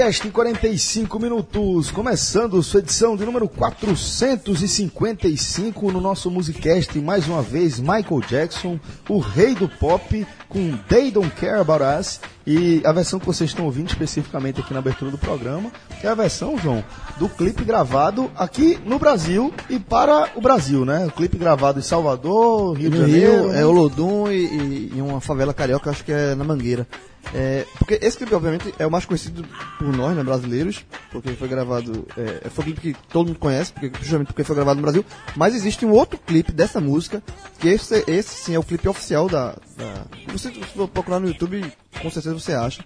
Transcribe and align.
Podcast 0.00 0.26
em 0.26 0.30
45 0.30 1.20
minutos, 1.20 1.90
começando 1.90 2.62
sua 2.62 2.80
edição 2.80 3.18
de 3.18 3.26
número 3.26 3.46
455 3.46 5.92
no 5.92 6.00
nosso 6.00 6.30
Musicast, 6.30 6.98
mais 6.98 7.28
uma 7.28 7.42
vez 7.42 7.78
Michael 7.78 8.22
Jackson, 8.26 8.80
o 9.06 9.18
rei 9.18 9.54
do 9.54 9.68
pop, 9.68 10.26
com 10.48 10.74
They 10.88 11.10
Don't 11.10 11.28
Care 11.32 11.60
About 11.60 11.84
Us, 11.84 12.18
e 12.46 12.80
a 12.82 12.92
versão 12.92 13.20
que 13.20 13.26
vocês 13.26 13.50
estão 13.50 13.66
ouvindo 13.66 13.90
especificamente 13.90 14.60
aqui 14.60 14.72
na 14.72 14.78
abertura 14.78 15.10
do 15.10 15.18
programa, 15.18 15.70
é 16.02 16.08
a 16.08 16.14
versão, 16.14 16.56
João, 16.56 16.82
do 17.18 17.28
clipe 17.28 17.62
gravado 17.62 18.30
aqui 18.34 18.78
no 18.86 18.98
Brasil 18.98 19.52
e 19.68 19.78
para 19.78 20.30
o 20.34 20.40
Brasil, 20.40 20.86
né? 20.86 21.04
O 21.04 21.10
clipe 21.10 21.36
gravado 21.36 21.78
em 21.78 21.82
Salvador, 21.82 22.72
Rio 22.72 22.88
de 22.88 22.96
Janeiro. 22.96 23.50
Rio, 23.50 23.52
é 23.52 23.66
Olodum 23.66 24.30
e, 24.30 24.46
e, 24.46 24.92
e 24.96 25.02
uma 25.02 25.20
favela 25.20 25.52
carioca, 25.52 25.90
acho 25.90 26.02
que 26.02 26.12
é 26.12 26.34
na 26.34 26.42
Mangueira. 26.42 26.88
É, 27.32 27.64
porque 27.78 27.98
esse 28.02 28.16
clipe, 28.16 28.34
obviamente, 28.34 28.74
é 28.78 28.86
o 28.86 28.90
mais 28.90 29.04
conhecido 29.04 29.44
por 29.78 29.94
nós, 29.96 30.16
né, 30.16 30.22
brasileiros, 30.24 30.84
porque 31.12 31.30
foi 31.34 31.46
gravado, 31.48 32.06
é, 32.16 32.48
foi 32.50 32.62
um 32.62 32.66
clipe 32.66 32.80
que 32.80 33.08
todo 33.08 33.28
mundo 33.28 33.38
conhece, 33.38 33.72
porque, 33.72 33.92
justamente 34.00 34.28
porque 34.28 34.42
foi 34.42 34.56
gravado 34.56 34.76
no 34.76 34.82
Brasil, 34.82 35.04
mas 35.36 35.54
existe 35.54 35.86
um 35.86 35.90
outro 35.92 36.18
clipe 36.18 36.50
dessa 36.50 36.80
música, 36.80 37.22
que 37.58 37.68
esse, 37.68 38.02
esse 38.08 38.34
sim 38.34 38.54
é 38.54 38.58
o 38.58 38.64
clipe 38.64 38.88
oficial 38.88 39.28
da... 39.28 39.56
da 39.76 40.04
você, 40.32 40.50
se 40.50 40.88
procurar 40.92 41.20
no 41.20 41.28
YouTube, 41.28 41.72
com 42.02 42.10
certeza 42.10 42.34
você 42.34 42.52
acha, 42.52 42.84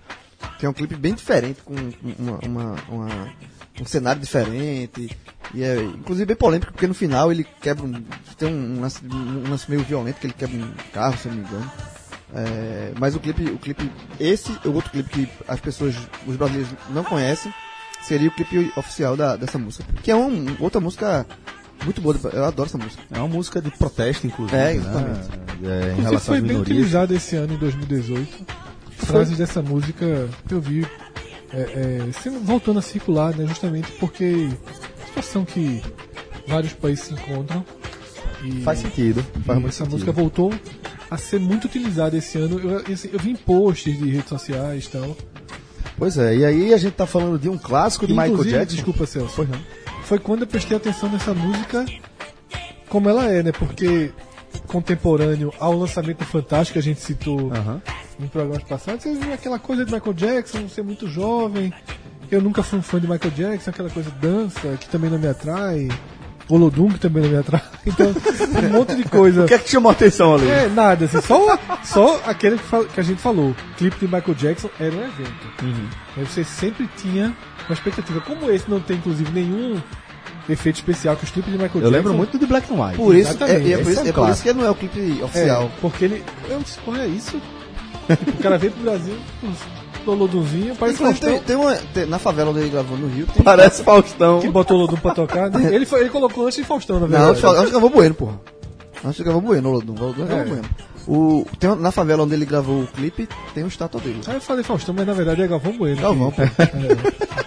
que 0.59 0.67
é 0.67 0.69
um 0.69 0.75
clipe 0.75 0.95
bem 0.95 1.15
diferente, 1.15 1.61
com 1.65 1.75
uma, 2.19 2.39
uma, 2.45 2.75
uma- 2.89 3.33
um 3.81 3.87
cenário 3.87 4.21
diferente, 4.21 5.17
e 5.55 5.63
é 5.63 5.83
inclusive 5.83 6.27
bem 6.27 6.37
polêmico, 6.37 6.71
porque 6.73 6.87
no 6.87 6.95
final 6.95 7.33
ele 7.33 7.45
quebra 7.63 7.85
um, 7.85 8.05
tem 8.39 8.49
um 8.55 8.81
lance, 8.81 9.01
um 9.05 9.49
lance 9.51 9.69
meio 9.71 9.83
violento, 9.83 10.21
que 10.21 10.27
ele 10.27 10.35
quebra 10.35 10.57
um 10.57 10.71
carro, 10.93 11.17
se 11.19 11.27
eu 11.29 11.33
não 11.35 11.41
me 11.43 11.49
engano. 11.49 11.73
É, 12.33 12.93
mas 12.99 13.15
o 13.15 13.21
clipe, 13.21 13.45
o 13.51 13.59
clipe, 13.59 13.91
esse, 14.19 14.51
o 14.65 14.73
outro 14.73 14.91
clipe 14.91 15.09
que 15.11 15.29
as 15.47 15.61
pessoas, 15.61 15.95
os 16.27 16.37
brasileiros 16.37 16.71
não 16.91 17.05
conhecem, 17.05 17.53
seria 18.03 18.29
o 18.29 18.33
clipe 18.33 18.73
oficial 18.77 19.17
da, 19.17 19.37
dessa 19.37 19.59
música. 19.59 19.85
Que 20.03 20.11
é 20.11 20.17
um, 20.17 20.57
outra 20.61 20.81
música 20.81 21.27
muito 21.85 22.01
boa, 22.01 22.17
eu 22.33 22.45
adoro 22.45 22.69
essa 22.69 22.79
música. 22.79 23.03
É 23.11 23.19
uma 23.19 23.29
música 23.29 23.61
de 23.61 23.71
protesto, 23.71 24.27
inclusive, 24.27 24.57
É, 24.57 24.75
né? 24.75 24.77
exatamente. 24.77 25.29
É, 25.65 25.89
em 25.91 26.01
Inclusive 26.01 26.21
foi 26.21 26.41
bem 26.41 26.57
utilizado 26.59 27.15
esse 27.15 27.37
ano, 27.37 27.55
em 27.55 27.59
2018. 27.59 28.47
Frases 28.97 29.37
dessa 29.37 29.61
música 29.61 30.29
eu 30.51 30.61
vi 30.61 30.87
é, 31.53 31.59
é, 31.61 32.31
voltando 32.43 32.79
a 32.79 32.83
circular, 32.83 33.35
né, 33.37 33.47
justamente 33.47 33.91
porque 33.93 34.49
a 35.03 35.07
situação 35.07 35.45
que 35.45 35.83
vários 36.49 36.73
países 36.73 37.05
se 37.07 37.15
encontram. 37.15 37.65
E, 38.43 38.63
Faz 38.63 38.79
sentido, 38.81 39.23
faz 39.45 39.59
muito 39.59 39.69
essa 39.69 39.79
sentido. 39.79 39.93
música 39.93 40.13
voltou 40.13 40.53
a 41.11 41.17
ser 41.17 41.41
muito 41.41 41.67
utilizada 41.67 42.17
esse 42.17 42.39
ano. 42.39 42.59
Eu, 42.59 42.93
assim, 42.93 43.11
eu 43.13 43.19
vi 43.19 43.31
em 43.31 43.37
posts 43.37 43.97
de 43.97 44.11
redes 44.11 44.29
sociais 44.29 44.87
e 44.87 44.91
tal. 44.91 45.17
Pois 45.97 46.19
é, 46.19 46.37
e 46.37 46.45
aí 46.45 46.75
a 46.75 46.77
gente 46.77 46.95
tá 46.95 47.07
falando 47.07 47.39
de 47.39 47.49
um 47.49 47.57
clássico 47.57 48.07
de 48.07 48.13
Michael 48.13 48.33
Inclusive, 48.33 48.59
Jackson. 48.59 48.75
desculpa, 48.75 49.07
Celso. 49.07 49.33
Pois 49.37 49.49
não. 49.49 49.61
foi 50.03 50.19
quando 50.19 50.43
eu 50.43 50.47
prestei 50.47 50.77
atenção 50.77 51.09
nessa 51.09 51.33
música 51.33 51.85
como 52.89 53.09
ela 53.09 53.27
é, 53.27 53.43
né? 53.43 53.53
Porque 53.53 54.13
contemporâneo 54.67 55.53
ao 55.59 55.77
lançamento 55.77 56.25
Fantástico, 56.25 56.75
que 56.75 56.79
a 56.79 56.83
gente 56.83 57.01
citou 57.01 57.51
em 58.21 58.27
programas 58.29 58.63
passados, 58.65 59.05
aquela 59.33 59.59
coisa 59.59 59.85
de 59.85 59.93
Michael 59.93 60.15
Jackson, 60.15 60.69
ser 60.69 60.83
muito 60.83 61.09
jovem. 61.09 61.73
Eu 62.31 62.41
nunca 62.41 62.63
fui 62.63 62.79
um 62.79 62.83
fã 62.83 63.01
de 63.01 63.09
Michael 63.09 63.33
Jackson, 63.33 63.71
aquela 63.71 63.91
coisa 63.91 64.11
de 64.11 64.19
dança 64.19 64.77
que 64.81 64.89
também 64.89 65.11
não 65.11 65.19
me 65.19 65.27
atrai. 65.29 65.89
Olodum 66.49 66.89
que 66.89 66.99
também 66.99 67.23
não 67.23 67.31
me 67.31 67.37
atrai. 67.37 67.63
Então, 67.87 68.07
um 68.09 68.73
monte 68.73 68.95
de 68.95 69.05
coisa. 69.05 69.45
O 69.45 69.47
que 69.47 69.53
é 69.53 69.59
que 69.59 69.69
chamou 69.69 69.91
a 69.91 69.93
atenção 69.93 70.35
ali? 70.35 70.49
É, 70.49 70.69
nada, 70.69 71.05
assim, 71.05 71.21
só, 71.21 71.59
só 71.85 72.21
aquele 72.25 72.57
que, 72.57 72.85
que 72.95 73.01
a 73.01 73.03
gente 73.03 73.21
falou. 73.21 73.55
Clipe 73.77 73.99
de 73.99 74.07
Michael 74.07 74.35
Jackson 74.35 74.71
era 74.81 74.95
um 74.95 75.01
evento. 75.05 75.63
Uhum. 75.63 75.87
Aí 76.17 76.25
você 76.25 76.43
sempre 76.43 76.89
tinha 76.97 77.37
uma 77.69 77.75
expectativa. 77.75 78.23
Como 78.23 78.51
esse 78.51 78.71
não 78.71 78.81
tem, 78.81 78.97
inclusive, 78.97 79.31
nenhum 79.33 79.79
efeito 80.49 80.77
especial 80.77 81.15
que 81.17 81.25
os 81.25 81.31
clipes 81.31 81.53
de 81.53 81.59
Michael 81.59 81.75
Eu 81.75 81.91
Jackson. 81.91 81.97
lembro 81.97 82.15
muito 82.15 82.39
de 82.39 82.47
Black 82.47 82.73
and 82.73 82.83
White. 82.83 82.97
Por 82.97 83.15
isso, 83.15 83.45
é, 83.45 83.73
é 83.73 83.79
por 83.79 83.91
isso, 83.93 84.01
é 84.01 84.09
é 84.09 84.13
por 84.13 84.31
isso 84.31 84.43
que 84.43 84.53
não 84.55 84.65
é 84.65 84.71
o 84.71 84.75
clipe 84.75 85.23
oficial. 85.23 85.65
É, 85.65 85.81
porque 85.81 86.05
ele. 86.07 86.25
Eu 86.49 86.61
disse, 86.61 86.79
porra, 86.81 87.03
é 87.03 87.07
isso? 87.07 87.41
o 88.09 88.43
cara 88.43 88.59
veio 88.59 88.73
pro 88.73 88.83
Brasil, 88.83 89.17
o 90.11 90.15
Olodumzinho, 90.15 90.75
parece 90.77 90.97
Inclusive, 91.03 91.21
tem, 91.21 91.31
Faustão, 91.39 91.47
tem 91.47 91.57
uma, 91.57 91.75
tem- 91.93 92.07
na 92.07 92.19
favela 92.19 92.51
onde 92.51 92.61
ele 92.61 92.71
gravou 92.71 92.97
no 92.99 93.07
Rio, 93.09 93.27
tem... 93.27 93.43
Parece 93.45 93.83
Faustão. 93.83 94.41
que 94.41 94.49
botou 94.49 94.77
o 94.77 94.81
Olodum 94.81 94.97
pra 94.97 95.15
tocar. 95.15 95.51
né? 95.51 95.69
Ele, 95.75 95.87
foi, 95.87 96.01
ele 96.01 96.11
colocou 96.11 96.45
antes 96.45 96.57
de 96.59 96.65
Faustão, 96.65 96.97
na 97.01 97.07
Não, 97.07 97.33
verdade. 97.33 97.41
de- 97.41 97.47
antes 97.61 97.71
gravou 97.71 97.91
Bueno, 97.91 98.15
porra. 98.15 98.41
Antes 99.05 99.21
gravou 99.21 99.41
Bueno, 99.41 99.69
o 99.69 99.73
Olodum. 99.73 99.95
O 99.99 100.03
Olodum 100.05 100.23
É. 100.23 100.27
gravou 100.27 100.47
Bueno. 100.47 100.65
O, 101.07 101.47
tem, 101.59 101.69
uma- 101.71 101.77
na 101.77 101.91
favela 101.93 102.23
onde 102.23 102.35
ele 102.35 102.47
gravou 102.47 102.83
o 102.83 102.87
clipe, 102.87 103.29
tem 103.55 103.63
uma 103.63 103.69
estátua 103.69 104.01
dele. 104.01 104.21
Aí 104.27 104.35
eu 104.35 104.41
falei 104.41 104.63
Faustão, 104.65 104.95
mas 104.97 105.07
na 105.07 105.13
verdade 105.13 105.43
é 105.43 105.47
Galvão 105.47 105.77
Bueno. 105.77 106.01
Galvão, 106.01 106.31
pô. 106.31 106.43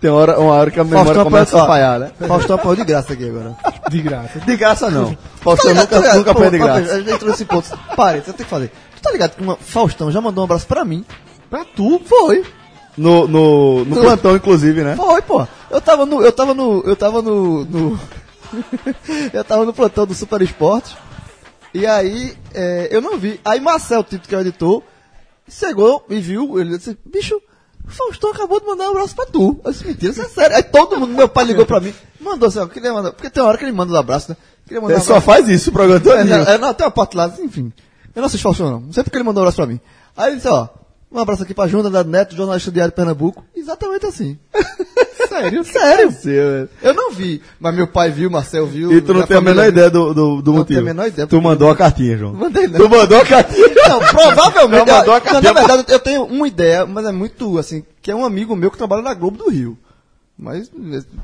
Tem 0.00 0.10
uma 0.10 0.18
hora, 0.18 0.40
uma 0.40 0.52
hora 0.54 0.70
que 0.70 0.80
a 0.80 0.84
memória 0.84 1.04
Faustão 1.04 1.24
começa 1.24 1.58
a 1.58 1.62
apanhou- 1.62 1.66
falhar, 1.66 2.00
né? 2.00 2.10
Faustão 2.26 2.56
apanhou 2.56 2.76
de 2.76 2.84
graça 2.84 3.12
aqui 3.12 3.28
agora. 3.28 3.54
De 3.90 4.00
graça. 4.00 4.40
De 4.40 4.56
graça 4.56 4.90
não. 4.90 5.14
Faustão 5.42 5.74
Tá 5.74 5.82
ligado, 5.82 5.94
nunca, 5.94 6.08
tá 6.08 6.16
nunca 6.16 6.34
foi 6.34 6.50
de 6.50 6.58
pô, 6.58 6.64
graça. 6.64 6.92
A 6.94 6.98
gente 7.00 7.10
entrou 7.12 7.30
nesse 7.30 7.44
ponto. 7.44 7.78
Pare, 7.94 8.20
você 8.20 8.32
tem 8.32 8.44
que 8.46 8.50
fazer. 8.50 8.72
Tu 8.96 9.02
tá 9.02 9.12
ligado 9.12 9.36
que 9.36 9.42
uma, 9.42 9.56
Faustão 9.56 10.10
já 10.10 10.18
mandou 10.22 10.42
um 10.42 10.46
abraço 10.46 10.66
pra 10.66 10.86
mim? 10.86 11.04
Pra 11.50 11.64
tu? 11.64 12.00
Foi. 12.04 12.44
No, 12.96 13.26
no, 13.28 13.84
no 13.84 13.96
Tu- 13.96 14.00
plantão, 14.02 14.36
inclusive, 14.36 14.82
né? 14.84 14.94
Foi, 14.96 15.20
pô. 15.22 15.46
Eu 15.70 15.80
tava 15.80 16.06
no. 16.06 16.22
Eu 16.22 16.32
tava 16.32 16.54
no. 16.54 16.80
Eu 16.82 16.96
tava 16.96 17.20
no. 17.22 17.64
no- 17.64 18.00
eu 19.32 19.44
tava 19.44 19.64
no 19.64 19.72
plantão 19.72 20.06
do 20.06 20.14
Super 20.14 20.40
Esportes. 20.42 20.94
E 21.72 21.86
aí, 21.86 22.36
é, 22.52 22.88
eu 22.90 23.00
não 23.00 23.16
vi. 23.16 23.40
Aí 23.44 23.60
Marcel, 23.60 24.02
Tito, 24.02 24.28
que 24.28 24.34
é 24.34 24.38
o 24.38 24.40
editor, 24.40 24.82
chegou 25.48 26.04
e 26.08 26.18
viu. 26.20 26.58
Ele 26.58 26.76
disse: 26.76 26.98
Bicho, 27.04 27.36
o 27.86 27.90
Faustão 27.90 28.30
acabou 28.30 28.60
de 28.60 28.66
mandar 28.66 28.88
um 28.88 28.90
abraço 28.90 29.14
pra 29.14 29.26
tu. 29.26 29.60
Eu 29.64 29.70
disse: 29.70 29.86
Mentira, 29.86 30.12
isso 30.12 30.22
é 30.22 30.28
sério. 30.28 30.56
Aí 30.56 30.62
todo 30.62 30.98
mundo, 30.98 31.14
meu 31.14 31.28
pai 31.28 31.44
ligou 31.44 31.64
pra 31.64 31.80
mim, 31.80 31.94
mandou 32.20 32.48
assim: 32.48 32.58
ó, 32.58 32.66
queria 32.66 32.92
mandar. 32.92 33.12
Porque 33.12 33.30
tem 33.30 33.42
uma 33.42 33.48
hora 33.48 33.58
que 33.58 33.64
ele 33.64 33.72
manda 33.72 33.92
os 33.92 33.98
abraços, 33.98 34.30
né? 34.30 34.36
Queria 34.66 34.80
mandar 34.80 34.94
Ele 34.94 35.02
um 35.02 35.06
só 35.06 35.20
faz 35.20 35.48
isso 35.48 35.70
o 35.70 35.72
programa 35.72 36.00
É, 36.00 36.02
todo. 36.02 36.24
não, 36.24 36.36
é, 36.52 36.58
não, 36.58 36.74
tem 36.74 36.84
uma 36.86 36.90
parte 36.92 37.16
lá, 37.16 37.32
enfim. 37.40 37.72
Eu 38.14 38.20
não 38.20 38.26
assisto 38.26 38.42
Faustão, 38.42 38.70
não. 38.70 38.80
Não 38.80 38.92
sei 38.92 39.04
porque 39.04 39.16
ele 39.16 39.24
mandou 39.24 39.40
um 39.42 39.44
abraço 39.44 39.56
pra 39.56 39.66
mim. 39.66 39.80
Aí 40.16 40.28
ele 40.30 40.36
disse, 40.36 40.48
ó, 40.48 40.68
um 41.12 41.18
abraço 41.18 41.42
aqui 41.42 41.52
pra 41.54 41.66
Júnior 41.66 42.04
Neto, 42.04 42.36
jornalista 42.36 42.70
do 42.70 42.74
Diário 42.74 42.92
Pernambuco. 42.92 43.44
Exatamente 43.54 44.06
assim. 44.06 44.38
Sério? 45.28 45.64
Sério? 45.64 46.68
Eu 46.82 46.94
não 46.94 47.12
vi, 47.12 47.40
mas 47.58 47.74
meu 47.74 47.86
pai 47.86 48.10
viu, 48.10 48.30
Marcel 48.30 48.66
viu. 48.66 48.92
E 48.92 49.00
tu 49.00 49.14
não 49.14 49.22
tem 49.26 49.36
a 49.36 49.40
menor 49.40 49.56
família 49.62 49.68
ideia 49.68 49.90
do, 49.90 50.12
do, 50.14 50.42
do 50.42 50.50
Não 50.50 50.58
motivo. 50.58 50.66
tenho 50.66 50.80
a 50.80 50.84
menor 50.94 51.06
ideia, 51.06 51.26
Tu 51.26 51.30
porque- 51.30 51.44
mandou 51.46 51.70
a 51.70 51.76
cartinha, 51.76 52.16
João. 52.16 52.32
viu. 52.32 52.40
Mandei, 52.40 52.66
não. 52.66 52.78
Tu 52.80 52.88
mandou 52.88 53.20
a 53.20 53.24
cartinha. 53.26 53.68
Não, 53.90 53.98
provavelmente. 54.00 54.86
Não, 54.86 54.96
mandou 54.96 55.14
a 55.14 55.16
não, 55.18 55.24
cartinha 55.24 55.52
na 55.52 55.60
verdade, 55.60 55.84
eu 55.88 55.98
tenho 55.98 56.24
uma 56.24 56.46
ideia, 56.46 56.86
mas 56.86 57.04
é 57.06 57.10
muito, 57.12 57.58
assim, 57.58 57.82
que 58.00 58.10
é 58.10 58.14
um 58.14 58.24
amigo 58.24 58.54
meu 58.54 58.70
que 58.70 58.78
trabalha 58.78 59.02
na 59.02 59.14
Globo 59.14 59.36
do 59.36 59.50
Rio. 59.50 59.76
Mas, 60.42 60.72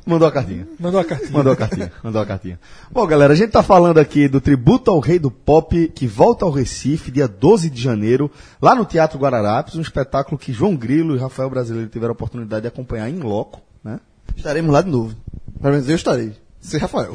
Mandou 0.05 0.29
a 0.29 0.31
cartinha. 0.31 0.69
Mandou 0.79 1.01
a 1.01 1.05
cartinha. 1.05 1.31
Mandou 1.33 1.53
a 1.53 1.57
cartinha, 1.57 1.93
mandou 2.05 2.21
a 2.21 2.27
cartinha. 2.27 2.61
Bom, 2.91 3.07
galera, 3.07 3.33
a 3.33 3.37
gente 3.37 3.51
tá 3.51 3.63
falando 3.63 3.97
aqui 3.97 4.29
do 4.29 4.43
tributo 4.43 4.91
ao 4.91 5.01
rei 5.01 5.19
do 5.19 5.31
pop, 5.31 5.91
que 5.95 6.07
volta 6.07 6.45
ao 6.45 6.51
Recife, 6.51 7.11
dia 7.11 7.27
12 7.27 7.71
de 7.71 7.81
janeiro, 7.81 8.31
lá 8.61 8.75
no 8.75 8.85
Teatro 8.85 9.19
Guararapes, 9.19 9.75
um 9.75 9.81
espetáculo 9.81 10.37
que 10.37 10.53
João 10.53 10.77
Grilo 10.77 11.17
e 11.17 11.19
Rafael 11.19 11.49
Brasileiro 11.49 11.89
tiveram 11.89 12.11
a 12.11 12.13
oportunidade 12.13 12.63
de 12.63 12.69
acompanhar 12.69 13.09
em 13.09 13.19
loco, 13.19 13.63
né? 13.83 14.01
estaremos 14.37 14.71
lá 14.71 14.83
de 14.83 14.91
novo. 14.91 15.17
Pelo 15.63 15.73
menos 15.73 15.89
eu 15.89 15.97
estarei. 15.97 16.35
Sem 16.61 16.79
Rafael. 16.79 17.15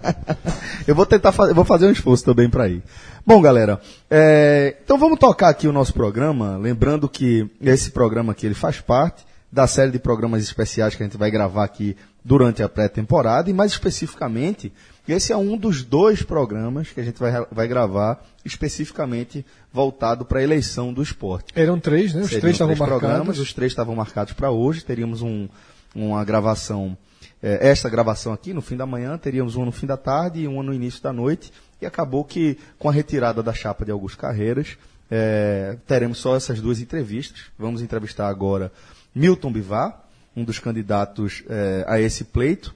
eu 0.86 0.94
vou 0.94 1.06
tentar 1.06 1.32
fazer, 1.32 1.54
vou 1.54 1.64
fazer 1.64 1.86
um 1.86 1.92
esforço 1.92 2.22
também 2.22 2.50
para 2.50 2.68
ir. 2.68 2.82
Bom, 3.26 3.40
galera, 3.40 3.80
é, 4.10 4.76
então 4.84 4.98
vamos 4.98 5.18
tocar 5.18 5.48
aqui 5.48 5.66
o 5.66 5.72
nosso 5.72 5.94
programa, 5.94 6.58
lembrando 6.58 7.08
que 7.08 7.48
esse 7.62 7.90
programa 7.92 8.32
aqui 8.32 8.44
ele 8.44 8.54
faz 8.54 8.78
parte 8.78 9.24
da 9.54 9.68
série 9.68 9.92
de 9.92 10.00
programas 10.00 10.42
especiais 10.42 10.96
que 10.96 11.02
a 11.04 11.06
gente 11.06 11.16
vai 11.16 11.30
gravar 11.30 11.62
aqui 11.62 11.96
durante 12.24 12.60
a 12.60 12.68
pré-temporada 12.68 13.48
e 13.48 13.52
mais 13.52 13.70
especificamente, 13.70 14.72
esse 15.06 15.32
é 15.32 15.36
um 15.36 15.56
dos 15.56 15.84
dois 15.84 16.24
programas 16.24 16.90
que 16.90 17.00
a 17.00 17.04
gente 17.04 17.20
vai, 17.20 17.46
vai 17.52 17.68
gravar 17.68 18.20
especificamente 18.44 19.46
voltado 19.72 20.24
para 20.24 20.40
a 20.40 20.42
eleição 20.42 20.92
do 20.92 21.00
esporte. 21.00 21.52
Eram 21.54 21.78
três, 21.78 22.12
né? 22.12 22.22
Os 22.22 22.30
Seriam 22.30 22.40
três 22.40 22.54
estavam 22.56 22.74
programas, 22.74 23.18
marcados. 23.18 23.38
os 23.38 23.52
três 23.52 23.70
estavam 23.70 23.94
marcados 23.94 24.32
para 24.32 24.50
hoje. 24.50 24.84
Teríamos 24.84 25.22
um, 25.22 25.48
uma 25.94 26.24
gravação, 26.24 26.98
eh, 27.40 27.68
esta 27.68 27.88
gravação 27.88 28.32
aqui 28.32 28.52
no 28.52 28.60
fim 28.60 28.76
da 28.76 28.86
manhã, 28.86 29.16
teríamos 29.16 29.54
uma 29.54 29.66
no 29.66 29.72
fim 29.72 29.86
da 29.86 29.96
tarde 29.96 30.40
e 30.40 30.48
uma 30.48 30.64
no 30.64 30.74
início 30.74 31.00
da 31.00 31.12
noite. 31.12 31.52
E 31.80 31.86
acabou 31.86 32.24
que, 32.24 32.58
com 32.76 32.88
a 32.88 32.92
retirada 32.92 33.40
da 33.40 33.52
chapa 33.52 33.84
de 33.84 33.92
Augusto 33.92 34.18
Carreiras, 34.18 34.76
eh, 35.08 35.76
teremos 35.86 36.18
só 36.18 36.34
essas 36.34 36.60
duas 36.60 36.80
entrevistas. 36.80 37.42
Vamos 37.56 37.82
entrevistar 37.82 38.26
agora 38.26 38.72
Milton 39.14 39.52
Bivar, 39.52 40.04
um 40.36 40.44
dos 40.44 40.58
candidatos 40.58 41.44
eh, 41.48 41.84
a 41.86 42.00
esse 42.00 42.24
pleito. 42.24 42.74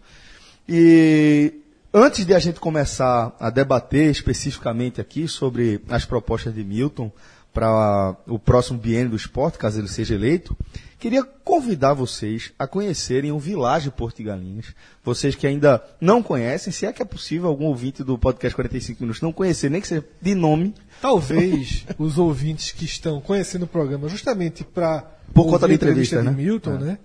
E 0.69 1.55
antes 1.93 2.25
de 2.25 2.35
a 2.35 2.39
gente 2.39 2.61
começar 2.61 3.35
a 3.41 3.51
debater 3.51 4.11
especificamente 4.11 5.01
aqui 5.01 5.27
sobre 5.27 5.81
as 5.89 6.05
propostas 6.05 6.55
de 6.55 6.63
Milton, 6.63 7.11
para 7.53 8.17
o 8.27 8.39
próximo 8.39 8.79
biênio 8.79 9.11
do 9.11 9.17
esporte, 9.17 9.59
caso 9.59 9.81
ele 9.81 9.89
seja 9.89 10.15
eleito, 10.15 10.57
queria 10.99 11.25
convidar 11.25 11.95
vocês 11.95 12.53
a 12.59 12.67
conhecerem 12.67 13.33
o 13.33 13.39
Vilagem 13.39 13.91
Porto 13.91 14.19
de 14.19 14.25
Galinhas. 14.25 14.67
Vocês 15.05 15.35
que 15.35 15.47
ainda 15.47 15.83
não 16.01 16.23
conhecem, 16.23 16.73
se 16.73 16.87
é 16.87 16.93
que 16.93 17.03
é 17.03 17.05
possível 17.05 17.49
algum 17.49 17.65
ouvinte 17.65 18.05
do 18.05 18.17
podcast 18.19 18.55
45 18.55 19.01
Minutos 19.03 19.23
não 19.23 19.33
conhecer, 19.33 19.71
nem 19.71 19.81
que 19.81 19.89
seja 19.89 20.05
de 20.21 20.35
nome, 20.35 20.75
Talvez 21.01 21.85
os 21.99 22.19
ouvintes 22.19 22.73
que 22.73 22.85
estão 22.85 23.21
conhecendo 23.21 23.63
o 23.65 23.69
programa 23.69 24.09
justamente 24.09 24.65
para 24.65 25.03
Por 25.33 25.47
conta 25.47 25.67
da 25.69 25.75
entrevista, 25.75 26.19
de 26.19 26.25
né? 26.25 26.31
Milton, 26.31 26.75
É. 26.75 26.79
né? 26.79 26.99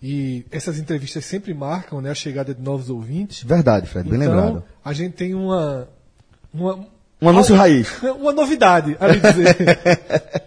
E 0.00 0.44
essas 0.52 0.78
entrevistas 0.78 1.24
sempre 1.24 1.52
marcam 1.52 2.00
né, 2.00 2.10
a 2.10 2.14
chegada 2.14 2.54
de 2.54 2.62
novos 2.62 2.88
ouvintes. 2.88 3.42
verdade, 3.42 3.88
Fred, 3.88 4.08
bem 4.08 4.20
então, 4.20 4.32
lembrado. 4.32 4.64
a 4.84 4.92
gente 4.92 5.14
tem 5.14 5.34
uma 5.34 5.88
uma, 6.54 6.86
Um 7.20 7.28
anúncio 7.28 7.54
raiz. 7.54 7.88
uma 8.20 8.32
novidade 8.32 8.96
a 9.00 9.08
dizer. 9.08 9.56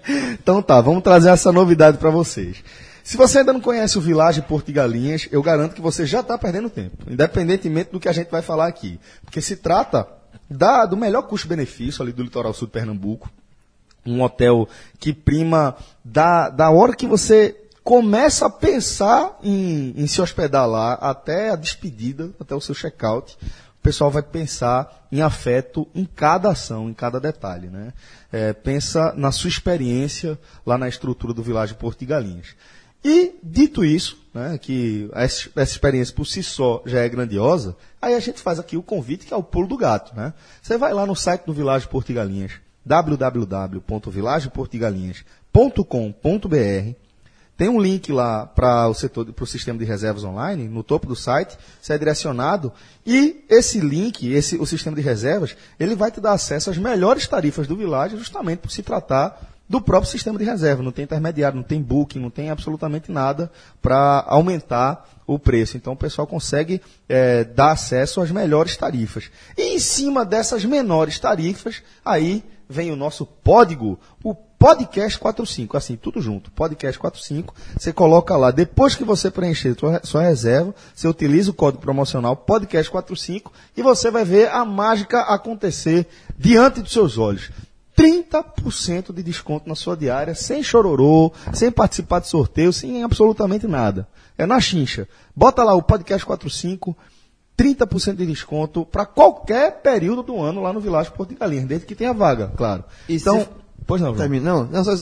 Então 0.42 0.62
tá, 0.62 0.82
vamos 0.82 1.04
trazer 1.04 1.30
essa 1.30 1.52
novidade 1.52 1.98
para 1.98 2.10
vocês. 2.10 2.64
Se 3.04 3.16
você 3.18 3.40
ainda 3.40 3.54
não 3.54 3.62
conhece 3.62 3.98
o 3.98 4.02
Vilagem 4.02 4.44
Porto 4.44 4.68
de 4.68 4.74
Galinhas, 4.74 5.28
eu 5.32 5.42
garanto 5.42 5.76
que 5.76 5.82
você 5.82 6.06
já 6.06 6.22
está 6.22 6.38
perdendo 6.38 6.70
tempo, 6.70 6.98
independentemente 7.10 7.92
do 7.92 8.00
que 8.00 8.10
a 8.10 8.12
gente 8.14 8.30
vai 8.30 8.42
falar 8.42 8.68
aqui. 8.68 9.00
Porque 9.24 9.42
se 9.42 9.56
trata 9.58 10.08
da- 10.50 10.86
do 10.86 10.98
melhor 10.98 11.24
custo-benefício 11.24 12.02
ali 12.02 12.12
do 12.12 12.24
litoral 12.24 12.54
sul 12.54 12.68
de 12.68 12.74
Pernambuco. 12.74 13.30
Um 14.06 14.22
hotel 14.22 14.68
que 15.00 15.14
prima 15.14 15.76
da, 16.04 16.50
da 16.50 16.70
hora 16.72 16.96
que 16.96 17.06
você 17.06 17.56
começa 17.84 18.48
a 18.48 18.50
pensar 18.50 19.38
em, 19.44 19.94
em 19.96 20.08
se 20.08 20.22
hospedar 20.22 20.68
lá 20.68 20.94
até 20.94 21.52
a 21.52 21.56
despedida, 21.56 22.32
até 22.40 22.56
o 22.56 22.62
seu 22.62 22.74
check-out. 22.76 23.38
O 23.82 23.84
pessoal 23.84 24.12
vai 24.12 24.22
pensar 24.22 25.08
em 25.12 25.22
afeto 25.24 25.88
em 25.96 26.06
cada 26.06 26.52
ação, 26.52 26.88
em 26.88 26.94
cada 26.94 27.20
detalhe. 27.20 27.68
Né? 27.68 27.92
É, 28.32 28.54
pensa 28.54 29.12
na 29.18 29.32
sua 29.32 29.48
experiência 29.48 30.38
lá 30.64 30.78
na 30.78 30.88
estrutura 30.88 31.34
do 31.34 31.42
Vilagem 31.42 31.76
Porto 31.76 31.98
de 31.98 32.06
Galinhas. 32.06 32.56
E, 33.04 33.34
dito 33.42 33.84
isso, 33.84 34.20
né, 34.32 34.60
que 34.60 35.10
essa, 35.14 35.50
experiência 35.64 36.14
por 36.14 36.26
si 36.26 36.44
só 36.44 36.84
já 36.86 37.00
é 37.00 37.10
grandiosa, 37.10 37.76
aí 38.00 38.14
a 38.14 38.20
gente 38.20 38.40
faz 38.40 38.60
aqui 38.60 38.78
o 38.78 38.84
convite 38.84 39.26
que 39.26 39.34
é 39.34 39.38
o 39.38 39.42
pulo 39.42 39.68
do 39.68 39.76
gato. 39.76 40.16
Né? 40.16 40.32
Você 40.62 40.78
vai 40.78 40.94
lá 40.94 41.04
no 41.04 41.16
site 41.16 41.46
do 41.46 41.54
Vilagem 41.54 41.90
Porto 41.90 42.06
de 42.06 42.14
Galinhas, 42.14 42.52
tem 47.62 47.70
um 47.70 47.80
link 47.80 48.12
lá 48.12 48.48
para 48.48 48.88
o 48.88 48.94
setor, 48.96 49.32
para 49.32 49.44
o 49.44 49.46
sistema 49.46 49.78
de 49.78 49.86
reservas 49.86 50.24
online, 50.24 50.68
no 50.68 50.82
topo 50.82 51.06
do 51.06 51.16
site, 51.16 51.56
você 51.80 51.94
é 51.94 51.98
direcionado 52.00 52.74
e 53.06 53.46
esse 53.48 53.80
link, 53.80 54.28
esse, 54.34 54.56
o 54.56 54.66
sistema 54.66 54.96
de 54.96 55.02
reservas, 55.04 55.56
ele 55.80 55.94
vai 55.94 56.10
te 56.10 56.20
dar 56.20 56.32
acesso 56.32 56.72
às 56.72 56.80
melhores 56.80 57.28
tarifas 57.28 57.68
do 57.68 57.76
Village, 57.76 58.18
justamente 58.18 58.62
por 58.62 58.72
se 58.72 58.82
tratar 58.82 59.40
do 59.70 59.80
próprio 59.80 60.10
sistema 60.10 60.40
de 60.40 60.44
reserva. 60.44 60.82
Não 60.82 60.92
tem 60.92 61.04
intermediário, 61.04 61.56
não 61.56 61.64
tem 61.64 61.80
booking, 61.80 62.18
não 62.18 62.32
tem 62.32 62.50
absolutamente 62.50 63.12
nada 63.12 63.52
para 63.80 64.26
aumentar 64.28 65.08
o 65.28 65.38
preço. 65.38 65.78
Então 65.78 65.94
o 65.94 65.96
pessoal 65.96 66.26
consegue 66.26 66.82
eh, 67.08 67.44
dar 67.44 67.74
acesso 67.74 68.22
às 68.22 68.32
melhores 68.32 68.76
tarifas. 68.76 69.30
E 69.56 69.76
em 69.76 69.80
cima 69.80 70.26
dessas 70.26 70.66
menores 70.66 71.20
tarifas, 71.20 71.84
aí 72.04 72.44
vem 72.72 72.92
o 72.92 72.96
nosso 72.96 73.26
código, 73.26 74.00
o 74.24 74.34
Podcast 74.34 75.20
45, 75.20 75.76
assim, 75.76 75.96
tudo 75.96 76.22
junto, 76.22 76.52
Podcast 76.52 76.98
45, 76.98 77.54
você 77.78 77.92
coloca 77.92 78.38
lá, 78.38 78.52
depois 78.52 78.96
que 78.96 79.04
você 79.04 79.30
preencher 79.30 79.76
sua, 79.78 80.02
sua 80.04 80.22
reserva, 80.22 80.74
você 80.94 81.08
utiliza 81.08 81.52
o 81.52 81.54
código 81.54 81.82
promocional 81.82 82.36
Podcast 82.36 82.90
45 82.90 83.52
e 83.76 83.82
você 83.82 84.10
vai 84.10 84.24
ver 84.24 84.50
a 84.50 84.64
mágica 84.64 85.22
acontecer 85.22 86.08
diante 86.38 86.82
dos 86.82 86.94
seus 86.94 87.18
olhos. 87.18 87.52
30% 87.98 89.14
de 89.14 89.22
desconto 89.22 89.68
na 89.68 89.76
sua 89.76 89.98
diária, 89.98 90.34
sem 90.34 90.64
chororô, 90.64 91.32
sem 91.54 91.72
participar 91.72 92.20
de 92.20 92.28
sorteio, 92.30 92.72
sem 92.72 93.04
absolutamente 93.04 93.68
nada. 93.68 94.08
É 94.38 94.46
na 94.46 94.60
chincha. 94.60 95.08
Bota 95.36 95.64
lá 95.64 95.76
o 95.76 95.84
Podcast 95.84 96.26
45, 96.26 96.96
30% 97.58 98.16
de 98.16 98.26
desconto 98.26 98.86
para 98.86 99.06
qualquer 99.06 99.82
período 99.82 100.24
do 100.24 100.40
ano 100.42 100.62
lá 100.62 100.74
no 100.74 100.80
Vilagem 100.80 101.12
Porto 101.12 101.30
de 101.30 101.36
Galinhas, 101.36 101.66
desde 101.66 101.86
que 101.86 101.96
tenha 101.96 102.14
vaga, 102.14 102.52
claro. 102.56 102.84
E 103.08 103.16
então, 103.16 103.42
se- 103.42 103.48
pois 103.86 104.02
não. 104.02 104.16
Termina, 104.16 104.68
não, 104.72 104.84
só, 104.84 104.96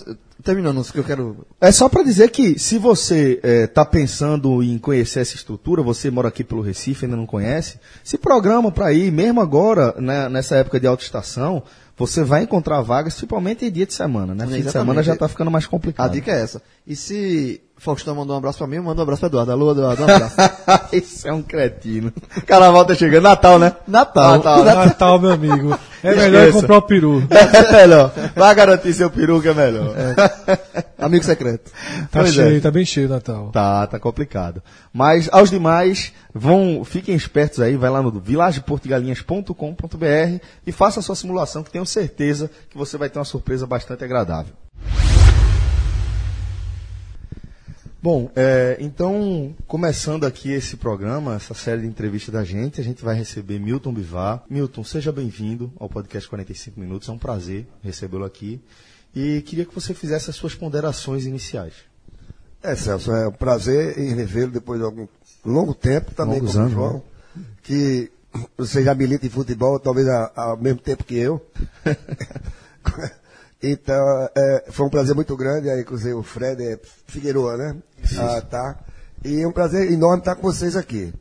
terminou, 0.44 0.74
que 0.84 0.98
eu 0.98 1.04
quero. 1.04 1.46
É 1.62 1.72
só 1.72 1.88
para 1.88 2.04
dizer 2.04 2.30
que 2.32 2.58
se 2.60 2.78
você 2.78 3.40
está 3.44 3.86
pensando 3.86 4.62
em 4.64 4.78
conhecer 4.78 5.22
essa 5.22 5.36
estrutura, 5.36 5.82
você 5.82 6.10
mora 6.12 6.28
aqui 6.30 6.44
pelo 6.44 6.62
Recife, 6.62 7.06
ainda 7.06 7.18
não 7.18 7.26
conhece, 7.26 7.80
se 8.04 8.18
programa 8.18 8.72
para 8.72 8.92
ir, 8.94 9.12
mesmo 9.12 9.42
agora, 9.42 9.94
né, 9.98 10.28
nessa 10.30 10.56
época 10.56 10.80
de 10.80 10.88
autoestação, 10.88 11.64
você 11.98 12.24
vai 12.24 12.44
encontrar 12.44 12.82
vagas, 12.82 13.14
principalmente 13.14 13.66
em 13.66 13.72
dia 13.72 13.86
de 13.86 13.94
semana, 13.94 14.34
né? 14.34 14.48
Fim 14.48 14.62
de 14.62 14.72
semana 14.72 15.04
já 15.04 15.14
está 15.14 15.28
ficando 15.28 15.52
mais 15.52 15.66
A 15.66 15.68
complicado. 15.68 16.12
dica 16.14 16.32
é 16.32 16.42
essa. 16.42 16.62
E 16.88 16.96
se 16.96 17.62
Faustão 17.80 18.14
mandou 18.14 18.36
um 18.36 18.40
abraço 18.40 18.58
pra 18.58 18.68
mim, 18.68 18.76
eu 18.76 18.84
mando 18.84 19.00
um 19.00 19.04
abraço 19.04 19.22
pra 19.22 19.28
Eduardo. 19.28 19.52
Alô, 19.52 19.72
Eduardo, 19.72 20.04
um 20.04 20.06
abraço. 20.10 20.36
Isso 20.92 21.28
é 21.28 21.34
um 21.34 21.42
cretino. 21.42 22.12
Carnaval 22.46 22.86
tá 22.86 22.94
chegando, 22.94 23.24
Natal, 23.24 23.58
né? 23.58 23.74
Natal. 23.88 24.36
Natal, 24.38 24.64
né? 24.66 24.76
Natal, 24.76 25.20
meu 25.20 25.32
amigo. 25.32 25.80
É 26.04 26.14
melhor 26.16 26.42
Esqueça. 26.48 26.62
comprar 26.62 26.78
o 26.78 26.82
peru. 26.82 27.24
É 27.32 27.72
melhor. 27.72 28.12
Vai 28.36 28.54
garantir 28.56 28.94
seu 28.94 29.10
peru 29.10 29.42
que 29.42 29.48
é 29.48 29.54
melhor. 29.54 29.96
Amigo 30.98 31.24
secreto. 31.24 31.72
Tá 32.12 32.20
Pois 32.20 32.38
é. 32.38 32.50
cheio, 32.50 32.62
tá 32.62 32.70
bem 32.72 32.86
cheio 32.86 33.08
o 33.08 33.10
Natal. 33.10 33.50
Tá, 33.52 33.88
tá 33.88 34.00
complicado. 34.00 34.62
Mas 34.94 35.30
aos 35.32 35.50
demais, 35.50 36.12
vão, 36.34 36.84
fiquem 36.84 37.16
espertos 37.16 37.60
aí, 37.62 37.76
vai 37.78 37.90
lá 37.90 38.02
no 38.02 38.12
vilageportigalinhas.com.br 38.12 40.44
e 40.68 40.72
faça 40.72 41.00
a 41.00 41.04
sua 41.04 41.16
simulação, 41.16 41.64
que 41.64 41.72
tenho 41.72 41.86
certeza 41.86 42.50
que 42.70 42.78
você 42.78 42.98
vai 42.98 43.10
ter 43.10 43.20
uma 43.20 43.26
surpresa 43.26 43.66
bastante 43.66 44.04
agradável. 44.04 44.54
Bom, 48.02 48.32
é, 48.34 48.78
então, 48.80 49.54
começando 49.68 50.26
aqui 50.26 50.54
esse 50.54 50.78
programa, 50.78 51.36
essa 51.36 51.54
série 51.54 51.82
de 51.82 51.88
entrevistas 51.88 52.34
da 52.34 52.46
gente, 52.46 52.80
a 52.80 52.84
gente 52.84 53.04
vai 53.04 53.14
receber 53.14 53.60
Milton 53.60 53.94
Bivar. 53.94 54.42
Milton, 54.50 54.86
seja 54.86 55.12
bem-vindo 55.12 55.70
ao 55.78 55.90
podcast 55.90 56.30
45 56.30 56.80
Minutos, 56.80 57.10
é 57.10 57.12
um 57.12 57.18
prazer 57.18 57.68
recebê-lo 57.84 58.24
aqui. 58.24 58.62
E 59.14 59.42
queria 59.42 59.66
que 59.66 59.76
você 59.76 59.94
fizesse 59.94 60.30
as 60.30 60.38
suas 60.38 60.56
ponderações 60.56 61.26
iniciais. 61.26 61.74
É, 62.64 62.74
Celso, 62.74 63.12
é 63.12 63.28
um 63.28 63.34
prazer 63.34 64.00
em 64.00 64.16
revê-lo 64.16 64.54
depois 64.54 64.80
de 64.80 64.86
algum 64.86 65.06
longo 65.44 65.74
tempo, 65.74 66.14
também 66.14 66.40
Longos 66.40 66.54
como 66.54 66.64
o 66.64 66.68
anos, 66.68 66.74
João, 66.74 67.04
né? 67.36 67.44
que 67.64 68.10
você 68.58 68.82
já 68.82 68.96
milita 68.96 69.26
em 69.26 69.30
futebol, 69.30 69.78
talvez 69.78 70.08
ao 70.08 70.56
mesmo 70.56 70.80
tempo 70.80 71.04
que 71.04 71.16
eu. 71.16 71.46
então, 73.62 74.30
é, 74.36 74.66
foi 74.72 74.86
um 74.86 74.90
prazer 74.90 75.14
muito 75.16 75.36
grande, 75.36 75.70
aí 75.70 75.82
inclusive 75.82 76.14
o 76.14 76.24
Fred 76.24 76.64
é 76.64 76.80
Figueroa, 77.08 77.58
né? 77.58 77.76
Ah, 78.18 78.42
tá. 78.42 78.80
E 79.24 79.42
é 79.42 79.48
um 79.48 79.52
prazer 79.52 79.92
enorme 79.92 80.20
estar 80.20 80.36
com 80.36 80.44
vocês 80.44 80.76
aqui. 80.78 81.14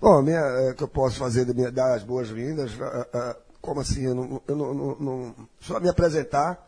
Bom, 0.00 0.20
minha, 0.20 0.40
é, 0.40 0.74
que 0.74 0.82
eu 0.82 0.88
posso 0.88 1.18
fazer 1.18 1.44
de 1.44 1.54
minha- 1.54 1.70
dar 1.70 1.94
as 1.94 2.02
boas-vindas, 2.02 2.72
ah, 2.80 3.06
ah, 3.14 3.36
como 3.60 3.80
assim, 3.80 4.04
eu 4.04 4.14
não, 4.14 4.42
eu 4.46 4.56
não, 4.56 4.74
não- 4.74 4.96
não- 4.98 5.34
só 5.60 5.78
me 5.80 5.88
apresentar, 5.88 6.66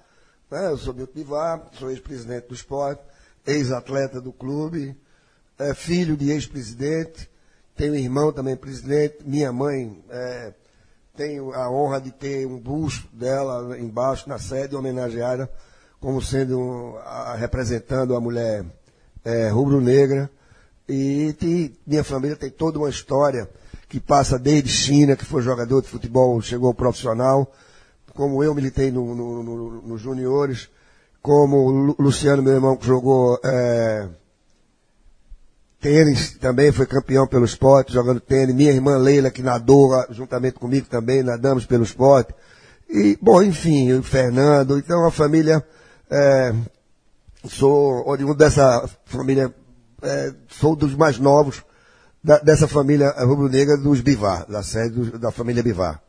né? 0.51 0.69
Eu 0.69 0.79
sou 0.79 0.95
Milton 0.95 1.13
Bivar, 1.15 1.63
sou 1.73 1.91
ex-presidente 1.91 2.49
do 2.49 2.55
esporte, 2.55 3.03
ex-atleta 3.47 4.21
do 4.21 4.33
clube, 4.33 4.97
é, 5.59 5.75
filho 5.75 6.17
de 6.17 6.31
ex-presidente, 6.31 7.29
tenho 7.77 7.95
irmão 7.97 8.33
também 8.33 8.57
presidente, 8.57 9.19
minha 9.25 9.53
mãe 9.53 10.03
é, 10.11 10.53
tenho 11.19 11.53
a 11.53 11.69
honra 11.69 12.01
de 12.01 12.13
ter 12.13 12.47
um 12.47 12.59
busto 12.59 13.09
dela 13.13 13.77
embaixo 13.77 14.29
na 14.29 14.39
sede 14.39 14.77
homenageada 14.77 15.51
como 16.01 16.23
sendo 16.23 16.97
a- 17.05 17.35
representando 17.35 18.15
a 18.15 18.21
mulher 18.21 18.65
é, 19.25 19.49
rubro-negra. 19.49 20.31
E 20.89 21.35
minha 21.85 22.05
família 22.05 22.37
tem 22.37 22.49
toda 22.51 22.79
uma 22.79 22.89
história 22.89 23.49
que 23.89 23.99
passa 23.99 24.39
desde 24.39 24.69
China, 24.71 25.17
que 25.17 25.25
foi 25.25 25.43
jogador 25.43 25.83
de 25.83 25.89
futebol, 25.89 26.41
chegou 26.41 26.73
profissional, 26.73 27.53
como 28.15 28.43
eu 28.45 28.55
militei 28.55 28.91
no, 28.93 29.13
no, 29.15 29.43
no- 29.43 29.83
nos 29.83 30.01
juniores, 30.01 30.69
como 31.21 31.95
Luciano, 31.99 32.43
meu 32.45 32.55
irmão, 32.55 32.77
que 32.77 32.87
jogou 32.87 33.39
é, 33.45 34.09
tênis 35.81 36.37
também, 36.39 36.73
foi 36.73 36.87
campeão 36.87 37.27
pelo 37.27 37.45
esporte, 37.45 37.93
jogando 37.93 38.21
tênis. 38.21 38.55
Minha 38.55 38.73
irmã 38.73 38.97
Leila, 38.97 39.31
que 39.31 39.43
nadou 39.43 39.91
juntamente 40.11 40.59
comigo 40.59 40.87
também, 40.89 41.23
nadamos 41.23 41.67
pelo 41.67 41.85
esporte. 41.85 42.35
E, 42.89 43.19
bom, 43.21 43.43
enfim, 43.43 43.93
o 43.93 44.03
Fernando, 44.03 44.79
então 44.79 45.07
a 45.07 45.11
família, 45.11 45.65
é, 46.11 46.55
sou 47.47 48.09
oriundo 48.09 48.35
dessa 48.35 48.89
família, 49.05 49.55
é, 50.03 50.33
sou 50.49 50.75
dos 50.75 50.95
mais 50.95 51.19
novos 51.19 51.63
da- 52.25 52.39
dessa 52.39 52.67
família 52.67 53.11
rubro-negra 53.25 53.77
dos 53.77 54.01
Bivar, 54.01 54.47
da 54.51 54.63
sede 54.63 54.95
do- 54.95 55.19
da 55.19 55.31
família 55.31 55.63
Bivar, 55.63 56.01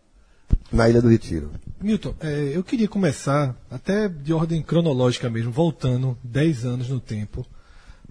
na 0.71 0.89
Ilha 0.89 1.01
do 1.01 1.09
Retiro. 1.09 1.51
Milton, 1.81 2.15
é, 2.19 2.51
eu 2.53 2.63
queria 2.63 2.87
começar, 2.87 3.55
até 3.69 4.07
de 4.07 4.33
ordem 4.33 4.61
cronológica 4.61 5.29
mesmo, 5.29 5.51
voltando 5.51 6.17
10 6.23 6.65
anos 6.65 6.89
no 6.89 6.99
tempo, 6.99 7.45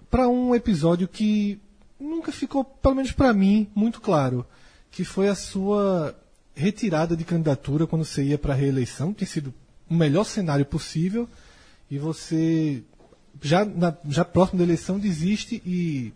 para 0.09 0.27
um 0.27 0.53
episódio 0.55 1.07
que 1.07 1.59
nunca 1.99 2.31
ficou, 2.31 2.63
pelo 2.63 2.95
menos 2.95 3.11
para 3.11 3.33
mim, 3.33 3.67
muito 3.75 4.01
claro, 4.01 4.45
que 4.91 5.03
foi 5.03 5.27
a 5.27 5.35
sua 5.35 6.15
retirada 6.55 7.15
de 7.15 7.23
candidatura 7.23 7.85
quando 7.87 8.03
você 8.05 8.23
ia 8.23 8.37
para 8.37 8.53
a 8.53 8.57
reeleição, 8.57 9.13
tem 9.13 9.27
sido 9.27 9.53
o 9.89 9.93
melhor 9.93 10.23
cenário 10.23 10.65
possível, 10.65 11.27
e 11.89 11.97
você 11.97 12.81
já, 13.41 13.63
na, 13.65 13.95
já 14.07 14.23
próximo 14.25 14.57
da 14.59 14.63
eleição 14.63 14.99
desiste 14.99 15.61
e 15.65 16.13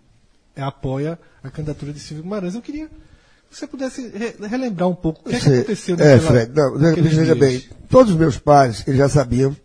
apoia 0.55 1.17
a 1.43 1.50
candidatura 1.50 1.91
de 1.93 2.00
Silvio 2.00 2.23
Guimarães. 2.23 2.55
Eu 2.55 2.62
queria 2.62 2.88
que 2.88 3.57
você 3.57 3.65
pudesse 3.67 4.07
re- 4.09 4.35
relembrar 4.47 4.89
um 4.89 4.95
pouco 4.95 5.21
o 5.21 5.29
que, 5.29 5.35
é 5.35 5.39
que 5.39 5.50
aconteceu 5.50 5.95
É, 5.95 6.15
naquela- 6.15 6.19
Fred, 6.31 6.51
não, 6.53 6.77
veja 6.77 7.35
dias. 7.35 7.38
bem, 7.38 7.63
todos 7.89 8.12
os 8.13 8.17
meus 8.19 8.38
pais, 8.38 8.83
eles 8.88 8.97
já 9.00 9.09
sabiam, 9.09 9.55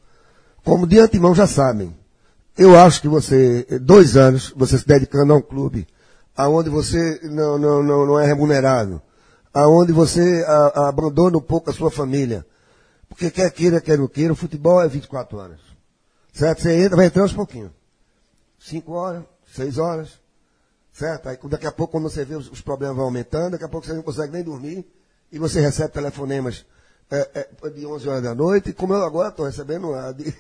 como 0.64 0.86
de 0.86 0.98
antemão 0.98 1.34
já 1.34 1.46
sabem. 1.46 1.94
Eu 2.58 2.76
acho 2.76 3.00
que 3.00 3.06
você, 3.08 3.64
dois 3.80 4.16
anos, 4.16 4.52
você 4.56 4.76
se 4.76 4.84
dedicando 4.86 5.32
a 5.32 5.36
um 5.36 5.40
clube, 5.40 5.86
aonde 6.36 6.68
você 6.68 7.20
não, 7.22 7.56
não, 7.56 7.82
não, 7.84 8.04
não 8.04 8.18
é 8.18 8.26
remunerado, 8.26 9.00
aonde 9.54 9.92
você 9.92 10.44
a- 10.44 10.72
a- 10.74 10.88
abandona 10.88 11.38
um 11.38 11.40
pouco 11.40 11.70
a 11.70 11.72
sua 11.72 11.88
família, 11.88 12.44
porque 13.08 13.30
quer 13.30 13.48
queira, 13.52 13.80
quer 13.80 13.96
não 13.96 14.08
queira, 14.08 14.32
o 14.32 14.36
futebol 14.36 14.82
é 14.82 14.88
24 14.88 15.38
horas. 15.38 15.60
Certo? 16.32 16.62
Você 16.62 16.74
entra, 16.74 16.96
vai 16.96 17.06
entrando 17.06 17.26
aos 17.26 17.32
pouquinhos. 17.32 17.70
Cinco 18.58 18.92
horas, 18.92 19.22
seis 19.54 19.78
horas, 19.78 20.08
certo? 20.92 21.28
Aí 21.28 21.38
daqui 21.44 21.66
a 21.66 21.72
pouco, 21.72 21.92
quando 21.92 22.10
você 22.10 22.24
vê 22.24 22.34
os, 22.34 22.50
os 22.50 22.60
problemas 22.60 22.96
vão 22.96 23.04
aumentando, 23.04 23.52
daqui 23.52 23.64
a 23.64 23.68
pouco 23.68 23.86
você 23.86 23.92
não 23.92 24.02
consegue 24.02 24.32
nem 24.32 24.42
dormir, 24.42 24.84
e 25.30 25.38
você 25.38 25.60
recebe 25.60 25.92
telefonemas 25.92 26.66
é, 27.08 27.48
é, 27.64 27.70
de 27.70 27.86
11 27.86 28.08
horas 28.08 28.22
da 28.24 28.34
noite, 28.34 28.72
como 28.72 28.94
eu 28.94 29.04
agora 29.04 29.28
estou 29.28 29.46
recebendo 29.46 29.94
a 29.94 30.10
de, 30.10 30.34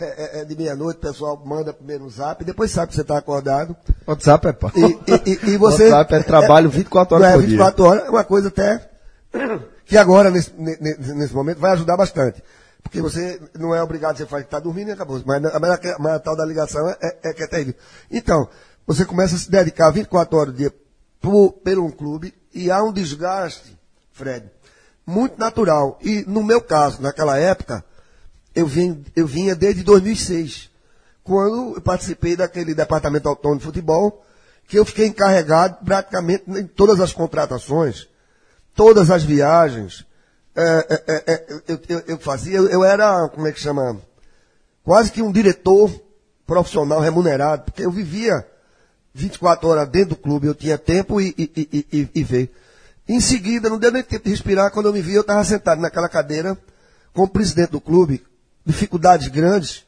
é, 0.00 0.38
é, 0.38 0.40
é 0.40 0.44
de 0.44 0.56
meia-noite, 0.56 0.98
o 0.98 1.00
pessoal 1.00 1.42
manda 1.44 1.72
primeiro 1.72 2.04
no 2.04 2.10
zap, 2.10 2.44
depois 2.44 2.70
sabe 2.70 2.88
que 2.88 2.94
você 2.94 3.00
está 3.02 3.18
acordado, 3.18 3.74
WhatsApp 4.06 4.48
é 4.48 4.52
pá. 4.52 4.72
e, 4.76 5.30
e, 5.30 5.50
e, 5.52 5.56
você... 5.56 5.84
WhatsApp 5.90 6.14
é 6.14 6.22
trabalho 6.22 6.68
24 6.70 7.14
horas 7.16 7.26
não 7.28 7.32
é, 7.32 7.36
por 7.36 7.40
dia. 7.46 7.50
24 7.58 7.84
horas 7.84 8.04
é 8.06 8.10
uma 8.10 8.24
coisa 8.24 8.48
até 8.48 8.90
que 9.86 9.96
agora, 9.96 10.30
nesse, 10.30 10.52
ne- 10.56 10.76
ne- 10.80 10.96
nesse 11.14 11.34
momento, 11.34 11.58
vai 11.58 11.72
ajudar 11.72 11.96
bastante. 11.96 12.42
Porque 12.82 13.00
você 13.00 13.40
não 13.58 13.74
é 13.74 13.82
obrigado, 13.82 14.16
você 14.16 14.26
faz 14.26 14.42
que 14.42 14.48
está 14.48 14.58
dormindo 14.58 14.88
e 14.88 14.92
acabou. 14.92 15.20
Mas, 15.26 15.40
mas, 15.42 15.52
a- 15.70 15.96
mas 15.98 16.12
a 16.12 16.18
tal 16.18 16.36
da 16.36 16.44
ligação 16.44 16.88
é, 16.88 16.96
é, 17.02 17.30
é 17.30 17.32
que 17.32 17.42
é 17.42 17.46
terrível. 17.46 17.74
Então, 18.10 18.48
você 18.86 19.04
começa 19.04 19.34
a 19.36 19.38
se 19.38 19.50
dedicar 19.50 19.90
24 19.90 20.36
horas 20.38 20.52
do 20.52 20.56
dia 20.56 20.72
por, 21.20 21.52
pelo 21.52 21.84
um 21.84 21.90
clube 21.90 22.32
e 22.54 22.70
há 22.70 22.82
um 22.82 22.92
desgaste, 22.92 23.78
Fred, 24.12 24.46
muito 25.06 25.38
natural. 25.38 25.98
E 26.02 26.24
no 26.26 26.42
meu 26.42 26.60
caso, 26.60 27.02
naquela 27.02 27.36
época, 27.38 27.84
eu, 28.54 28.66
vim, 28.66 29.04
eu 29.14 29.26
vinha 29.26 29.54
desde 29.54 29.82
2006, 29.82 30.70
quando 31.22 31.74
eu 31.76 31.80
participei 31.80 32.36
daquele 32.36 32.74
departamento 32.74 33.28
autônomo 33.28 33.60
de 33.60 33.66
futebol, 33.66 34.24
que 34.66 34.78
eu 34.78 34.84
fiquei 34.84 35.06
encarregado 35.06 35.84
praticamente 35.84 36.44
em 36.48 36.66
todas 36.66 37.00
as 37.00 37.12
contratações, 37.12 38.08
todas 38.74 39.10
as 39.10 39.22
viagens. 39.24 40.06
É, 40.54 40.62
é, 40.62 41.04
é, 41.06 41.32
é, 41.32 41.46
eu, 41.68 41.80
eu- 41.88 42.02
eu 42.08 42.18
fazia, 42.18 42.56
eu, 42.56 42.68
eu 42.68 42.84
era, 42.84 43.28
como 43.28 43.46
é 43.46 43.52
que 43.52 43.60
chama? 43.60 44.00
Quase 44.84 45.10
que 45.12 45.22
um 45.22 45.30
diretor 45.32 45.90
profissional 46.46 47.00
remunerado, 47.00 47.64
porque 47.64 47.84
eu 47.84 47.90
vivia 47.90 48.44
24 49.14 49.68
horas 49.68 49.88
dentro 49.88 50.10
do 50.10 50.16
clube, 50.16 50.46
eu 50.46 50.54
tinha 50.54 50.76
tempo 50.78 51.20
e, 51.20 51.34
e, 51.36 51.50
e, 51.56 51.86
e, 51.92 52.08
e 52.14 52.24
ver. 52.24 52.52
Em 53.08 53.20
seguida, 53.20 53.68
não 53.68 53.78
deu 53.78 53.90
nem 53.90 54.02
tempo 54.02 54.24
de 54.24 54.30
respirar, 54.30 54.70
quando 54.70 54.86
eu 54.86 54.92
me 54.92 55.00
vi, 55.02 55.14
eu 55.14 55.20
estava 55.22 55.42
sentado 55.44 55.80
naquela 55.80 56.08
cadeira, 56.08 56.56
como 57.12 57.28
presidente 57.28 57.70
do 57.70 57.80
clube, 57.80 58.24
dificuldades 58.70 59.28
grandes, 59.28 59.84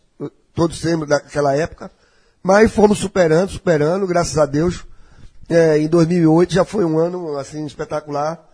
todos 0.55 0.81
temos 0.81 1.09
daquela 1.09 1.57
época, 1.57 1.91
mas 2.43 2.73
fomos 2.73 2.99
superando, 2.99 3.51
superando, 3.51 4.07
graças 4.07 4.37
a 4.39 4.47
Deus. 4.47 4.85
É, 5.49 5.79
em 5.79 5.89
2008 5.89 6.55
já 6.55 6.65
foi 6.65 6.85
um 6.85 6.99
ano 6.99 7.37
assim 7.37 7.65
espetacular 7.67 8.49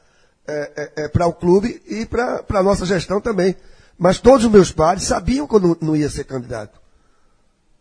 para 1.12 1.26
o 1.26 1.32
clube 1.32 1.82
e 1.86 2.06
para 2.06 2.42
a 2.48 2.62
nossa 2.62 2.86
gestão 2.86 3.20
também. 3.20 3.54
Mas 3.98 4.20
todos 4.20 4.44
os 4.44 4.50
meus 4.50 4.72
pais 4.72 5.02
sabiam 5.02 5.46
que 5.46 5.54
eu 5.54 5.60
não, 5.60 5.76
não 5.80 5.96
ia 5.96 6.08
ser 6.08 6.24
candidato. 6.24 6.80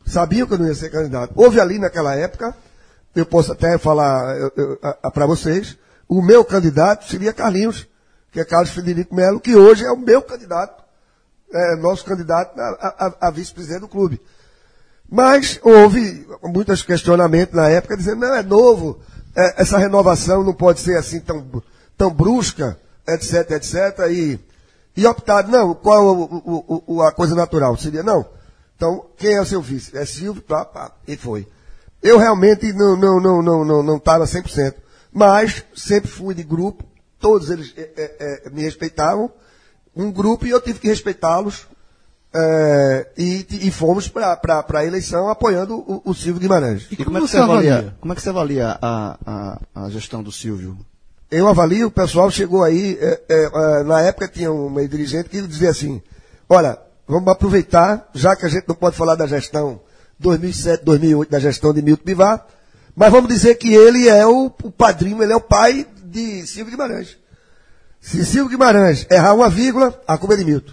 Sabiam 0.06 0.48
que 0.48 0.54
eu 0.54 0.58
não 0.58 0.68
ia 0.68 0.76
ser 0.76 0.90
candidato. 0.90 1.34
Houve 1.36 1.60
ali 1.60 1.80
naquela 1.80 2.16
época, 2.16 2.56
eu 3.16 3.26
posso 3.26 3.52
até 3.52 3.78
falar 3.78 4.52
para 5.14 5.26
vocês, 5.26 5.78
o 6.08 6.22
meu 6.22 6.44
candidato 6.44 7.08
seria 7.08 7.34
Carlinhos, 7.34 7.88
que 8.32 8.40
é 8.40 8.46
Carlos 8.46 8.72
Federico 8.72 9.14
Melo, 9.14 9.40
que 9.40 9.56
hoje 9.56 9.84
é 9.84 9.92
o 9.92 9.98
meu 9.98 10.22
candidato, 10.22 10.84
é, 11.54 11.76
nosso 11.78 12.04
candidato 12.06 12.60
a, 12.60 12.66
a- 13.22 13.28
a 13.28 13.32
vice-presidente 13.32 13.82
do 13.82 13.88
clube. 13.88 14.22
Mas 15.10 15.60
houve 15.64 16.28
muitos 16.44 16.82
questionamentos 16.84 17.56
na 17.56 17.70
época, 17.70 17.96
dizendo, 17.96 18.22
não, 18.22 18.36
é 18.36 18.44
novo, 18.44 19.00
é, 19.36 19.62
essa 19.62 19.78
renovação 19.78 20.44
não 20.44 20.54
pode 20.54 20.80
ser 20.82 20.98
assim 20.98 21.20
tão, 21.22 21.64
tão 21.98 22.12
brusca, 22.14 22.78
etc, 23.08 23.52
etc, 23.52 23.76
e, 24.12 24.40
e 24.98 25.06
optaram, 25.08 25.50
não, 25.50 25.74
qual 25.76 26.06
o, 26.06 26.24
o- 26.24 26.84
o- 26.96 27.02
a 27.02 27.12
coisa 27.14 27.36
natural? 27.36 27.78
Seria, 27.78 28.04
não, 28.04 28.26
então, 28.76 29.06
quem 29.18 29.34
é 29.36 29.42
o 29.42 29.46
seu 29.46 29.62
vice? 29.62 29.98
É 29.98 30.06
Silvio, 30.06 30.42
pá, 30.42 30.66
pá, 30.66 30.92
e 31.08 31.16
foi. 31.16 31.48
Eu 32.04 32.18
realmente 32.20 32.72
não 32.74 32.96
não 32.96 33.20
não 33.20 33.42
não 33.42 33.66
não 33.66 33.84
não 33.84 33.98
estava 33.98 34.26
100%, 34.26 34.76
mas 35.12 35.64
sempre 35.76 36.12
fui 36.12 36.36
de 36.36 36.44
grupo, 36.44 36.84
todos 37.20 37.50
eles 37.50 37.74
é, 37.76 37.82
é, 37.98 38.44
é, 38.46 38.50
me 38.52 38.62
respeitavam, 38.62 39.32
um 39.98 40.12
grupo 40.12 40.46
e 40.46 40.50
eu 40.50 40.62
tive 40.62 40.80
que 40.80 40.88
respeitá-los, 40.88 41.68
é, 42.34 43.08
e, 43.18 43.48
e 43.50 43.72
fomos 43.72 44.08
para 44.08 44.66
a 44.74 44.86
eleição 44.86 45.30
apoiando 45.30 45.78
o, 45.78 46.02
o 46.06 46.14
Silvio 46.14 46.42
Guimarães. 46.42 46.88
E 46.92 46.96
como 46.96 47.06
como, 47.06 47.18
é 47.18 47.22
que 47.22 47.28
você 47.28 47.38
você 47.38 47.44
avalia? 47.44 47.74
avalia? 47.74 47.96
Como 48.00 48.14
é 48.14 48.16
que 48.16 48.22
você 48.22 48.30
avalia 48.30 48.78
a, 48.82 49.18
a, 49.26 49.60
a 49.86 49.90
gestão 49.90 50.22
do 50.22 50.32
Silvio? 50.32 50.78
eu 51.30 51.48
avalio, 51.48 51.88
o 51.88 51.92
pessoal 51.92 52.32
chegou 52.32 52.64
aí, 52.64 52.98
é, 53.02 53.22
é, 53.28 53.46
é, 53.54 53.84
na 53.84 54.02
época 54.02 54.28
tinha 54.28 54.52
uma 54.52 54.86
dirigente 54.88 55.30
que 55.30 55.42
dizia 55.42 55.70
assim, 55.70 56.02
olha, 56.48 56.80
vamos 57.08 57.28
aproveitar, 57.28 58.10
já 58.14 58.36
que 58.36 58.46
a 58.46 58.50
gente 58.50 58.68
não 58.68 58.76
pode 58.76 58.96
falar 58.96 59.16
da 59.16 59.28
gestão 59.28 59.82
2007, 60.20 60.86
2008, 60.86 61.30
da 61.30 61.40
gestão 61.40 61.74
de 61.74 61.82
Milton 61.82 62.04
Bivar, 62.06 62.46
mas 62.96 63.12
vamos 63.12 63.30
dizer 63.30 63.56
que 63.56 63.74
ele 63.74 64.08
é 64.08 64.26
o, 64.26 64.46
o 64.46 64.72
padrinho, 64.72 65.22
ele 65.22 65.34
é 65.34 65.36
o 65.36 65.42
pai 65.42 65.86
de 66.04 66.48
Silvio 66.48 66.72
Guimarães. 66.72 67.18
Se 68.10 68.26
Silvio 68.26 68.48
Guimarães 68.52 69.06
errar 69.12 69.34
uma 69.34 69.50
vírgula, 69.50 70.02
a 70.08 70.18
culpa 70.18 70.34
é 70.36 70.38
de 70.38 70.46
Milton. 70.46 70.72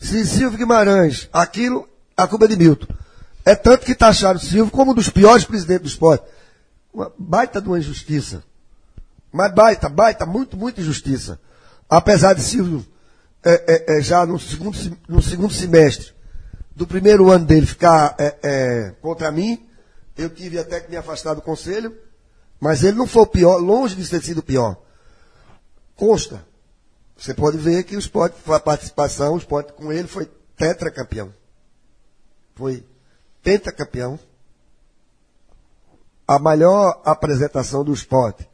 Se 0.00 0.26
Silvio 0.26 0.58
Guimarães, 0.58 1.28
aquilo, 1.32 1.88
a 2.16 2.26
culpa 2.26 2.46
é 2.46 2.48
de 2.48 2.56
Milton. 2.56 2.88
É 3.44 3.54
tanto 3.54 3.86
que 3.86 3.94
taxaram 3.94 4.36
o 4.36 4.42
Silvio 4.42 4.68
como 4.68 4.90
um 4.90 4.94
dos 4.94 5.08
piores 5.08 5.44
presidentes 5.44 5.82
do 5.84 5.88
esporte. 5.92 6.24
Uma 6.92 7.12
baita 7.16 7.60
de 7.60 7.68
uma 7.68 7.78
injustiça. 7.78 8.42
Mas 9.32 9.54
baita, 9.54 9.88
baita, 9.88 10.26
muito, 10.26 10.56
muita 10.56 10.80
injustiça. 10.80 11.38
Apesar 11.88 12.32
de 12.32 12.42
Silvio, 12.42 12.84
é, 13.44 13.94
é, 13.94 13.98
é, 13.98 14.02
já 14.02 14.26
no 14.26 14.36
segundo, 14.36 14.76
se- 14.76 14.92
no 15.08 15.22
segundo 15.22 15.54
semestre 15.54 16.08
do 16.74 16.84
primeiro 16.84 17.30
ano 17.30 17.44
dele 17.46 17.64
ficar 17.64 18.16
é, 18.18 18.36
é, 18.42 18.94
contra 19.00 19.30
mim, 19.30 19.68
eu 20.18 20.28
tive 20.28 20.58
até 20.58 20.80
que 20.80 20.90
me 20.90 20.96
afastar 20.96 21.34
do 21.34 21.42
conselho, 21.42 21.96
mas 22.58 22.82
ele 22.82 22.98
não 22.98 23.06
foi 23.06 23.22
o 23.22 23.26
pior, 23.26 23.58
longe 23.58 23.94
de 23.94 24.08
ter 24.10 24.20
sido 24.20 24.38
o 24.38 24.42
pior. 24.42 24.76
Consta. 26.00 26.42
Você 27.14 27.34
pode 27.34 27.58
ver 27.58 27.82
que 27.84 27.94
o 27.94 27.98
esporte, 27.98 28.34
a 28.50 28.58
participação, 28.58 29.34
o 29.34 29.36
esporte 29.36 29.74
com 29.74 29.92
ele 29.92 30.08
foi 30.08 30.26
tetracampeão. 30.56 31.30
Foi 32.54 32.82
pentacampeão. 33.42 34.18
A 36.26 36.38
maior 36.38 37.02
apresentação 37.04 37.84
do 37.84 37.92
esporte 37.92 38.48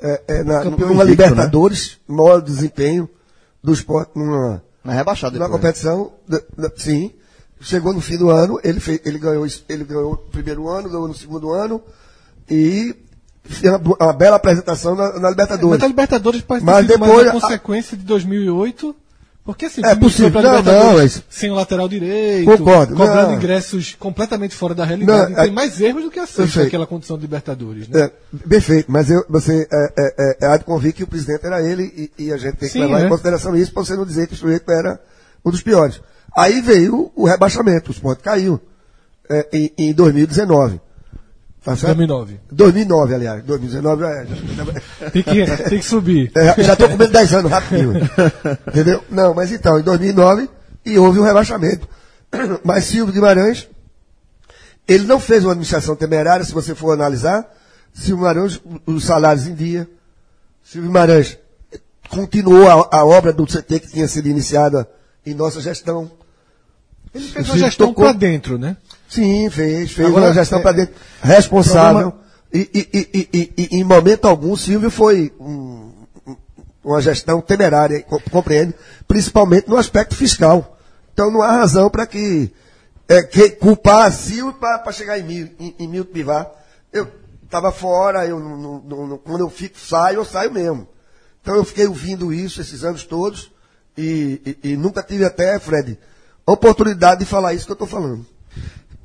é, 0.00 0.22
é 0.26 0.42
na, 0.42 0.62
Campeão 0.62 0.88
numa 0.88 1.04
invicto, 1.04 1.22
Libertadores, 1.22 1.98
maior 2.08 2.40
desempenho 2.40 3.10
do 3.62 3.74
esporte 3.74 4.12
numa, 4.14 4.62
Mas 4.82 4.94
é 4.94 4.98
rebaixado 4.98 5.38
na 5.38 5.50
competição, 5.50 6.14
da- 6.26 6.40
da- 6.56 6.72
sim. 6.78 7.12
Chegou 7.60 7.92
no 7.92 8.00
fim 8.00 8.16
do 8.16 8.30
ano, 8.30 8.58
ele, 8.64 8.80
fez, 8.80 9.00
ele, 9.04 9.18
ganhou, 9.18 9.46
ele 9.68 9.84
ganhou 9.84 10.12
o 10.14 10.16
primeiro 10.16 10.66
ano, 10.66 10.88
ganhou 10.88 11.08
no 11.08 11.14
segundo 11.14 11.52
ano 11.52 11.82
e 12.48 12.96
uma, 13.64 13.96
uma 14.06 14.12
bela 14.12 14.36
apresentação 14.36 14.94
na, 14.94 15.12
na 15.14 15.20
Mas 15.20 15.30
Libertadores. 15.30 15.82
a 15.82 15.86
Libertadores 15.86 16.40
parece 16.42 16.66
Mas 16.66 16.86
depois 16.86 17.10
mais 17.10 17.28
a- 17.28 17.32
consequência 17.32 17.96
de 17.96 18.04
2008. 18.04 18.94
Porque 19.44 19.64
assim, 19.64 19.80
É 19.82 19.94
possível. 19.94 20.42
Não, 20.42 20.62
não, 20.62 20.94
mas- 20.98 21.22
sem 21.30 21.50
o 21.50 21.54
lateral 21.54 21.88
direito, 21.88 22.44
Concordo, 22.44 22.94
cobrando 22.94 23.28
não. 23.30 23.34
ingressos 23.34 23.96
completamente 23.98 24.54
fora 24.54 24.74
da 24.74 24.84
realidade. 24.84 25.30
Não, 25.32 25.36
tem 25.40 25.48
é- 25.48 25.50
mais 25.50 25.80
erros 25.80 26.02
do 26.04 26.10
que 26.10 26.18
acertos 26.20 26.54
naquela 26.54 26.86
condição 26.86 27.16
de 27.16 27.22
Libertadores. 27.22 27.88
Né? 27.88 27.98
É, 28.02 28.10
perfeito, 28.46 28.92
mas 28.92 29.08
eu, 29.10 29.24
você 29.26 29.66
é, 29.72 29.92
é, 29.98 30.36
é, 30.42 30.46
há 30.48 30.56
de 30.58 30.64
convir 30.64 30.92
que 30.92 31.02
o 31.02 31.06
presidente 31.06 31.46
era 31.46 31.62
ele 31.62 32.10
e, 32.18 32.24
e 32.26 32.30
a 32.32 32.36
gente 32.36 32.56
tem 32.56 32.68
que 32.68 32.74
Sim, 32.74 32.80
levar 32.80 33.00
é. 33.00 33.06
em 33.06 33.08
consideração 33.08 33.56
isso 33.56 33.72
para 33.72 33.82
você 33.84 33.96
não 33.96 34.04
dizer 34.04 34.26
que 34.26 34.34
o 34.34 34.36
sujeito 34.36 34.70
era 34.70 35.00
um 35.42 35.50
dos 35.50 35.62
piores. 35.62 35.98
Aí 36.36 36.60
veio 36.60 37.10
o 37.16 37.24
rebaixamento, 37.26 37.88
o 37.90 37.94
esporte 37.94 38.22
caiu 38.22 38.60
é, 39.30 39.48
em, 39.50 39.72
em 39.78 39.92
2019. 39.94 40.78
Tá 41.68 41.76
certo? 41.76 41.96
2009. 41.96 42.40
2009, 42.50 43.14
aliás. 43.14 43.44
2019 43.44 44.04
é, 44.04 44.26
já, 44.26 45.10
Tem 45.10 45.22
que, 45.22 45.46
tem 45.68 45.78
que 45.78 45.84
subir. 45.84 46.32
é, 46.34 46.62
já 46.62 46.72
estou 46.72 46.88
comendo 46.88 47.12
10 47.12 47.34
anos 47.34 47.50
rapidinho. 47.50 47.92
Entendeu? 48.68 49.04
Não, 49.10 49.34
mas 49.34 49.52
então, 49.52 49.78
em 49.78 49.82
2009, 49.82 50.48
e 50.84 50.98
houve 50.98 51.18
um 51.20 51.24
rebaixamento. 51.24 51.86
Mas 52.64 52.84
Silvio 52.84 53.12
Guimarães, 53.12 53.68
ele 54.86 55.04
não 55.04 55.18
fez 55.18 55.44
uma 55.44 55.52
administração 55.52 55.96
temerária, 55.96 56.44
se 56.44 56.52
você 56.52 56.74
for 56.74 56.92
analisar. 56.92 57.46
Silvio 57.92 58.16
Guimarães, 58.16 58.60
os 58.86 59.04
salários 59.04 59.46
em 59.46 59.54
dia. 59.54 59.88
Silvio 60.62 60.88
Guimarães 60.88 61.38
continuou 62.08 62.68
a, 62.68 62.98
a 62.98 63.04
obra 63.04 63.32
do 63.32 63.46
CT 63.46 63.80
que 63.80 63.90
tinha 63.92 64.08
sido 64.08 64.28
iniciada 64.28 64.88
em 65.24 65.34
nossa 65.34 65.60
gestão. 65.60 66.10
Ele 67.14 67.26
fez 67.26 67.48
uma 67.48 67.58
gestão 67.58 67.92
pra 67.92 68.12
dentro, 68.12 68.58
né? 68.58 68.76
Sim, 69.08 69.48
fez, 69.50 69.92
fez 69.92 70.08
Agora, 70.08 70.26
uma 70.26 70.34
gestão 70.34 70.58
é, 70.58 70.62
para 70.62 70.72
dentro. 70.72 70.94
Responsável. 71.22 72.10
problema- 72.12 72.28
E, 72.52 72.70
e- 72.74 73.28
e- 73.32 73.52
e- 73.58 73.76
em 73.78 73.84
momento 73.84 74.26
algum, 74.26 74.56
Silvio 74.56 74.90
foi 74.90 75.32
um- 75.38 75.92
um- 76.26 76.36
uma 76.82 77.00
gestão 77.02 77.40
temerária, 77.42 78.02
co- 78.02 78.22
compreende? 78.30 78.74
Principalmente 79.06 79.68
no 79.68 79.76
aspecto 79.76 80.14
fiscal. 80.16 80.78
Então 81.12 81.30
não 81.30 81.42
há 81.42 81.52
razão 81.52 81.90
para 81.90 82.06
que, 82.06 82.50
é, 83.06 83.22
que 83.22 83.50
culpar 83.50 84.10
Silvio 84.12 84.54
para 84.54 84.92
chegar 84.92 85.18
em, 85.18 85.24
Mil- 85.24 85.50
em, 85.60 85.74
em 85.78 85.88
Milton 85.88 86.12
Bivar. 86.12 86.50
Eu 86.90 87.06
estava 87.44 87.70
fora, 87.70 88.26
eu 88.26 88.40
não- 88.40 88.82
não- 88.82 89.06
não- 89.08 89.18
quando 89.18 89.40
eu 89.40 89.50
fico, 89.50 89.78
saio, 89.78 90.16
eu 90.16 90.24
saio 90.24 90.50
mesmo. 90.50 90.86
Então 91.42 91.54
eu 91.54 91.64
fiquei 91.64 91.86
ouvindo 91.86 92.32
isso 92.32 92.60
esses 92.62 92.82
anos 92.82 93.04
todos 93.04 93.50
e, 93.96 94.56
e- 94.62 94.70
e 94.72 94.76
nunca 94.76 95.02
tive 95.02 95.24
até, 95.26 95.58
Fred, 95.58 95.98
oportunidade 96.46 97.20
de 97.20 97.26
falar 97.26 97.52
isso 97.52 97.66
que 97.66 97.72
eu 97.72 97.74
estou 97.74 97.88
falando. 97.88 98.24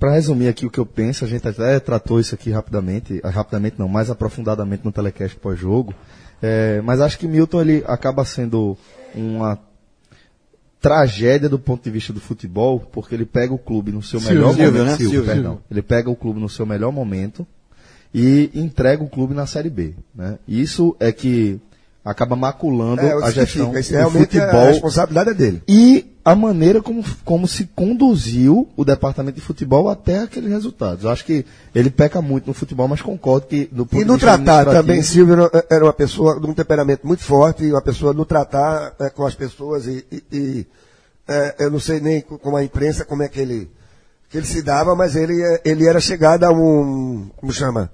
Para 0.03 0.15
resumir 0.15 0.49
aqui 0.49 0.65
o 0.65 0.69
que 0.69 0.81
eu 0.81 0.85
penso, 0.85 1.23
a 1.23 1.27
gente 1.29 1.47
até 1.47 1.79
tratou 1.79 2.19
isso 2.19 2.35
aqui 2.35 2.51
rapidamente, 2.51 3.21
ah, 3.23 3.29
rapidamente 3.29 3.77
não, 3.79 3.87
mais 3.87 4.09
aprofundadamente 4.09 4.83
no 4.83 4.91
telecast 4.91 5.37
pós-jogo, 5.37 5.93
é, 6.41 6.81
mas 6.81 6.99
acho 6.99 7.17
que 7.17 7.25
Milton 7.25 7.61
ele 7.61 7.83
acaba 7.87 8.25
sendo 8.25 8.77
uma 9.15 9.57
tragédia 10.81 11.47
do 11.47 11.57
ponto 11.57 11.85
de 11.85 11.89
vista 11.89 12.11
do 12.11 12.19
futebol, 12.19 12.81
porque 12.81 13.15
ele 13.15 13.25
pega 13.25 13.53
o 13.53 13.57
clube 13.57 13.93
no 13.93 14.03
seu 14.03 14.19
Silvio, 14.19 14.35
melhor 14.35 14.53
Silvio, 14.53 14.73
momento, 14.73 14.85
né? 14.89 14.97
Silvio, 14.97 15.23
perdão. 15.23 15.59
ele 15.71 15.81
pega 15.81 16.09
o 16.09 16.17
clube 16.17 16.41
no 16.41 16.49
seu 16.49 16.65
melhor 16.65 16.91
momento 16.91 17.47
e 18.13 18.51
entrega 18.53 19.01
o 19.01 19.09
clube 19.09 19.33
na 19.33 19.47
Série 19.47 19.69
B, 19.69 19.93
né? 20.13 20.37
Isso 20.45 20.97
é 20.99 21.13
que 21.13 21.61
acaba 22.03 22.35
maculando 22.35 23.01
É, 23.01 23.13
a 23.23 23.31
gestão 23.31 23.71
fica. 23.73 24.03
Do 24.03 24.11
futebol 24.11 24.63
a 24.63 24.67
responsabilidade 24.67 25.29
é 25.29 25.33
dele. 25.33 25.63
e 25.65 26.12
a 26.25 26.35
maneira 26.35 26.81
como, 26.81 27.03
como 27.25 27.47
se 27.47 27.65
conduziu 27.75 28.69
o 28.77 28.85
departamento 28.85 29.35
de 29.35 29.41
futebol 29.45 29.89
até 29.89 30.19
aqueles 30.19 30.49
resultados. 30.51 31.03
Eu 31.03 31.09
acho 31.09 31.25
que 31.25 31.45
ele 31.75 31.89
peca 31.89 32.21
muito 32.21 32.47
no 32.47 32.53
futebol, 32.53 32.87
mas 32.87 33.01
concordo 33.01 33.47
que 33.47 33.65
do 33.71 33.85
ponto 33.85 34.01
E 34.01 34.05
no 34.05 34.17
tratar 34.17 34.63
também, 34.81 35.01
Silvio 35.03 35.49
era- 35.69 35.83
uma 35.83 35.91
pessoa 35.93 36.39
de 36.39 36.45
um 36.47 36.53
temperamento 36.53 37.05
muito 37.05 37.23
forte, 37.23 37.69
uma 37.69 37.81
pessoa 37.81 38.13
no 38.13 38.25
tratar 38.25 38.93
eh, 38.99 39.09
com 39.09 39.25
as 39.25 39.35
pessoas 39.35 39.85
e, 39.85 40.05
e- 40.11 40.23
e, 40.31 40.67
eh, 41.27 41.55
eu 41.59 41.71
não 41.71 41.79
sei 41.79 41.99
nem 41.99 42.21
co- 42.21 42.37
com 42.39 42.55
a 42.55 42.63
imprensa 42.63 43.03
como 43.03 43.21
é 43.23 43.27
que 43.27 43.39
ele, 43.41 43.69
que 44.29 44.37
ele 44.37 44.45
se 44.47 44.61
dava, 44.61 44.95
mas 44.95 45.15
ele, 45.17 45.41
eh, 45.41 45.61
ele 45.65 45.85
era 45.87 45.99
chegado 45.99 46.45
a 46.45 46.51
um, 46.51 47.29
como 47.35 47.51
chama? 47.51 47.91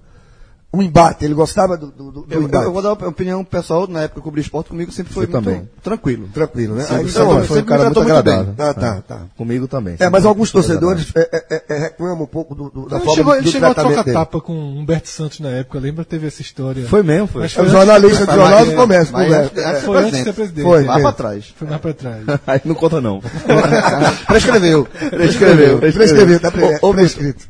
Um 0.71 0.83
embate, 0.83 1.25
ele 1.25 1.33
gostava 1.33 1.75
do, 1.75 1.87
do, 1.87 2.11
do 2.11 2.25
Eu, 2.29 2.43
embate. 2.43 2.65
eu 2.65 2.71
vou 2.71 2.79
dar 2.83 2.93
uma 2.93 3.07
opinião 3.07 3.43
pessoal, 3.43 3.87
na 3.87 4.01
época 4.01 4.13
que 4.13 4.19
eu 4.19 4.23
cobri 4.23 4.39
esporte 4.41 4.69
comigo 4.69 4.91
sempre 4.91 5.11
foi 5.11 5.25
muito 5.25 5.43
também. 5.43 5.67
tranquilo. 5.81 6.29
Tranquilo, 6.31 6.75
né? 6.75 6.83
Aí, 6.83 7.09
sempre 7.09 7.09
então, 7.09 7.43
foi 7.43 7.61
um 7.61 7.65
cara 7.65 7.83
muito 7.85 7.93
tratou 7.95 8.03
muito 8.03 8.29
agradável. 8.29 8.53
tá, 8.55 8.73
tá, 8.75 9.01
tá. 9.01 9.21
Comigo 9.35 9.67
também. 9.67 9.95
É, 9.97 10.07
mas 10.09 10.25
alguns 10.27 10.51
torcedores 10.51 11.11
eh, 11.15 11.27
eh, 11.49 11.63
eh, 11.69 11.77
reclamam 11.79 12.21
um 12.21 12.27
pouco 12.27 12.53
do, 12.53 12.69
do- 12.69 12.87
da 12.87 12.97
Ele 12.97 13.05
forma 13.05 13.15
chegou, 13.15 13.33
do 13.33 13.39
ele 13.39 13.51
chegou 13.51 13.67
a 13.69 13.73
trocar 13.73 14.03
dele. 14.03 14.15
tapa 14.15 14.39
com 14.41 14.53
Humberto 14.53 15.07
Santos 15.07 15.39
na 15.39 15.49
época, 15.49 15.79
lembra? 15.79 16.05
Teve 16.05 16.27
essa 16.27 16.43
história. 16.43 16.85
Foi 16.85 17.01
mesmo, 17.01 17.25
foi. 17.25 17.41
Mas 17.41 17.55
É 17.57 17.59
o 17.59 17.61
antes- 17.63 17.71
jornalista 17.73 18.25
do 18.27 18.31
Jornal 18.33 18.65
do 18.67 18.75
Comércio, 18.75 19.13
mas- 19.13 19.25
conversa. 19.25 19.51
mas- 19.55 19.65
É. 19.65 19.79
Foi 19.81 19.97
antes 19.97 20.17
de 20.19 20.23
ser 20.23 20.33
presidente. 20.33 20.65
Foi. 20.65 20.83
Lá 20.83 20.99
É. 20.99 21.01
pra 21.01 21.11
trás. 21.13 21.53
Foi 21.57 21.67
mais 21.67 21.81
pra 21.81 21.93
trás. 21.95 22.23
Aí 22.45 22.61
não 22.63 22.75
conta 22.75 23.01
não. 23.01 23.23
Prescreveu. 24.27 24.85
Prescreveu. 25.09 25.79
Prescreveu, 25.79 26.39
tá 26.39 26.51
ô, 26.81 26.93
prescrito. 26.93 27.47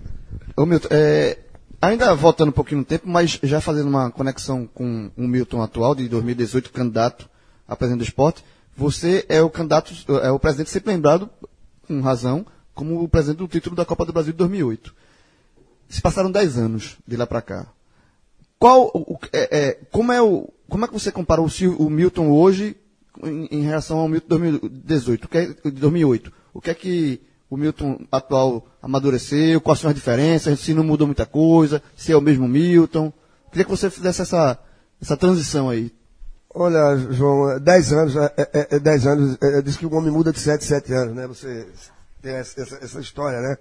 Ô, 0.55 0.65
Milton, 0.65 0.87
é, 0.91 1.37
ainda 1.81 2.13
voltando 2.15 2.49
um 2.49 2.53
pouquinho 2.53 2.79
no 2.79 2.85
tempo, 2.85 3.07
mas 3.07 3.39
já 3.43 3.61
fazendo 3.61 3.87
uma 3.87 4.11
conexão 4.11 4.67
com 4.67 5.11
o 5.17 5.27
Milton 5.27 5.61
atual, 5.61 5.95
de 5.95 6.07
2018, 6.07 6.71
candidato 6.71 7.29
a 7.67 7.75
presidente 7.75 7.99
do 7.99 8.07
esporte, 8.07 8.43
você 8.75 9.25
é 9.29 9.41
o 9.41 9.49
candidato, 9.49 9.93
é 10.21 10.31
o 10.31 10.39
presidente 10.39 10.69
sempre 10.69 10.91
lembrado, 10.91 11.29
com 11.87 12.01
razão, 12.01 12.45
como 12.73 13.03
o 13.03 13.09
presidente 13.09 13.39
do 13.39 13.47
título 13.47 13.75
da 13.75 13.85
Copa 13.85 14.05
do 14.05 14.13
Brasil 14.13 14.31
de 14.31 14.37
2008. 14.37 14.95
Se 15.89 16.01
passaram 16.01 16.31
10 16.31 16.57
anos 16.57 16.97
de 17.07 17.17
lá 17.17 17.25
para 17.25 17.41
cá. 17.41 17.67
Qual, 18.57 18.91
o, 18.93 19.17
é, 19.33 19.59
é, 19.59 19.73
como, 19.91 20.11
é 20.11 20.21
o, 20.21 20.49
como 20.67 20.85
é 20.85 20.87
que 20.87 20.93
você 20.93 21.11
compara 21.11 21.41
o, 21.41 21.47
o 21.77 21.89
Milton 21.89 22.29
hoje 22.29 22.75
em, 23.23 23.47
em 23.51 23.61
relação 23.61 23.97
ao 23.97 24.07
Milton 24.07 24.27
2018, 24.27 25.25
o 25.25 25.27
que 25.27 25.37
é, 25.37 25.45
de 25.47 25.71
2008? 25.71 26.33
O 26.53 26.61
que 26.61 26.69
é 26.69 26.73
que 26.73 27.21
o 27.49 27.57
Milton 27.57 28.05
atual 28.11 28.65
amadureceu? 28.81 29.59
Quais 29.59 29.79
são 29.79 29.89
as 29.89 29.95
diferenças? 29.95 30.59
Se 30.59 30.73
não 30.73 30.83
mudou 30.83 31.07
muita 31.07 31.25
coisa? 31.25 31.81
Se 31.95 32.11
é 32.11 32.17
o 32.17 32.21
mesmo 32.21 32.47
Milton? 32.47 33.11
Queria 33.51 33.65
que 33.65 33.71
você 33.71 33.89
fizesse 33.89 34.21
essa, 34.21 34.57
essa 35.01 35.17
transição 35.17 35.69
aí. 35.69 35.91
Olha, 36.53 36.97
João, 37.11 37.59
10 37.59 37.93
anos, 37.93 38.15
é, 38.15 38.33
é, 38.37 38.67
é 38.75 38.79
10 38.79 39.07
anos, 39.07 39.37
é, 39.41 39.61
diz 39.61 39.77
que 39.77 39.85
o 39.85 39.93
homem 39.93 40.11
muda 40.11 40.31
de 40.31 40.39
7 40.39 40.63
em 40.63 40.67
7 40.67 40.93
anos, 40.93 41.15
né? 41.15 41.27
Você 41.27 41.67
tem 42.21 42.33
essa, 42.33 42.61
essa, 42.81 42.99
história, 42.99 43.39
né? 43.39 43.57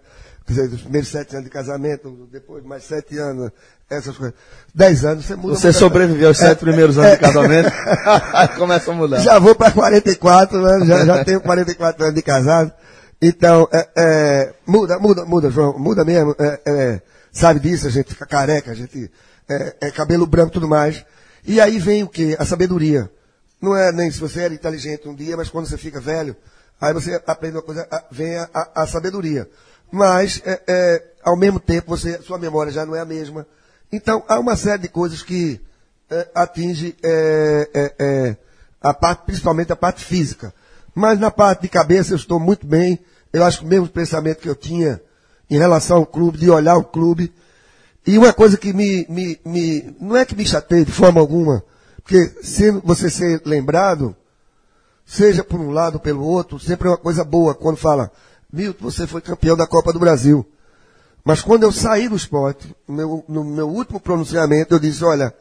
Quer 0.46 0.52
dizer, 0.54 0.74
os 0.74 0.80
primeiros 0.82 1.08
7 1.10 1.36
anos 1.36 1.44
de 1.44 1.50
casamento, 1.50 2.28
depois 2.32 2.64
mais 2.64 2.84
7 2.84 3.18
anos, 3.18 3.50
essas 3.90 4.16
coisas. 4.16 4.34
10 4.74 5.04
anos, 5.04 5.24
você 5.24 5.36
muda 5.36 5.54
Você 5.54 5.72
sobreviveu 5.72 6.28
aos 6.28 6.38
sete 6.38 6.58
primeiros 6.58 6.98
anos 6.98 7.12
de 7.12 7.18
casamento, 7.18 7.70
começa 8.58 8.90
a 8.90 8.94
mudar. 8.94 9.20
Já 9.20 9.38
vou 9.38 9.54
para 9.54 9.70
44, 9.70 10.60
né? 10.60 10.86
já, 10.86 11.04
já 11.04 11.24
tenho 11.24 11.40
44 11.40 12.04
anos 12.04 12.14
de 12.14 12.22
casado. 12.22 12.72
Então, 13.20 13.68
é, 13.72 13.88
é, 13.96 14.54
muda, 14.66 14.98
muda, 14.98 15.24
muda, 15.24 15.50
João, 15.50 15.78
muda 15.78 16.04
mesmo. 16.04 16.34
é, 16.38 16.60
é, 16.66 17.02
sabe 17.32 17.58
disso, 17.60 17.86
a 17.86 17.90
gente 17.90 18.10
fica 18.14 18.26
careca, 18.26 18.70
a 18.70 18.74
gente 18.74 19.10
é, 19.48 19.76
é 19.80 19.90
cabelo 19.90 20.26
branco 20.26 20.50
e 20.50 20.52
tudo 20.52 20.68
mais. 20.68 21.04
E 21.44 21.60
aí 21.60 21.78
vem 21.78 22.02
o 22.02 22.08
quê? 22.08 22.36
A 22.38 22.44
sabedoria. 22.44 23.10
Não 23.60 23.74
é 23.76 23.90
nem 23.90 24.10
se 24.10 24.20
você 24.20 24.42
era 24.42 24.54
inteligente 24.54 25.08
um 25.08 25.14
dia, 25.14 25.36
mas 25.36 25.48
quando 25.48 25.66
você 25.66 25.76
fica 25.76 26.00
velho, 26.00 26.36
aí 26.80 26.92
você 26.92 27.20
aprende 27.26 27.56
uma 27.56 27.62
coisa, 27.62 27.88
vem 28.10 28.36
a, 28.36 28.48
a- 28.54 28.82
a 28.82 28.86
sabedoria. 28.86 29.48
Mas, 29.90 30.40
é, 30.44 31.02
ao 31.24 31.36
mesmo 31.36 31.58
tempo, 31.58 31.88
você, 31.88 32.20
sua 32.22 32.38
memória 32.38 32.70
já 32.70 32.86
não 32.86 32.94
é 32.94 33.00
a 33.00 33.04
mesma. 33.04 33.46
Então, 33.90 34.22
há 34.28 34.38
uma 34.38 34.54
série 34.54 34.82
de 34.82 34.88
coisas 34.88 35.22
que 35.22 35.60
atinge 36.34 36.94
a 38.80 38.94
parte, 38.94 39.24
principalmente 39.26 39.72
a 39.72 39.76
parte 39.76 40.04
física. 40.04 40.52
Mas 40.98 41.20
na 41.20 41.30
parte 41.30 41.62
de 41.62 41.68
cabeça 41.68 42.12
eu 42.12 42.16
estou 42.16 42.40
muito 42.40 42.66
bem. 42.66 42.98
Eu 43.32 43.44
acho 43.44 43.60
que 43.60 43.64
o 43.64 43.68
mesmo 43.68 43.86
pensamento 43.86 44.40
que 44.40 44.48
eu 44.48 44.56
tinha 44.56 45.00
em 45.48 45.56
relação 45.56 45.98
ao 45.98 46.06
clube, 46.06 46.38
de 46.38 46.50
olhar 46.50 46.76
o 46.76 46.82
clube. 46.82 47.32
E 48.04 48.18
uma 48.18 48.32
coisa 48.32 48.56
que 48.56 48.72
me, 48.72 49.06
me, 49.08 49.38
me 49.44 49.96
não 50.00 50.16
é 50.16 50.24
que 50.24 50.34
me 50.34 50.44
chateie 50.44 50.84
de 50.84 50.90
forma 50.90 51.20
alguma, 51.20 51.62
porque 52.02 52.34
se 52.42 52.72
você 52.82 53.08
ser 53.08 53.40
lembrado, 53.44 54.12
seja 55.06 55.44
por 55.44 55.60
um 55.60 55.70
lado 55.70 55.94
ou 55.94 56.00
pelo 56.00 56.24
outro, 56.24 56.58
sempre 56.58 56.88
é 56.88 56.90
uma 56.90 56.98
coisa 56.98 57.22
boa 57.22 57.54
quando 57.54 57.76
fala, 57.76 58.10
Milton, 58.52 58.82
você 58.82 59.06
foi 59.06 59.20
campeão 59.20 59.56
da 59.56 59.68
Copa 59.68 59.92
do 59.92 60.00
Brasil. 60.00 60.44
Mas 61.24 61.42
quando 61.42 61.62
eu 61.62 61.70
saí 61.70 62.08
do 62.08 62.16
esporte, 62.16 62.74
meu, 62.88 63.24
no 63.28 63.44
meu 63.44 63.68
último 63.68 64.00
pronunciamento, 64.00 64.74
eu 64.74 64.80
disse, 64.80 65.04
olha, 65.04 65.32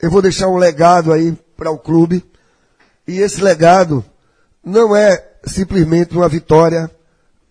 eu 0.00 0.08
vou 0.08 0.22
deixar 0.22 0.46
um 0.46 0.56
legado 0.56 1.12
aí 1.12 1.36
para 1.56 1.72
o 1.72 1.78
clube, 1.78 2.24
e 3.08 3.18
esse 3.18 3.42
legado 3.42 4.04
não 4.64 4.96
é 4.96 5.32
simplesmente 5.44 6.16
uma 6.16 6.28
vitória 6.28 6.90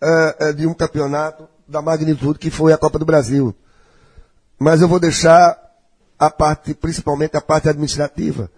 eh, 0.01 0.53
de 0.53 0.67
um 0.67 0.73
campeonato 0.73 1.47
da 1.67 1.81
magnitude 1.81 2.39
que 2.39 2.49
foi 2.49 2.73
a 2.73 2.77
Copa 2.77 2.99
do 2.99 3.05
Brasil. 3.05 3.55
Mas 4.59 4.81
eu 4.81 4.87
vou 4.87 4.99
deixar 4.99 5.57
a 6.17 6.29
parte, 6.29 6.73
principalmente 6.73 7.37
a 7.37 7.41
parte 7.41 7.69
administrativa, 7.69 8.49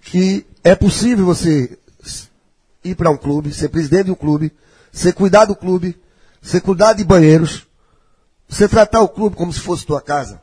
que 0.00 0.46
é 0.62 0.74
possível 0.74 1.24
você 1.24 1.78
ir 2.82 2.94
para 2.94 3.10
um 3.10 3.16
clube, 3.16 3.52
ser 3.52 3.68
presidente 3.68 4.06
de 4.06 4.10
um 4.10 4.16
clube, 4.16 4.52
você 4.92 5.12
cuidar 5.12 5.46
do 5.46 5.56
clube, 5.56 5.98
você 6.42 6.60
cuidar 6.60 6.92
de 6.92 7.04
banheiros, 7.04 7.66
você 8.48 8.68
tratar 8.68 9.00
o 9.00 9.08
clube 9.08 9.36
como 9.36 9.52
se 9.52 9.60
fosse 9.60 9.86
tua 9.86 10.00
casa. 10.00 10.42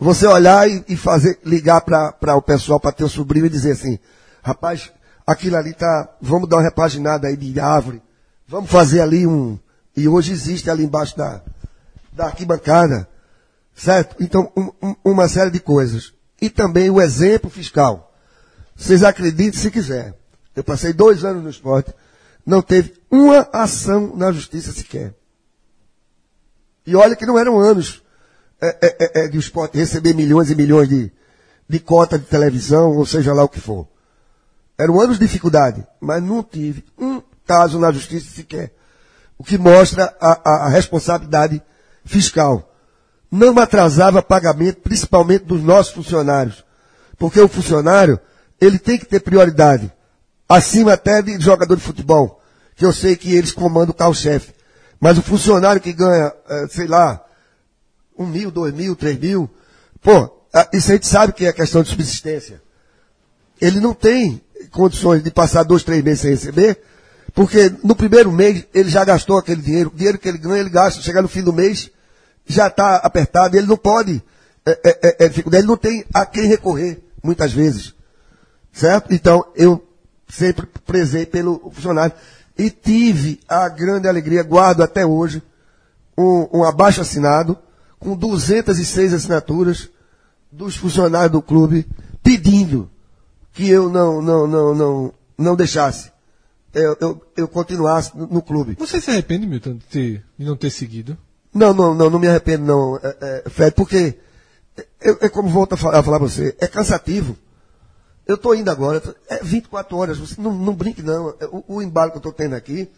Você 0.00 0.26
olhar 0.26 0.68
e, 0.70 0.84
e 0.88 0.96
fazer, 0.96 1.38
ligar 1.44 1.80
para 1.82 2.36
o 2.36 2.42
pessoal, 2.42 2.80
para 2.80 2.92
teu 2.92 3.08
sobrinho 3.08 3.46
e 3.46 3.50
dizer 3.50 3.72
assim, 3.72 3.98
rapaz, 4.42 4.90
aquilo 5.28 5.56
ali 5.56 5.74
tá, 5.74 6.08
vamos 6.22 6.48
dar 6.48 6.56
uma 6.56 6.62
repaginada 6.62 7.28
aí 7.28 7.36
de 7.36 7.60
árvore, 7.60 8.00
vamos 8.46 8.70
fazer 8.70 9.02
ali 9.02 9.26
um, 9.26 9.58
e 9.94 10.08
hoje 10.08 10.32
existe 10.32 10.70
ali 10.70 10.84
embaixo 10.84 11.14
da, 11.18 11.42
da 12.10 12.24
arquibancada, 12.24 13.06
certo? 13.74 14.16
Então, 14.18 14.50
um- 14.56 14.72
um- 14.82 14.96
uma 15.04 15.28
série 15.28 15.50
de 15.50 15.60
coisas. 15.60 16.14
E 16.40 16.48
também 16.48 16.88
o 16.88 16.98
exemplo 16.98 17.50
fiscal. 17.50 18.10
Vocês 18.74 19.02
acreditem 19.02 19.52
se 19.60 19.70
quiser. 19.70 20.14
Eu 20.56 20.64
passei 20.64 20.94
dois 20.94 21.22
anos 21.24 21.42
no 21.42 21.50
esporte, 21.50 21.92
não 22.46 22.62
teve 22.62 22.94
uma 23.10 23.46
ação 23.52 24.16
na 24.16 24.32
justiça 24.32 24.72
sequer. 24.72 25.14
E 26.86 26.96
olha 26.96 27.14
que 27.14 27.26
não 27.26 27.38
eram 27.38 27.58
anos 27.60 28.02
é, 28.62 28.68
é, 28.68 28.96
é, 28.98 29.24
é, 29.24 29.28
de 29.28 29.36
o 29.36 29.40
esporte 29.40 29.76
receber 29.76 30.14
milhões 30.14 30.50
e 30.50 30.54
milhões 30.54 30.88
de, 30.88 31.12
de 31.68 31.78
cota 31.78 32.18
de 32.18 32.24
televisão, 32.24 32.96
ou 32.96 33.04
seja 33.04 33.34
lá 33.34 33.44
o 33.44 33.48
que 33.48 33.60
for. 33.60 33.86
Eram 34.78 35.00
anos 35.00 35.18
de 35.18 35.26
dificuldade, 35.26 35.84
mas 36.00 36.22
não 36.22 36.42
tive 36.42 36.84
um 36.96 37.20
caso 37.46 37.78
na 37.78 37.90
justiça 37.90 38.30
sequer. 38.30 38.72
O 39.36 39.42
que 39.44 39.58
mostra 39.58 40.14
a, 40.20 40.32
a- 40.44 40.66
a 40.66 40.68
responsabilidade 40.68 41.60
fiscal. 42.04 42.72
Não 43.30 43.58
atrasava 43.58 44.22
pagamento, 44.22 44.80
principalmente 44.80 45.44
dos 45.44 45.62
nossos 45.62 45.92
funcionários. 45.92 46.64
Porque 47.18 47.40
o 47.40 47.48
funcionário, 47.48 48.18
ele 48.60 48.78
tem 48.78 48.98
que 48.98 49.04
ter 49.04 49.20
prioridade. 49.20 49.92
Acima 50.48 50.92
até 50.94 51.20
de 51.20 51.38
jogador 51.40 51.76
de 51.76 51.82
futebol, 51.82 52.40
que 52.74 52.84
eu 52.84 52.92
sei 52.92 53.16
que 53.16 53.34
eles 53.34 53.52
comandam 53.52 53.90
o 53.90 53.94
carro-chefe. 53.94 54.54
Mas 55.00 55.18
o 55.18 55.22
funcionário 55.22 55.80
que 55.80 55.92
ganha, 55.92 56.32
eh, 56.48 56.66
sei 56.70 56.86
lá, 56.86 57.22
um 58.16 58.26
mil, 58.26 58.50
dois 58.50 58.72
mil, 58.72 58.96
três 58.96 59.18
mil, 59.18 59.48
pô, 60.00 60.30
isso 60.72 60.90
a 60.90 60.94
gente 60.94 61.06
sabe 61.06 61.32
que 61.32 61.44
é 61.46 61.52
questão 61.52 61.82
de 61.82 61.90
subsistência. 61.90 62.62
Ele 63.60 63.78
não 63.80 63.92
tem 63.92 64.40
condições 64.68 65.22
de 65.22 65.30
passar 65.30 65.62
dois, 65.62 65.82
três 65.82 66.02
meses 66.02 66.20
sem 66.20 66.30
receber, 66.30 66.80
porque 67.34 67.72
no 67.84 67.94
primeiro 67.94 68.32
mês 68.32 68.64
ele 68.74 68.88
já 68.88 69.04
gastou 69.04 69.38
aquele 69.38 69.62
dinheiro, 69.62 69.90
o 69.94 69.96
dinheiro 69.96 70.18
que 70.18 70.28
ele 70.28 70.38
ganha, 70.38 70.60
ele 70.60 70.70
gasta, 70.70 71.02
chega 71.02 71.22
no 71.22 71.28
fim 71.28 71.42
do 71.42 71.52
mês, 71.52 71.90
já 72.46 72.68
está 72.68 72.96
apertado, 72.96 73.56
ele 73.56 73.66
não 73.66 73.76
pode, 73.76 74.22
é, 74.66 74.70
é, 74.70 74.98
é, 75.02 75.24
é 75.24 75.28
dificuldade, 75.28 75.62
ele 75.62 75.68
não 75.68 75.76
tem 75.76 76.04
a 76.12 76.24
quem 76.24 76.46
recorrer, 76.46 77.00
muitas 77.22 77.52
vezes. 77.52 77.94
Certo? 78.72 79.12
Então, 79.12 79.44
eu 79.54 79.84
sempre 80.28 80.66
prezei 80.86 81.26
pelo 81.26 81.70
funcionário. 81.72 82.14
E 82.56 82.70
tive 82.70 83.40
a 83.48 83.68
grande 83.68 84.08
alegria, 84.08 84.42
guardo 84.42 84.82
até 84.82 85.06
hoje, 85.06 85.42
um, 86.16 86.48
um 86.52 86.64
abaixo 86.64 87.00
assinado, 87.00 87.56
com 87.98 88.16
206 88.16 89.14
assinaturas 89.14 89.88
dos 90.50 90.76
funcionários 90.76 91.32
do 91.32 91.42
clube, 91.42 91.86
pedindo 92.22 92.90
que 93.52 93.68
eu 93.68 93.88
não, 93.88 94.22
não, 94.22 94.46
não, 94.46 94.74
não, 94.74 95.14
não 95.36 95.56
deixasse. 95.56 96.10
Eu, 96.72 96.96
eu, 97.00 97.22
eu 97.36 97.48
continuasse 97.48 98.16
no, 98.16 98.26
no 98.26 98.42
clube. 98.42 98.76
Você 98.78 99.00
se 99.00 99.10
arrepende, 99.10 99.46
Milton, 99.46 99.74
de, 99.74 99.84
ter, 99.86 100.24
de 100.38 100.44
não 100.44 100.56
ter 100.56 100.70
seguido? 100.70 101.16
Não, 101.52 101.72
não, 101.72 101.94
não, 101.94 102.10
não 102.10 102.18
me 102.18 102.28
arrependo 102.28 102.64
não, 102.64 102.96
é, 103.02 103.42
é, 103.46 103.50
Fred, 103.50 103.74
porque 103.74 104.18
é, 105.00 105.28
como 105.28 105.48
volto 105.48 105.72
a 105.72 105.76
falar, 105.76 105.98
a 105.98 106.02
falar 106.02 106.18
pra 106.18 106.28
você, 106.28 106.54
é 106.60 106.66
cansativo. 106.66 107.36
Eu 108.26 108.34
estou 108.34 108.54
indo 108.54 108.70
agora, 108.70 109.02
é 109.28 109.42
24 109.42 109.96
horas, 109.96 110.18
você 110.18 110.40
não, 110.40 110.52
não 110.52 110.74
brinque 110.74 111.02
não. 111.02 111.30
É, 111.40 111.46
o, 111.46 111.64
o 111.66 111.82
embalo 111.82 112.10
que 112.10 112.18
eu 112.18 112.20
estou 112.20 112.32
tendo 112.32 112.54
aqui, 112.54 112.88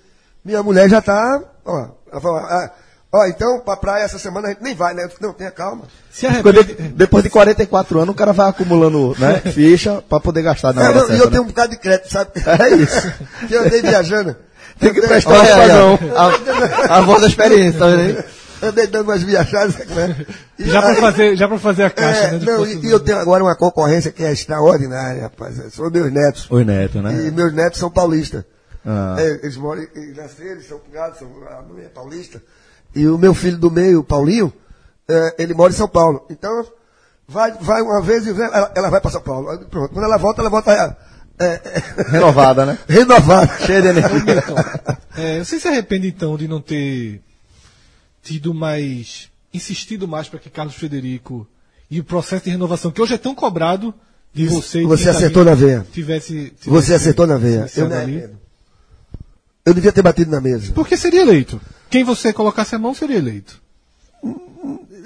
minha 0.44 0.62
mulher 0.62 0.88
já 0.88 0.98
está, 0.98 1.42
ela 1.64 2.20
fala, 2.20 2.40
ah, 2.40 2.74
ó, 3.12 3.26
então 3.26 3.60
pra 3.60 3.76
praia 3.76 4.04
essa 4.04 4.18
semana 4.18 4.48
a 4.48 4.50
gente 4.50 4.62
nem 4.62 4.74
vai, 4.74 4.94
né? 4.94 5.08
Não, 5.20 5.32
tenha 5.32 5.50
calma. 5.50 5.84
Arrepende. 6.22 6.58
ele- 6.58 6.74
depois 6.90 7.22
de 7.24 7.30
44 7.30 7.98
anos, 8.00 8.12
o 8.14 8.16
cara 8.16 8.32
vai 8.32 8.48
acumulando 8.48 9.14
né, 9.18 9.38
ficha 9.52 10.02
pra 10.08 10.20
poder 10.20 10.42
gastar 10.42 10.72
na 10.74 10.82
É, 10.82 10.88
hora 10.88 10.94
não, 10.98 11.04
e 11.04 11.06
certa, 11.08 11.22
eu 11.22 11.24
né? 11.26 11.30
tenho 11.30 11.42
um 11.42 11.46
bocado 11.46 11.70
de 11.70 11.78
crédito, 11.78 12.10
sabe? 12.12 12.30
É 12.46 12.68
isso. 12.76 13.12
que 13.48 13.54
eu 13.54 13.62
andei 13.64 13.82
viajando. 13.82 14.36
Tem 14.78 14.92
que 14.94 15.00
prestar 15.02 15.30
Olha 15.32 15.54
aí, 15.54 15.68
razão. 15.70 15.98
ó. 16.14 16.92
a, 16.92 16.96
a 16.98 17.00
voz 17.02 17.20
da 17.20 17.26
experiência, 17.28 17.78
tá 17.78 17.86
vendo 17.88 18.00
aí? 18.00 18.24
Andei 18.62 18.86
dando 18.86 19.04
umas 19.08 19.22
viajadas, 19.22 19.74
né? 19.88 20.16
E 20.58 20.64
Já 20.70 20.80
pra 20.82 20.90
aí- 20.90 20.96
fazer, 21.00 21.36
já 21.36 21.48
pra 21.48 21.58
fazer 21.58 21.84
a 21.84 21.90
caixa, 21.90 22.20
É, 22.24 22.30
né? 22.32 22.40
não, 22.44 22.66
e, 22.66 22.86
e 22.86 22.90
eu 22.90 23.00
tenho 23.00 23.18
agora 23.18 23.42
uma 23.42 23.56
concorrência 23.56 24.10
que 24.12 24.22
é 24.22 24.32
extraordinária, 24.32 25.22
rapaz. 25.22 25.56
São 25.74 25.90
meus 25.90 26.12
netos. 26.12 26.46
Os 26.50 26.66
netos, 26.66 27.02
né? 27.02 27.26
E 27.26 27.30
meus 27.30 27.52
netos 27.54 27.78
são 27.78 27.90
paulistas. 27.90 28.44
Ah. 28.84 29.16
É, 29.18 29.40
eles 29.42 29.56
moram, 29.56 29.82
nasceram, 30.16 30.50
eles 30.52 30.66
são 30.68 30.78
criados, 30.78 31.18
são, 31.18 31.28
a 31.48 31.62
mãe 31.62 31.84
é 31.84 31.88
paulista. 31.88 32.40
E 32.94 33.06
o 33.06 33.18
meu 33.18 33.34
filho 33.34 33.58
do 33.58 33.70
meio, 33.70 34.02
Paulinho, 34.02 34.52
é, 35.08 35.36
ele 35.38 35.54
mora 35.54 35.72
em 35.72 35.76
São 35.76 35.88
Paulo. 35.88 36.26
Então, 36.30 36.66
vai, 37.26 37.52
vai 37.52 37.82
uma 37.82 38.02
vez 38.02 38.26
e 38.26 38.32
vem, 38.32 38.46
ela, 38.46 38.72
ela 38.74 38.90
vai 38.90 39.00
para 39.00 39.10
São 39.10 39.22
Paulo. 39.22 39.50
Aí, 39.50 39.58
Pronto. 39.58 39.92
Quando 39.92 40.04
ela 40.04 40.16
volta, 40.16 40.40
ela 40.40 40.50
volta 40.50 40.96
é, 41.38 41.44
é, 41.44 42.10
Renovada, 42.10 42.66
né? 42.66 42.78
renovada. 42.86 43.58
Cheia 43.64 43.80
de 43.80 43.88
energia. 43.88 44.44
É, 45.16 45.38
você 45.38 45.58
se 45.58 45.66
arrepende 45.68 46.06
então 46.08 46.36
de 46.36 46.46
não 46.46 46.60
ter 46.60 47.22
tido 48.22 48.52
mais. 48.52 49.30
insistido 49.52 50.06
mais 50.06 50.28
para 50.28 50.38
que 50.38 50.50
Carlos 50.50 50.74
Frederico 50.74 51.46
e 51.90 51.98
o 51.98 52.04
processo 52.04 52.44
de 52.44 52.50
renovação, 52.50 52.90
que 52.90 53.02
hoje 53.02 53.14
é 53.14 53.18
tão 53.18 53.34
cobrado 53.34 53.92
de 54.32 54.44
Isso, 54.44 54.62
você 54.62 54.78
e 54.78 54.82
de 54.82 54.86
você 54.86 55.04
tá 55.04 55.10
acertou 55.10 55.44
na 55.44 55.54
veia. 55.54 55.84
Tivesse, 55.92 56.32
tivesse 56.32 56.70
Você 56.70 56.94
acertou 56.94 57.26
na 57.26 57.36
veia. 57.36 57.66
Eu, 57.76 57.88
eu 59.66 59.74
devia 59.74 59.92
ter 59.92 60.02
batido 60.02 60.30
na 60.30 60.40
mesa. 60.40 60.72
Porque 60.72 60.96
seria 60.96 61.22
eleito. 61.22 61.60
Quem 61.90 62.04
você 62.04 62.32
colocasse 62.32 62.74
a 62.74 62.78
mão 62.78 62.94
seria 62.94 63.18
eleito. 63.18 63.60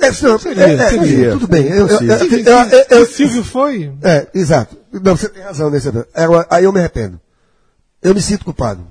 É, 0.00 0.10
não, 0.22 0.38
Seria, 0.38 0.66
é, 0.66 0.74
é, 0.74 0.88
seria. 0.90 1.30
Tudo 1.32 1.48
bem. 1.48 1.66
Eu, 1.66 1.86
eu, 1.86 2.00
eu, 2.02 2.18
Se, 2.18 2.44
eu, 2.90 3.06
Silvio 3.06 3.44
foi. 3.44 3.92
É, 4.02 4.26
exato. 4.34 4.76
Não, 4.92 5.16
você 5.16 5.28
tem 5.28 5.42
razão 5.42 5.70
nesse 5.70 5.88
aspecto. 5.88 6.10
Agora, 6.14 6.46
Aí 6.50 6.64
eu 6.64 6.72
me 6.72 6.80
arrependo. 6.80 7.20
Eu 8.02 8.14
me 8.14 8.20
sinto 8.20 8.44
culpado. 8.44 8.86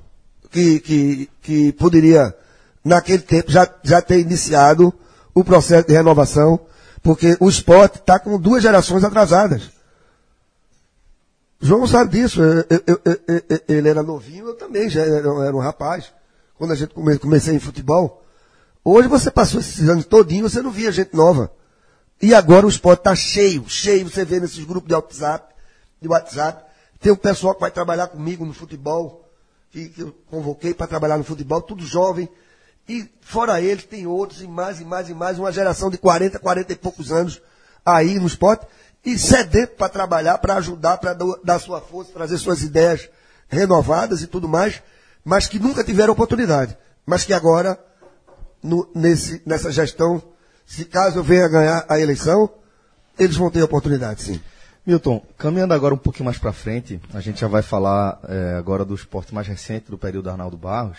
Que, 0.50 0.80
que, 0.80 1.30
que 1.42 1.72
poderia, 1.72 2.34
naquele 2.84 3.22
tempo, 3.22 3.50
já, 3.50 3.68
já 3.82 4.00
ter 4.00 4.18
iniciado 4.20 4.92
o 5.34 5.44
processo 5.44 5.86
de 5.86 5.92
renovação, 5.92 6.58
porque 7.02 7.36
o 7.38 7.48
esporte 7.48 7.98
está 7.98 8.18
com 8.18 8.38
duas 8.38 8.62
gerações 8.62 9.04
atrasadas. 9.04 9.70
João 11.60 11.86
sabe 11.86 12.18
disso. 12.18 12.40
Ele 13.68 13.88
era 13.88 14.02
novinho, 14.02 14.48
eu 14.48 14.54
também 14.54 14.88
já 14.88 15.02
era, 15.02 15.28
era 15.44 15.56
um 15.56 15.60
rapaz. 15.60 16.12
Quando 16.56 16.72
a 16.72 16.74
gente 16.76 16.94
come, 16.94 17.18
comecei 17.18 17.54
em 17.54 17.60
futebol. 17.60 18.22
Hoje 18.84 19.08
você 19.08 19.30
passou 19.30 19.60
esses 19.60 19.88
anos 19.88 20.04
todinho, 20.04 20.48
você 20.48 20.62
não 20.62 20.70
via 20.70 20.92
gente 20.92 21.14
nova. 21.14 21.50
E 22.20 22.34
agora 22.34 22.66
o 22.66 22.68
esporte 22.68 23.00
está 23.00 23.14
cheio, 23.14 23.68
cheio. 23.68 24.08
Você 24.08 24.24
vê 24.24 24.38
nesses 24.38 24.64
grupos 24.64 24.88
de 24.88 24.94
WhatsApp, 24.94 25.54
de 26.00 26.08
WhatsApp. 26.08 26.64
Tem 27.00 27.12
um 27.12 27.16
pessoal 27.16 27.54
que 27.54 27.60
vai 27.60 27.70
trabalhar 27.70 28.06
comigo 28.08 28.44
no 28.44 28.52
futebol, 28.52 29.28
que, 29.70 29.88
que 29.88 30.00
eu 30.02 30.14
convoquei 30.30 30.72
para 30.72 30.86
trabalhar 30.86 31.18
no 31.18 31.24
futebol, 31.24 31.60
tudo 31.60 31.84
jovem. 31.84 32.28
E 32.88 33.08
fora 33.20 33.60
eles, 33.60 33.84
tem 33.84 34.06
outros, 34.06 34.42
e 34.42 34.46
mais, 34.46 34.80
e 34.80 34.84
mais, 34.84 35.08
e 35.08 35.14
mais, 35.14 35.38
uma 35.38 35.50
geração 35.50 35.90
de 35.90 35.98
40, 35.98 36.38
40 36.38 36.72
e 36.72 36.76
poucos 36.76 37.10
anos 37.10 37.40
aí 37.84 38.18
no 38.18 38.26
esporte, 38.26 38.66
e 39.04 39.18
sedento 39.18 39.74
para 39.74 39.88
trabalhar, 39.88 40.38
para 40.38 40.54
ajudar, 40.56 40.98
para 40.98 41.16
dar 41.42 41.58
sua 41.58 41.80
força, 41.80 42.12
trazer 42.12 42.38
suas 42.38 42.62
ideias 42.62 43.08
renovadas 43.48 44.22
e 44.22 44.26
tudo 44.26 44.48
mais, 44.48 44.82
mas 45.24 45.46
que 45.48 45.58
nunca 45.58 45.82
tiveram 45.82 46.12
oportunidade. 46.12 46.76
Mas 47.06 47.24
que 47.24 47.32
agora 47.32 47.78
no- 48.62 48.88
nesse, 48.94 49.42
nessa 49.44 49.70
gestão, 49.70 50.22
se 50.66 50.84
caso 50.84 51.18
eu 51.18 51.22
venha 51.24 51.48
ganhar 51.48 51.84
a 51.88 51.98
eleição, 52.00 52.48
eles 53.18 53.36
vão 53.36 53.50
ter 53.50 53.62
oportunidade, 53.62 54.22
sim. 54.22 54.40
Milton, 54.86 55.24
caminhando 55.38 55.72
agora 55.72 55.94
um 55.94 55.98
pouquinho 55.98 56.26
mais 56.26 56.36
para 56.38 56.52
frente, 56.52 57.00
a 57.14 57.20
gente 57.20 57.40
já 57.40 57.48
vai 57.48 57.62
falar 57.62 58.18
eh, 58.28 58.54
agora 58.58 58.84
do 58.84 58.94
esporte 58.94 59.34
mais 59.34 59.46
recente, 59.46 59.90
do 59.90 59.96
período 59.96 60.28
Arnaldo 60.28 60.56
Barros. 60.58 60.98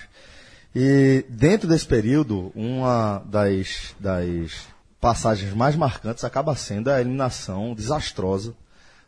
E 0.75 1.23
dentro 1.29 1.67
desse 1.69 1.85
período, 1.85 2.51
uma 2.55 3.21
das, 3.27 3.95
das 3.99 4.51
passagens 4.99 5.53
mais 5.53 5.75
marcantes 5.75 6.23
acaba 6.23 6.55
sendo 6.55 6.89
a 6.89 6.99
eliminação 6.99 7.75
desastrosa 7.75 8.55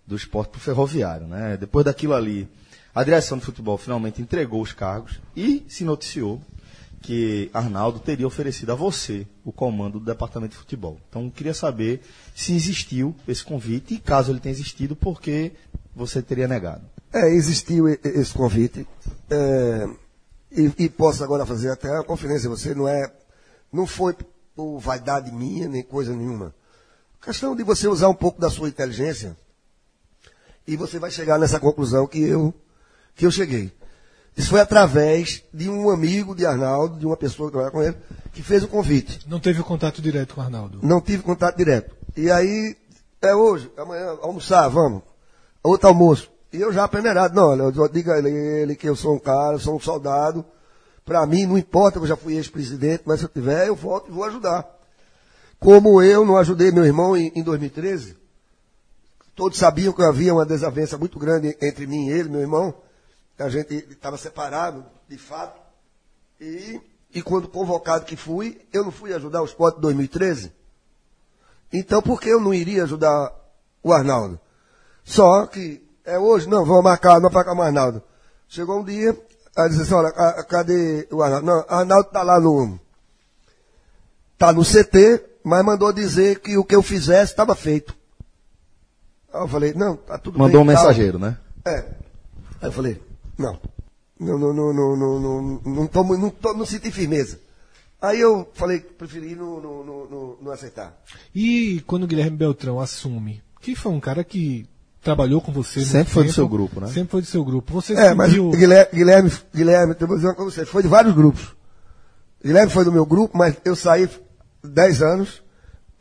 do 0.06 0.15
esporte 0.15 0.49
para 0.51 0.58
o 0.60 0.62
ferroviário. 0.62 1.27
Né? 1.27 1.58
Depois 1.58 1.84
daquilo 1.84 2.13
ali, 2.13 2.47
a 2.93 3.04
direção 3.04 3.38
do 3.38 3.43
futebol 3.43 3.78
finalmente 3.78 4.21
entregou 4.21 4.62
os 4.62 4.73
cargos 4.73 5.19
e 5.36 5.65
se 5.67 5.84
noticiou 5.84 6.41
que 7.02 7.50
Arnaldo 7.54 8.00
teria 8.00 8.28
oferecido 8.28 8.71
a 8.71 8.76
você 8.76 9.26
o 9.45 9.52
comando 9.52 10.00
do 10.00 10.06
departamento 10.06 10.54
de 10.54 10.58
futebol. 10.58 11.00
Então, 11.08 11.30
queria 11.30 11.54
saber 11.54 12.02
se 12.36 12.54
existiu 12.54 13.15
esse 13.28 13.43
convite 13.43 13.93
e, 13.93 14.00
caso 14.00 14.32
ele 14.32 14.39
tenha 14.39 14.54
existido, 14.54 14.95
por 14.95 15.21
que 15.21 15.52
você 15.95 16.21
teria 16.21 16.47
negado. 16.47 16.84
É, 17.13 17.30
existiu 17.30 17.88
esse 17.88 18.34
convite. 18.34 18.88
é, 19.30 19.88
e, 20.52 20.71
e 20.78 20.89
posso 20.89 21.23
agora 21.23 21.45
fazer 21.45 21.69
até 21.69 21.95
a 21.95 22.04
conferência. 22.04 22.50
Você 22.50 22.73
não 22.73 22.88
é. 22.88 23.12
Não 23.71 23.86
foi 23.86 24.15
por 24.56 24.80
vaidade 24.80 25.32
minha, 25.32 25.67
nem 25.67 25.84
coisa 25.84 26.15
nenhuma. 26.15 26.54
Questão 27.21 27.56
de 27.56 27.63
você 27.63 27.88
usar 27.88 28.08
um 28.10 28.13
pouco 28.13 28.39
da 28.39 28.50
sua 28.50 28.69
inteligência 28.69 29.36
e 30.65 30.76
você 30.76 31.00
vai 31.00 31.12
chegar 31.12 31.38
nessa 31.38 31.60
conclusão 31.60 32.08
que 32.08 32.19
eu, 32.19 32.54
que 33.17 33.25
eu 33.25 33.32
cheguei. 33.32 33.73
Isso 34.38 34.51
foi 34.51 34.62
através 34.62 35.43
de 35.51 35.67
um 35.67 35.89
amigo 35.89 36.36
de 36.36 36.45
Arnaldo, 36.45 36.99
de 36.99 37.06
uma 37.08 37.17
pessoa 37.17 37.49
que 37.49 37.53
trabalha 37.53 37.71
com 37.71 37.82
ele, 37.82 37.97
que 38.32 38.43
fez 38.43 38.63
o 38.63 38.67
convite. 38.67 39.27
Não 39.27 39.39
teve 39.39 39.63
contato 39.63 39.99
direto 39.99 40.36
com 40.36 40.41
o 40.41 40.43
Arnaldo. 40.43 40.80
Não 40.84 41.01
tive 41.01 41.23
contato 41.23 41.58
direto. 41.58 41.95
E 42.15 42.30
aí, 42.30 42.77
é 43.19 43.34
hoje, 43.34 43.71
amanhã, 43.75 44.15
almoçar, 44.21 44.67
vamos. 44.69 45.01
Outro 45.63 45.88
almoço. 45.88 46.32
E 46.53 46.62
eu 46.62 46.71
já 46.71 46.88
peneirado, 46.88 47.36
não, 47.36 47.49
olha, 47.49 47.63
eu 47.63 47.89
digo 47.89 48.12
a 48.12 48.19
ele, 48.19 48.30
ele 48.30 48.75
que 48.75 48.88
eu 48.88 48.95
sou 48.95 49.15
um 49.15 49.19
cara, 49.19 49.56
eu 49.56 49.60
sou 49.60 49.75
um 49.75 49.80
soldado. 49.80 50.45
Pra 51.03 51.25
mim, 51.25 51.47
não 51.47 51.58
importa, 51.58 51.97
eu 51.97 52.06
já 52.06 52.15
fui 52.15 52.36
ex-presidente, 52.36 53.03
mas 53.08 53.19
se 53.19 53.25
eu 53.25 53.30
tiver, 53.30 53.67
eu 53.67 53.75
volto 53.75 54.10
e 54.10 54.13
vou 54.13 54.23
ajudar. 54.25 54.67
Como 55.60 56.01
eu 56.03 56.23
não 56.23 56.38
ajudei 56.38 56.71
meu 56.71 56.86
irmão 56.86 57.17
em, 57.17 57.32
em 57.36 57.41
2013, 57.41 58.15
todos 59.36 59.58
sabiam 59.58 59.93
que 59.93 60.03
havia 60.03 60.34
uma 60.34 60.45
desavença 60.45 60.95
muito 60.95 61.17
grande 61.17 61.58
entre 61.60 61.88
mim 61.88 62.08
e 62.08 62.12
ele, 62.12 62.30
meu 62.30 62.41
irmão. 62.41 62.73
A 63.39 63.50
gente 63.50 63.73
estava 63.91 64.17
separado, 64.17 64.86
de 65.08 65.17
fato. 65.17 65.60
E, 66.41 66.80
e 67.13 67.21
quando 67.21 67.47
convocado 67.47 68.06
que 68.06 68.15
fui, 68.15 68.60
eu 68.73 68.84
não 68.84 68.91
fui 68.91 69.13
ajudar 69.13 69.41
o 69.41 69.45
esporte 69.45 69.78
em 69.78 69.82
2013. 69.82 70.52
Então, 71.71 72.02
por 72.02 72.19
que 72.19 72.30
eu 72.30 72.39
não 72.41 72.54
iria 72.54 72.84
ajudar 72.84 73.32
o 73.84 73.91
Arnaldo? 73.93 74.39
Só 75.04 75.45
que 75.45 75.84
é 76.04 76.17
hoje, 76.17 76.47
não, 76.50 76.65
vamos 76.65 76.84
marcar, 76.84 77.19
não 77.19 77.30
marcar 77.30 77.54
o 77.56 77.62
Arnaldo. 77.62 78.02
Chegou 78.47 78.80
um 78.80 78.84
dia, 78.84 79.15
aí 79.56 79.69
disse 79.69 79.82
assim, 79.84 79.93
olha, 79.93 80.10
a- 80.10 80.43
cadê 80.43 81.08
o 81.12 81.21
Arnaldo? 81.21 81.45
Não, 81.45 81.65
Arnaldo 81.67 82.08
está 82.08 82.23
lá 82.23 82.39
no. 82.39 82.80
Está 84.34 84.54
no 84.54 84.63
CT, 84.63 85.23
mas 85.43 85.65
mandou 85.65 85.91
dizer 85.91 86.39
que 86.39 86.58
o 86.58 86.63
que 86.63 86.76
eu 86.76 86.82
fizesse 86.84 87.32
estava 87.34 87.56
feito. 87.56 87.95
Aí 89.34 89.41
eu 89.41 89.47
falei, 89.47 89.73
não, 89.73 89.95
tá 89.97 90.17
tudo 90.17 90.38
Mandou 90.39 90.62
um 90.62 90.65
bem. 90.65 90.76
tal. 90.76 90.84
mensageiro, 90.86 91.19
né? 91.19 91.38
É. 91.65 91.80
Aí 92.62 92.69
eu 92.69 92.71
falei, 92.71 93.02
não. 93.38 93.60
Não, 94.19 94.38
não, 94.38 94.54
não, 94.54 94.73
não, 94.73 94.95
não, 94.95 95.19
não, 95.19 95.62
não, 95.63 95.88
tô, 95.88 96.04
não, 96.04 96.30
tô, 96.30 96.54
não 96.54 96.65
senti 96.65 96.91
firmeza. 96.91 97.39
Aí 98.02 98.19
eu 98.19 98.47
falei 98.54 98.80
que 98.80 98.93
preferi 98.93 99.36
não, 99.36 99.60
não, 99.60 99.84
não, 99.84 100.06
não, 100.06 100.38
não 100.41 100.52
aceitar. 100.52 100.97
E 101.34 101.84
quando 101.88 102.04
o 102.04 102.08
Guilherme 102.08 102.38
Beltrão 102.38 102.80
assume, 102.80 103.41
que 103.62 103.76
foi 103.76 103.91
um 103.91 104.00
cara 104.00 104.23
que 104.23 104.67
trabalhou 105.02 105.39
com 105.39 105.52
você 105.52 105.84
Sempre 105.86 106.12
foi 106.12 106.23
do 106.23 106.28
tempo, 106.28 106.36
seu 106.36 106.47
grupo, 106.47 106.82
né? 106.82 106.88
Sempre 106.88 107.12
foi 107.12 107.21
do 107.21 107.28
seu 107.28 107.43
grupo. 107.43 107.73
Você 107.73 107.93
É, 107.93 108.13
mas 108.13 108.38
o 108.38 108.52
Guilherme, 108.52 108.91
Guilherme, 108.93 109.32
Guilherme, 109.54 109.95
eu 110.00 110.08
vou 110.08 110.15
dizer 110.17 110.28
uma 110.28 110.36
coisa 110.36 110.52
pra 110.52 110.63
você, 110.63 110.71
foi 110.71 110.84
de 110.84 110.88
vários 110.88 111.13
grupos. 111.13 111.56
Guilherme 112.43 112.71
foi 112.71 112.84
do 112.86 112.91
meu 112.91 113.06
grupo, 113.06 113.38
mas 113.38 113.56
eu 113.65 113.76
saí 113.76 114.10
10 114.63 115.02
anos. 115.02 115.43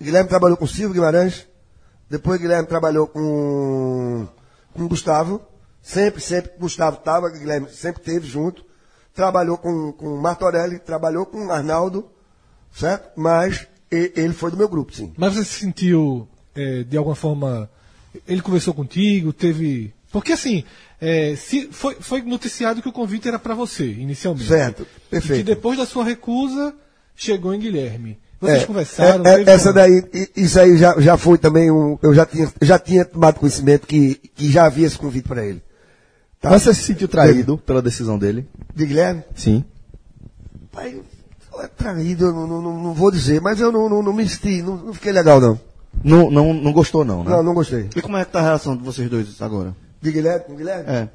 Guilherme 0.01 0.29
trabalhou 0.29 0.57
com 0.57 0.67
Silvio 0.67 0.93
Guimarães. 0.95 1.47
Depois 2.11 2.41
Guilherme 2.41 2.69
trabalhou 2.69 3.07
com, 3.07 4.27
com 4.75 4.89
Gustavo. 4.89 5.41
Sempre, 5.87 6.21
sempre 6.21 6.51
Gustavo 6.59 6.97
estava, 6.99 7.31
Guilherme 7.31 7.69
sempre 7.71 8.03
teve 8.03 8.27
junto. 8.27 8.65
Trabalhou 9.15 9.57
com, 9.57 9.93
com 9.93 10.17
Martorelli, 10.17 10.81
trabalhou 10.81 11.25
com 11.25 11.49
Arnaldo, 11.49 12.11
certo? 12.75 13.09
Mas 13.17 13.69
ele 13.89 14.33
foi 14.35 14.51
do 14.51 14.57
meu 14.57 14.69
grupo, 14.69 14.93
sim. 14.93 15.13
Mas 15.17 15.35
você 15.35 15.45
se 15.45 15.61
sentiu, 15.61 16.27
é, 16.57 16.83
de 16.83 16.97
alguma 16.97 17.15
forma, 17.15 17.71
ele 18.27 18.43
conversou 18.43 18.75
contigo, 18.75 19.33
teve... 19.33 19.95
Porque 20.11 20.33
assim, 20.33 20.65
é, 21.01 21.37
se 21.37 21.69
foi, 21.71 21.95
foi 22.01 22.21
noticiado 22.23 22.83
que 22.83 22.89
o 22.89 22.93
convite 22.93 23.29
era 23.29 23.39
para 23.39 23.55
você, 23.55 23.87
inicialmente. 23.87 24.49
Certo, 24.49 24.83
E 24.83 24.85
que 24.85 25.09
perfeito. 25.11 25.47
depois 25.47 25.79
da 25.79 25.87
sua 25.87 26.05
recusa, 26.05 26.75
chegou 27.15 27.55
em 27.55 27.61
Guilherme. 27.61 28.19
Vocês 28.41 28.65
É, 28.65 28.67
conversaram? 28.67 29.25
é, 29.25 29.43
é, 29.43 29.51
essa 29.51 29.73
daí, 29.73 30.03
isso 30.37 30.59
aí 30.59 30.77
já, 30.77 31.01
já 31.01 31.17
foi 31.17 31.39
também 31.39 31.71
um. 31.71 31.97
Eu 32.03 32.13
já 32.13 32.27
tinha, 32.27 32.53
já 32.61 32.79
tinha 32.79 33.05
tomado 33.05 33.39
conhecimento 33.39 33.87
que, 33.87 34.17
que 34.35 34.51
já 34.51 34.67
havia 34.67 34.87
esse 34.87 34.99
convite 34.99 35.27
para 35.29 35.45
ele. 35.47 35.63
Tá? 36.47 36.51
Mas 36.53 36.63
você 36.63 36.75
se 36.75 36.83
sentiu 36.85 37.09
traído 37.09 37.59
pela 37.59 37.83
decisão 37.83 38.17
dele? 38.17 38.47
De 38.75 38.87
Guilherme? 38.87 39.25
Sim. 39.35 39.65
Pai, 40.71 41.01
é 41.59 41.67
traído, 41.67 42.27
eu 42.27 42.33
não, 42.33 42.47
não, 42.47 42.83
não- 42.83 42.95
vou 42.95 43.11
dizer, 43.11 43.41
mas 43.41 43.59
eu 43.61 43.73
não, 43.73 43.89
não, 43.89 44.03
não 44.03 44.13
me 44.13 44.29
senti, 44.29 44.63
não, 44.63 44.77
não 44.77 44.95
fiquei 44.95 45.11
legal 45.11 45.41
não. 45.41 45.59
Não, 46.05 46.31
não, 46.31 46.53
não 46.55 46.73
gostou, 46.73 47.05
não, 47.05 47.25
né? 47.25 47.31
Não, 47.31 47.43
não 47.43 47.55
gostei. 47.55 47.89
E 47.97 48.03
como 48.03 48.17
é 48.17 48.25
que 48.25 48.31
tá 48.31 48.41
a 48.41 48.43
relação 48.43 48.77
de 48.77 48.85
vocês 48.85 49.09
dois 49.11 49.41
agora? 49.43 49.75
De 50.01 50.13
Guilherme? 50.13 50.45
com 50.45 50.55
Guilherme? 50.55 50.85
É. 50.89 51.09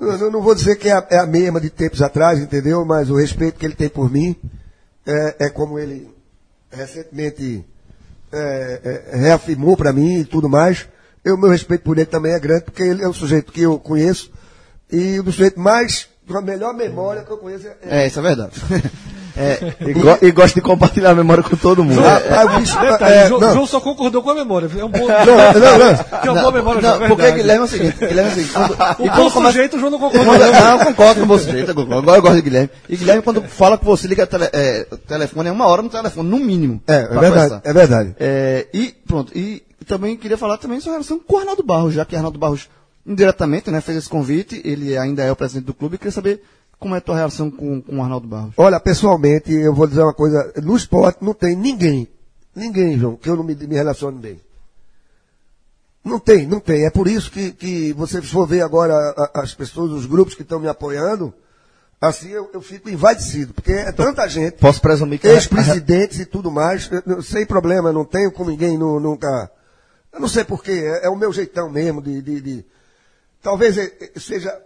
Eu, 0.00 0.10
eu 0.12 0.30
não 0.30 0.42
vou 0.42 0.54
dizer 0.54 0.76
que 0.76 0.88
é 0.88 0.92
a, 0.92 1.06
é 1.10 1.18
a 1.18 1.26
mesma 1.26 1.60
de 1.60 1.70
tempos 1.70 2.02
atrás, 2.02 2.40
entendeu? 2.40 2.84
Mas 2.84 3.10
o 3.10 3.16
respeito 3.16 3.58
que 3.58 3.66
ele 3.66 3.74
tem 3.74 3.88
por 3.88 4.10
mim 4.10 4.34
é, 5.06 5.46
é 5.46 5.50
como 5.50 5.78
ele 5.78 6.08
recentemente 6.72 7.64
é, 8.32 8.80
é, 9.12 9.16
reafirmou 9.18 9.76
para 9.76 9.92
mim 9.92 10.20
e 10.20 10.24
tudo 10.24 10.48
mais. 10.48 10.88
O 11.26 11.36
meu 11.36 11.50
respeito 11.50 11.84
por 11.84 11.96
ele 11.96 12.06
também 12.06 12.32
é 12.32 12.40
grande, 12.40 12.64
porque 12.64 12.82
ele 12.82 13.04
é 13.04 13.08
um 13.08 13.12
sujeito 13.12 13.52
que 13.52 13.60
eu 13.60 13.78
conheço 13.78 14.32
e 14.94 15.20
o 15.20 15.24
sujeito 15.24 15.58
mais, 15.60 16.06
com 16.28 16.38
a 16.38 16.42
melhor 16.42 16.72
memória 16.74 17.22
que 17.22 17.30
eu 17.30 17.38
conheço 17.38 17.66
é. 17.66 18.04
É, 18.04 18.06
isso 18.06 18.18
é 18.18 18.22
verdade. 18.22 18.52
é, 19.36 19.74
E, 19.80 19.92
go- 19.94 20.18
e 20.22 20.30
gosta 20.30 20.54
de 20.54 20.60
compartilhar 20.64 21.10
a 21.10 21.14
memória 21.14 21.42
com 21.42 21.56
todo 21.56 21.82
mundo. 21.84 22.00
Ah, 22.04 22.40
ah, 22.40 22.44
o 22.44 22.60
bicho- 22.60 22.78
Detalhe, 22.80 23.14
é, 23.14 23.28
João, 23.28 23.40
João 23.52 23.66
só 23.66 23.80
concordou 23.80 24.22
com 24.22 24.30
a 24.30 24.34
memória. 24.34 24.70
É 24.78 24.84
um 24.84 24.88
bom... 24.88 25.06
não, 25.06 25.08
não, 25.08 25.78
não. 25.78 26.04
Tem 26.22 26.30
uma 26.30 26.40
boa 26.40 26.52
memória, 26.52 26.80
não, 26.80 26.94
é 27.04 27.08
porque 27.08 27.22
verdade. 27.22 27.42
Guilherme 27.42 27.62
é 27.62 27.64
o 27.64 27.68
seguinte, 27.68 27.96
Guilherme 27.98 28.30
é 28.30 28.32
o 28.32 28.34
seguinte, 28.36 28.52
quando, 28.52 28.72
O 29.00 29.16
bom 29.16 29.30
começa, 29.30 29.52
sujeito, 29.52 29.76
o 29.76 29.80
João 29.80 29.90
não 29.90 29.98
concordou. 29.98 30.24
quando, 30.26 30.40
não, 30.52 30.78
eu 30.78 30.84
concordo 30.86 31.20
com 31.20 31.26
você, 31.26 31.50
eu 31.62 31.66
concordo. 31.74 31.94
agora 31.98 32.18
eu 32.18 32.22
gosto 32.22 32.36
de 32.36 32.42
Guilherme. 32.42 32.70
E 32.88 32.96
Guilherme, 32.96 33.22
quando 33.22 33.42
fala 33.42 33.76
com 33.76 33.84
você, 33.84 34.06
liga 34.06 34.26
tele, 34.26 34.48
é, 34.52 34.86
o 34.90 34.96
telefone, 34.96 35.48
é 35.48 35.52
uma 35.52 35.66
hora 35.66 35.82
no 35.82 35.88
telefone, 35.90 36.28
no 36.28 36.38
mínimo. 36.38 36.80
É, 36.86 36.94
é 36.94 36.98
verdade, 37.08 37.26
conversar. 37.32 37.60
é 37.64 37.72
verdade. 37.72 38.16
É, 38.20 38.66
e 38.72 38.94
pronto, 39.06 39.36
e 39.36 39.62
também 39.86 40.16
queria 40.16 40.38
falar 40.38 40.56
também 40.58 40.78
sobre 40.78 40.90
a 40.92 40.94
relação 40.94 41.18
com 41.18 41.36
o 41.36 41.38
Arnaldo 41.40 41.62
Barros, 41.62 41.92
já 41.92 42.04
que 42.06 42.14
Arnaldo 42.16 42.38
Barros 42.38 42.68
indiretamente 43.06 43.70
né, 43.70 43.80
fez 43.80 43.98
esse 43.98 44.08
convite, 44.08 44.60
ele 44.64 44.96
ainda 44.96 45.22
é 45.22 45.30
o 45.30 45.36
presidente 45.36 45.66
do 45.66 45.74
clube, 45.74 45.96
e 45.96 45.98
queria 45.98 46.12
saber 46.12 46.42
como 46.78 46.94
é 46.94 46.98
a 46.98 47.00
tua 47.00 47.16
relação 47.16 47.50
com, 47.50 47.80
com 47.80 47.98
o 47.98 48.02
Arnaldo 48.02 48.26
Barros. 48.26 48.54
Olha, 48.56 48.78
pessoalmente, 48.80 49.52
eu 49.52 49.74
vou 49.74 49.86
dizer 49.86 50.02
uma 50.02 50.12
coisa. 50.14 50.52
No 50.62 50.76
esporte 50.76 51.18
não 51.24 51.32
tem 51.34 51.56
ninguém, 51.56 52.08
ninguém, 52.54 52.98
João, 52.98 53.16
que 53.16 53.28
eu 53.28 53.36
não 53.36 53.44
me, 53.44 53.54
me 53.54 53.74
relacione 53.74 54.18
bem. 54.18 54.40
Não 56.04 56.18
tem, 56.18 56.46
não 56.46 56.60
tem. 56.60 56.84
É 56.84 56.90
por 56.90 57.08
isso 57.08 57.30
que, 57.30 57.52
que 57.52 57.92
você 57.94 58.20
for 58.20 58.46
ver 58.46 58.60
agora 58.60 58.94
as 59.32 59.54
pessoas, 59.54 59.90
os 59.92 60.04
grupos 60.04 60.34
que 60.34 60.42
estão 60.42 60.60
me 60.60 60.68
apoiando, 60.68 61.32
assim 61.98 62.28
eu, 62.28 62.50
eu 62.52 62.60
fico 62.60 62.90
envaidecido, 62.90 63.54
porque 63.54 63.72
é 63.72 63.90
tanta 63.90 64.28
gente, 64.28 64.58
Posso 64.58 64.82
presumir 64.82 65.18
que... 65.18 65.26
ex-presidentes 65.28 66.20
e 66.20 66.26
tudo 66.26 66.50
mais, 66.50 66.90
sem 67.22 67.46
problema, 67.46 67.90
não 67.90 68.04
tenho 68.04 68.30
com 68.30 68.44
ninguém 68.44 68.76
nu- 68.76 69.00
nunca. 69.00 69.50
Eu 70.12 70.20
não 70.20 70.28
sei 70.28 70.44
porquê, 70.44 70.72
é, 70.72 71.06
é 71.06 71.08
o 71.08 71.16
meu 71.16 71.32
jeitão 71.32 71.70
mesmo 71.70 72.02
de. 72.02 72.20
de- 72.20 72.40
de- 72.40 72.73
talvez 73.44 73.78
eh, 73.78 73.92
eh, 74.00 74.18
seja. 74.18 74.60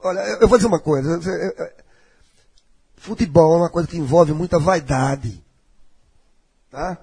Olha, 0.00 0.20
eu, 0.40 0.46
vou 0.46 0.56
dizer 0.58 0.68
uma 0.68 0.78
coisa. 0.78 1.18
eh, 1.28 1.72
Futebol 2.96 3.54
é 3.54 3.56
uma 3.58 3.70
coisa 3.70 3.88
que 3.88 3.96
envolve 3.96 4.32
muita 4.32 4.58
vaidade. 4.58 5.42
Tá? 6.70 6.98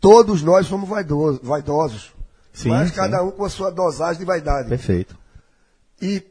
Todos 0.00 0.42
nós 0.42 0.66
somos 0.66 0.88
vaidosos, 0.88 1.40
vaidosos. 1.42 2.12
Sim, 2.52 2.70
mas 2.70 2.88
sim. 2.88 2.94
cada 2.94 3.22
um 3.22 3.30
com 3.30 3.44
a 3.44 3.50
sua 3.50 3.70
dosagem 3.70 4.20
de 4.20 4.24
vaidade. 4.24 4.68
Perfeito. 4.68 5.16
E 6.00 6.22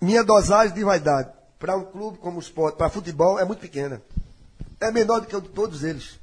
minha 0.00 0.22
dosagem 0.22 0.74
de 0.74 0.84
vaidade 0.84 1.30
para 1.58 1.76
um 1.76 1.84
clube 1.84 2.18
como 2.18 2.36
o 2.38 2.40
esporte, 2.40 2.76
para 2.76 2.90
futebol, 2.90 3.38
é 3.38 3.44
muito 3.44 3.60
pequena. 3.60 4.00
É 4.80 4.90
menor 4.90 5.20
do 5.20 5.26
que 5.26 5.36
a 5.36 5.40
de 5.40 5.48
todos 5.48 5.82
eles. 5.84 6.18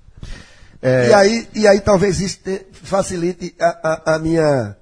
É, 0.82 1.08
E, 1.10 1.14
aí, 1.14 1.50
e 1.56 1.68
aí 1.68 1.80
talvez 1.82 2.20
isso 2.20 2.40
te- 2.40 2.66
facilite 2.74 3.56
a, 3.60 3.68
a- 4.12 4.16
a 4.16 4.20
minha. 4.20 4.78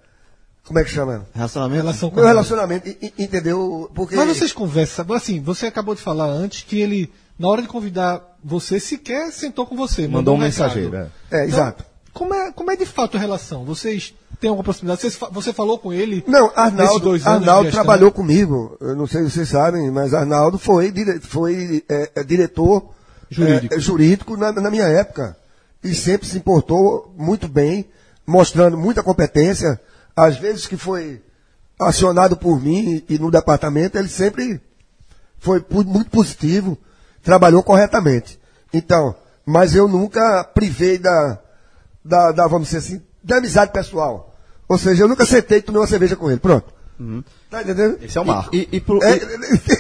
Como 0.68 0.80
é 0.80 0.84
que 0.84 0.90
chama? 0.90 1.26
Relacionamento? 1.34 1.82
Relação 1.82 2.10
com 2.10 2.16
Meu 2.18 2.26
ele. 2.26 2.30
relacionamento, 2.34 2.90
e- 2.90 2.98
e- 3.18 3.24
entendeu? 3.24 3.90
Porque. 3.96 4.16
Mas 4.16 4.38
vocês 4.38 4.52
conversam, 4.52 5.06
assim, 5.14 5.40
você 5.42 5.66
acabou 5.68 5.96
de 5.96 6.02
falar 6.02 6.26
antes 6.28 6.62
que 6.64 6.80
ele, 6.80 7.10
na 7.40 7.48
hora 7.48 7.62
de 7.62 7.68
convidar 7.70 8.38
você, 8.44 8.80
sequer 8.80 9.32
sentou 9.32 9.66
com 9.66 9.76
você. 9.78 10.08
Mandou 10.08 10.36
um 10.36 10.38
recado. 10.40 10.76
mensageiro. 10.76 10.96
é. 10.96 11.10
É, 11.32 11.46
exato. 11.46 11.86
Como 12.14 12.34
é, 12.34 12.52
como 12.52 12.70
é 12.72 12.76
de 12.76 12.86
fato 12.86 13.16
a 13.16 13.20
relação? 13.20 13.64
Vocês 13.64 14.14
têm 14.42 14.50
alguma 14.50 14.64
proximidade? 14.64 15.00
Vocês 15.02 15.18
você 15.32 15.54
falou 15.54 15.78
com 15.78 15.94
ele? 15.94 16.24
Não, 16.28 16.52
Arnaldo, 16.56 17.00
dois 17.00 17.26
anos 17.26 17.42
Arnaldo 17.42 17.66
gestão? 17.66 17.84
trabalhou 17.84 18.12
comigo. 18.12 18.76
Eu 18.82 18.96
não 18.96 19.08
sei 19.08 19.24
se 19.24 19.32
vocês 19.32 19.50
sabem, 19.50 19.90
mas 19.92 20.14
Arnaldo 20.14 20.58
foi, 20.58 20.92
dire- 20.92 21.20
foi 21.20 21.84
é, 21.88 22.12
é, 22.16 22.24
diretor 22.24 22.90
Jurídico. 23.30 23.74
é, 23.74 23.78
é, 23.78 23.80
jurídico 23.80 24.36
na, 24.36 24.52
na 24.52 24.70
minha 24.72 24.86
época. 24.86 25.38
E 25.84 25.94
sempre 25.94 26.28
se 26.28 26.38
importou 26.38 27.14
muito 27.18 27.48
bem, 27.48 27.86
mostrando 28.26 28.76
muita 28.78 29.04
competência. 29.04 29.80
Às 30.18 30.38
vezes 30.38 30.66
que 30.66 30.76
foi 30.76 31.22
acionado 31.80 32.36
por 32.36 32.60
mim 32.60 33.04
e, 33.08 33.20
no 33.20 33.30
departamento, 33.30 33.98
ele 34.00 34.08
sempre 34.10 34.60
foi 35.38 35.64
muito 35.86 36.10
positivo, 36.10 36.76
trabalhou 37.24 37.62
corretamente. 37.62 38.40
Então, 38.74 39.16
mas 39.46 39.76
eu 39.76 39.88
nunca 39.88 40.44
privei 40.56 40.98
da, 40.98 41.38
da, 42.04 42.32
da, 42.32 42.48
vamos 42.48 42.68
dizer 42.70 42.80
assim, 42.80 43.02
da 43.24 43.38
amizade 43.38 43.72
pessoal. 43.72 44.36
Ou 44.68 44.78
seja, 44.78 45.04
eu 45.04 45.08
nunca 45.08 45.26
sentei 45.26 45.60
e 45.60 45.62
tomei 45.62 45.80
uma 45.80 45.88
cerveja 45.88 46.16
com 46.16 46.30
ele. 46.32 46.40
Pronto. 46.40 46.74
Tá 47.52 47.62
entendendo? 47.62 48.00
Esse 48.02 48.18
é 48.18 48.22
o 48.22 48.26
marco. 48.26 48.56
E, 48.56 48.68
e 48.72 48.82
pro, 48.82 49.02
É, 49.04 49.18
e- 49.18 49.22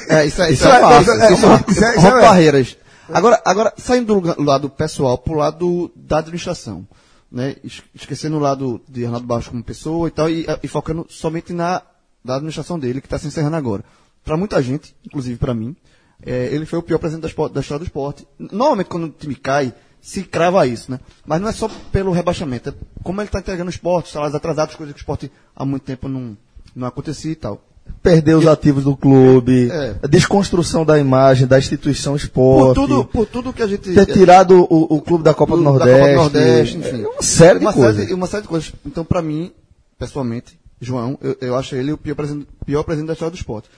é, 0.09 0.25
isso, 0.27 0.41
é, 0.43 0.51
isso, 0.53 0.63
Isso 0.63 0.67
é, 0.67 0.77
é- 0.77 0.79
fácil. 0.81 1.01
isso 1.01 1.11
é- 1.11 1.15
Isso 1.15 1.45
é 1.47 1.67
isso 1.71 1.83
é- 1.83 2.61
isso 2.61 2.77
é-. 2.77 2.87
Agora, 3.11 3.41
agora, 3.43 3.73
saindo 3.77 4.21
do 4.21 4.43
lado 4.43 4.69
pessoal 4.69 5.17
pro 5.17 5.33
lado 5.33 5.91
da 5.95 6.19
administração, 6.19 6.85
né? 7.31 7.55
Es- 7.63 7.83
Esquecendo 7.93 8.37
o 8.37 8.39
lado 8.39 8.81
de 8.87 9.05
Arnaldo 9.05 9.27
Barros 9.27 9.47
como 9.47 9.63
pessoa 9.63 10.07
e 10.07 10.11
tal, 10.11 10.29
e, 10.29 10.45
e 10.63 10.67
focando 10.67 11.05
somente 11.09 11.53
na 11.53 11.81
da 12.23 12.35
administração 12.35 12.77
dele, 12.77 12.99
que 12.99 13.07
está 13.07 13.17
se 13.17 13.27
encerrando 13.27 13.55
agora. 13.55 13.85
Para 14.23 14.35
muita 14.35 14.61
gente, 14.61 14.93
inclusive 15.05 15.37
para 15.37 15.53
mim, 15.53 15.75
é, 16.21 16.47
ele 16.47 16.65
foi 16.65 16.77
o 16.79 16.83
pior 16.83 16.97
presidente 16.99 17.33
da, 17.33 17.47
da 17.47 17.61
história 17.61 17.79
do 17.79 17.85
esporte. 17.85 18.27
Normalmente, 18.37 18.87
quando 18.87 19.05
o 19.05 19.09
time 19.09 19.35
cai, 19.35 19.73
se 20.01 20.23
crava 20.23 20.65
isso, 20.67 20.91
né? 20.91 20.99
Mas 21.25 21.39
não 21.41 21.47
é 21.47 21.51
só 21.53 21.69
pelo 21.91 22.11
rebaixamento, 22.11 22.69
é 22.69 22.73
como 23.03 23.21
ele 23.21 23.27
está 23.29 23.39
entregando 23.39 23.69
o 23.69 23.73
esporte, 23.73 24.11
salários 24.11 24.35
atrasados, 24.35 24.75
coisas 24.75 24.93
que 24.93 24.99
o 24.99 25.01
esporte 25.01 25.31
há 25.55 25.63
muito 25.65 25.83
tempo 25.83 26.07
não, 26.09 26.37
não 26.75 26.87
acontecia 26.87 27.31
e 27.31 27.35
tal. 27.35 27.61
Perder 28.03 28.35
os 28.35 28.47
ativos 28.47 28.83
do 28.85 28.95
clube, 28.95 29.69
É. 29.71 29.95
a 30.01 30.07
desconstrução 30.07 30.85
da 30.85 30.97
imagem, 30.97 31.45
da 31.47 31.57
instituição 31.59 32.13
Por 32.13 32.17
esporte, 32.19 32.75
tudo, 32.75 33.05
por 33.05 33.25
tudo 33.25 33.51
que 33.51 33.61
a 33.61 33.67
gente. 33.67 33.93
ter 33.93 34.05
tirado 34.05 34.65
o, 34.69 34.95
o 34.95 35.01
clube 35.01 35.23
da 35.23 35.33
Copa 35.33 35.57
do, 35.57 35.63
da 35.63 35.69
Nordeste, 35.71 35.99
Copa 35.99 36.11
do 36.11 36.15
Nordeste, 36.39 36.77
enfim. 36.77 37.03
é 37.03 37.07
uma 37.07 37.21
série 37.21 37.59
de 37.59 37.65
uma 37.65 37.73
coisas. 37.73 37.95
Série, 38.01 38.13
uma 38.13 38.27
série 38.27 38.41
de 38.43 38.47
coisas. 38.47 38.73
Então, 38.85 39.03
para 39.03 39.21
mim, 39.21 39.51
pessoalmente, 39.99 40.57
João, 40.79 41.17
eu, 41.21 41.35
eu 41.41 41.55
acho 41.55 41.75
ele 41.75 41.91
o 41.91 41.97
pior 41.97 42.15
presidente, 42.15 42.47
pior 42.65 42.83
presidente 42.83 43.07
da 43.07 43.13
história 43.13 43.31
do 43.31 43.37
esporte. 43.37 43.69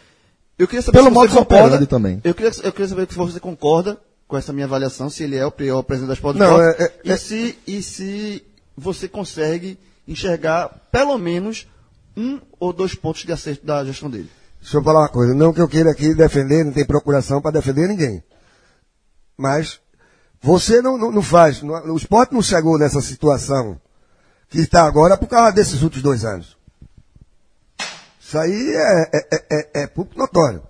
Eu 0.57 0.67
queria 0.67 0.81
saber 0.81 0.97
Pelo 0.97 1.07
se 1.09 1.13
modo 1.13 1.31
você 1.31 1.37
concorda. 1.39 1.85
também. 1.85 2.21
Eu 2.23 2.33
queria, 2.33 2.51
eu 2.63 2.71
queria 2.71 2.87
saber 2.87 3.07
se 3.09 3.15
você 3.17 3.39
concorda 3.39 3.97
com 4.27 4.37
essa 4.37 4.51
minha 4.53 4.65
avaliação, 4.65 5.09
se 5.09 5.23
ele 5.23 5.37
é 5.37 5.45
o 5.45 5.51
pior 5.51 5.81
presidente 5.81 6.09
da 6.09 6.13
história 6.13 6.37
do 6.37 6.43
Não, 6.45 6.59
esporte. 6.69 6.81
é- 6.83 6.85
é- 7.09 7.13
e, 7.13 7.17
se, 7.17 7.57
e 7.65 7.81
se 7.81 8.43
você 8.77 9.07
consegue 9.07 9.77
enxergar, 10.07 10.69
pelo 10.91 11.17
menos, 11.17 11.65
um 12.17 12.39
ou 12.59 12.73
dois 12.73 12.93
pontos 12.95 13.23
de 13.23 13.31
acerto 13.31 13.65
da 13.65 13.83
gestão 13.85 14.09
dele. 14.09 14.29
Deixa 14.61 14.77
eu 14.77 14.83
falar 14.83 15.01
uma 15.01 15.09
coisa. 15.09 15.33
Não 15.33 15.53
que 15.53 15.61
eu 15.61 15.67
queira 15.67 15.91
aqui 15.91 16.13
defender, 16.13 16.65
não 16.65 16.73
tem 16.73 16.85
procuração 16.85 17.41
para 17.41 17.51
defender 17.51 17.87
ninguém. 17.87 18.21
Mas 19.37 19.79
você 20.41 20.81
não, 20.81 20.97
não, 20.97 21.11
não 21.11 21.21
faz. 21.21 21.61
não- 21.61 21.93
o 21.93 21.97
esporte 21.97 22.33
não 22.33 22.41
chegou 22.41 22.77
nessa 22.77 22.99
situação 23.01 23.79
que 24.49 24.59
está 24.59 24.83
agora 24.83 25.15
por 25.17 25.27
causa 25.27 25.53
desses 25.53 25.81
últimos 25.81 26.03
dois 26.03 26.25
anos. 26.25 26.57
Isso 28.19 28.37
aí 28.37 28.73
é, 28.73 29.01
é, 29.13 29.27
é, 29.31 29.45
é, 29.51 29.83
é 29.83 29.87
público 29.87 30.19
notório. 30.19 30.61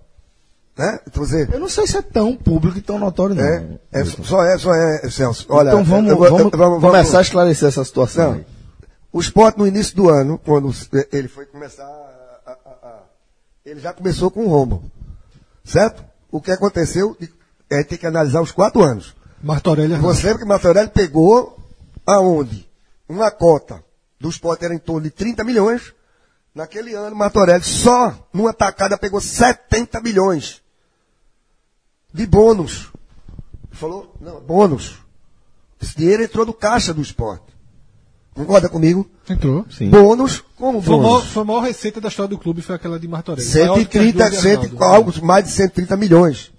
Né? 0.78 0.99
Então 1.08 1.25
você. 1.25 1.47
Eu 1.52 1.60
não 1.60 1.67
sei 1.67 1.86
se 1.88 1.97
é 1.97 2.02
tão 2.02 2.36
público 2.38 2.78
e 2.78 2.82
tão 2.82 2.97
notório, 2.97 3.36
não. 3.36 3.43
É, 3.43 3.80
é, 3.91 4.06
só 4.06 4.41
é, 4.43 4.58
só 4.58 4.73
é, 4.73 5.10
Celso. 5.10 5.45
Olha, 5.49 5.69
então 5.69 5.84
vamos, 5.84 6.10
eu 6.10 6.17
vou- 6.17 6.30
vamos, 6.30 6.54
eu- 6.54 6.58
vamos- 6.58 6.80
começar 6.82 7.19
a 7.19 7.21
esclarecer 7.21 7.67
essa 7.67 7.84
situação. 7.84 8.32
Não. 8.32 8.38
aí. 8.38 8.45
O 9.12 9.19
esporte 9.19 9.58
no 9.58 9.67
início 9.67 9.95
do 9.95 10.10
ano, 10.10 10.38
quando 10.38 10.72
ele 11.12 11.28
foi 11.28 11.45
começar 11.45 11.84
a, 11.86 12.52
a- 12.52 12.58
a- 12.65 12.88
a- 12.89 13.04
ele 13.65 13.80
já 13.80 13.91
começou 13.93 14.30
com 14.30 14.43
um 14.45 14.48
rombo. 14.50 14.84
Certo? 15.63 16.04
O 16.32 16.39
que 16.39 16.52
aconteceu, 16.52 17.17
é 17.69 17.84
ter 17.84 17.98
que 17.98 18.06
analisar 18.06 18.41
os 18.41 18.52
quatro 18.52 18.84
anos. 18.84 19.15
Martorelli 19.41 19.93
Arnaldo. 19.93 20.15
Você 20.15 20.24
lembra 20.24 20.39
que 20.39 20.45
o 20.45 20.48
Martorelli 20.48 20.89
pegou 20.89 21.58
aonde? 22.06 22.69
Uma 23.08 23.32
cota 23.32 23.84
do 24.19 24.30
esporte 24.30 24.65
era 24.65 24.74
em 24.74 24.80
torno 24.80 25.02
de 25.02 25.12
30 25.12 25.43
milhões. 25.43 25.93
Naquele 26.54 26.93
ano, 26.93 27.15
Martorelli 27.15 27.63
só 27.63 28.28
numa 28.34 28.54
tacada 28.54 28.98
pegou 28.98 29.19
70 29.22 30.02
milhões 30.02 30.62
de 32.13 32.26
bônus. 32.28 32.91
Falou? 33.72 34.13
Não, 34.19 34.39
bônus. 34.41 34.98
Esse 35.82 35.95
dinheiro 35.95 36.24
entrou 36.24 36.45
do 36.45 36.54
caixa 36.54 36.93
do 36.93 37.02
esporte. 37.02 37.45
Concorda 38.34 38.70
comigo? 38.70 39.10
Entrou. 39.30 39.65
Sim. 39.70 39.89
Bônus 39.89 40.44
como 40.56 40.82
Foi 40.82 40.96
a, 40.96 40.98
maior, 40.98 41.10
bônus. 41.20 41.30
foi 41.32 41.42
a 41.42 41.46
maior 41.46 41.60
receita 41.62 42.00
da 42.00 42.08
história 42.08 42.30
do 42.30 42.38
clube, 42.38 42.62
foi 42.62 42.76
aquela 42.76 43.00
de 43.00 43.08
Martorelli. 43.08 43.48
Maior 43.54 43.80
do 43.80 43.86
que 43.86 43.98
as 43.98 44.04
130, 44.06 44.18
duas 44.18 44.32
de 44.32 44.42
100, 44.42 44.52
Arnaldo. 44.56 44.84
algo 44.84 45.26
mais 45.26 45.46
de 45.46 45.52
130 45.52 45.98
milhões. 45.98 46.52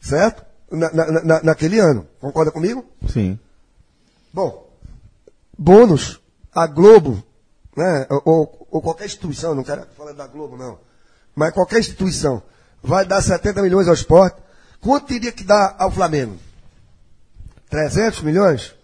Certo? 0.00 0.44
Na, 0.70 0.92
na- 0.92 1.22
na- 1.22 1.42
naquele 1.42 1.78
ano. 1.80 2.06
Concorda 2.20 2.50
comigo? 2.52 2.84
Sim. 3.08 3.38
Bom, 4.32 4.68
bônus, 5.58 6.20
a 6.54 6.66
Globo, 6.66 7.22
né, 7.76 8.06
ou, 8.24 8.66
ou 8.70 8.82
qualquer 8.82 9.06
instituição, 9.06 9.54
não 9.54 9.64
quero 9.64 9.82
falar 9.96 10.12
da 10.12 10.26
Globo 10.26 10.56
não, 10.56 10.78
mas 11.34 11.52
qualquer 11.52 11.80
instituição 11.80 12.42
vai 12.82 13.04
dar 13.06 13.20
70 13.22 13.62
milhões 13.62 13.88
ao 13.88 13.94
esporte, 13.94 14.36
quanto 14.80 15.06
teria 15.06 15.32
que 15.32 15.42
dar 15.44 15.74
ao 15.78 15.90
Flamengo? 15.90 16.36
300 17.70 18.20
milhões? 18.22 18.74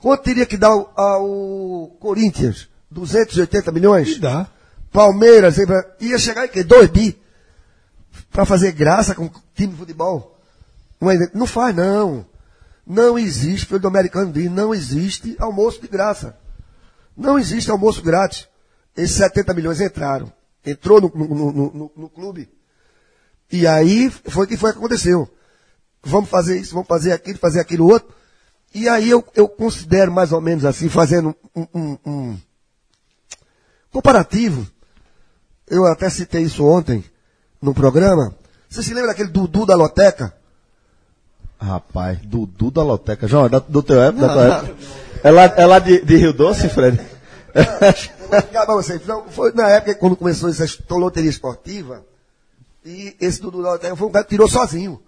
Quanto 0.00 0.22
teria 0.22 0.46
que 0.46 0.56
dar 0.56 0.68
ao, 0.68 0.92
ao 0.96 1.88
Corinthians? 2.00 2.68
280 2.90 3.70
milhões? 3.72 4.08
E 4.10 4.18
dá. 4.18 4.48
Palmeiras, 4.92 5.56
ia- 6.00 6.18
chegar 6.18 6.46
em 6.46 6.48
quê? 6.48 6.62
2 6.64 6.88
bi? 6.90 7.20
Pra 8.30 8.44
fazer 8.44 8.72
graça 8.72 9.14
com 9.14 9.26
o 9.26 9.30
time 9.54 9.72
de 9.72 9.78
futebol? 9.78 10.38
Não, 11.00 11.10
é- 11.10 11.30
não 11.34 11.46
faz, 11.46 11.74
não. 11.74 12.26
Não 12.86 13.18
existe, 13.18 13.66
pelo 13.66 13.80
do 13.80 13.88
americano 13.88 14.32
diz, 14.32 14.50
não 14.50 14.74
existe 14.74 15.36
almoço 15.38 15.80
de 15.80 15.88
graça. 15.88 16.36
Não 17.16 17.38
existe 17.38 17.70
almoço 17.70 18.00
grátis. 18.02 18.48
Esses 18.96 19.16
70 19.16 19.52
milhões 19.52 19.80
entraram. 19.80 20.32
Entrou 20.64 21.00
no, 21.00 21.12
no- 21.14 21.52
no- 21.52 21.72
no- 21.72 21.92
no 21.96 22.08
clube. 22.08 22.48
E 23.52 23.66
aí 23.66 24.10
foi 24.10 24.44
o 24.44 24.48
que 24.48 24.56
foi 24.56 24.72
que 24.72 24.78
aconteceu. 24.78 25.28
Vamos 26.02 26.30
fazer 26.30 26.58
isso, 26.58 26.72
vamos 26.72 26.88
fazer 26.88 27.12
aquilo, 27.12 27.38
fazer 27.38 27.60
aquilo 27.60 27.86
outro. 27.90 28.14
E 28.74 28.88
aí 28.88 29.08
eu, 29.10 29.24
eu 29.34 29.48
considero 29.48 30.12
mais 30.12 30.30
ou 30.32 30.40
menos 30.40 30.64
assim, 30.64 30.88
fazendo 30.88 31.34
um, 31.54 31.66
um- 31.74 31.98
um 32.06 32.38
comparativo. 33.92 34.66
Eu 35.66 35.84
até 35.86 36.08
citei 36.08 36.42
isso 36.42 36.64
ontem 36.64 37.04
no 37.60 37.74
programa. 37.74 38.34
Você 38.68 38.82
se 38.82 38.92
lembra 38.94 39.08
daquele 39.08 39.30
Dudu 39.30 39.66
da 39.66 39.74
Loteca? 39.74 40.34
Rapaz, 41.60 42.18
Dudu 42.22 42.70
da 42.70 42.82
Loteca. 42.82 43.26
João, 43.26 43.46
é 43.46 43.48
da, 43.48 43.58
do 43.58 43.82
teu 43.82 44.00
época, 44.00 44.26
da 44.26 44.32
tua 44.32 44.44
época? 44.46 44.76
É 45.24 45.30
lá, 45.30 45.42
é 45.44 45.66
lá 45.66 45.78
de, 45.78 46.00
de 46.04 46.16
Rio 46.16 46.32
Doce, 46.32 46.68
Fred? 46.68 47.00
Vou 48.20 48.28
pra. 48.28 49.06
Não, 49.06 49.28
foi 49.28 49.52
na 49.52 49.68
época 49.70 49.94
quando 49.96 50.14
começou 50.16 50.48
essa 50.48 50.64
loteria 50.90 51.30
esportiva. 51.30 52.04
E 52.84 53.16
esse 53.20 53.40
Dudu 53.40 53.62
da 53.62 53.72
Loteca 53.72 53.96
foi 53.96 54.06
um 54.08 54.12
cara 54.12 54.24
que 54.24 54.30
tirou 54.30 54.48
sozinho. 54.48 55.02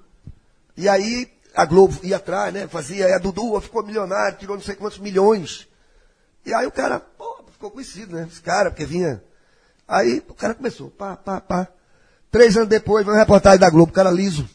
E 0.77 0.88
aí 0.88 1.29
a 1.55 1.65
Globo 1.65 1.99
ia 2.03 2.17
atrás, 2.17 2.53
né? 2.53 2.67
Fazia, 2.69 3.09
e 3.09 3.13
a 3.13 3.19
Dudu 3.19 3.61
ficou 3.61 3.85
milionário, 3.85 4.39
tirou 4.39 4.57
não 4.57 4.63
sei 4.63 4.75
quantos 4.75 4.99
milhões. 4.99 5.69
E 6.45 6.55
aí 6.55 6.67
o 6.67 6.73
cara, 6.73 7.01
pô, 7.01 7.45
ficou 7.53 7.71
conhecido, 7.71 8.17
né? 8.17 8.27
Esse 8.31 8.41
cara, 8.41 8.71
porque 8.71 8.85
vinha. 8.85 9.23
Aí 9.87 10.23
o 10.29 10.35
cara 10.35 10.55
começou, 10.55 10.91
pá, 10.91 11.17
pá, 11.17 11.41
pá. 11.41 11.69
Três 12.31 12.57
anos 12.57 12.69
depois, 12.69 13.05
veio 13.05 13.17
uma 13.17 13.21
reportagem 13.21 13.59
da 13.59 13.69
Globo, 13.69 13.91
o 13.91 13.95
cara 13.95 14.11
liso. 14.11 14.49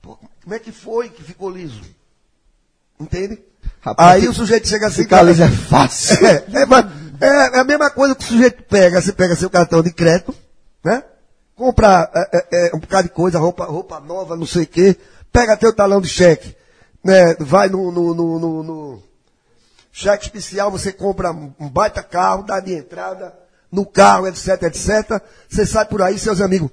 Pô, 0.00 0.16
como 0.42 0.54
é 0.54 0.58
que 0.58 0.70
foi 0.70 1.08
que 1.08 1.22
ficou 1.22 1.50
liso? 1.50 1.82
Entende? 2.98 3.42
Rapaz, 3.80 4.22
aí 4.22 4.28
o 4.28 4.32
sujeito 4.32 4.68
chega 4.68 4.86
assim. 4.86 5.02
Ficar 5.02 5.22
liso 5.22 5.42
é 5.42 5.50
fácil. 5.50 6.24
É, 6.26 6.44
é, 7.20 7.56
é 7.56 7.60
a 7.60 7.64
mesma 7.64 7.90
coisa 7.90 8.14
que 8.14 8.24
o 8.24 8.28
sujeito 8.28 8.62
pega, 8.64 9.00
você 9.00 9.12
pega 9.12 9.36
seu 9.36 9.50
cartão 9.50 9.82
de 9.82 9.92
crédito, 9.92 10.34
né? 10.82 11.02
Compra 11.56 12.10
é, 12.14 12.30
é, 12.32 12.68
é, 12.68 12.76
um 12.76 12.80
bocado 12.80 13.08
de 13.08 13.14
coisa, 13.14 13.38
roupa, 13.38 13.64
roupa 13.64 14.00
nova, 14.00 14.36
não 14.36 14.46
sei 14.46 14.64
o 14.64 14.66
quê, 14.66 14.96
pega 15.32 15.56
teu 15.56 15.74
talão 15.74 16.00
de 16.00 16.08
cheque, 16.08 16.56
né? 17.02 17.34
Vai 17.38 17.68
no, 17.68 17.92
no, 17.92 18.12
no, 18.14 18.38
no- 18.40 18.62
no 18.62 19.02
cheque 19.92 20.24
especial, 20.24 20.70
você 20.70 20.92
compra 20.92 21.30
um 21.30 21.68
baita 21.68 22.02
carro, 22.02 22.42
dá 22.42 22.58
de 22.58 22.74
entrada 22.74 23.32
no 23.70 23.86
carro, 23.86 24.26
etc, 24.26 24.62
etc. 24.64 25.22
Você 25.48 25.64
sai 25.64 25.84
por 25.84 26.02
aí, 26.02 26.18
seus 26.18 26.40
amigos. 26.40 26.70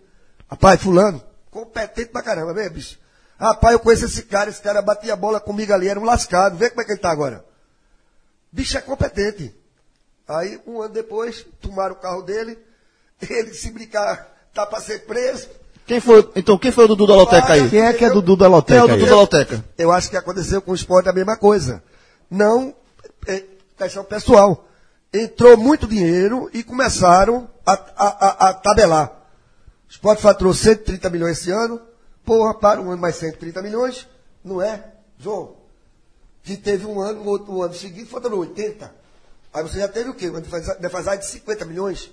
Rapaz, 0.50 0.82
fulano, 0.82 1.22
competente 1.52 2.10
pra 2.10 2.24
caramba, 2.24 2.54
vê, 2.54 2.68
bicho. 2.70 2.98
Rapaz, 3.40 3.74
eu 3.74 3.80
conheço 3.80 4.06
esse 4.06 4.24
cara, 4.24 4.50
esse 4.50 4.62
cara 4.62 4.82
batia 4.82 5.16
bola 5.16 5.40
comigo 5.40 5.74
ali, 5.74 5.88
era 5.88 6.00
um 6.00 6.04
lascado. 6.04 6.58
Vê 6.58 6.70
como 6.70 6.82
é 6.82 6.86
que 6.86 6.92
ele 6.92 7.00
tá 7.00 7.12
agora. 7.12 7.46
Bicho 8.52 8.78
é 8.78 8.82
competente. 8.82 9.56
Aí, 10.28 10.60
um 10.66 10.82
ano 10.82 10.94
depois, 10.94 11.46
tomaram 11.62 11.94
o 11.96 12.00
carro 12.00 12.22
dele, 12.22 12.58
ele 13.30 13.54
se 13.54 13.72
brincar, 13.72 14.28
tá 14.54 14.66
pra 14.66 14.80
ser 14.82 15.06
preso. 15.06 15.48
Quem 15.86 16.00
foi, 16.00 16.30
então, 16.36 16.58
quem 16.58 16.72
foi 16.72 16.86
o 16.86 16.88
Dudu 16.88 17.08
da 17.08 17.16
Loteca 17.16 17.54
aí? 17.54 17.70
Quem 17.70 17.82
é 17.82 17.94
que 17.94 18.06
é 18.06 18.10
Dudu 18.10 18.36
da 18.36 18.46
Quem 18.46 18.54
é 18.54 18.56
Loteca 18.56 18.84
o 18.86 18.88
Dudu 18.88 19.06
da 19.10 19.16
Loteca? 19.16 19.66
Eu 19.78 19.92
acho 19.92 20.10
que 20.10 20.16
aconteceu 20.18 20.62
com 20.62 20.72
o 20.72 20.76
esporte 20.76 21.10
a 21.10 21.14
mesma 21.14 21.36
coisa. 21.36 21.84
Não 22.30 22.74
é, 23.28 23.44
questão 23.78 24.04
pessoal. 24.04 24.68
Entrou 25.14 25.58
muito 25.58 25.88
dinheiro 25.88 26.50
e 26.54 26.64
começaram 26.64 27.50
a, 27.66 27.74
a, 27.74 27.78
a, 28.46 28.50
a 28.50 28.54
tabelar. 28.54 29.10
O 29.90 29.92
esporte 29.92 30.22
faturou 30.22 30.54
130 30.54 31.10
milhões 31.10 31.40
esse 31.40 31.52
ano. 31.52 31.82
Porra, 32.24 32.54
para 32.54 32.80
um 32.80 32.92
ano 32.92 33.02
mais 33.02 33.16
130 33.18 33.62
milhões. 33.62 34.08
Não 34.44 34.62
é, 34.62 34.86
João? 35.18 35.58
Que 36.44 36.56
teve 36.56 36.86
um 36.86 37.02
ano, 37.02 37.22
o 37.22 37.28
outro 37.28 37.54
o 37.54 37.64
ano 37.64 37.74
seguinte 37.74 38.10
faturou 38.10 38.40
80. 38.40 38.94
Aí 39.54 39.64
você 39.64 39.80
já 39.80 39.88
teve 39.88 40.10
o 40.10 40.14
quê? 40.14 40.30
Uma 40.30 40.40
defasa- 40.40 40.76
defasagem 40.76 41.20
de 41.20 41.26
50 41.26 41.66
milhões. 41.66 42.10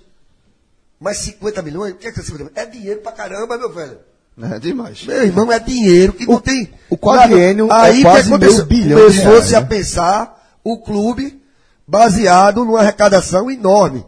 Mas 0.99 1.17
50 1.19 1.61
milhões? 1.61 1.93
O 1.93 1.95
que 1.97 2.07
é 2.07 2.11
que 2.11 2.19
é 2.19 2.23
50 2.23 2.43
milhões? 2.43 2.57
É 2.57 2.65
dinheiro 2.65 2.99
pra 3.01 3.11
caramba, 3.11 3.57
meu 3.57 3.71
velho. 3.71 3.99
É 4.41 4.59
demais. 4.59 5.05
Meu 5.05 5.23
irmão, 5.23 5.51
é 5.51 5.59
dinheiro 5.59 6.13
que 6.13 6.25
não 6.25 6.39
tem. 6.39 6.73
o 6.89 6.97
quadriênio 6.97 7.67
é 7.67 7.73
Aí 7.73 8.01
quase 8.01 8.29
que 8.29 8.33
aconteceu? 8.35 8.65
meio 8.65 8.65
bilhão 8.65 8.99
Começou-se 8.99 9.55
a 9.55 9.61
né? 9.61 9.67
pensar 9.67 10.57
o 10.63 10.77
clube 10.81 11.41
baseado 11.87 12.63
numa 12.63 12.79
arrecadação 12.79 13.49
enorme, 13.51 14.05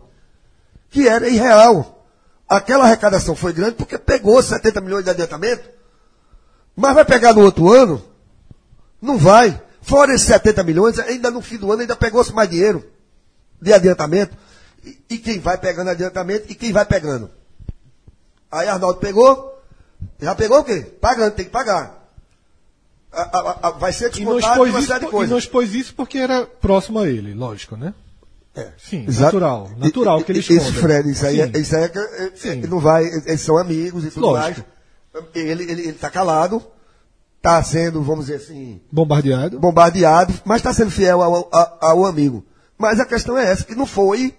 que 0.89 1.07
era 1.07 1.27
irreal. 1.27 2.05
Aquela 2.47 2.85
arrecadação 2.85 3.35
foi 3.35 3.51
grande 3.53 3.75
porque 3.75 3.97
pegou 3.97 4.41
70 4.41 4.79
milhões 4.81 5.03
de 5.03 5.09
adiantamento, 5.09 5.69
mas 6.75 6.93
vai 6.93 7.03
pegar 7.05 7.33
no 7.33 7.41
outro 7.41 7.71
ano? 7.71 8.01
Não 9.01 9.17
vai. 9.17 9.61
Fora 9.81 10.13
esses 10.13 10.27
70 10.27 10.63
milhões, 10.63 10.99
ainda 10.99 11.31
no 11.31 11.41
fim 11.41 11.57
do 11.57 11.71
ano 11.71 11.81
ainda 11.81 11.95
pegou-se 11.95 12.31
mais 12.33 12.49
dinheiro 12.49 12.85
de 13.61 13.73
adiantamento. 13.73 14.37
E, 14.83 14.99
e 15.11 15.17
quem 15.17 15.39
vai 15.39 15.57
pegando 15.57 15.89
adiantamento 15.89 16.45
e 16.49 16.55
quem 16.55 16.71
vai 16.71 16.85
pegando? 16.85 17.29
Aí 18.51 18.67
Arnaldo 18.67 18.99
pegou, 18.99 19.61
já 20.19 20.35
pegou 20.35 20.59
o 20.59 20.63
quê? 20.63 20.81
Pagando, 20.99 21.33
tem 21.33 21.45
que 21.45 21.51
pagar. 21.51 21.99
A- 23.13 23.21
a- 23.21 23.67
a- 23.67 23.71
vai 23.71 23.91
ser 23.91 24.09
descontado 24.09 24.63
uma 24.63 24.81
série 24.81 24.99
de 25.05 25.05
por- 25.05 25.23
e 25.25 25.27
não 25.27 25.29
coisas. 25.29 25.37
expôs 25.43 25.73
isso 25.75 25.93
porque 25.95 26.17
era 26.17 26.45
próximo 26.45 26.99
a 26.99 27.07
ele, 27.09 27.33
lógico, 27.33 27.75
né? 27.75 27.93
É. 28.55 28.71
Sim, 28.77 29.05
Exato. 29.07 29.23
natural. 29.39 29.69
Natural 29.77 30.19
E- 30.19 30.23
que 30.23 30.31
ele 30.31 30.39
e- 30.39 30.41
Isso. 30.41 30.73
Fred, 30.73 31.09
isso 31.09 31.25
aí, 31.25 31.35
Sim. 31.37 31.51
é, 31.53 31.59
isso 31.59 31.75
aí 31.75 31.83
é 31.83 31.89
que 31.89 31.99
é, 31.99 32.31
Sim. 32.35 32.63
é, 32.63 32.67
não 32.67 32.79
vai, 32.79 33.05
eles 33.05 33.41
são 33.41 33.57
amigos 33.57 34.03
e 34.05 34.11
tudo 34.11 34.25
Lógico. 34.27 34.65
mais. 35.13 35.31
Ele, 35.35 35.63
ele, 35.63 35.81
ele 35.83 35.93
tá 35.93 36.09
calado, 36.09 36.61
tá 37.41 37.61
sendo, 37.63 38.01
vamos 38.01 38.25
dizer 38.27 38.37
assim, 38.37 38.81
Bombardeado. 38.91 39.59
bombardeado, 39.59 40.33
mas 40.45 40.57
está 40.57 40.73
sendo 40.73 40.91
fiel 40.91 41.21
ao, 41.21 41.49
ao, 41.53 41.77
ao 41.81 42.05
amigo. 42.05 42.45
Mas 42.77 42.99
a 42.99 43.05
questão 43.05 43.37
é 43.37 43.45
essa, 43.51 43.63
que 43.65 43.75
não 43.75 43.85
foi 43.85 44.33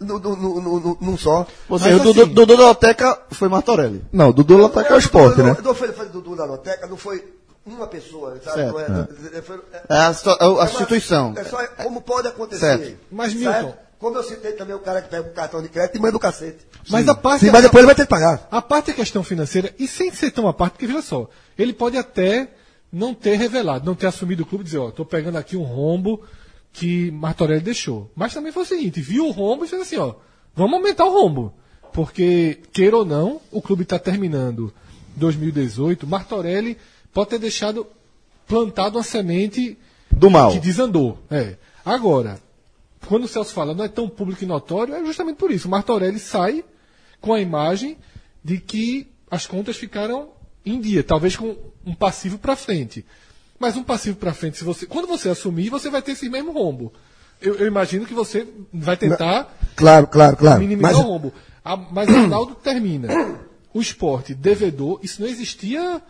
no, 0.00 0.18
no, 0.18 0.36
no, 0.36 0.60
no- 0.60 0.80
no- 0.80 0.98
num 1.00 1.18
só. 1.18 1.46
Ou 1.68 1.78
seja, 1.78 1.90
Mas 1.92 2.00
o 2.00 2.04
Dudu, 2.04 2.22
assim- 2.22 2.32
Dudu 2.34 2.56
da 2.56 2.62
Loteca 2.66 3.18
foi 3.32 3.48
Martorelli. 3.48 4.04
Não, 4.12 4.30
Dudu 4.32 4.56
da 4.56 4.62
Loteca 4.62 4.92
é 4.92 4.96
o 4.96 4.98
esporte, 4.98 5.42
né? 5.42 5.56
Não 5.62 5.74
foi, 5.74 5.92
foi 5.92 6.08
Dudu 6.08 6.36
da 6.36 6.44
Loteca, 6.44 6.86
não 6.86 6.96
foi 6.96 7.24
uma 7.66 7.86
pessoa, 7.86 8.38
sabe? 8.44 8.56
Certo. 8.62 8.72
Não 8.72 8.80
é- 8.80 9.38
é- 9.38 9.42
foi- 9.42 9.60
é- 9.72 9.82
É 9.88 9.96
a, 9.98 10.14
situa- 10.14 10.36
a 10.40 10.44
É 10.44 10.48
uma- 10.48 10.64
instituição. 10.64 11.34
É 11.36 11.44
só 11.44 11.58
como 11.82 12.00
pode 12.00 12.28
acontecer. 12.28 12.60
Certo. 12.78 12.98
Mas, 13.10 13.32
Certo? 13.32 13.64
Milton- 13.64 13.74
Como 13.98 14.16
eu 14.16 14.22
citei 14.22 14.52
também 14.52 14.76
o 14.76 14.78
cara 14.78 15.02
que 15.02 15.08
pega 15.08 15.28
o 15.28 15.32
cartão 15.32 15.60
de 15.60 15.68
crédito 15.68 15.96
e 15.96 16.00
manda 16.00 16.16
o 16.16 16.20
cacete. 16.20 16.58
Mas 16.88 17.08
a 17.08 17.16
parte. 17.16 17.44
Sim, 17.46 17.50
mas 17.50 17.62
depois 17.62 17.80
ele 17.80 17.86
vai 17.86 17.96
ter 17.96 18.02
que 18.04 18.08
pagar. 18.08 18.46
A 18.48 18.62
parte 18.62 18.92
é 18.92 18.94
questão 18.94 19.24
financeira, 19.24 19.74
e 19.76 19.88
sem 19.88 20.12
ser 20.12 20.30
tão 20.30 20.46
a 20.46 20.54
parte, 20.54 20.74
porque 20.74 20.86
veja 20.86 21.02
só, 21.02 21.28
ele 21.58 21.72
pode 21.72 21.96
até 21.98 22.48
não 22.92 23.12
ter 23.12 23.34
revelado, 23.34 23.84
não 23.84 23.96
ter 23.96 24.06
assumido 24.06 24.44
o 24.44 24.46
clube 24.46 24.62
e 24.62 24.66
dizer, 24.66 24.78
ó, 24.78 24.92
tô 24.92 25.04
pegando 25.04 25.36
aqui 25.36 25.56
um 25.56 25.64
rombo 25.64 26.22
que 26.78 27.10
Martorelli 27.10 27.60
deixou. 27.60 28.08
Mas 28.14 28.32
também 28.32 28.52
foi 28.52 28.62
o 28.62 28.66
seguinte, 28.66 29.00
viu 29.00 29.26
o 29.26 29.32
rombo 29.32 29.64
e 29.64 29.68
fez 29.68 29.82
assim, 29.82 29.96
ó, 29.96 30.14
vamos 30.54 30.74
aumentar 30.74 31.04
o 31.04 31.12
rombo. 31.12 31.52
Porque, 31.92 32.60
queira 32.72 32.96
ou 32.96 33.04
não, 33.04 33.40
o 33.50 33.60
clube 33.60 33.82
está 33.82 33.98
terminando 33.98 34.72
2018. 35.16 36.06
Martorelli 36.06 36.78
pode 37.12 37.30
ter 37.30 37.38
deixado 37.40 37.84
plantado 38.46 38.96
uma 38.96 39.02
semente 39.02 39.76
Do 40.10 40.30
mal. 40.30 40.52
que 40.52 40.60
desandou. 40.60 41.18
É. 41.28 41.56
Agora, 41.84 42.40
quando 43.06 43.24
o 43.24 43.28
Celso 43.28 43.52
fala 43.52 43.74
não 43.74 43.84
é 43.84 43.88
tão 43.88 44.08
público 44.08 44.44
e 44.44 44.46
notório, 44.46 44.94
é 44.94 45.04
justamente 45.04 45.36
por 45.36 45.50
isso. 45.50 45.66
O 45.66 45.70
Martorelli 45.70 46.20
sai 46.20 46.64
com 47.20 47.32
a 47.34 47.40
imagem 47.40 47.96
de 48.44 48.58
que 48.58 49.08
as 49.28 49.46
contas 49.46 49.76
ficaram 49.76 50.28
em 50.64 50.80
dia, 50.80 51.02
talvez 51.02 51.34
com 51.34 51.56
um 51.84 51.94
passivo 51.94 52.38
para 52.38 52.54
frente. 52.54 53.04
Mas 53.58 53.76
um 53.76 53.82
passivo 53.82 54.16
para 54.16 54.32
frente, 54.34 54.56
se 54.58 54.64
você, 54.64 54.86
quando 54.86 55.06
você 55.08 55.28
assumir, 55.28 55.68
você 55.70 55.90
vai 55.90 56.00
ter 56.02 56.12
esse 56.12 56.28
mesmo 56.28 56.52
rombo. 56.52 56.92
Eu, 57.40 57.54
eu 57.56 57.66
imagino 57.66 58.04
que 58.06 58.14
você 58.14 58.46
vai 58.72 58.96
tentar 58.96 59.52
Claro, 59.76 60.06
claro, 60.06 60.36
claro. 60.36 60.60
minimizar 60.60 60.92
Mas 60.92 61.00
o 61.00 61.06
rombo. 61.06 61.32
A- 61.64 61.76
mas 61.76 62.08
Arnaldo 62.08 62.54
termina. 62.56 63.08
O 63.74 63.80
esporte 63.80 64.34
devedor, 64.34 64.98
isso 65.02 65.20
não 65.22 65.28
existia 65.28 66.00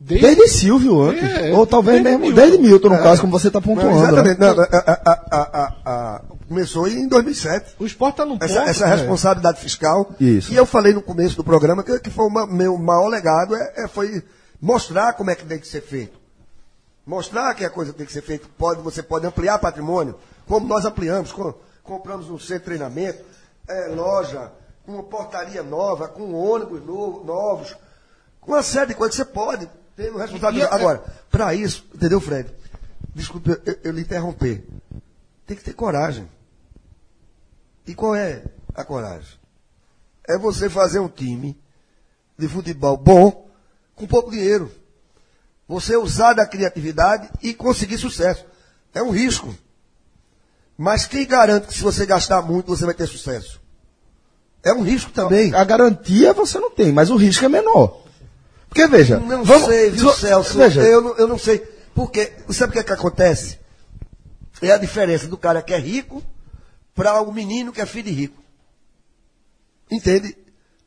desde. 0.00 0.26
Desde 0.26 0.48
Silvio 0.48 1.00
antes. 1.02 1.22
É, 1.22 1.52
Ou 1.52 1.66
talvez 1.66 2.02
desde 2.02 2.10
mesmo 2.10 2.26
Milton. 2.26 2.40
desde 2.40 2.58
Milton, 2.58 2.88
no 2.88 2.98
caso, 3.02 3.20
como 3.20 3.32
você 3.38 3.48
está 3.48 3.60
pontuando. 3.60 3.98
exatamente. 3.98 4.40
né? 4.40 4.54
Não, 4.54 4.62
a- 4.62 4.66
a- 4.72 5.20
a- 5.30 5.50
a- 5.62 5.74
a- 5.84 6.22
começou 6.48 6.88
em 6.88 7.06
2007. 7.08 7.74
O 7.78 7.86
esporte 7.86 8.14
está 8.14 8.24
num 8.24 8.38
ponto. 8.38 8.44
Essa, 8.44 8.62
essa 8.64 8.86
é, 8.86 8.94
responsabilidade 8.96 9.60
fiscal. 9.60 10.12
Isso. 10.20 10.52
E 10.52 10.56
eu 10.56 10.66
falei 10.66 10.92
no 10.92 11.02
começo 11.02 11.36
do 11.36 11.44
programa 11.44 11.82
que, 11.82 11.98
que 12.00 12.10
foi 12.10 12.26
o 12.26 12.46
meu 12.46 12.76
maior 12.78 13.08
legado 13.08 13.54
é, 13.54 13.72
é- 13.84 13.88
foi 13.88 14.22
mostrar 14.60 15.12
como 15.12 15.30
é 15.30 15.34
que 15.34 15.44
tem 15.44 15.58
que 15.58 15.68
ser 15.68 15.82
feito. 15.82 16.23
Mostrar 17.06 17.54
que 17.54 17.64
a 17.64 17.70
coisa 17.70 17.92
tem 17.92 18.06
que 18.06 18.12
ser 18.12 18.22
feita. 18.22 18.48
Pode, 18.56 18.80
você 18.82 19.02
pode 19.02 19.26
ampliar 19.26 19.58
patrimônio, 19.58 20.18
como 20.46 20.66
nós 20.66 20.84
ampliamos. 20.84 21.32
com- 21.32 21.54
compramos 21.82 22.30
um 22.30 22.38
centro 22.38 22.60
de 22.60 22.64
treinamento, 22.64 23.22
é, 23.68 23.88
loja, 23.88 24.50
com 24.86 24.92
uma 24.92 25.02
portaria 25.02 25.62
nova, 25.62 26.08
com 26.08 26.32
ônibus 26.32 26.82
novo- 26.84 27.22
novos, 27.24 27.76
com 28.40 28.52
uma 28.52 28.62
série 28.62 28.88
de 28.88 28.94
coisas 28.94 29.14
que 29.16 29.22
você 29.22 29.30
pode 29.30 29.68
ter 29.94 30.10
no 30.10 30.18
responsabilidade. 30.18 30.74
Agora, 30.74 31.04
para 31.30 31.54
isso, 31.54 31.86
entendeu, 31.94 32.20
Fred? 32.20 32.50
Desculpe 33.14 33.50
eu, 33.50 33.60
eu- 33.66 33.78
eu 33.84 33.92
lhe 33.92 34.00
interromper. 34.00 34.66
Tem 35.46 35.54
que 35.56 35.62
ter 35.62 35.74
coragem. 35.74 36.26
E 37.86 37.94
qual 37.94 38.14
é 38.14 38.42
a 38.74 38.82
coragem? 38.82 39.38
É 40.26 40.38
você 40.38 40.70
fazer 40.70 41.00
um 41.00 41.08
time 41.08 41.60
de 42.38 42.48
futebol 42.48 42.96
bom 42.96 43.46
com 43.94 44.06
pouco 44.06 44.30
dinheiro. 44.30 44.70
Você 45.66 45.96
usar 45.96 46.34
da 46.34 46.46
criatividade 46.46 47.28
e 47.42 47.54
conseguir 47.54 47.98
sucesso. 47.98 48.44
É 48.92 49.02
um 49.02 49.10
risco. 49.10 49.54
Mas 50.76 51.06
quem 51.06 51.26
garante 51.26 51.68
que 51.68 51.74
se 51.74 51.82
você 51.82 52.04
gastar 52.04 52.42
muito 52.42 52.66
você 52.68 52.84
vai 52.84 52.94
ter 52.94 53.06
sucesso? 53.06 53.60
É 54.62 54.72
um 54.72 54.82
risco 54.82 55.10
também. 55.12 55.54
A 55.54 55.64
garantia 55.64 56.32
você 56.32 56.58
não 56.58 56.70
tem, 56.70 56.92
mas 56.92 57.10
o 57.10 57.16
risco 57.16 57.44
é 57.44 57.48
menor. 57.48 58.02
Porque 58.68 58.86
veja. 58.86 59.18
Não 59.18 59.44
vamos- 59.44 59.68
sei, 59.68 59.90
viu, 59.90 60.12
Celso? 60.12 60.58
Veja, 60.58 60.82
Eu, 60.82 61.00
não- 61.00 61.16
eu 61.16 61.28
não 61.28 61.38
sei. 61.38 61.58
Porque, 61.94 62.32
sabe 62.50 62.70
o 62.70 62.72
que, 62.72 62.78
é 62.80 62.82
que 62.82 62.92
acontece? 62.92 63.58
É 64.60 64.72
a 64.72 64.78
diferença 64.78 65.28
do 65.28 65.36
cara 65.36 65.62
que 65.62 65.72
é 65.72 65.78
rico 65.78 66.22
para 66.94 67.20
o 67.20 67.32
menino 67.32 67.72
que 67.72 67.80
é 67.80 67.86
filho 67.86 68.04
de 68.04 68.10
rico. 68.10 68.42
Entende? 69.90 70.36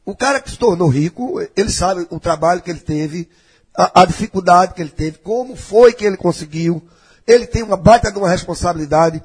O 0.05 0.15
cara 0.15 0.39
que 0.41 0.49
se 0.49 0.57
tornou 0.57 0.89
rico, 0.89 1.39
ele 1.55 1.71
sabe 1.71 2.07
o 2.09 2.19
trabalho 2.19 2.61
que 2.61 2.69
ele 2.69 2.80
teve, 2.80 3.30
a, 3.78 4.01
a 4.01 4.05
dificuldade 4.05 4.73
que 4.73 4.82
ele 4.82 4.89
teve, 4.89 5.19
como 5.19 5.55
foi 5.55 5.93
que 5.93 6.03
ele 6.03 6.17
conseguiu. 6.17 6.82
Ele 7.28 7.45
tem 7.45 7.61
uma 7.61 7.78
baita 7.78 8.11
de 8.11 8.17
uma 8.17 8.30
responsabilidade. 8.30 9.21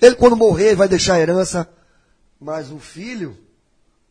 Ele, 0.00 0.14
quando 0.14 0.36
morrer, 0.36 0.76
vai 0.76 0.86
deixar 0.86 1.18
herança. 1.18 1.68
Mas 2.40 2.70
o 2.70 2.78
filho, 2.78 3.36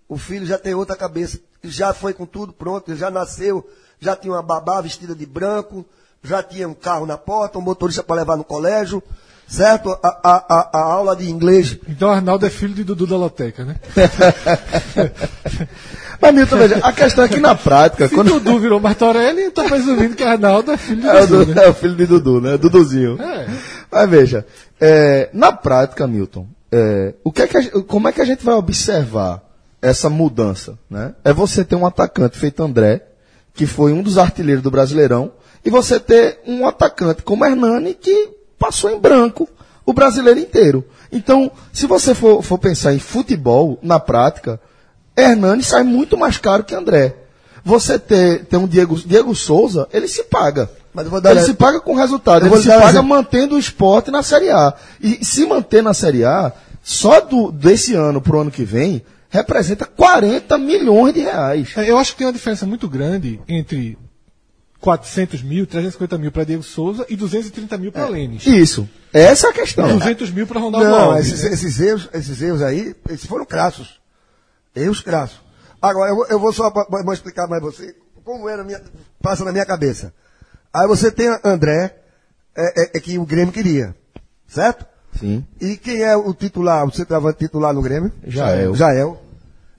o 0.09 0.17
filho 0.17 0.45
já 0.45 0.57
tem 0.57 0.73
outra 0.73 0.95
cabeça. 0.95 1.39
Já 1.63 1.93
foi 1.93 2.13
com 2.13 2.25
tudo 2.25 2.51
pronto, 2.51 2.91
ele 2.91 2.99
já 2.99 3.09
nasceu, 3.09 3.67
já 3.99 4.15
tinha 4.15 4.33
uma 4.33 4.43
babá 4.43 4.81
vestida 4.81 5.15
de 5.15 5.25
branco, 5.25 5.85
já 6.21 6.43
tinha 6.43 6.67
um 6.67 6.73
carro 6.73 7.05
na 7.05 7.17
porta, 7.17 7.57
um 7.57 7.61
motorista 7.61 8.03
para 8.03 8.17
levar 8.17 8.35
no 8.35 8.43
colégio, 8.43 9.01
certo? 9.48 9.98
A, 10.04 10.20
a, 10.24 10.70
a, 10.74 10.82
aula 10.84 11.16
de 11.16 11.30
inglês. 11.30 11.78
Então 11.88 12.10
Arnaldo 12.12 12.45
é 12.45 12.50
filho 12.50 12.74
de 12.74 12.84
Dudu 12.84 13.08
da 13.08 13.16
Loteca, 13.18 13.64
né? 13.66 13.76
Mas, 16.20 16.34
Milton, 16.34 16.58
veja, 16.58 16.80
a 16.82 16.91
questão 16.91 17.24
é 17.26 17.28
que 17.28 17.39
na 17.39 17.54
prática, 17.56 18.08
Se 18.08 18.16
quando. 18.16 18.32
Dudu 18.34 18.60
virou 18.60 18.80
Martorelli, 18.80 19.43
eu 19.43 19.52
tô 19.52 19.64
presumindo 19.64 20.16
que 20.16 20.24
Arnaldo 20.24 20.72
é 20.72 20.78
filho 20.78 21.02
de 21.02 21.08
É 21.08 21.24
o, 21.24 21.28
Dudu, 21.28 21.45
Du- 21.45 21.54
né? 21.56 21.66
é 21.66 21.70
o 21.70 21.74
filho 21.74 21.95
de 21.95 22.06
Dudu, 22.08 22.41
né? 22.41 22.58
Duduzinho. 22.58 23.22
É. 23.22 23.48
Mas 23.91 24.10
veja, 24.10 24.45
é, 24.82 25.30
na 25.32 25.52
prática, 25.52 26.08
Milton, 26.08 26.48
é, 26.72 27.14
o 27.24 27.32
que 27.32 27.43
é 27.43 27.48
que 27.48 27.70
como 27.84 28.08
é 28.08 28.12
que 28.12 28.22
a 28.22 28.26
gente 28.26 28.43
vai 28.43 28.56
observar 28.56 29.41
essa 29.82 30.10
mudança? 30.10 30.78
Né? 30.89 31.14
É 31.24 31.32
você 31.32 31.64
ter 31.64 31.76
um 31.76 31.86
atacante 31.86 32.38
feito 32.38 32.64
André, 32.64 33.04
que 33.54 33.66
foi 33.68 33.93
um 33.93 34.02
dos 34.02 34.18
artilheiros 34.18 34.64
do 34.64 34.72
Brasileirão, 34.72 35.32
e 35.64 35.70
você 35.70 36.00
ter 36.00 36.39
um 36.48 36.68
atacante 36.68 37.22
como 37.22 37.45
Hernani, 37.45 37.93
que 37.93 38.36
passou 38.60 38.89
em 38.89 38.99
branco 38.99 39.47
o 39.86 39.93
brasileiro 39.93 40.39
inteiro. 40.39 40.84
Então, 41.12 41.51
se 41.72 41.88
você 41.88 42.14
for, 42.14 42.41
for 42.41 42.58
pensar 42.58 42.93
em 42.93 42.99
futebol, 42.99 43.80
na 43.82 43.99
prática, 43.99 44.60
Hernani 45.16 45.64
sai 45.64 45.84
muito 45.84 46.18
mais 46.18 46.38
caro 46.38 46.64
que 46.64 46.76
André. 46.76 47.16
Você 47.64 47.97
ter, 47.99 48.45
ter 48.45 48.58
um 48.58 48.68
Diego, 48.68 48.95
Diego 48.95 49.36
Souza, 49.36 49.88
ele 49.91 50.08
se 50.08 50.24
paga. 50.24 50.70
Mas 50.93 51.05
eu 51.05 51.12
vou 51.12 51.22
dar- 51.22 51.32
ele 51.32 51.41
se 51.41 51.53
paga 51.53 51.80
com 51.80 51.93
resultado. 51.95 52.45
Eu 52.45 52.53
Ele 52.53 52.62
se 52.62 52.68
paga 52.70 52.86
exemplo. 52.89 53.08
mantendo 53.10 53.55
o 53.55 53.60
esporte 53.60 54.10
na 54.10 54.24
Série 54.24 54.49
A. 54.49 54.74
E 55.01 55.24
se 55.24 55.45
manter 55.45 55.84
na 55.84 55.93
Série 55.93 56.24
A, 56.24 56.51
só 56.82 57.20
do, 57.22 57.51
desse 57.51 57.93
ano 57.93 58.22
para 58.22 58.36
o 58.38 58.39
ano 58.39 58.51
que 58.51 58.64
vem, 58.64 59.03
representa 59.30 59.86
40 59.86 60.58
milhões 60.58 61.14
de 61.14 61.20
reais. 61.22 61.74
Eu 61.78 61.97
acho 61.97 62.14
que 62.14 62.20
tem 62.20 62.28
uma 62.28 62.34
diferença 62.34 62.66
muito 62.66 62.88
grande 62.89 63.39
entre 63.47 63.97
400 64.82 65.41
mil, 65.41 65.65
350 65.65 66.17
mil 66.17 66.32
para 66.32 66.43
Diego 66.43 66.61
Souza 66.63 67.05
e 67.09 67.15
230 67.15 67.78
mil 67.78 67.91
para 67.91 68.07
Lênis. 68.07 68.45
Isso. 68.45 68.88
Essa 69.11 69.47
é 69.47 69.49
a 69.49 69.53
questão. 69.53 69.97
200 69.97 70.30
mil 70.32 70.45
para 70.45 70.59
Ronaldo 70.59 70.88
Não, 70.88 71.11
Alves. 71.11 71.28
esses, 71.28 71.43
né? 71.43 71.49
esses 71.53 71.80
erros, 71.80 72.09
esses 72.13 72.41
erros 72.41 72.61
aí, 72.61 72.95
esses 73.09 73.25
foram 73.25 73.45
crassos. 73.45 73.99
Erros 74.75 75.01
crassos. 75.01 75.41
Agora, 75.82 76.11
eu, 76.11 76.15
vou- 76.15 76.28
eu 76.28 76.39
vou 76.39 76.53
só 76.53 76.69
vou- 76.71 76.88
vou 77.03 77.13
explicar 77.13 77.47
mais 77.47 77.61
você 77.61 77.95
como 78.23 78.47
era 78.49 78.61
a 78.61 78.65
minha, 78.65 78.82
passa 79.21 79.43
na 79.43 79.51
minha 79.51 79.65
cabeça. 79.65 80.13
Aí 80.73 80.88
você 80.88 81.09
tem 81.11 81.28
André, 81.43 81.95
é, 82.55 82.82
é- 82.84 82.91
é 82.97 82.99
que 82.99 83.17
o 83.17 83.25
Grêmio 83.25 83.53
queria, 83.53 83.95
certo? 84.47 84.86
Sim. 85.19 85.45
E 85.59 85.78
quem 85.78 86.03
é 86.03 86.15
o 86.15 86.34
titular, 86.34 86.86
o 86.86 86.91
centroavante 86.91 87.39
titular 87.39 87.73
no 87.73 87.82
Grêmio? 87.82 88.11
Jael. 88.28 88.75
Jael. 88.75 89.21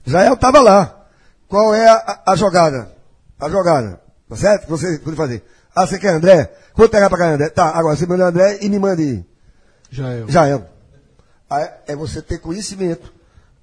Jael 0.05 0.33
estava 0.33 0.59
lá. 0.59 1.05
Qual 1.47 1.73
é 1.73 1.87
a, 1.87 1.93
a- 1.93 2.33
a 2.33 2.35
jogada? 2.35 2.91
A 3.39 3.49
jogada. 3.49 4.01
Tá 4.29 4.35
certo? 4.35 4.67
Você 4.69 4.99
pode 4.99 5.15
fazer. 5.15 5.43
Ah, 5.75 5.85
você 5.87 5.97
quer 5.99 6.09
André? 6.13 6.51
Vou 6.75 6.87
pegar 6.87 7.09
pra 7.09 7.17
cá, 7.17 7.31
André. 7.33 7.49
Tá, 7.49 7.69
agora 7.69 7.95
você 7.95 8.05
manda 8.05 8.25
André 8.27 8.59
e 8.61 8.69
me 8.69 8.77
mande 8.79 9.25
Já 9.89 10.09
é. 10.09 10.23
Jael. 10.27 10.65
Aí 11.49 11.67
É 11.87 11.95
você 11.95 12.21
ter 12.21 12.37
conhecimento. 12.39 13.11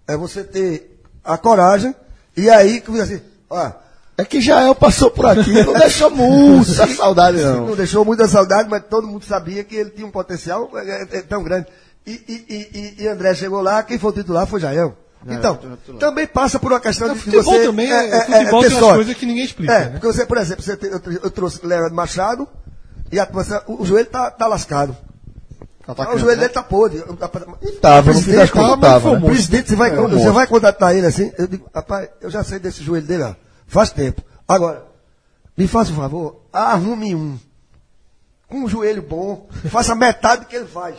É 0.08 0.16
você 0.16 0.42
ter 0.44 1.00
a 1.24 1.38
coragem. 1.38 1.94
E 2.36 2.50
aí, 2.50 2.80
que 2.80 2.90
você 2.90 3.02
assim, 3.02 3.22
ó, 3.48 3.70
É 4.18 4.24
que 4.24 4.40
Jael 4.40 4.74
passou 4.74 5.10
por 5.10 5.26
aqui, 5.26 5.52
não 5.64 5.72
deixou 5.74 6.10
muita 6.10 6.86
saudade, 6.94 7.38
não 7.38 7.66
não. 7.68 7.76
deixou 7.76 8.04
muita 8.04 8.26
saudade, 8.28 8.68
mas 8.68 8.82
todo 8.88 9.06
mundo 9.06 9.24
sabia 9.24 9.62
que 9.64 9.74
ele 9.76 9.90
tinha 9.90 10.06
um 10.06 10.10
potencial 10.10 10.70
é, 10.74 10.90
é, 11.02 11.02
é, 11.18 11.22
tão 11.22 11.42
grande. 11.44 11.66
E, 12.06 12.12
e, 12.12 12.44
e, 12.48 12.78
e- 12.78 13.02
e 13.04 13.08
André 13.08 13.34
chegou 13.34 13.60
lá, 13.60 13.82
quem 13.82 13.98
foi 13.98 14.10
o 14.10 14.14
titular 14.14 14.46
foi 14.46 14.60
Jael. 14.60 14.96
Então, 15.28 15.58
também 15.98 16.26
passa 16.26 16.58
por 16.58 16.72
uma 16.72 16.80
questão 16.80 17.08
Não, 17.08 17.14
de 17.14 17.20
futebol 17.20 17.42
você... 17.54 17.66
também 17.66 17.90
é- 17.92 18.08
é, 18.16 18.20
futebol 18.24 18.62
ter 18.62 18.68
tem 18.68 18.78
umas 18.78 18.94
coisas 18.94 19.14
que 19.16 19.26
ninguém 19.26 19.44
explica, 19.44 19.72
É, 19.72 19.78
né? 19.86 19.90
porque 19.98 20.06
você, 20.06 20.24
por 20.26 20.38
exemplo, 20.38 20.62
você 20.62 20.76
tem- 20.76 20.90
eu, 20.90 21.00
eu 21.24 21.30
trouxe 21.30 21.64
Leonardo 21.66 21.94
Machado 21.94 22.48
e 23.10 23.18
a, 23.18 23.26
turma- 23.26 23.62
o, 23.66 23.82
o 23.82 23.86
joelho 23.86 24.06
tá, 24.06 24.30
tá 24.30 24.46
lascado. 24.46 24.96
o 25.88 26.18
joelho 26.18 26.38
dele 26.40 26.52
tá 26.52 26.62
podre. 26.62 27.02
Tava, 27.80 28.12
no 28.12 28.20
fim 28.20 28.32
das 28.32 28.50
Presidente, 28.50 28.52
contas 28.52 28.80
tava, 28.80 29.18
né? 29.20 29.26
Presidente, 29.26 29.68
você 29.70 29.76
vai, 29.76 29.90
É, 29.90 29.96
você 29.96 30.30
vai 30.30 30.46
contratar 30.46 30.94
ele 30.96 31.06
assim? 31.06 31.32
Eu 31.38 31.46
digo, 31.46 31.68
rapaz, 31.74 32.08
eu 32.20 32.30
já 32.30 32.42
sei 32.44 32.58
desse 32.58 32.82
joelho 32.82 33.06
dele, 33.06 33.22
ó, 33.22 33.34
faz 33.66 33.90
tempo. 33.90 34.22
Agora, 34.48 34.84
me 35.56 35.66
faça 35.66 35.90
um 35.92 35.96
favor, 35.96 36.40
arrume 36.52 37.14
um. 37.14 37.38
Com 38.48 38.58
um 38.58 38.68
joelho 38.68 39.02
bom, 39.02 39.48
faça 39.70 39.94
metade 39.94 40.42
do 40.42 40.46
que 40.46 40.54
ele 40.56 40.66
faz. 40.66 40.96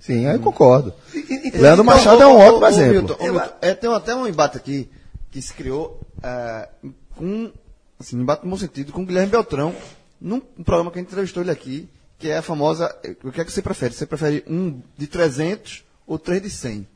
Sim, 0.00 0.26
aí 0.26 0.36
eu 0.36 0.40
concordo. 0.40 0.92
E- 1.14 1.18
e- 1.18 1.50
Leandro 1.50 1.82
então, 1.82 1.84
Machado 1.84 2.22
é 2.22 2.26
um 2.26 2.36
ótimo 2.36 2.66
exemplo. 2.66 2.92
Milton, 2.92 3.22
Milton, 3.22 3.52
é, 3.60 3.74
tem 3.74 3.92
até 3.94 4.14
um 4.14 4.26
embate 4.26 4.56
aqui 4.56 4.88
que 5.30 5.42
se 5.42 5.52
criou 5.52 6.00
é, 6.22 6.68
com, 7.16 7.52
assim, 7.98 8.16
um 8.16 8.22
embate 8.22 8.44
no 8.44 8.50
bom 8.50 8.56
sentido, 8.56 8.92
com 8.92 9.02
o 9.02 9.06
Guilherme 9.06 9.30
Beltrão, 9.30 9.74
num 10.20 10.40
programa 10.40 10.90
que 10.90 10.98
a 10.98 11.02
gente 11.02 11.08
entrevistou 11.10 11.42
ele 11.42 11.50
aqui, 11.50 11.88
que 12.18 12.28
é 12.28 12.38
a 12.38 12.42
famosa, 12.42 12.94
eh, 13.04 13.14
o 13.22 13.30
que 13.30 13.40
é 13.40 13.44
que 13.44 13.52
você 13.52 13.62
prefere? 13.62 13.94
Você 13.94 14.06
prefere 14.06 14.44
um 14.48 14.80
de 14.96 15.06
300 15.06 15.84
ou 16.06 16.18
três 16.18 16.42
de 16.42 16.50
100? 16.50 16.86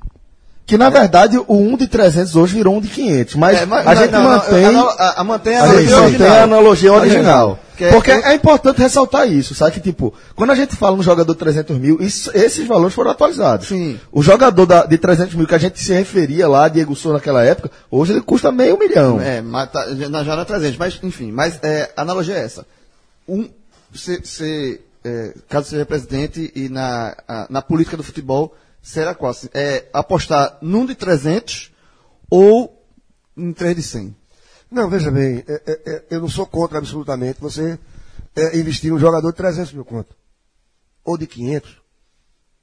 Que 0.64 0.78
na 0.78 0.88
verdade 0.88 1.36
o 1.38 1.44
1 1.56 1.76
de 1.76 1.86
300 1.88 2.36
hoje 2.36 2.54
virou 2.54 2.76
um 2.76 2.80
de 2.80 2.88
500, 2.88 3.34
mas, 3.34 3.58
É, 3.62 3.66
mas- 3.66 3.86
a 3.86 3.94
gente 3.96 4.10
não, 4.12 4.22
não, 4.22 4.30
mantém. 4.30 4.64
a- 4.64 4.80
a- 4.80 5.20
a- 5.20 5.24
mantém 5.24 5.56
a 5.56 5.64
a 5.64 5.66
gente 5.66 5.92
analogia 5.92 5.96
mantém 5.96 6.04
original. 6.06 6.32
a 6.32 6.42
analogia 6.42 6.92
original. 6.92 7.58
Que 7.76 7.84
é- 7.84 7.90
Porque 7.90 8.10
é 8.12 8.34
importante 8.34 8.78
ressaltar 8.80 9.28
isso, 9.28 9.54
sabe? 9.56 9.72
Que, 9.72 9.80
tipo, 9.80 10.14
quando 10.36 10.50
a 10.50 10.54
gente 10.54 10.76
fala 10.76 10.96
no 10.96 11.02
jogador 11.02 11.32
de 11.32 11.38
300 11.38 11.76
mil, 11.78 12.00
isso- 12.00 12.30
esses 12.32 12.64
valores 12.66 12.94
foram 12.94 13.10
atualizados. 13.10 13.66
Sim. 13.68 13.98
O 14.12 14.22
jogador 14.22 14.64
da- 14.64 14.86
de 14.86 14.96
300 14.98 15.34
mil 15.34 15.46
que 15.48 15.54
a 15.54 15.58
gente 15.58 15.80
se 15.82 15.92
referia 15.92 16.46
lá, 16.48 16.68
Diego 16.68 16.94
Souza 16.94 17.14
naquela 17.18 17.42
época, 17.44 17.70
hoje 17.90 18.12
ele 18.12 18.20
custa 18.20 18.52
meio 18.52 18.78
milhão. 18.78 19.20
É, 19.20 19.40
mas 19.42 19.68
tá, 19.70 19.84
já, 19.94 20.22
já 20.22 20.36
não 20.36 20.42
é 20.42 20.44
300, 20.44 20.76
mas 20.78 20.98
enfim, 21.02 21.32
mas 21.32 21.58
é, 21.62 21.90
a 21.96 22.02
analogia 22.02 22.36
é 22.36 22.44
essa. 22.44 22.64
Um, 23.28 23.48
se, 23.92 24.20
se, 24.24 24.80
é, 25.04 25.34
caso 25.48 25.68
seja 25.68 25.84
presidente 25.84 26.52
e 26.54 26.68
na, 26.68 27.16
a- 27.26 27.46
na 27.50 27.60
política 27.60 27.96
do 27.96 28.02
futebol, 28.04 28.54
será 28.82 29.14
qual? 29.14 29.32
É, 29.54 29.88
apostar 29.92 30.58
num 30.60 30.84
de 30.84 30.94
300 30.94 31.72
ou 32.28 32.84
em 33.36 33.52
3 33.52 33.76
de 33.76 33.82
100? 33.82 34.16
Não, 34.70 34.88
veja 34.90 35.10
bem, 35.10 35.44
é, 35.46 35.62
é, 35.66 35.82
é, 35.86 36.04
eu 36.10 36.20
não 36.20 36.28
sou 36.28 36.46
contra 36.46 36.78
absolutamente 36.78 37.40
você 37.40 37.78
é, 38.34 38.58
investir 38.58 38.90
em 38.90 38.94
um 38.94 38.98
jogador 38.98 39.30
de 39.30 39.36
300 39.36 39.72
mil 39.72 39.84
conto. 39.84 40.16
Ou 41.04 41.16
de 41.16 41.26
500. 41.26 41.80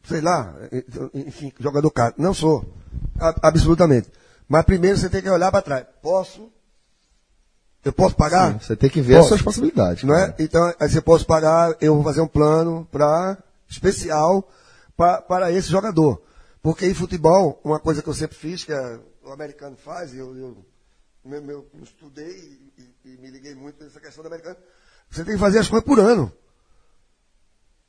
Sei 0.08 0.22
lá, 0.22 0.56
é, 0.72 0.84
enfim, 1.14 1.52
jogador 1.60 1.92
caro. 1.92 2.16
Não 2.18 2.34
sou. 2.34 2.66
A- 3.20 3.48
absolutamente. 3.48 4.10
Mas 4.48 4.66
primeiro 4.66 4.98
você 4.98 5.10
tem 5.10 5.22
que 5.22 5.30
olhar 5.30 5.52
para 5.52 5.62
trás. 5.62 5.86
Posso? 6.02 6.52
Eu 7.86 7.94
posso 7.94 8.16
pagar? 8.16 8.54
Sim, 8.54 8.60
você 8.60 8.76
tem 8.76 8.90
que 8.90 9.02
ver 9.02 9.16
as 9.16 9.20
Posso. 9.20 9.30
suas 9.30 9.42
possibilidades. 9.42 10.04
Não 10.04 10.16
é? 10.16 10.36
Então, 10.40 10.74
aí 10.80 10.90
você 10.90 11.00
posso 11.00 11.26
pagar, 11.26 11.76
eu 11.80 11.96
vou 11.96 12.04
fazer 12.04 12.22
um 12.22 12.28
plano 12.28 12.88
para 12.92 13.38
especial 13.70 14.50
pra, 15.00 15.22
para 15.22 15.50
esse 15.50 15.70
jogador. 15.70 16.22
Porque 16.62 16.86
em 16.86 16.94
futebol, 16.94 17.58
uma 17.64 17.80
coisa 17.80 18.02
que 18.04 18.10
eu 18.10 18.14
sempre 18.14 18.36
fiz, 18.36 18.66
que 18.66 18.74
é, 18.74 19.00
o 19.24 19.32
americano 19.32 19.78
faz, 19.78 20.14
e 20.14 20.18
eu, 20.18 20.36
eu, 20.36 20.66
meu, 21.24 21.42
meu- 21.42 21.66
eu 21.74 21.84
estudei 21.84 22.60
e, 22.78 22.84
e- 23.06 23.18
me 23.18 23.30
liguei 23.32 23.56
muito 23.56 23.82
nessa 23.82 23.98
questão 24.02 24.22
do 24.22 24.28
americano, 24.28 24.58
você 25.10 25.24
tem 25.24 25.36
que 25.36 25.40
fazer 25.40 25.60
as 25.60 25.70
coisas 25.70 25.86
por 25.88 25.98
ano. 26.02 26.30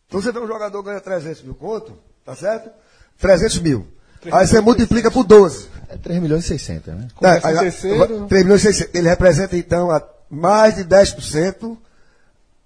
Então 0.07 0.23
você 0.23 0.31
vê 0.31 0.39
um 0.39 0.47
jogador 0.47 0.81
ganha 0.85 1.01
300 1.01 1.43
mil 1.43 1.55
conto, 1.57 1.99
tá 2.25 2.37
certo? 2.37 2.71
300 3.19 3.59
mil. 3.59 3.89
Aí 4.31 4.47
você 4.47 4.61
multiplica 4.61 5.11
por 5.11 5.25
12. 5.25 5.69
É 5.89 5.97
3 5.97 6.23
milhões 6.23 6.45
e 6.45 6.49
600, 6.49 6.95
né? 6.95 7.09
Começa 7.17 7.49
É, 7.49 7.51
aí, 7.51 7.59
terceiro. 7.59 8.27
3 8.29 8.45
milhões 8.45 8.61
e 8.65 8.73
600. 8.73 8.95
Ele 8.95 9.09
representa, 9.09 9.57
então, 9.57 9.91
a 9.91 10.01
mais 10.31 10.77
de 10.77 10.85
10% 10.85 11.77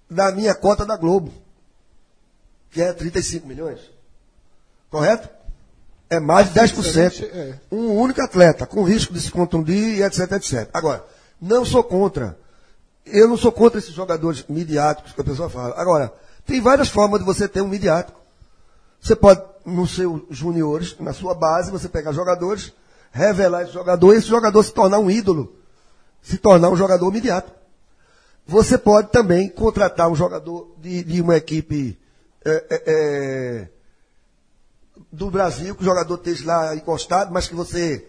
da 0.07 0.31
minha 0.31 0.53
cota 0.53 0.85
da 0.85 0.95
Globo, 0.95 1.33
que 2.69 2.79
é 2.81 2.93
35 2.93 3.47
milhões. 3.47 3.79
Correto? 4.95 5.27
É 6.09 6.21
mais 6.21 6.53
de 6.53 6.57
10%. 6.57 7.25
É. 7.25 7.59
Um 7.69 7.99
único 7.99 8.21
atleta, 8.21 8.65
com 8.65 8.81
risco 8.81 9.13
de 9.13 9.19
se 9.19 9.29
contundir 9.29 9.97
e 9.97 10.01
etc, 10.01 10.31
etc. 10.31 10.69
Agora, 10.73 11.03
não 11.41 11.65
sou 11.65 11.83
contra. 11.83 12.37
Eu 13.05 13.27
não 13.27 13.35
sou 13.35 13.51
contra 13.51 13.77
esses 13.77 13.93
jogadores 13.93 14.45
midiáticos 14.47 15.11
que 15.11 15.19
a 15.19 15.23
pessoa 15.25 15.49
fala. 15.49 15.75
Agora, 15.75 16.13
tem 16.45 16.61
várias 16.61 16.87
formas 16.87 17.19
de 17.19 17.25
você 17.25 17.45
ter 17.45 17.59
um 17.59 17.67
midiático. 17.67 18.17
Você 19.01 19.17
pode, 19.17 19.41
nos 19.65 19.93
seus 19.93 20.21
juniores, 20.29 20.95
na 20.97 21.11
sua 21.11 21.35
base, 21.35 21.71
você 21.71 21.89
pegar 21.89 22.13
jogadores, 22.13 22.71
revelar 23.11 23.63
esse 23.63 23.73
jogador 23.73 24.13
e 24.13 24.17
esse 24.19 24.27
jogador 24.27 24.63
se 24.63 24.71
tornar 24.71 24.99
um 24.99 25.11
ídolo. 25.11 25.57
Se 26.21 26.37
tornar 26.37 26.69
um 26.69 26.77
jogador 26.77 27.11
midiático. 27.11 27.53
Você 28.47 28.77
pode 28.77 29.09
também 29.09 29.49
contratar 29.49 30.09
um 30.09 30.15
jogador 30.15 30.73
de, 30.77 31.03
de 31.03 31.19
uma 31.19 31.35
equipe 31.35 31.99
é, 32.45 32.65
é, 32.69 32.83
é, 32.85 33.67
do 35.11 35.29
Brasil, 35.29 35.75
que 35.75 35.81
o 35.81 35.85
jogador 35.85 36.15
esteja 36.15 36.45
lá 36.45 36.75
encostado, 36.75 37.33
mas 37.33 37.47
que 37.47 37.55
você 37.55 38.07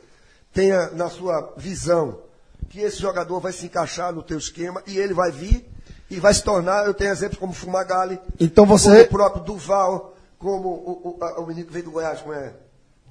tenha 0.53 0.91
na 0.91 1.09
sua 1.09 1.53
visão 1.57 2.19
que 2.69 2.81
esse 2.81 3.01
jogador 3.01 3.41
vai 3.41 3.53
se 3.53 3.67
encaixar 3.67 4.13
no 4.13 4.23
teu 4.23 4.39
esquema 4.39 4.83
e 4.87 4.99
ele 4.99 5.15
vai 5.15 5.31
vir 5.31 5.67
e 6.11 6.19
vai 6.19 6.33
se 6.33 6.43
tornar, 6.43 6.87
eu 6.87 6.95
tenho 6.95 7.11
exemplos 7.11 7.39
como 7.39 7.53
Fumagalli, 7.53 8.19
Então 8.39 8.67
como 8.67 8.79
você, 8.79 9.03
o 9.03 9.09
próprio 9.09 9.43
Duval, 9.43 10.15
como 10.39 10.69
o, 10.69 11.19
o, 11.21 11.43
o 11.43 11.47
menino 11.47 11.67
que 11.67 11.73
veio 11.73 11.85
do 11.85 11.91
Goiás, 11.91 12.21
como 12.21 12.35
é? 12.35 12.53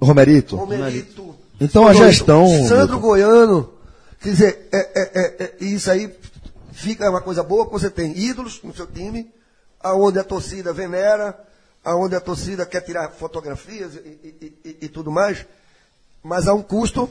Romerito, 0.02 0.56
Romerito. 0.56 1.36
Então 1.60 1.88
a 1.88 1.94
gestão, 1.94 2.48
Sandro. 2.68 3.00
Goiano. 3.00 3.74
Quer 4.22 4.30
dizer, 4.30 4.70
é, 4.72 4.78
é, 4.78 5.12
é, 5.14 5.44
é, 5.44 5.66
isso 5.66 5.90
aí 5.90 6.14
fica 6.72 7.10
uma 7.10 7.22
coisa 7.22 7.44
boa, 7.44 7.66
que 7.66 7.72
você 7.72 7.90
tem 7.90 8.18
ídolos 8.18 8.62
no 8.64 8.76
seu 8.76 8.88
time, 8.88 9.32
aonde 9.80 10.20
a 10.20 10.24
torcida 10.24 10.74
venera, 10.74 11.38
aonde 11.86 12.16
a 12.16 12.20
torcida 12.20 12.66
quer 12.66 12.82
tirar 12.82 13.10
fotografias 13.12 13.94
e, 13.96 14.00
e- 14.42 14.54
e- 14.66 14.78
e 14.82 14.90
tudo 14.90 15.12
mais, 15.12 15.46
mas 16.24 16.48
a 16.48 16.54
um 16.54 16.62
custo 16.64 17.08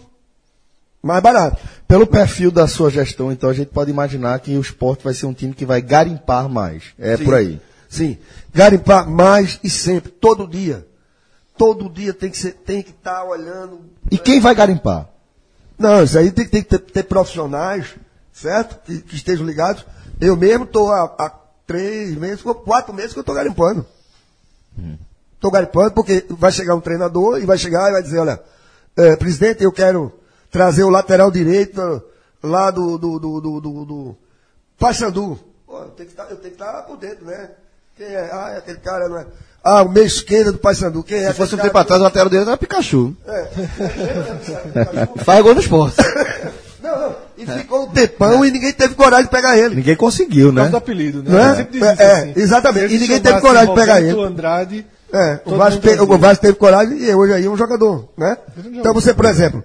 mais 1.03 1.23
barato. 1.23 1.61
pelo 1.87 2.07
perfil 2.07 2.51
da 2.51 2.67
sua 2.67 2.91
gestão, 2.91 3.31
então 3.31 3.49
a 3.49 3.53
gente 3.55 3.69
pode 3.69 3.91
imaginar 3.91 4.41
que 4.41 4.57
o 4.57 4.61
esporte 4.61 5.05
vai 5.05 5.15
ser 5.15 5.27
um 5.27 5.35
time 5.35 5.55
que 5.55 5.65
vai 5.65 5.81
garimpar 5.81 6.49
mais. 6.49 6.83
É 6.99 7.17
Sim. 7.17 7.25
por 7.25 7.35
aí. 7.35 7.61
Sim. 7.89 8.19
Garimpar 8.53 9.09
mais 9.09 9.61
e 9.63 9.71
sempre, 9.71 10.11
todo 10.11 10.49
dia. 10.49 10.87
Todo 11.57 11.89
dia 11.89 12.13
tem 12.13 12.31
que 12.31 12.37
ser, 12.39 12.55
tem 12.55 12.83
que 12.83 12.91
estar 12.91 13.23
olhando. 13.25 13.83
E 14.11 14.19
quem 14.19 14.41
vai 14.41 14.55
garimpar? 14.55 15.09
Não, 15.79 16.03
isso 16.03 16.19
aí 16.19 16.33
tem, 16.33 16.49
tem 16.49 16.63
que 16.63 16.69
ter, 16.69 16.79
ter 16.81 17.03
profissionais, 17.05 17.95
certo? 18.33 18.83
Que, 18.85 19.01
que 19.03 19.15
estejam 19.15 19.47
ligados. 19.47 19.87
Eu 20.21 20.37
mesmo 20.37 20.65
estou 20.65 20.91
há, 20.91 21.05
há 21.19 21.31
três 21.67 22.17
meses, 22.17 22.43
quatro 22.43 22.93
meses 22.93 23.13
que 23.13 23.19
eu 23.19 23.23
estou 23.23 23.35
garimpando. 23.35 23.87
Estou 25.35 25.51
garimpando 25.51 25.93
porque 25.93 26.25
vai 26.31 26.51
chegar 26.51 26.75
um 26.75 26.81
treinador 26.81 27.39
e 27.41 27.47
vai 27.47 27.59
chegar 27.59 27.89
e 27.91 27.93
vai 27.93 28.03
dizer, 28.03 28.19
olha, 28.19 28.41
eh, 28.97 29.17
presidente, 29.17 29.63
eu 29.63 29.71
quero 29.73 30.13
trazer 30.51 30.85
o 30.85 30.89
lateral 30.91 31.31
direito 31.31 32.03
lá 32.43 32.71
do, 32.71 32.97
do, 32.97 33.19
do, 33.19 33.41
do, 33.41 33.61
do, 33.61 33.85
do 33.85 34.17
Paysandu. 34.79 35.39
Pô, 35.67 35.79
eu 35.79 35.89
tenho 35.91 36.09
que 36.09 36.15
que 36.37 36.49
estar 36.49 36.83
por 36.83 36.97
dentro, 36.97 37.27
né? 37.27 37.51
Quem 37.97 38.07
é? 38.07 38.31
Ah, 38.33 38.53
é 38.55 38.59
aquele 38.59 38.79
cara, 38.79 39.09
não 39.09 39.19
é? 39.19 39.27
Ah, 39.63 39.83
o 39.83 39.89
meio 39.89 40.07
esquerda 40.07 40.53
do 40.53 40.59
Paysandu. 40.59 41.03
Quem 41.03 41.19
é? 41.25 41.29
Se 41.31 41.35
fosse 41.39 41.55
um 41.55 41.59
tempo 41.59 41.77
atrás, 41.79 42.01
o 42.01 42.05
lateral 42.05 42.29
dele 42.29 42.43
era 42.43 42.57
Pikachu. 42.57 43.15
que- 45.17 45.21
Faz 45.25 45.43
gol 45.43 45.55
no 45.55 45.61
esporte. 45.61 45.97
Não, 46.83 47.01
não. 47.01 47.17
E 47.37 47.47
ficou 47.47 47.85
um 47.85 47.89
tempão 47.89 48.45
e 48.45 48.51
ninguém 48.51 48.73
teve 48.73 48.95
coragem 48.95 49.25
de 49.27 49.31
pegar 49.31 49.59
ele. 49.59 49.75
Ninguém 49.77 49.97
conseguiu, 49.97 50.49
Por 50.51 50.55
causa 50.57 50.65
né? 50.67 50.71
do 50.71 50.77
apelido, 50.77 51.23
né? 51.23 51.31
É? 51.73 51.77
Isso, 51.77 51.85
É, 51.85 52.13
assim. 52.13 52.33
exatamente. 52.37 52.95
E 52.95 52.99
ninguém 52.99 53.21
teve 53.21 53.41
coragem 53.41 53.69
de 53.69 53.81
pegar 53.81 54.01
ele. 54.01 54.21
Andrade, 54.21 54.87
É, 55.13 55.41
o 55.45 55.57
Vasco, 55.57 55.81
te- 55.81 56.01
o 56.01 56.19
Vasco 56.19 56.43
teve 56.43 56.55
coragem 56.59 56.99
e 56.99 57.15
hoje 57.15 57.33
aí 57.35 57.45
é 57.47 57.49
um 57.51 57.57
jogador, 57.57 58.09
né? 58.17 58.37
É 58.57 58.69
Então 58.79 58.93
você, 58.95 59.13
por 59.15 59.25
exemplo, 59.27 59.63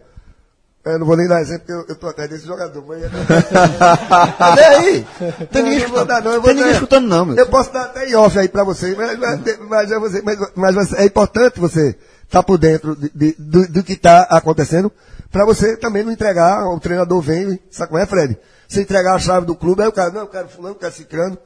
eu 0.85 0.97
não 0.99 1.05
vou 1.07 1.17
nem 1.17 1.27
dar 1.27 1.41
exemplo 1.41 1.61
porque 1.65 1.73
eu, 1.73 1.85
eu 1.89 1.95
tô 1.95 2.07
atrás 2.07 2.29
desse 2.29 2.45
jogador, 2.47 2.83
mas... 2.87 3.01
Olha 4.39 4.69
aí! 4.79 5.05
Tem 5.51 5.63
ninguém 5.63 5.79
escutando, 5.79 6.23
não, 6.23 6.41
tem 6.41 6.53
ninguém 6.55 6.71
escutando 6.71 7.07
não, 7.07 7.25
meu. 7.25 7.35
Eu 7.35 7.47
posso 7.47 7.71
dar 7.73 7.83
até 7.83 8.07
em 8.09 8.15
off 8.15 8.37
aí 8.37 8.47
pra 8.47 8.63
você, 8.63 8.95
mas, 8.95 9.17
mas, 9.19 9.39
mas, 9.67 9.91
é 9.91 9.99
mas- 10.23 10.39
mas 10.55 10.75
você- 10.75 10.95
é 10.97 11.05
importante 11.05 11.59
você 11.59 11.95
estar 12.25 12.43
por 12.43 12.57
dentro 12.57 12.95
de- 12.95 13.11
de- 13.13 13.35
do, 13.37 13.67
do 13.67 13.83
que 13.83 13.93
está 13.93 14.21
acontecendo, 14.29 14.91
pra 15.31 15.45
você 15.45 15.77
também 15.77 16.03
não 16.03 16.11
entregar, 16.11 16.65
o 16.67 16.79
treinador 16.79 17.21
vem, 17.21 17.59
sabe 17.69 17.89
como 17.89 18.01
é, 18.01 18.05
Fred? 18.05 18.37
Você 18.67 18.81
entregar 18.81 19.15
a 19.15 19.19
chave 19.19 19.45
do 19.45 19.55
clube, 19.55 19.81
aí 19.81 19.87
o 19.87 19.91
cara, 19.91 20.11
não, 20.11 20.21
eu 20.21 20.27
quero 20.27 20.47
fulano, 20.47 20.75
eu 20.75 20.79
quero 20.79 20.93
ciclano. 20.93 21.37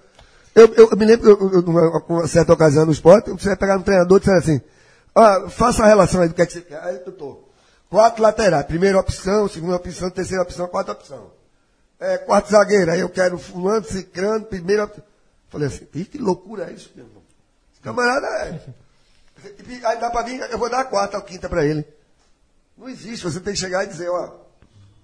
Eu, 0.53 0.67
eu, 0.75 0.89
eu 0.91 0.97
me 0.97 1.05
lembro, 1.05 1.29
eu, 1.29 1.51
eu, 1.53 1.61
numa 1.61 2.03
uma 2.07 2.27
certa 2.27 2.53
ocasião 2.53 2.85
no 2.85 2.91
esporte, 2.91 3.31
você 3.31 3.55
pegar 3.55 3.77
um 3.77 3.81
treinador 3.81 4.17
e 4.17 4.19
dizer 4.19 4.37
assim, 4.37 4.61
ah, 5.15 5.47
faça 5.49 5.83
a 5.83 5.87
relação 5.87 6.21
aí 6.21 6.27
do 6.27 6.33
que 6.33 6.41
é 6.41 6.45
que 6.45 6.53
você 6.53 6.61
quer. 6.61 6.83
Aí 6.83 6.95
eu 6.95 7.11
tô, 7.11 7.43
quatro 7.89 8.21
laterais, 8.21 8.65
primeira 8.65 8.99
opção, 8.99 9.47
segunda 9.47 9.75
opção, 9.75 10.09
terceira 10.09 10.43
opção, 10.43 10.67
quarta 10.67 10.91
opção. 10.91 11.31
É, 11.99 12.17
quarto 12.17 12.51
zagueiro, 12.51 12.91
aí 12.91 12.99
eu 12.99 13.09
quero 13.09 13.37
fulano, 13.37 13.85
ciclano, 13.85 14.45
primeira 14.45 14.83
opção. 14.83 15.03
Falei 15.49 15.67
assim, 15.67 15.87
"Ih, 15.93 16.05
que 16.05 16.17
loucura 16.17 16.69
é 16.69 16.73
isso, 16.73 16.91
meu 16.95 17.05
irmão? 17.05 17.23
Camarada 17.81 18.27
é. 18.27 18.59
Aí 19.85 19.99
dá 19.99 20.09
pra 20.09 20.21
vir, 20.23 20.39
eu 20.49 20.57
vou 20.57 20.69
dar 20.69 20.81
a 20.81 20.85
quarta 20.85 21.17
ou 21.17 21.23
quinta 21.23 21.47
pra 21.47 21.65
ele. 21.65 21.85
Não 22.83 22.89
existe, 22.89 23.23
você 23.23 23.39
tem 23.39 23.53
que 23.53 23.59
chegar 23.59 23.85
e 23.85 23.87
dizer, 23.87 24.09
ó, 24.09 24.29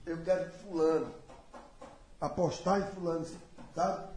eu 0.06 0.18
quero 0.18 0.52
fulano. 0.62 1.08
Apostar 2.20 2.82
em 2.82 2.94
fulano, 2.94 3.26
tá? 3.74 4.10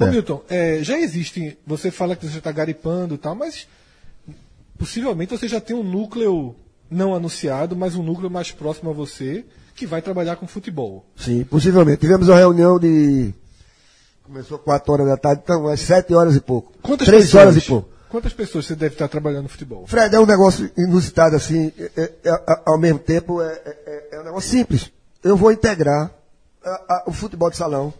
Ô. 0.00 0.06
Milton, 0.06 0.42
é, 0.48 0.82
já 0.82 0.98
existe, 0.98 1.56
você 1.64 1.92
fala 1.92 2.16
que 2.16 2.26
você 2.26 2.38
está 2.38 2.50
garipando 2.50 3.14
e 3.14 3.18
tal, 3.18 3.36
mas 3.36 3.68
possivelmente 4.76 5.30
você 5.30 5.46
já 5.46 5.60
tem 5.60 5.76
um 5.76 5.84
núcleo 5.84 6.56
não 6.90 7.14
anunciado, 7.14 7.76
mas 7.76 7.94
um 7.94 8.02
núcleo 8.02 8.28
mais 8.28 8.50
próximo 8.50 8.90
a 8.90 8.92
você 8.92 9.44
que 9.76 9.86
vai 9.86 10.02
trabalhar 10.02 10.34
com 10.34 10.48
futebol. 10.48 11.06
Sim, 11.14 11.44
possivelmente. 11.44 12.00
Tivemos 12.00 12.28
uma 12.28 12.38
reunião 12.38 12.76
de. 12.76 13.32
Começou 14.24 14.58
4 14.58 14.92
horas 14.92 15.06
da 15.06 15.16
tarde, 15.16 15.42
então, 15.44 15.68
às 15.68 15.78
7 15.78 16.12
horas 16.12 16.34
e 16.34 16.40
pouco. 16.40 16.72
Quantas 16.82 17.06
3 17.06 17.22
pessoas? 17.22 17.40
horas 17.40 17.56
e 17.56 17.60
pouco. 17.68 17.91
Quantas 18.12 18.34
pessoas 18.34 18.66
você 18.66 18.76
deve 18.76 18.94
estar 18.94 19.08
trabalhando 19.08 19.44
no 19.44 19.48
futebol? 19.48 19.86
Fred, 19.86 20.14
é 20.14 20.20
um 20.20 20.26
negócio 20.26 20.70
inusitado 20.76 21.34
assim, 21.34 21.72
é- 21.78 21.90
é- 21.96 22.12
é- 22.24 22.62
ao 22.66 22.76
mesmo 22.76 22.98
tempo 22.98 23.40
é, 23.40 23.54
é- 23.64 24.08
é 24.12 24.20
um 24.20 24.24
negócio 24.24 24.50
simples. 24.50 24.92
Eu 25.24 25.34
vou 25.34 25.50
integrar 25.50 26.12
a- 26.62 26.84
a- 26.90 27.04
o 27.06 27.12
futebol 27.14 27.48
de 27.48 27.56
salão 27.56 27.94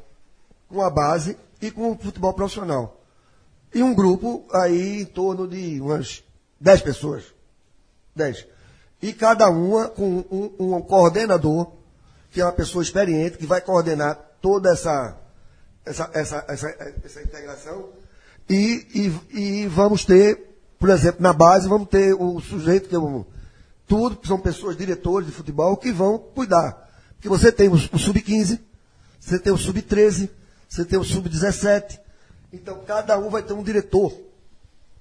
com 0.68 0.82
a 0.82 0.90
base 0.90 1.34
e 1.62 1.70
com 1.70 1.92
o 1.92 1.96
futebol 1.96 2.34
profissional. 2.34 3.00
E 3.74 3.82
um 3.82 3.94
grupo 3.94 4.44
aí 4.52 5.00
em 5.00 5.06
torno 5.06 5.48
de 5.48 5.80
umas 5.80 6.22
10 6.60 6.82
pessoas. 6.82 7.24
10. 8.14 8.46
E 9.00 9.14
cada 9.14 9.48
uma 9.48 9.88
com 9.88 10.26
um, 10.30 10.74
um 10.76 10.82
coordenador, 10.82 11.72
que 12.30 12.38
é 12.38 12.44
uma 12.44 12.52
pessoa 12.52 12.82
experiente, 12.82 13.38
que 13.38 13.46
vai 13.46 13.62
coordenar 13.62 14.18
toda 14.42 14.72
essa, 14.72 15.16
essa, 15.86 16.10
essa, 16.12 16.44
essa, 16.48 16.68
essa 17.02 17.22
integração. 17.22 18.01
E, 18.52 18.86
e, 19.32 19.62
e 19.62 19.66
vamos 19.66 20.04
ter, 20.04 20.58
por 20.78 20.90
exemplo, 20.90 21.22
na 21.22 21.32
base, 21.32 21.66
vamos 21.66 21.88
ter 21.88 22.12
o 22.12 22.38
sujeito 22.38 22.86
que 22.86 22.94
eu, 22.94 23.26
tudo, 23.86 24.16
que 24.16 24.28
são 24.28 24.38
pessoas, 24.38 24.76
diretores 24.76 25.26
de 25.26 25.32
futebol, 25.32 25.74
que 25.74 25.90
vão 25.90 26.18
cuidar. 26.18 26.86
Porque 27.14 27.30
você 27.30 27.50
tem 27.50 27.68
o, 27.68 27.72
o 27.72 27.98
sub-15, 27.98 28.60
você 29.18 29.38
tem 29.38 29.50
o 29.54 29.56
sub-13, 29.56 30.28
você 30.68 30.84
tem 30.84 30.98
o 30.98 31.02
sub-17. 31.02 31.98
Então, 32.52 32.84
cada 32.86 33.18
um 33.18 33.30
vai 33.30 33.42
ter 33.42 33.54
um 33.54 33.62
diretor. 33.62 34.12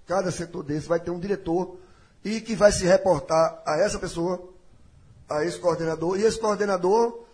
Cada 0.07 0.31
setor 0.31 0.63
desse 0.63 0.87
vai 0.87 1.01
ter 1.01 1.11
um 1.11 1.19
diretor 1.19 1.77
e 2.23 2.39
que 2.39 2.55
vai 2.55 2.71
se 2.71 2.85
reportar 2.85 3.61
a 3.65 3.77
essa 3.81 3.99
pessoa, 3.99 4.49
a 5.27 5.43
esse 5.43 5.59
coordenador, 5.59 6.17
e 6.17 6.23
esse 6.23 6.39
coordenador 6.39 7.25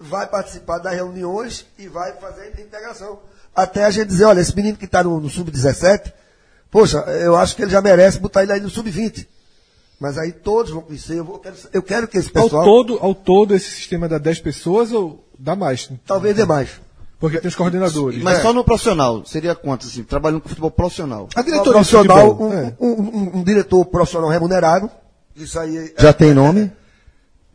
vai 0.00 0.26
participar 0.26 0.78
das 0.78 0.94
reuniões 0.94 1.66
e 1.78 1.86
vai 1.86 2.14
fazer 2.14 2.42
a 2.42 2.48
integração. 2.48 3.20
Até 3.54 3.84
a 3.84 3.90
gente 3.90 4.08
dizer, 4.08 4.24
olha, 4.24 4.40
esse 4.40 4.54
menino 4.56 4.76
que 4.76 4.84
está 4.86 5.02
no, 5.04 5.20
no 5.20 5.28
sub-17, 5.28 6.12
poxa, 6.70 6.98
eu 7.22 7.36
acho 7.36 7.54
que 7.54 7.62
ele 7.62 7.70
já 7.70 7.82
merece 7.82 8.18
botar 8.18 8.42
ele 8.42 8.52
aí 8.52 8.60
no 8.60 8.70
sub-20. 8.70 9.26
Mas 10.00 10.18
aí 10.18 10.32
todos 10.32 10.72
vão 10.72 10.82
conhecer, 10.82 11.18
eu, 11.18 11.24
vou, 11.24 11.34
eu, 11.36 11.40
quero, 11.40 11.56
eu 11.74 11.82
quero 11.82 12.08
que 12.08 12.18
esse 12.18 12.30
pessoal... 12.30 12.62
Ao 12.62 12.66
todo, 12.66 12.98
ao 13.00 13.14
todo, 13.14 13.54
esse 13.54 13.70
sistema 13.70 14.08
dá 14.08 14.18
10 14.18 14.40
pessoas 14.40 14.90
ou 14.92 15.24
dá 15.38 15.54
mais? 15.54 15.88
Talvez 16.06 16.34
dê 16.34 16.44
mais. 16.44 16.70
Porque 17.20 17.38
tem 17.38 17.48
os 17.48 17.54
coordenadores. 17.54 18.20
Mas 18.20 18.38
É. 18.38 18.42
só 18.42 18.52
no 18.52 18.64
profissional. 18.64 19.24
Seria 19.24 19.54
quanto, 19.54 19.86
assim, 19.86 20.02
trabalhando 20.02 20.40
com 20.40 20.48
futebol 20.48 20.72
profissional? 20.72 21.28
A 21.36 21.40
Um 21.40 21.44
diretoria 21.44 21.62
de 21.64 21.70
profissional, 21.88 22.28
futebol, 22.36 22.48
um, 22.48 22.52
é. 22.52 22.74
um- 22.80 22.86
um- 22.88 23.36
um 23.38 23.44
diretor 23.44 23.84
profissional 23.84 24.28
remunerado, 24.28 24.90
isso 25.36 25.56
aí 25.60 25.76
é 25.96 26.02
Já 26.02 26.12
tem 26.12 26.34
nome? 26.34 26.72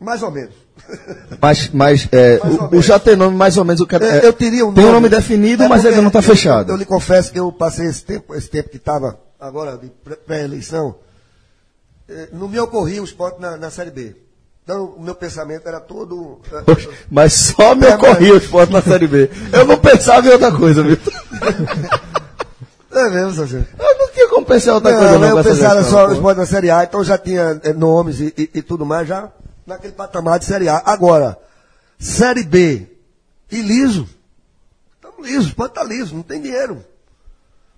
Mais 0.00 0.22
ou 0.22 0.30
menos. 0.30 0.54
Mas, 1.42 1.70
mas 1.72 2.08
é, 2.12 2.40
o, 2.72 2.80
já 2.80 2.98
tem 3.00 3.16
nome, 3.16 3.36
mais 3.36 3.56
ou 3.58 3.64
menos, 3.64 3.80
o 3.80 3.86
que 3.86 3.96
Eu, 3.96 4.02
é, 4.02 4.24
eu 4.26 4.32
teria 4.32 4.64
um 4.64 4.72
Tem 4.72 4.84
um 4.84 4.92
nome- 4.92 5.08
nome 5.08 5.08
definido, 5.08 5.64
É 5.64 5.68
mas 5.68 5.84
ele 5.84 5.96
não 6.00 6.06
está 6.06 6.20
eu- 6.20 6.22
fechado. 6.22 6.70
Eu, 6.72 6.76
lhe 6.76 6.84
confesso 6.84 7.32
que 7.32 7.38
eu 7.40 7.50
passei 7.52 7.86
esse 7.86 8.04
tempo, 8.04 8.34
esse 8.34 8.48
tempo 8.48 8.68
que 8.70 8.76
estava 8.76 9.18
agora 9.40 9.76
de 9.76 9.88
pré- 10.04 10.16
pré-eleição, 10.16 10.94
eh, 12.08 12.28
não 12.32 12.48
me 12.48 12.58
ocorria 12.60 13.02
o 13.02 13.04
esporte 13.04 13.40
na, 13.40 13.56
na 13.56 13.70
Série 13.70 13.90
B. 13.90 14.14
Então, 14.64 14.94
o 14.96 15.02
meu 15.02 15.14
pensamento 15.16 15.66
era 15.66 15.80
todo. 15.80 16.40
eh, 16.52 16.88
Mas 17.10 17.32
só 17.32 17.74
me 17.74 17.86
É, 17.86 17.94
ocorria 17.96 18.34
o 18.34 18.38
esporte 18.38 18.72
na 18.72 18.80
Série 18.82 19.08
B. 19.08 19.28
Eu 19.52 19.66
não 19.66 19.78
pensava 19.78 20.26
em 20.28 20.30
outra 20.30 20.52
coisa, 20.52 20.82
viu? 20.82 20.96
É 22.90 23.10
mesmo, 23.10 23.32
Sérgio? 23.34 23.66
Eu 23.78 23.98
não 23.98 24.08
tinha 24.12 24.28
como 24.28 24.46
pensar 24.46 24.70
em 24.70 24.74
outra 24.74 24.90
Não, 24.92 24.98
coisa, 24.98 25.18
não. 25.18 25.38
eu 25.38 25.44
pensava 25.44 25.84
só 25.84 26.04
pô. 26.06 26.10
o 26.10 26.14
esporte 26.14 26.38
na 26.38 26.46
Série 26.46 26.70
A, 26.70 26.84
então 26.84 27.04
já 27.04 27.18
tinha 27.18 27.60
eh, 27.62 27.72
nomes 27.72 28.18
e, 28.20 28.34
e- 28.36 28.50
e 28.54 28.62
tudo 28.62 28.86
mais, 28.86 29.06
já 29.06 29.28
naquele 29.68 29.92
patamar 29.92 30.38
de 30.38 30.46
Série 30.46 30.68
A. 30.68 30.82
Agora, 30.84 31.38
Série 31.98 32.42
B 32.42 32.86
e 33.50 33.60
liso. 33.60 34.08
Estamos 34.96 35.28
lisos, 35.28 35.52
pode 35.52 35.72
estar 35.72 35.84
liso, 35.84 36.14
não 36.14 36.22
tem 36.22 36.40
dinheiro. 36.40 36.84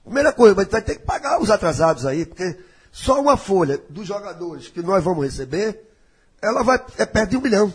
Primeira 0.04 0.32
coisa, 0.32 0.54
mas 0.54 0.68
vai 0.68 0.80
ter 0.82 0.94
que 0.96 1.04
pagar 1.04 1.40
os 1.40 1.50
atrasados 1.50 2.06
aí, 2.06 2.24
porque 2.24 2.56
só 2.90 3.20
uma 3.20 3.36
folha 3.36 3.80
dos 3.90 4.06
jogadores 4.06 4.68
que 4.68 4.82
nós 4.82 5.04
vamos 5.04 5.24
receber, 5.24 5.80
ela 6.42 6.62
vai, 6.62 6.82
é 6.98 7.04
perto 7.06 7.30
de 7.30 7.36
um 7.36 7.40
milhão. 7.40 7.72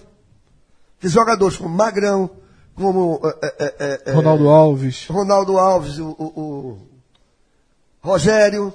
Que 0.99 1.07
jogadores 1.07 1.57
como 1.57 1.69
Magrão, 1.69 2.29
como 2.73 3.21
eh, 3.43 3.55
eh, 3.59 4.01
eh, 4.07 4.11
Ronaldo 4.11 4.49
Alves. 4.49 5.05
Ronaldo 5.07 5.57
Alves, 5.59 5.99
o, 5.99 6.07
o- 6.09 6.33
o 6.33 6.77
Rogério, 8.01 8.73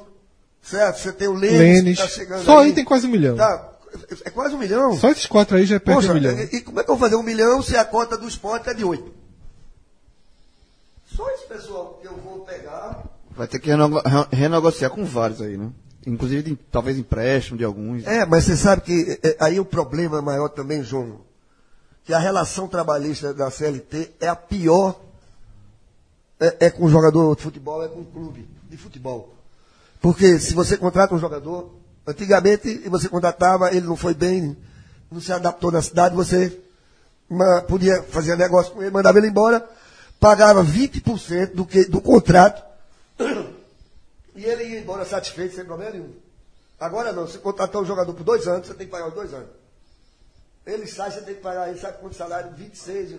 certo? 0.62 0.99
Você 1.01 1.12
tem 1.12 1.28
o 1.28 1.34
Lênis, 1.34 1.59
Lênis. 1.59 1.99
que 1.99 2.05
tá 2.05 2.09
chegando 2.09 2.45
Só 2.45 2.59
aí 2.59 2.66
aí 2.68 2.72
tem 2.72 2.84
quase 2.84 3.07
um 3.07 3.11
milhão. 3.11 3.36
Tá, 3.36 3.69
é 4.24 4.30
quase 4.30 4.55
um 4.55 4.59
milhão. 4.59 4.93
Só 4.99 5.09
esses 5.11 5.26
quatro 5.26 5.57
aí 5.57 5.64
já 5.66 5.76
é 5.76 5.78
perto 5.78 5.97
Poxa, 5.97 6.09
de 6.09 6.12
um 6.12 6.14
milhão. 6.20 6.38
e, 6.53 6.57
e 6.57 6.61
como 6.62 6.80
é 6.80 6.84
que 6.84 6.91
eu 6.91 6.97
vou 6.97 7.05
fazer 7.09 7.16
um 7.16 7.22
milhão 7.22 7.62
se 7.62 7.76
a 7.76 7.84
cota 7.84 8.16
do 8.16 8.26
esporte 8.28 8.68
é 8.68 8.74
de 8.74 8.84
oito? 8.84 9.12
Só 11.14 11.28
esse 11.30 11.47
pessoal 11.47 11.99
que 12.01 12.07
eu 12.07 12.16
vou 12.16 12.41
pegar. 12.41 13.05
Vai 13.30 13.47
ter 13.47 13.59
que 13.59 13.68
reno- 13.70 14.01
re- 14.01 14.28
renegociar 14.36 14.91
com 14.91 15.05
vários 15.05 15.41
aí, 15.43 15.57
né? 15.57 15.70
Inclusive, 16.07 16.43
de- 16.43 16.57
talvez 16.70 16.97
empréstimo 16.99 17.59
de 17.59 17.64
alguns. 17.64 18.07
É, 18.07 18.24
mas 18.24 18.45
você 18.45 18.57
sabe 18.57 18.82
que 18.82 19.18
é, 19.22 19.36
aí 19.41 19.59
o 19.61 19.64
problema 19.64 20.22
maior 20.22 20.49
também, 20.49 20.82
João, 20.82 21.20
que 22.05 22.14
a 22.14 22.18
relação 22.18 22.68
trabalhista 22.68 23.34
da 23.34 23.51
CLT 23.51 24.12
é 24.20 24.28
a 24.28 24.36
pior. 24.36 24.99
É, 26.38 26.66
é 26.66 26.70
com 26.70 26.84
o 26.84 26.88
jogador 26.91 27.36
de 27.36 27.43
futebol, 27.43 27.84
é 27.84 27.88
com 27.88 28.01
o 28.01 28.05
clube 28.05 28.49
de 28.70 28.76
futebol. 28.78 29.34
Porque 30.01 30.38
se 30.38 30.55
você 30.55 30.76
contrata 30.78 31.14
um 31.14 31.18
jogador, 31.18 31.70
antigamente 32.07 32.88
você 32.88 33.09
contratava, 33.09 33.70
ele 33.70 33.86
não 33.86 33.96
foi 33.96 34.14
bem, 34.14 34.57
não 35.11 35.20
se 35.20 35.32
adaptou 35.32 35.70
na 35.70 35.82
cidade, 35.82 36.14
você 36.14 36.59
podia 37.68 38.03
fazer 38.05 38.36
negócio 38.36 38.72
com 38.72 38.82
ele, 38.82 38.90
mandava 38.90 39.18
ele 39.18 39.28
embora, 39.28 39.68
pagava 40.18 40.64
20% 40.64 41.55
do, 41.55 41.64
que, 41.64 41.84
do 41.84 42.01
contrato 42.01 42.62
e 44.34 44.44
ele 44.44 44.64
ia 44.64 44.80
embora 44.80 45.05
satisfeito, 45.05 45.55
sem 45.55 45.64
problema 45.64 45.92
nenhum. 45.92 46.12
Agora 46.78 47.12
não, 47.12 47.26
você 47.26 47.38
contratou 47.38 47.82
um 47.82 47.86
jogador 47.86 48.14
por 48.14 48.24
dois 48.24 48.48
anos, 48.48 48.66
você 48.66 48.74
tem 48.74 48.86
que 48.86 48.92
pagar 48.92 49.09
os 49.09 49.14
dois 49.14 49.32
anos. 49.34 49.51
Ele 50.66 50.86
sai, 50.86 51.11
você 51.11 51.20
tem 51.20 51.34
que 51.34 51.40
pagar, 51.40 51.68
ele 51.68 51.78
sai 51.78 51.92
com 51.92 52.12
salário 52.12 52.53
26, 52.57 53.18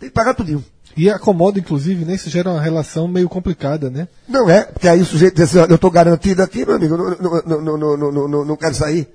tem 0.00 0.08
que 0.08 0.14
pagar 0.14 0.32
tudinho. 0.32 0.64
E 0.96 1.10
acomoda, 1.10 1.58
inclusive, 1.58 2.06
né? 2.06 2.14
Isso 2.14 2.30
gera 2.30 2.50
uma 2.50 2.60
relação 2.60 3.06
meio 3.06 3.28
complicada, 3.28 3.90
né? 3.90 4.08
Não 4.26 4.48
é, 4.48 4.62
porque 4.62 4.88
aí 4.88 5.00
o 5.00 5.04
sujeito 5.04 5.34
diz 5.34 5.44
assim, 5.44 5.58
eu 5.58 5.74
estou 5.76 5.90
garantido 5.90 6.42
aqui, 6.42 6.64
meu 6.64 6.74
amigo, 6.74 6.96
não, 6.96 7.60
não, 7.60 7.96
não, 8.28 8.44
não, 8.46 8.56
quero 8.56 8.74
sair. 8.74 9.06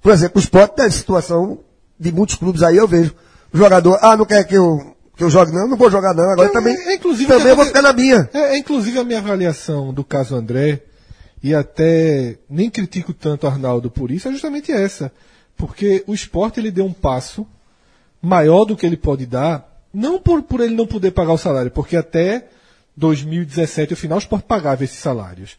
Por 0.00 0.10
exemplo, 0.10 0.40
o 0.40 0.42
esporte 0.42 0.74
tem 0.74 0.90
situação 0.90 1.60
de 2.00 2.10
muitos 2.10 2.36
clubes 2.36 2.62
aí, 2.62 2.78
eu 2.78 2.88
vejo. 2.88 3.14
O 3.52 3.58
jogador, 3.58 3.98
ah, 4.00 4.16
não 4.16 4.24
quer 4.24 4.42
que 4.44 4.54
eu, 4.56 4.96
que 5.14 5.22
eu 5.22 5.28
jogue, 5.28 5.52
não, 5.52 5.68
não 5.68 5.76
vou 5.76 5.90
jogar, 5.90 6.14
não. 6.14 6.30
Agora 6.30 6.48
é, 6.48 6.52
também, 6.52 6.74
é, 6.74 6.94
inclusive, 6.94 7.28
também 7.28 7.54
vou 7.54 7.64
é, 7.64 7.68
ficar 7.68 7.82
na 7.82 7.92
minha. 7.92 8.28
É, 8.32 8.38
é, 8.54 8.58
inclusive 8.58 8.98
a 8.98 9.04
minha 9.04 9.18
avaliação 9.18 9.92
do 9.92 10.02
caso 10.02 10.34
André, 10.34 10.82
e 11.42 11.54
até 11.54 12.38
nem 12.48 12.70
critico 12.70 13.12
tanto 13.12 13.46
Arnaldo 13.46 13.90
por 13.90 14.10
isso, 14.10 14.28
é 14.28 14.32
justamente 14.32 14.72
essa. 14.72 15.12
Porque 15.56 16.02
o 16.06 16.14
esporte 16.14 16.58
ele 16.58 16.70
deu 16.70 16.86
um 16.86 16.92
passo 16.92 17.46
maior 18.20 18.64
do 18.64 18.76
que 18.76 18.84
ele 18.84 18.96
pode 18.96 19.26
dar 19.26 19.75
não 19.96 20.20
por, 20.20 20.42
por 20.42 20.60
ele 20.60 20.74
não 20.74 20.86
poder 20.86 21.10
pagar 21.10 21.32
o 21.32 21.38
salário, 21.38 21.70
porque 21.70 21.96
até 21.96 22.48
2017, 22.98 23.94
o 23.94 23.96
final, 23.96 24.18
o 24.18 24.20
esporte 24.20 24.44
pagava 24.44 24.84
esses 24.84 24.98
salários. 24.98 25.56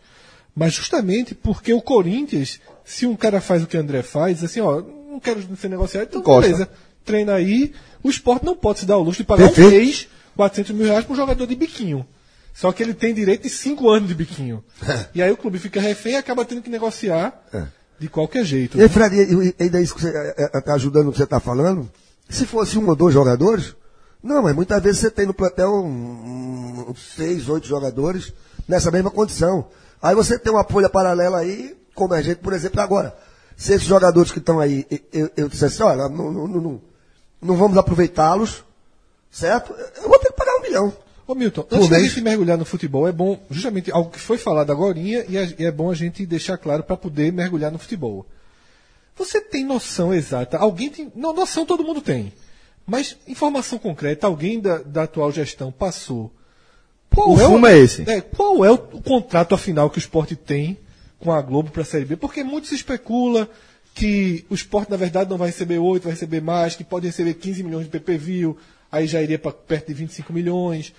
Mas 0.56 0.74
justamente 0.74 1.34
porque 1.34 1.74
o 1.74 1.82
Corinthians, 1.82 2.60
se 2.86 3.08
um 3.08 3.16
cara 3.16 3.42
faz 3.42 3.64
o 3.64 3.68
que 3.68 3.76
o 3.76 3.80
André 3.80 4.04
faz, 4.04 4.36
diz 4.38 4.52
assim, 4.52 4.62
ó, 4.62 4.80
não 4.82 5.20
quero 5.20 5.42
ser 5.58 5.70
negociado, 5.70 6.08
então 6.08 6.22
beleza, 6.22 6.70
treina 7.04 7.34
aí, 7.34 7.74
o 8.04 8.10
esporte 8.12 8.46
não 8.46 8.56
pode 8.56 8.82
se 8.82 8.86
dar 8.86 8.98
o 8.98 9.02
luxo 9.02 9.18
de 9.18 9.24
pagar 9.24 9.48
Perfeito. 9.48 9.70
um 9.70 9.72
mês 9.72 10.08
400 10.36 10.76
mil 10.76 10.86
reais 10.86 11.04
para 11.04 11.14
um 11.14 11.18
jogador 11.18 11.48
de 11.48 11.56
biquinho. 11.56 12.06
Só 12.54 12.72
que 12.72 12.84
ele 12.84 12.94
tem 12.94 13.16
direito 13.16 13.44
de 13.44 13.50
5 13.50 13.90
anos 13.90 14.08
de 14.08 14.14
biquinho. 14.14 14.64
e 15.16 15.22
aí 15.22 15.32
o 15.32 15.38
clube 15.38 15.58
fica 15.58 15.82
refém 15.82 16.14
e 16.14 16.16
acaba 16.18 16.46
tendo 16.46 16.62
que 16.62 16.70
negociar 16.70 17.34
de 18.00 18.08
qualquer 18.08 18.46
jeito. 18.46 18.78
E 18.78 18.84
aí, 18.84 18.90
Fred, 18.90 19.56
ainda 19.60 19.82
isso 19.82 19.96
que 19.96 20.02
você 20.02 20.36
está 20.54 20.76
ajudando 20.76 21.06
no 21.06 21.12
que 21.12 21.18
você 21.18 21.24
está 21.24 21.40
falando, 21.40 21.90
se 22.30 22.46
fosse 22.46 22.78
um 22.78 22.88
ou 22.88 22.96
dois 22.96 23.16
jogadores, 23.16 23.76
não, 24.24 24.42
mas 24.44 24.56
muitas 24.56 24.82
vezes 24.82 25.00
você 25.02 25.12
tem 25.12 25.26
no 25.26 25.34
plantel 25.34 25.72
um, 25.76 26.90
um, 26.90 26.96
seis, 26.96 27.48
oito 27.50 27.68
jogadores 27.68 28.34
nessa 28.68 28.92
mesma 28.92 29.12
condição. 29.12 29.68
Aí 30.02 30.14
você 30.16 30.38
tem 30.38 30.52
uma 30.52 30.64
folha 30.64 30.90
paralela 30.90 31.38
aí, 31.40 31.76
como 31.96 32.14
a 32.14 32.22
gente, 32.22 32.38
por 32.38 32.54
exemplo, 32.54 32.80
agora. 32.82 33.16
Se 33.56 33.74
esses 33.74 33.88
jogadores 33.88 34.32
que 34.32 34.40
estão 34.40 34.60
aí, 34.60 34.86
eu, 35.12 35.30
eu 35.36 35.50
dissesse, 35.50 35.82
olha, 35.82 36.08
não, 36.10 36.32
não, 36.32 36.48
não, 36.48 36.82
não, 37.42 37.56
vamos 37.56 37.78
aproveitá-los, 37.78 38.64
certo? 39.32 39.74
Eu 40.02 40.08
vou 40.10 40.20
ter 40.20 40.28
que 40.30 40.38
pagar 40.38 40.56
um 40.58 40.62
milhão. 40.62 40.94
Ô 41.26 41.34
Milton, 41.36 41.64
Por 41.64 41.76
antes 41.76 41.90
da 41.90 41.98
mês. 41.98 42.10
gente 42.12 42.22
mergulhar 42.24 42.58
no 42.58 42.64
futebol, 42.66 43.08
é 43.08 43.12
bom, 43.12 43.38
justamente 43.50 43.92
algo 43.92 44.10
que 44.12 44.20
foi 44.20 44.38
falado 44.38 44.72
agora, 44.72 44.98
e, 44.98 45.18
a- 45.38 45.44
e 45.60 45.66
é 45.66 45.72
bom 45.72 45.90
a 45.92 45.96
gente 45.96 46.26
deixar 46.26 46.58
claro 46.58 46.84
para 46.84 46.96
poder 46.96 47.34
mergulhar 47.34 47.72
no 47.72 47.78
futebol. 47.80 48.26
Você 49.18 49.42
tem 49.42 49.66
noção 49.66 50.14
exata? 50.14 50.58
Alguém 50.58 50.90
tem. 50.90 51.12
Não, 51.16 51.34
noção 51.34 51.66
todo 51.66 51.84
mundo 51.84 52.00
tem. 52.02 52.32
Mas 52.88 53.18
informação 53.28 53.78
concreta, 53.78 54.26
alguém 54.28 54.60
da, 54.62 54.78
da 54.78 55.04
atual 55.04 55.32
gestão 55.32 55.72
passou. 55.72 56.32
Qual 57.14 57.32
O 57.32 57.38
fumo 57.38 57.68
é 57.68 57.78
esse. 57.78 58.10
É, 58.10 58.22
qual 58.22 58.64
é 58.64 58.72
o, 58.72 58.76
o 58.76 59.02
contrato 59.02 59.54
afinal 59.54 59.90
que 59.90 59.98
o 59.98 60.00
esporte 60.00 60.36
tem 60.36 60.78
com 61.20 61.32
a 61.32 61.42
Globo 61.42 61.70
para 61.70 61.82
a 61.82 61.86
Série 61.86 62.06
B? 62.06 62.16
Porque 62.16 62.44
muito 62.44 62.68
se 62.68 62.76
especula 62.76 63.50
que 63.94 64.46
o 64.50 64.54
esporte, 64.56 64.90
na 64.90 64.98
verdade, 64.98 65.30
não 65.30 65.38
vai 65.38 65.48
receber 65.50 65.80
8, 65.80 66.04
vai 66.04 66.14
receber 66.14 66.42
mais, 66.42 66.76
que 66.76 66.84
pode 66.84 67.08
receber 67.08 67.34
15 67.34 67.64
milhões 67.64 67.86
de 67.86 67.90
PPV, 67.90 68.56
aí 68.92 69.06
já 69.08 69.22
iria 69.22 69.40
para 69.40 69.52
perto 69.52 69.88
de 69.88 69.94
25 69.96 70.32
milhões. 70.32 70.94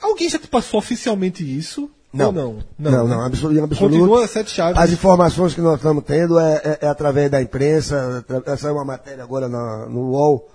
Alguém 0.00 0.28
já 0.28 0.38
te 0.38 0.48
passou 0.48 0.78
oficialmente 0.78 1.42
isso? 1.44 1.90
Não. 2.12 2.26
Ou 2.26 2.32
não? 2.32 2.58
Não, 2.78 3.08
não, 3.08 3.20
absoluto, 3.22 3.58
em 3.58 3.62
absoluto. 3.62 3.92
Continua 3.98 4.26
sete 4.28 4.50
chaves. 4.50 4.80
As 4.80 4.90
informações 4.92 5.54
que 5.54 5.60
nós 5.60 5.76
estamos 5.76 6.04
tendo 6.04 6.38
é, 6.38 6.60
é- 6.64 6.78
é 6.82 6.88
através 6.88 7.30
da 7.30 7.40
imprensa. 7.42 8.18
atra- 8.28 8.56
Saiu 8.56 8.74
uma 8.74 8.84
matéria 8.84 9.22
agora 9.24 9.48
na- 9.48 9.86
no 9.86 10.10
UOL 10.10 10.48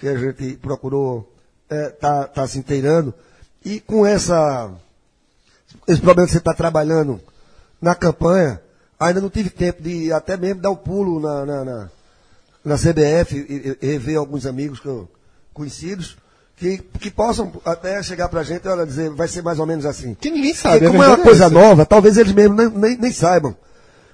que 0.00 0.08
a 0.08 0.16
gente 0.16 0.56
procurou 0.56 1.32
estar 1.70 1.92
tá, 1.98 2.24
tá 2.28 2.46
se 2.46 2.58
inteirando. 2.58 3.14
E 3.64 3.80
com 3.80 4.06
essa, 4.06 4.70
esse 5.88 6.00
problema 6.00 6.26
que 6.26 6.32
você 6.32 6.38
está 6.38 6.54
trabalhando 6.54 7.20
na 7.80 7.94
campanha, 7.94 8.60
Ainda 8.98 9.20
não 9.20 9.28
tive 9.28 9.50
tempo 9.50 9.82
de 9.82 10.10
até 10.10 10.36
mesmo 10.36 10.60
dar 10.60 10.70
o 10.70 10.76
pulo 10.76 11.20
na, 11.20 11.44
na, 11.44 11.64
na, 11.64 11.90
na 12.64 12.74
CBF 12.76 13.36
e, 13.36 13.76
e, 13.82 13.86
rever 13.86 14.16
alguns 14.18 14.46
amigos 14.46 14.80
que 14.80 14.86
eu- 14.86 15.08
conhecidos 15.52 16.16
que, 16.56 16.78
que 16.78 17.10
possam 17.10 17.52
até 17.64 18.02
chegar 18.02 18.30
pra 18.30 18.42
gente 18.42 18.66
e 18.66 18.86
dizer, 18.86 19.10
vai 19.10 19.28
ser 19.28 19.42
mais 19.42 19.58
ou 19.58 19.66
menos 19.66 19.84
assim. 19.84 20.14
Que 20.14 20.30
ninguém 20.30 20.54
sabe. 20.54 20.78
Porque 20.80 20.86
a 20.86 20.90
como 20.90 21.02
é 21.02 21.08
uma 21.08 21.22
coisa 21.22 21.44
essa. 21.44 21.54
nova, 21.54 21.84
talvez 21.84 22.16
eles 22.16 22.32
mesmos 22.32 22.56
nem, 22.56 22.70
nem, 22.70 22.96
nem 22.96 23.12
saibam. 23.12 23.54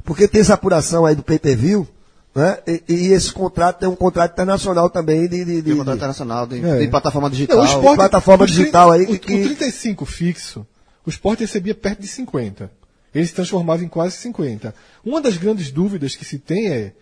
Porque 0.04 0.26
tem 0.26 0.40
essa 0.40 0.54
apuração 0.54 1.06
aí 1.06 1.14
do 1.14 1.22
pay-per-view, 1.22 1.86
né? 2.34 2.58
E, 2.66 2.82
e 2.88 3.06
esse 3.12 3.30
contrato 3.32 3.78
tem 3.80 3.88
um 3.88 3.96
contrato 3.96 4.32
internacional 4.32 4.88
também 4.88 5.28
de, 5.28 5.44
de, 5.44 5.56
de, 5.56 5.62
Tem 5.62 5.76
contrato 5.76 5.92
de- 5.94 5.96
internacional, 5.98 6.46
tem, 6.46 6.64
É. 6.64 6.78
tem 6.78 6.90
plataforma 6.90 7.28
digital. 7.30 7.56
Não, 7.58 7.64
o 7.64 7.66
esporte, 7.68 7.96
plataforma 7.96 8.46
digital 8.46 8.90
aí 8.90 9.02
o, 9.04 9.18
que- 9.18 9.34
o 9.34 9.42
35 9.44 10.06
fixo, 10.06 10.66
o 11.04 11.10
esporte 11.10 11.40
recebia 11.40 11.74
perto 11.74 12.00
de 12.00 12.08
50. 12.08 12.70
Ele 13.14 13.26
se 13.26 13.34
transformava 13.34 13.84
em 13.84 13.88
quase 13.88 14.16
50. 14.16 14.74
Uma 15.04 15.20
das 15.20 15.36
grandes 15.36 15.70
dúvidas 15.70 16.16
que 16.16 16.24
se 16.24 16.38
tem 16.38 16.68
é: 16.68 16.92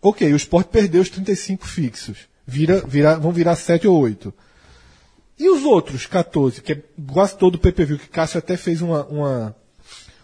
ok, 0.00 0.32
o 0.32 0.36
esporte 0.36 0.68
perdeu 0.68 1.02
os 1.02 1.10
35 1.10 1.66
fixos. 1.66 2.16
Vira, 2.46 2.82
vira, 2.86 3.18
vão 3.18 3.30
virar 3.32 3.56
7 3.56 3.86
ou 3.86 4.00
8. 4.00 4.32
E 5.38 5.50
os 5.50 5.62
outros 5.64 6.06
14, 6.06 6.62
que 6.62 6.72
é 6.72 6.82
quase 7.12 7.36
todo 7.36 7.56
o 7.56 7.58
PPV, 7.58 7.98
que 7.98 8.08
Cássio 8.08 8.38
até 8.38 8.56
fez 8.56 8.80
uma. 8.82 9.04
uma, 9.06 9.56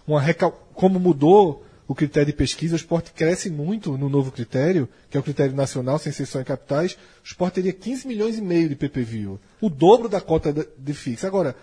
uma 0.07 0.21
recal... 0.21 0.63
Como 0.75 0.99
mudou 1.01 1.65
o 1.89 1.95
critério 1.95 2.27
de 2.27 2.33
pesquisa, 2.33 2.75
o 2.75 2.77
esporte 2.77 3.13
cresce 3.13 3.49
muito 3.49 3.97
no 3.97 4.09
novo 4.09 4.33
critério, 4.33 4.89
que 5.09 5.17
é 5.17 5.21
o 5.21 5.23
critério 5.23 5.55
nacional, 5.55 5.99
sem 5.99 6.11
ser 6.13 6.27
só 6.27 6.41
em 6.41 6.45
capitais. 6.45 6.93
O 6.93 7.27
esporte 7.27 7.55
teria 7.55 7.73
15 7.73 8.09
milhões 8.09 8.37
e 8.37 8.41
meio 8.41 8.69
de 8.69 8.75
PPV. 8.75 9.29
O 9.61 9.71
dobro 9.71 10.09
da 10.09 10.21
cota 10.21 10.53
de, 10.53 10.93
fixa. 10.95 11.27
Agora, 11.29 11.55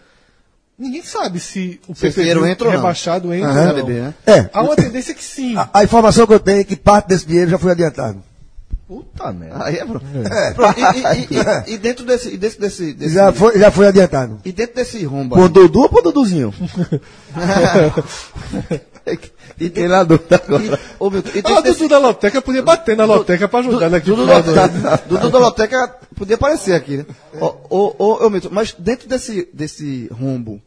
ninguém 0.79 1.03
sabe 1.03 1.39
se 1.41 1.79
o 1.87 1.93
PPV 1.93 2.49
entra 2.49 2.69
rebaixado 2.71 3.33
entra 3.33 3.49
Aham. 3.49 3.59
ou 3.59 3.65
não. 3.65 3.73
KDB, 3.85 3.93
né? 3.99 4.13
É. 4.25 4.49
Há 4.53 4.61
uma 4.63 4.75
tendência 4.77 5.13
que 5.13 5.23
sim. 5.23 5.57
A, 5.57 5.69
a 5.73 5.83
informação 5.83 6.25
que 6.25 6.33
eu 6.33 6.39
tenho 6.39 6.61
é 6.61 6.63
que 6.63 6.75
parte 6.77 7.07
desse 7.09 7.25
dinheiro 7.27 7.51
já 7.51 7.57
foi 7.57 7.71
adiantado. 7.73 8.23
Puta 8.87 9.31
merda. 9.33 9.65
Aí 9.65 9.77
é, 9.77 9.85
pronto. 9.85 10.05
Pronto, 10.55 10.79
e, 10.79 10.83
e- 10.83 11.37
e- 11.37 11.71
e- 11.71 11.73
e 11.73 11.77
dentro 11.77 12.05
desse, 12.05 12.33
e 12.33 12.37
desse, 12.37 12.59
desse, 12.59 12.93
desse- 12.93 13.13
Já 13.13 13.31
foi, 13.33 13.57
já 13.57 13.71
foi 13.71 13.87
adiantado. 13.87 14.39
e 14.45 14.51
dentro 14.51 14.75
desse 14.75 15.03
rombo 15.05 15.35
Por 15.35 15.49
Dudu 15.49 15.81
ou 15.81 15.89
por 15.89 16.01
Duduzinho? 16.03 16.53
Fiquei 19.57 19.87
na 19.87 20.03
dúvida 20.03 20.41
agora. 20.43 20.63
e, 20.63 20.71
ô, 20.99 21.09
Milton, 21.09 21.29
e 21.35 21.41
Ah, 21.45 21.59
o 21.59 21.61
desse, 21.61 21.79
Dudu 21.79 21.89
da 21.89 21.97
Loteca 21.99 22.41
podia 22.41 22.61
bater 22.61 22.95
na 22.95 23.05
Loteca 23.05 23.47
pra 23.47 23.59
ajudar 23.59 23.89
né, 23.89 23.99
Dudu 23.99 24.25
da, 24.25 24.39
Dudu 24.97 25.29
da 25.29 25.39
Loteca 25.39 25.97
podia 26.15 26.35
aparecer 26.35 26.73
aqui, 26.73 26.97
né? 26.97 27.05
Ô, 27.39 27.45
ô, 27.69 27.95
ô, 27.97 28.25
ô, 28.25 28.29
Milton, 28.29 28.49
mas 28.51 28.73
dentro 28.77 29.07
desse, 29.07 29.47
desse 29.53 30.07
rombo, 30.11 30.61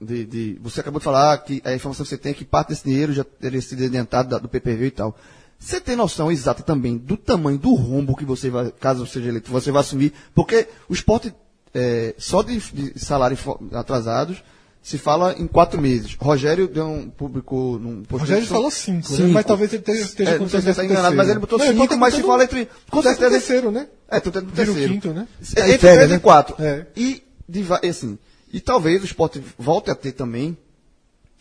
de, 0.00 0.24
de- 0.24 0.58
você 0.60 0.80
acabou 0.80 0.98
de 0.98 1.04
falar 1.04 1.38
que 1.38 1.62
a 1.64 1.72
informação 1.72 2.04
que 2.04 2.10
você 2.10 2.18
tem 2.18 2.32
é 2.32 2.34
que 2.34 2.44
parte 2.44 2.68
desse 2.70 2.84
dinheiro 2.84 3.12
já 3.12 3.22
teria 3.24 3.60
sido 3.62 3.84
adiantado 3.84 4.28
da- 4.30 4.38
do 4.38 4.48
PPV 4.48 4.86
e 4.86 4.90
tal. 4.90 5.16
Você 5.58 5.80
tem 5.80 5.94
noção 5.96 6.30
exata 6.32 6.62
também 6.62 6.96
do 6.98 7.16
tamanho 7.16 7.56
do 7.56 7.72
rombo 7.74 8.16
que 8.16 8.24
você 8.24 8.50
vai, 8.50 8.70
caso 8.72 9.06
seja 9.06 9.28
eleito, 9.28 9.50
você 9.50 9.70
vai 9.70 9.80
assumir? 9.80 10.12
Porque 10.34 10.66
o 10.88 10.92
esporte, 10.92 11.32
é, 11.72 12.14
só 12.18 12.42
de, 12.42 12.58
de 12.58 12.98
salários 12.98 13.40
atrasados, 13.72 14.42
se 14.84 14.98
fala 14.98 15.34
em 15.38 15.46
quatro 15.46 15.80
meses. 15.80 16.14
Rogério 16.20 16.68
deu 16.68 16.86
um 16.86 17.08
público 17.08 17.78
num 17.80 18.02
Rogério 18.10 18.46
falou 18.46 18.70
5, 18.70 18.96
né? 18.96 19.16
Cinco. 19.16 19.28
mas 19.30 19.46
talvez 19.46 19.72
ele 19.72 19.80
esteja, 19.80 20.02
esteja 20.04 20.30
É, 20.32 20.38
não 20.38 20.46
sei 20.46 20.60
se 20.60 20.62
contando 20.62 20.62
você 20.62 20.70
está 20.70 20.82
décimo 20.82 20.92
enganado, 20.92 21.16
mas 21.16 21.28
ele 21.30 21.38
botou. 21.38 21.58
Não, 21.58 21.66
cinco, 21.66 21.84
ele 21.84 21.96
mas 21.96 22.14
se 22.14 22.22
fala 22.22 22.44
entre. 22.44 22.68
Com 22.90 23.02
certeza. 23.02 23.30
terceiro, 23.30 23.70
né? 23.70 23.88
É, 24.10 24.20
tô 24.20 24.30
tendo 24.30 24.50
Vira 24.50 24.70
o 24.70 24.74
terceiro. 24.74 24.92
quinto, 24.92 25.08
né? 25.14 25.26
É, 25.56 25.60
Entre 25.62 25.78
férias, 25.78 25.78
três 25.78 26.10
né? 26.10 26.16
e 26.16 26.20
quatro. 26.20 26.62
É. 26.62 26.86
E, 26.94 27.22
de 27.48 27.64
e 27.82 27.88
assim, 27.88 28.18
e 28.52 28.60
talvez 28.60 29.00
o 29.00 29.06
esporte 29.06 29.42
volte 29.58 29.90
a 29.90 29.94
ter 29.94 30.12
também 30.12 30.54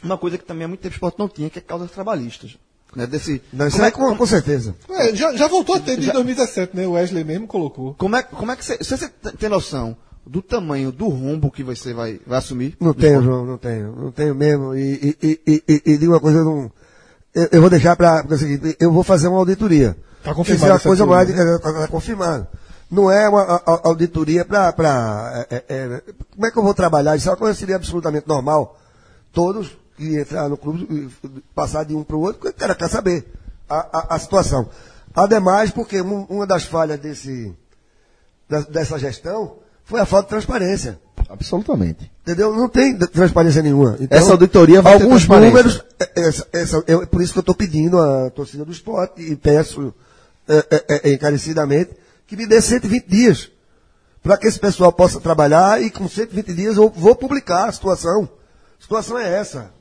uma 0.01 0.17
coisa 0.17 0.37
que 0.37 0.45
também 0.45 0.63
há 0.63 0.67
muito 0.69 0.79
tempo 0.79 0.93
o 0.93 0.95
esporte 0.95 1.19
não 1.19 1.27
tinha, 1.27 1.49
que 1.49 1.59
é 1.59 1.61
causas 1.61 1.91
trabalhistas. 1.91 2.57
Né? 2.95 3.05
Desse, 3.05 3.41
Não, 3.51 3.67
isso 3.67 3.75
como, 3.75 3.85
é 3.85 3.89
é, 3.89 3.91
com, 3.91 4.15
com 4.15 4.25
certeza. 4.25 4.73
É, 4.89 5.13
já, 5.13 5.35
já 5.35 5.49
voltou 5.49 5.75
a 5.75 5.79
ter 5.81 5.97
de 5.97 6.11
2017, 6.13 6.77
né? 6.77 6.87
O 6.87 6.91
Wesley 6.91 7.25
mesmo 7.25 7.45
colocou. 7.45 7.93
como, 7.95 8.15
é, 8.15 8.23
como 8.23 8.51
é 8.53 8.55
que 8.55 8.63
você. 8.63 8.77
Se 8.81 8.95
você 8.97 9.09
tem 9.37 9.49
noção 9.49 9.97
do 10.25 10.41
tamanho 10.41 10.91
do 10.91 11.07
rombo 11.09 11.51
que 11.51 11.63
você 11.63 11.93
vai, 11.93 12.19
vai 12.25 12.37
assumir? 12.39 12.75
Não 12.79 12.93
tenho, 12.93 13.19
esporte? 13.19 13.25
João, 13.25 13.45
não 13.45 13.57
tenho. 13.57 13.95
Não 13.95 14.11
tenho 14.11 14.33
mesmo. 14.35 14.75
E, 14.75 15.17
e, 15.21 15.39
e, 15.45 15.63
e, 15.67 15.81
e 15.93 15.97
digo 15.97 16.13
uma 16.13 16.19
coisa, 16.19 16.39
eu 16.39 16.45
não. 16.45 16.71
Eu, 17.35 17.47
eu 17.51 17.61
vou 17.61 17.69
deixar 17.69 17.95
para. 17.95 18.25
É 18.29 18.33
o 18.33 18.37
seguinte, 18.37 18.75
eu 18.79 18.91
vou 18.91 19.03
fazer 19.03 19.27
uma 19.27 19.37
auditoria. 19.39 19.97
Tá 20.23 20.33
confirmado 20.33 20.55
Isso 20.55 20.65
é 20.65 20.69
uma 20.69 20.75
essa 20.77 20.87
coisa 20.89 21.05
mais. 21.05 21.27
teoria, 21.27 21.55
Está 21.55 21.73
tá 21.73 21.87
confirmado. 21.87 22.47
Não 22.89 23.09
é 23.11 23.27
uma 23.27 23.41
a- 23.41 23.55
a- 23.65 23.81
auditoria 23.85 24.45
para. 24.45 25.45
É, 25.49 25.55
é, 25.55 25.63
é, 25.67 26.01
como 26.33 26.45
é 26.45 26.51
que 26.51 26.57
eu 26.57 26.63
vou 26.63 26.73
trabalhar? 26.73 27.15
Isso 27.15 27.27
é 27.27 27.31
uma 27.31 27.37
coisa 27.37 27.53
que 27.53 27.59
seria 27.59 27.75
absolutamente 27.75 28.27
normal. 28.27 28.79
Todos 29.33 29.75
que 29.97 30.15
entrar 30.17 30.47
no 30.47 30.57
clube, 30.57 30.87
e 30.89 31.29
passar 31.55 31.83
de 31.85 31.95
um 31.95 32.03
para 32.03 32.15
o 32.15 32.21
outro, 32.21 32.39
porque 32.39 32.55
o 32.55 32.59
cara 32.59 32.75
quer 32.75 32.87
saber 32.89 33.25
a, 33.69 34.13
a, 34.13 34.15
a 34.15 34.19
situação. 34.19 34.69
Ademais, 35.13 35.71
porque 35.71 36.01
um- 36.01 36.23
uma 36.29 36.45
das 36.47 36.63
falhas 36.65 36.99
desse, 36.99 37.53
da- 38.47 38.61
dessa 38.61 38.97
gestão 38.99 39.57
foi 39.85 39.99
a 39.99 40.05
falta 40.05 40.25
de 40.25 40.29
transparência. 40.29 40.99
Absolutamente. 41.29 42.11
Entendeu? 42.21 42.53
Não 42.53 42.69
tem 42.69 42.97
transparência 42.97 43.61
nenhuma. 43.61 43.97
Então, 43.99 44.17
Essa 44.17 44.31
auditoria 44.31 44.81
vai 44.81 44.97
ter 44.97 45.03
alguns 45.03 45.25
transparência. 45.25 45.49
números. 45.63 45.85
é, 45.99 46.21
Essa, 46.21 46.47
essa, 46.53 46.83
eu- 46.87 47.07
por 47.07 47.21
isso 47.21 47.33
que 47.33 47.39
eu 47.39 47.41
estou 47.41 47.55
pedindo 47.55 47.99
à 47.99 48.29
torcida 48.29 48.63
do 48.65 48.71
esporte 48.71 49.21
e 49.21 49.35
peço 49.35 49.93
é, 50.47 50.65
é, 50.69 51.09
é, 51.09 51.13
encarecidamente 51.13 51.91
que 52.27 52.35
me 52.35 52.45
dê 52.45 52.61
120 52.61 53.07
dias 53.07 53.49
para 54.21 54.37
que 54.37 54.47
esse 54.47 54.59
pessoal 54.59 54.91
possa 54.91 55.19
trabalhar 55.19 55.81
e 55.81 55.89
com 55.89 56.07
120 56.07 56.53
dias 56.53 56.77
eu 56.77 56.89
vou 56.89 57.15
publicar 57.15 57.67
a 57.67 57.71
situação. 57.71 58.29
A 58.79 58.81
situação 58.81 59.17
é 59.17 59.33
essa. 59.33 59.71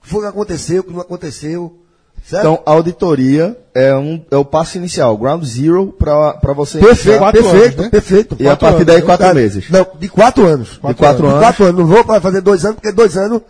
O 0.00 0.04
que 0.04 0.10
foi 0.10 0.20
que 0.20 0.26
aconteceu, 0.26 0.80
o 0.80 0.84
que 0.84 0.92
não 0.92 1.00
aconteceu. 1.00 1.78
Certo? 2.26 2.42
Então, 2.42 2.62
a 2.66 2.70
auditoria 2.72 3.56
é, 3.74 3.94
um, 3.94 4.22
é 4.30 4.36
o 4.36 4.44
passo 4.44 4.76
inicial, 4.76 5.16
ground 5.16 5.42
zero 5.44 5.94
para 5.98 6.52
você 6.54 6.78
perfeito, 6.78 7.18
quatro 7.18 7.42
perfeito, 7.42 7.64
anos, 7.64 7.76
né? 7.76 7.88
perfeito. 7.90 8.36
E 8.38 8.42
a 8.42 8.50
Quatro 8.50 8.60
partir 8.66 8.74
anos. 8.76 8.86
daí, 8.86 9.02
quatro 9.02 9.26
Tá. 9.28 9.34
meses. 9.34 9.70
Não, 9.70 9.86
de 9.98 10.08
quatro 10.08 10.46
anos. 10.46 10.68
De 10.72 10.94
quatro 10.94 11.22
De 11.22 11.28
anos. 11.28 11.38
quatro 11.40 11.64
anos. 11.64 11.78
Não 11.80 11.86
vou 11.86 12.04
para 12.04 12.20
fazer 12.20 12.40
dois 12.42 12.64
anos, 12.64 12.76
porque 12.76 12.92
dois 12.92 13.16
anos 13.16 13.40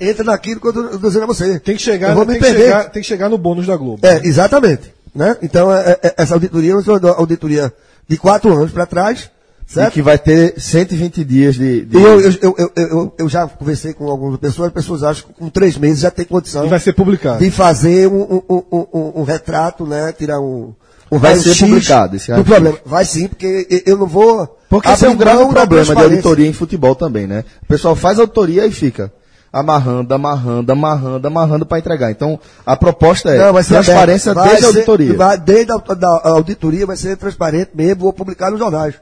entra 0.00 0.24
naquilo 0.24 0.60
que 0.60 0.66
eu 0.66 0.70
estou 0.70 0.98
dizendo 0.98 1.22
a 1.22 1.26
você. 1.26 1.60
Tem 1.60 1.76
que 1.76 1.82
chegar, 1.82 2.08
Eu 2.10 2.14
vou 2.16 2.26
tem 2.26 2.34
me 2.34 2.40
que 2.40 2.44
perder. 2.46 2.62
chegar, 2.64 2.84
tem 2.90 3.02
que 3.02 3.08
chegar 3.08 3.28
no 3.28 3.38
bônus 3.38 3.66
da 3.66 3.76
Globo. 3.76 4.04
É, 4.04 4.26
exatamente. 4.26 4.92
Né? 5.14 5.36
Então, 5.40 5.72
é, 5.72 5.96
é, 6.02 6.14
essa 6.16 6.34
auditoria 6.34 6.72
é 6.72 6.74
uma 6.74 7.10
auditoria 7.16 7.72
de 8.08 8.16
quatro 8.16 8.52
anos 8.52 8.72
para 8.72 8.84
trás, 8.84 9.30
E 9.66 9.72
certo? 9.72 9.92
que 9.94 10.02
vai 10.02 10.18
ter 10.18 10.54
120 10.60 11.24
dias 11.24 11.54
de. 11.54 11.84
de- 11.86 11.96
E 11.98 12.02
eu, 12.02 12.20
eu, 12.20 12.32
eu, 12.42 12.72
eu, 12.76 13.14
eu, 13.18 13.28
já 13.28 13.46
conversei 13.48 13.92
com 13.94 14.08
algumas 14.10 14.38
pessoas, 14.38 14.68
as 14.68 14.74
pessoas 14.74 15.02
acham 15.02 15.26
que 15.26 15.32
com 15.34 15.48
três 15.48 15.76
meses 15.78 16.00
já 16.00 16.10
tem 16.10 16.24
condição 16.24 16.66
E 16.66 16.68
vai 16.68 16.78
ser 16.78 16.92
publicado. 16.92 17.38
de 17.42 17.50
fazer 17.50 18.06
um, 18.08 18.42
um, 18.48 18.62
um, 18.70 19.12
um- 19.20 19.22
retrato, 19.24 19.86
né? 19.86 20.12
Tirar 20.12 20.38
um. 20.40 20.74
Vai 21.10 21.36
ser 21.38 21.56
publicado 21.58 22.16
esse 22.16 22.30
raio-x. 22.30 22.48
problema. 22.50 22.78
Vai 22.84 23.04
sim, 23.04 23.26
porque 23.28 23.82
eu- 23.86 23.96
não 23.98 24.06
vou. 24.06 24.58
Porque 24.68 24.88
esse 24.88 25.06
é 25.06 25.08
um 25.08 25.16
grave 25.16 25.44
problema 25.46 25.94
de 25.94 26.02
auditoria 26.02 26.46
em 26.48 26.52
futebol 26.52 26.94
também, 26.94 27.26
né? 27.26 27.44
O 27.62 27.66
pessoal 27.66 27.94
faz 27.96 28.18
auditoria 28.18 28.66
e 28.66 28.70
fica 28.72 29.12
amarrando, 29.52 30.12
amarrando, 30.12 30.72
amarrando, 30.72 31.26
amarrando 31.28 31.64
para 31.66 31.78
entregar. 31.78 32.10
Então, 32.10 32.38
a 32.66 32.76
proposta 32.76 33.30
é 33.30 33.38
Não, 33.38 33.62
transparência 33.62 34.34
desde 34.34 34.64
a 34.64 34.68
auditoria. 34.68 35.14
vai- 35.16 35.38
desde 35.38 35.72
a, 35.72 35.76
da- 35.76 36.20
a 36.24 36.28
auditoria 36.30 36.84
vai 36.86 36.96
ser 36.96 37.16
transparente 37.16 37.70
mesmo, 37.74 38.02
vou 38.02 38.12
publicar 38.12 38.50
nos 38.50 38.58
jornais. 38.58 38.94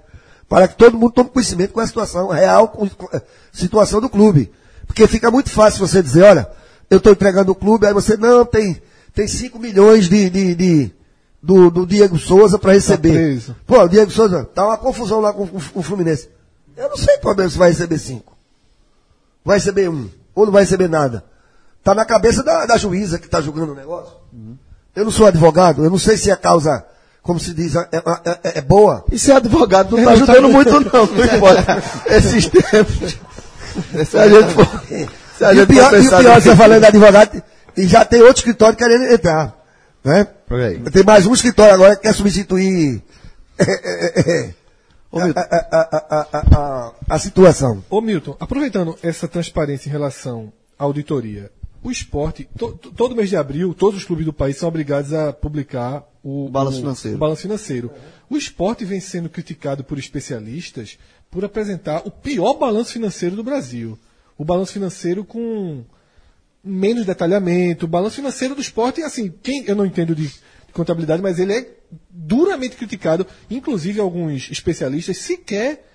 Para 0.52 0.68
que 0.68 0.76
todo 0.76 0.98
mundo 0.98 1.12
tome 1.12 1.30
conhecimento 1.30 1.72
com 1.72 1.80
a 1.80 1.86
situação 1.86 2.28
real, 2.28 2.68
com, 2.68 2.84
a 2.84 3.22
situação 3.50 4.02
do 4.02 4.10
clube. 4.10 4.52
Porque 4.86 5.06
fica 5.06 5.30
muito 5.30 5.48
fácil 5.48 5.80
você 5.86 6.02
dizer, 6.02 6.24
olha, 6.24 6.46
eu 6.90 6.98
estou 6.98 7.10
entregando 7.10 7.52
o 7.52 7.54
clube, 7.54 7.86
aí 7.86 7.94
você, 7.94 8.18
não, 8.18 8.44
tem, 8.44 8.82
tem 9.14 9.26
5 9.26 9.58
milhões 9.58 10.10
de, 10.10 10.28
de, 10.28 10.54
de- 10.54 10.92
do, 11.42 11.70
do 11.70 11.86
Diego 11.86 12.18
Souza 12.18 12.58
para 12.58 12.74
receber. 12.74 13.12
preso. 13.14 13.56
Pô, 13.66 13.80
o 13.82 13.88
Diego 13.88 14.10
Souza, 14.10 14.44
tá 14.44 14.66
uma 14.66 14.76
confusão 14.76 15.20
lá 15.20 15.32
com, 15.32 15.46
com- 15.46 15.58
com 15.58 15.80
o 15.80 15.82
Fluminense. 15.82 16.28
Eu 16.76 16.90
não 16.90 16.98
sei 16.98 17.16
qual 17.16 17.34
se 17.48 17.56
vai 17.56 17.70
receber 17.70 17.96
5. 17.96 18.36
Vai 19.42 19.56
receber 19.56 19.88
um, 19.88 20.10
ou 20.34 20.44
não 20.44 20.52
vai 20.52 20.64
receber 20.64 20.88
nada. 20.88 21.24
Tá 21.82 21.94
na 21.94 22.04
cabeça 22.04 22.42
da, 22.42 22.66
da 22.66 22.76
juíza 22.76 23.18
que 23.18 23.24
está 23.24 23.40
julgando 23.40 23.72
o 23.72 23.74
negócio. 23.74 24.12
Eu 24.94 25.04
não 25.06 25.10
sou 25.10 25.26
advogado, 25.26 25.82
eu 25.82 25.90
não 25.90 25.98
sei 25.98 26.18
se 26.18 26.30
a 26.30 26.36
causa, 26.36 26.84
como 27.22 27.38
se 27.38 27.54
diz, 27.54 27.74
é, 27.76 27.88
é- 27.92 28.02
é- 28.52 28.58
é 28.58 28.60
boa. 28.60 29.04
E 29.10 29.18
ser 29.18 29.32
advogado 29.32 29.96
não 29.96 30.04
tá 30.04 30.10
ajudando 30.12 30.48
muito, 30.48 30.70
não, 30.72 31.06
não 31.06 31.24
importa. 31.24 31.82
Esses 32.14 32.48
tempos. 32.48 33.16
Se 34.08 34.18
a 34.18 34.28
gente 34.28 34.52
for. 34.54 34.66
Se 35.38 35.44
a 35.44 35.52
E 35.52 35.56
o 35.56 35.58
gente 35.60 35.66
for 35.66 35.90
pior, 35.90 35.94
e 35.94 36.06
o 36.06 36.10
pior 36.18 36.40
você 36.42 36.50
tá 36.50 36.56
falando 36.56 36.80
de 36.80 36.86
advogado, 36.86 37.42
e 37.76 37.86
já 37.86 38.04
tem 38.04 38.20
outro 38.20 38.38
escritório 38.38 38.76
querendo 38.76 39.04
entrar. 39.04 39.56
Né? 40.04 40.26
Tem 40.92 41.04
mais 41.04 41.24
um 41.26 41.32
escritório 41.32 41.74
agora 41.74 41.94
que 41.96 42.02
quer 42.02 42.12
substituir 42.12 43.02
Ô, 45.10 45.20
Milton, 45.20 45.40
a, 45.40 45.44
a- 45.70 46.26
a- 46.56 46.92
a- 47.08 47.18
situação. 47.18 47.84
Ô 47.90 48.00
Milton, 48.00 48.36
aproveitando 48.40 48.98
essa 49.02 49.28
transparência 49.28 49.88
em 49.88 49.92
relação 49.92 50.52
à 50.78 50.84
auditoria, 50.84 51.50
o 51.82 51.90
esporte, 51.90 52.48
to- 52.56 52.72
todo 52.96 53.14
mês 53.14 53.28
de 53.28 53.36
abril, 53.36 53.74
todos 53.74 53.98
os 54.00 54.04
clubes 54.04 54.24
do 54.24 54.32
país 54.32 54.56
são 54.56 54.68
obrigados 54.68 55.12
a 55.12 55.32
publicar 55.32 56.02
o, 56.22 56.48
Balanço 56.48 56.78
financeiro. 56.78 57.16
o 57.16 57.20
balanço 57.20 57.42
financeiro. 57.42 57.90
O 58.30 58.36
esporte 58.36 58.84
vem 58.84 59.00
sendo 59.00 59.28
criticado 59.28 59.82
por 59.82 59.98
especialistas 59.98 60.98
por 61.30 61.44
apresentar 61.44 62.02
o 62.06 62.10
pior 62.10 62.54
balanço 62.54 62.92
financeiro 62.92 63.34
do 63.34 63.42
Brasil. 63.42 63.98
O 64.38 64.44
balanço 64.44 64.72
financeiro 64.72 65.24
com 65.24 65.84
menos 66.62 67.04
detalhamento, 67.04 67.86
o 67.86 67.88
balanço 67.88 68.16
financeiro 68.16 68.54
do 68.54 68.60
esporte, 68.60 69.02
assim, 69.02 69.32
quem 69.42 69.64
eu 69.66 69.74
não 69.74 69.84
entendo 69.84 70.14
de, 70.14 70.28
de 70.28 70.72
contabilidade, 70.72 71.22
mas 71.22 71.38
ele 71.38 71.52
é 71.52 71.70
duramente 72.08 72.76
criticado, 72.76 73.26
inclusive 73.50 73.98
alguns 73.98 74.50
especialistas 74.50 75.18
sequer 75.18 75.88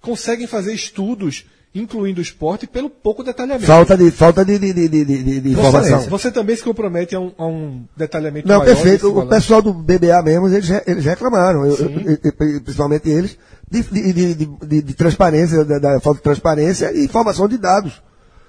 conseguem 0.00 0.46
fazer 0.46 0.72
estudos 0.72 1.46
incluindo 1.80 2.18
o 2.20 2.22
esporte 2.22 2.66
pelo 2.66 2.88
pouco 2.90 3.22
detalhamento. 3.22 3.66
Falta 3.66 3.96
de, 3.96 4.10
falta 4.10 4.44
de, 4.44 4.58
de, 4.58 4.72
de, 4.72 4.88
de, 4.88 5.40
de- 5.40 5.52
informação. 5.52 6.00
Você, 6.08 6.30
também 6.30 6.56
se 6.56 6.62
compromete 6.62 7.14
a 7.14 7.20
um, 7.20 7.32
a 7.36 7.46
um 7.46 7.84
detalhamento 7.96 8.48
Não, 8.48 8.58
maior 8.58 8.74
perfeito. 8.74 9.18
O 9.18 9.26
pessoal 9.28 9.60
do 9.62 9.72
BBA 9.74 10.22
mesmo, 10.22 10.48
eles, 10.48 10.70
eles 10.86 11.04
reclamaram, 11.04 11.66
eu- 11.66 11.76
eu- 11.76 12.18
eu- 12.24 12.60
principalmente 12.62 13.08
eles, 13.08 13.38
de, 13.70 13.82
de, 13.82 14.34
de, 14.34 14.82
de- 14.82 14.94
transparência, 14.94 15.64
da, 15.64 15.78
da 15.78 16.00
falta 16.00 16.18
de 16.18 16.22
transparência 16.24 16.92
e 16.92 17.04
informação 17.04 17.48
de 17.48 17.58
dados. 17.58 18.02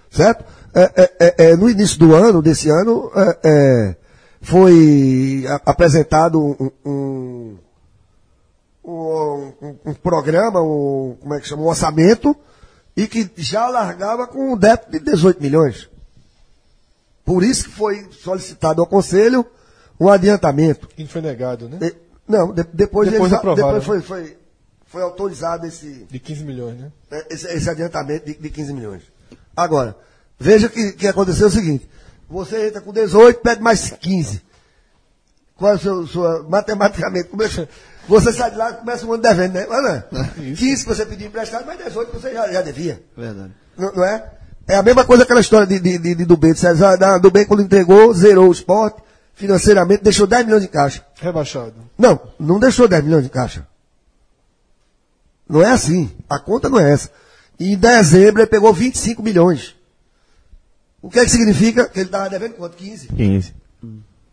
Certo? 0.10 0.44
É, 0.74 0.82
é, 0.96 1.12
é, 1.20 1.36
é, 1.52 1.56
no 1.56 1.70
início 1.70 1.98
do 2.00 2.14
ano, 2.14 2.42
desse 2.42 2.70
ano, 2.70 3.12
é, 3.16 3.38
é, 3.44 3.96
foi 4.42 5.44
apresentado 5.66 6.40
um, 6.40 6.72
um, 6.86 7.58
um, 8.86 9.54
um- 9.62 9.76
um 9.88 9.94
programa, 9.94 10.62
um, 10.62 11.18
como 11.20 11.34
é 11.34 11.40
que 11.40 11.48
chama? 11.48 11.64
Um 11.64 11.68
orçamento, 11.68 12.36
e 12.98 13.08
que 13.08 13.30
já 13.38 13.70
largava 13.70 14.26
com 14.28 14.54
um 14.54 14.58
débito 14.58 14.92
de 14.92 15.00
18 15.00 15.42
milhões. 15.42 15.88
Por 17.24 17.44
isso 17.44 17.66
que 17.66 17.70
foi 17.70 18.10
solicitado 18.12 18.82
ao 18.82 18.88
Conselho 18.88 19.46
um 20.00 20.10
adiantamento. 20.10 20.90
E 20.98 21.06
foi 21.08 21.22
negado, 21.22 21.70
né? 21.70 21.78
E- 21.82 21.96
não, 22.28 22.52
de- 22.52 22.64
depois, 22.74 23.10
Depois 23.10 23.32
eles- 23.32 23.34
aprovaram, 23.34 23.80
depois 23.80 24.04
foi, 24.06 24.24
foi, 24.26 24.38
foi 24.88 25.02
autorizado 25.04 25.66
esse, 25.68 26.06
De 26.10 26.20
15 26.20 26.44
milhões, 26.44 26.78
né? 26.78 26.92
esse, 27.30 27.48
esse 27.48 27.70
adiantamento 27.70 28.26
de, 28.26 28.34
de 28.36 28.50
15 28.50 28.74
milhões. 28.74 29.04
Agora, 29.56 29.96
veja 30.40 30.68
que, 30.68 30.92
que 30.94 31.08
aconteceu 31.08 31.48
o 31.48 31.52
seguinte: 31.52 31.88
você 32.30 32.68
entra 32.68 32.82
com 32.82 32.92
18, 32.92 33.40
pede 33.42 33.62
mais 33.62 33.92
15. 33.92 34.42
Qual 35.56 35.72
é 35.72 35.76
a 35.76 35.80
sua, 35.80 36.06
sua 36.08 36.44
matematicamente? 36.50 37.30
como 37.30 37.44
é 37.44 37.50
que- 37.50 37.68
você 38.08 38.32
sai 38.34 38.52
de 38.52 38.58
lá 38.58 38.72
e 38.72 38.74
começa 38.76 39.06
um 39.06 39.14
ano 39.14 39.22
devendo, 39.24 39.54
né? 39.54 39.66
Não, 39.68 40.22
é? 40.22 40.34
15 40.56 40.84
que 40.84 40.90
você 40.96 41.06
pediu 41.06 41.28
emprestado, 41.28 41.66
mas 41.66 41.78
18 41.78 42.12
que 42.12 42.18
você 42.20 42.34
já, 42.34 42.52
já 42.52 42.62
devia. 42.62 43.04
Verdade. 43.16 43.52
Não, 43.78 43.92
não 43.94 44.04
é? 44.04 44.32
É 44.68 44.76
a 44.76 44.84
mesma 44.84 45.06
coisa 45.06 45.24
aquela 45.24 45.40
história 45.40 45.66
de, 45.68 45.80
de, 45.80 45.98
de, 45.98 46.16
de 46.16 46.26
Dubem. 46.26 46.54
Da- 47.00 47.18
Dubem, 47.18 47.46
quando 47.46 47.62
entregou, 47.64 48.14
zerou 48.14 48.50
o 48.50 48.52
esporte, 48.52 49.02
financeiramente, 49.34 50.04
deixou 50.04 50.28
10 50.28 50.46
milhões 50.46 50.64
em 50.64 50.68
caixa. 50.68 51.06
Rebaixado. 51.22 51.74
Não, 51.98 52.20
não 52.40 52.60
deixou 52.60 52.88
10 52.88 53.04
milhões 53.04 53.26
em 53.26 53.30
caixa. 53.30 53.66
Não 55.48 55.62
é 55.62 55.72
assim. 55.72 56.12
A 56.30 56.38
conta 56.40 56.68
não 56.70 56.80
é 56.80 56.92
essa. 56.92 57.10
E 57.60 57.74
em 57.74 57.78
dezembro 57.78 58.42
ele 58.42 58.50
pegou 58.50 58.74
25 58.74 59.24
milhões. 59.24 59.76
O 61.02 61.10
que 61.10 61.20
é 61.20 61.24
que 61.24 61.32
significa? 61.32 61.88
Que 61.88 62.00
ele 62.00 62.08
estava 62.08 62.30
devendo 62.30 62.56
quanto? 62.56 62.76
15. 62.76 63.08
15. 63.08 63.54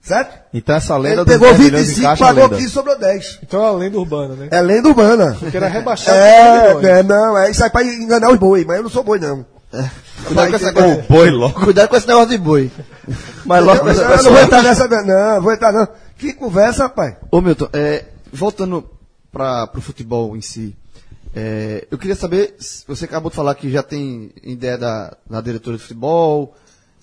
Certo? 0.04 0.38
Então 0.52 0.76
essa 0.76 0.96
lenda 0.98 1.22
Ele 1.22 1.24
pegou 1.24 1.48
10 1.48 1.58
milhões 1.60 1.82
em 1.82 1.86
25, 1.86 2.06
caixa, 2.08 2.24
pagou 2.26 2.42
lenda. 2.44 2.56
15, 2.56 2.70
sobrou 2.70 2.98
10. 2.98 3.38
Então 3.42 3.64
é 3.64 3.68
a 3.68 3.72
lenda 3.72 3.98
urbana, 3.98 4.34
né? 4.34 4.48
É 4.50 4.60
lenda 4.60 4.88
urbana. 4.88 5.36
Porque 5.40 5.56
era 5.56 5.66
rebaixado 5.66 6.18
por 6.74 6.82
10 6.82 6.96
É, 6.96 7.00
é, 7.00 7.02
não, 7.02 7.38
é 7.38 7.50
isso 7.50 7.64
aí 7.64 7.70
para 7.70 7.86
enganar 7.86 8.30
os 8.30 8.38
boi, 8.38 8.66
mas 8.66 8.76
eu 8.76 8.82
não 8.82 8.90
sou 8.90 9.02
boi, 9.02 9.18
não. 9.18 9.46
Cuidado 10.26 10.50
com, 10.50 10.56
essa, 10.56 10.68
Ô, 10.70 11.02
boi 11.08 11.30
logo. 11.30 11.60
cuidado 11.64 11.88
com 11.88 11.96
esse 11.96 12.06
negócio 12.06 12.28
de 12.28 12.38
boi. 12.38 12.70
Mas 13.46 13.64
logo 13.64 13.88
Eu, 13.88 13.94
eu 13.94 14.22
não 14.22 14.32
vou 14.32 14.40
entrar 14.40 14.62
nessa, 14.62 14.88
não, 14.88 15.42
vou 15.42 15.52
entrar 15.52 15.72
não. 15.72 15.88
Que 16.18 16.34
conversa, 16.34 16.84
rapaz. 16.84 17.16
Ô 17.30 17.40
Milton, 17.40 17.68
é, 17.72 18.04
voltando 18.30 18.88
para 19.32 19.70
o 19.74 19.80
futebol 19.80 20.36
em 20.36 20.42
si, 20.42 20.76
é, 21.34 21.86
eu 21.90 21.96
queria 21.98 22.14
saber, 22.14 22.54
você 22.86 23.06
acabou 23.06 23.30
de 23.30 23.36
falar 23.36 23.54
que 23.54 23.70
já 23.70 23.82
tem 23.82 24.30
ideia 24.42 24.78
da, 24.78 25.16
da 25.28 25.40
diretora 25.40 25.76
de 25.76 25.82
futebol, 25.82 26.54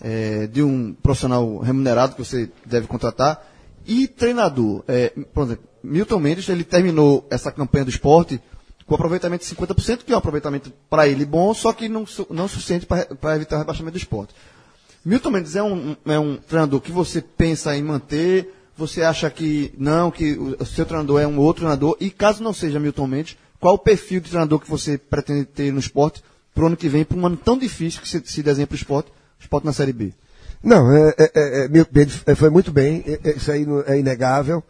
é, 0.02 0.47
de 0.47 0.64
um 0.64 0.93
profissional 0.93 1.60
remunerado 1.60 2.16
que 2.16 2.24
você 2.24 2.49
deve 2.66 2.88
contratar, 2.88 3.45
e 3.86 4.08
treinador. 4.08 4.84
É, 4.88 5.10
por 5.34 5.45
exemplo, 5.45 5.64
Milton 5.84 6.20
Mendes, 6.20 6.49
ele 6.49 6.64
terminou 6.64 7.26
essa 7.30 7.52
campanha 7.52 7.86
do 7.86 7.89
esporte 7.89 8.41
com 8.86 8.95
aproveitamento 8.95 9.45
de 9.45 9.56
50%, 9.56 10.04
que 10.04 10.12
é 10.12 10.16
um 10.16 10.20
aproveitamento 10.20 10.72
para 10.89 11.08
ele 11.08 11.26
bom, 11.26 11.54
só 11.54 11.72
que 11.72 11.88
não, 11.88 12.06
não 12.30 12.47
suficiente 12.47 12.86
para 12.86 13.36
evitar 13.36 13.56
o 13.56 13.60
rebaixamento 13.60 13.93
do 13.93 14.02
esporte. 14.02 14.34
Milton 15.04 15.32
Mendes 15.32 15.56
é 15.56 15.64
um, 15.64 15.95
é 16.06 16.20
um 16.20 16.36
treinador 16.36 16.82
que 16.82 16.91
você 16.91 17.22
pensa 17.22 17.76
em 17.76 17.82
manter, 17.82 18.54
você 18.78 19.02
acha 19.02 19.30
que 19.30 19.74
não, 19.78 20.12
que 20.12 20.34
o, 20.34 20.66
seu 20.66 20.86
treinador 20.86 21.22
é 21.22 21.28
um 21.28 21.39
outro 21.39 21.62
treinador, 21.62 21.95
e 21.99 22.10
caso 22.12 22.43
não 22.43 22.54
seja 22.54 22.80
Milton 22.80 23.08
Mendes, 23.08 23.38
qual 23.60 23.76
o 23.76 23.80
perfil 23.80 24.20
de 24.20 24.30
treinador 24.30 24.60
que 24.60 24.70
você 24.70 24.97
pretende 24.97 25.45
ter 25.45 25.72
no 25.72 25.80
esporte 25.80 26.22
para 26.54 26.64
o 26.64 26.68
ano 26.68 26.78
que 26.78 26.89
vem, 26.89 27.06
para 27.06 27.18
um 27.18 27.26
ano 27.26 27.38
tão 27.38 27.58
difícil 27.58 28.02
que 28.02 28.10
se, 28.10 28.22
se 28.26 28.43
desenha 28.43 28.68
para 28.68 28.76
o 28.76 28.78
esporte, 28.78 29.12
esporte 29.42 29.66
na 29.66 29.74
Série 29.74 29.94
B? 29.94 30.14
Não, 30.64 30.96
é, 30.96 31.16
é, 31.18 31.32
é, 31.34 31.66
é, 31.66 32.08
é, 32.28 32.36
foi 32.36 32.50
muito 32.50 32.72
bem, 32.72 33.04
é, 33.08 33.30
é, 33.30 33.36
isso 33.36 33.52
aí 33.52 33.66
é 33.88 33.98
inegável, 33.98 34.64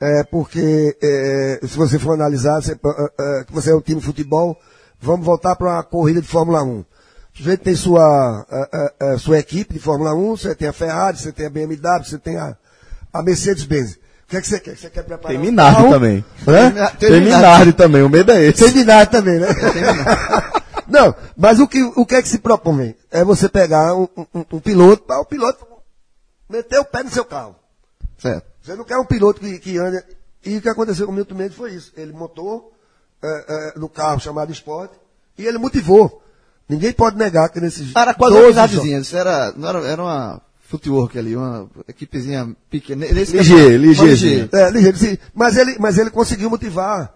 é, 0.00 0.24
porque 0.24 0.96
é, 1.00 1.60
se 1.62 1.76
você 1.76 1.98
for 1.98 2.14
analisar, 2.14 2.60
você, 2.60 2.72
é, 2.72 2.76
é, 3.20 3.44
você 3.48 3.70
é 3.70 3.74
um 3.74 3.80
time 3.80 4.00
de 4.00 4.06
futebol, 4.06 4.58
vamos 5.00 5.24
voltar 5.24 5.54
para 5.54 5.68
uma 5.68 5.82
corrida 5.82 6.20
de 6.20 6.26
Fórmula 6.26 6.62
1. 6.62 6.78
O 6.78 6.86
sujeito 7.34 7.62
tem 7.62 7.76
sua, 7.76 8.44
é, 8.50 8.68
é, 8.72 9.14
é, 9.14 9.18
sua 9.18 9.38
equipe 9.38 9.74
de 9.74 9.80
Fórmula 9.80 10.12
1, 10.12 10.36
você 10.36 10.54
tem 10.56 10.68
a 10.68 10.72
Ferrari, 10.72 11.18
você 11.18 11.30
tem 11.30 11.46
a 11.46 11.50
BMW, 11.50 12.04
você 12.04 12.18
tem 12.18 12.36
a, 12.36 12.56
a 13.12 13.22
Mercedes-Benz. 13.22 13.92
O 13.92 14.30
que 14.30 14.36
é 14.36 14.40
que 14.40 14.48
você 14.48 14.60
quer? 14.60 14.76
Você 14.76 14.90
quer 14.90 15.04
preparar 15.04 15.30
Tem 15.30 15.38
um 15.38 15.42
Minardi 15.42 15.76
carro? 15.76 15.90
também. 15.90 16.24
Hã? 16.46 16.90
Tem 16.98 17.20
Minardi 17.20 17.72
também, 17.72 18.02
o 18.02 18.10
medo 18.10 18.32
é 18.32 18.44
esse. 18.44 18.58
Sem 18.58 18.74
Minardi 18.74 19.10
também, 19.10 19.38
né? 19.38 19.46
Não, 20.88 21.14
mas 21.36 21.60
o 21.60 21.68
que, 21.68 21.82
o 21.82 22.06
que 22.06 22.14
é 22.14 22.22
que 22.22 22.28
se 22.28 22.38
propõe? 22.38 22.94
É 23.10 23.22
você 23.24 23.48
pegar 23.48 23.94
um, 23.94 24.08
um- 24.34 24.44
um 24.52 24.60
piloto, 24.60 25.02
para 25.04 25.20
o 25.20 25.24
piloto 25.24 25.66
meter 26.48 26.80
o 26.80 26.84
pé 26.84 27.02
no 27.02 27.10
seu 27.10 27.24
carro. 27.24 27.54
Certo. 28.18 28.46
Você 28.62 28.74
não 28.74 28.84
quer 28.84 28.96
um 28.98 29.04
piloto 29.04 29.40
que, 29.40 29.58
que 29.58 29.78
ande. 29.78 30.02
E 30.44 30.56
o 30.56 30.62
que 30.62 30.68
aconteceu 30.68 31.06
com 31.06 31.12
o 31.12 31.14
Milton 31.14 31.34
Mendes 31.34 31.56
foi 31.56 31.72
isso. 31.72 31.92
Ele 31.96 32.12
montou 32.12 32.72
é, 33.22 33.28
é, 33.76 33.78
no 33.78 33.88
carro 33.88 34.20
chamado 34.20 34.50
Esporte 34.52 34.94
e 35.36 35.44
ele 35.46 35.58
motivou. 35.58 36.22
Ninguém 36.68 36.92
pode 36.92 37.16
negar 37.16 37.48
que 37.50 37.60
nesses. 37.60 37.94
Era 37.94 38.14
quase 38.14 38.34
12 38.34 38.46
uma 38.52 38.62
amizadezinha, 38.62 38.98
isso 38.98 39.16
era, 39.16 39.52
não 39.56 39.68
era, 39.68 39.78
era 39.86 40.02
uma 40.02 40.40
footwork 40.68 41.18
ali, 41.18 41.34
uma 41.34 41.68
equipezinha 41.88 42.54
pequena. 42.70 43.06
Ligeiro, 43.06 43.76
ligeirinho. 43.78 44.48
É, 44.52 44.70
ligeiro. 44.70 45.18
Mas 45.34 45.56
ele, 45.56 45.76
mas 45.78 45.96
ele 45.98 46.10
conseguiu 46.10 46.50
motivar. 46.50 47.14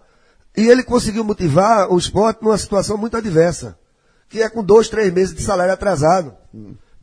E 0.57 0.69
ele 0.69 0.83
conseguiu 0.83 1.25
motivar 1.25 1.91
o 1.91 1.99
esporte 1.99 2.43
numa 2.43 2.59
situação 2.59 2.97
muito 2.99 3.17
adversa. 3.17 3.79
Que 4.29 4.43
é 4.43 4.49
com 4.49 4.63
dois, 4.63 4.89
três 4.89 5.13
meses 5.13 5.35
de 5.35 5.43
salário 5.43 5.73
atrasado. 5.73 6.35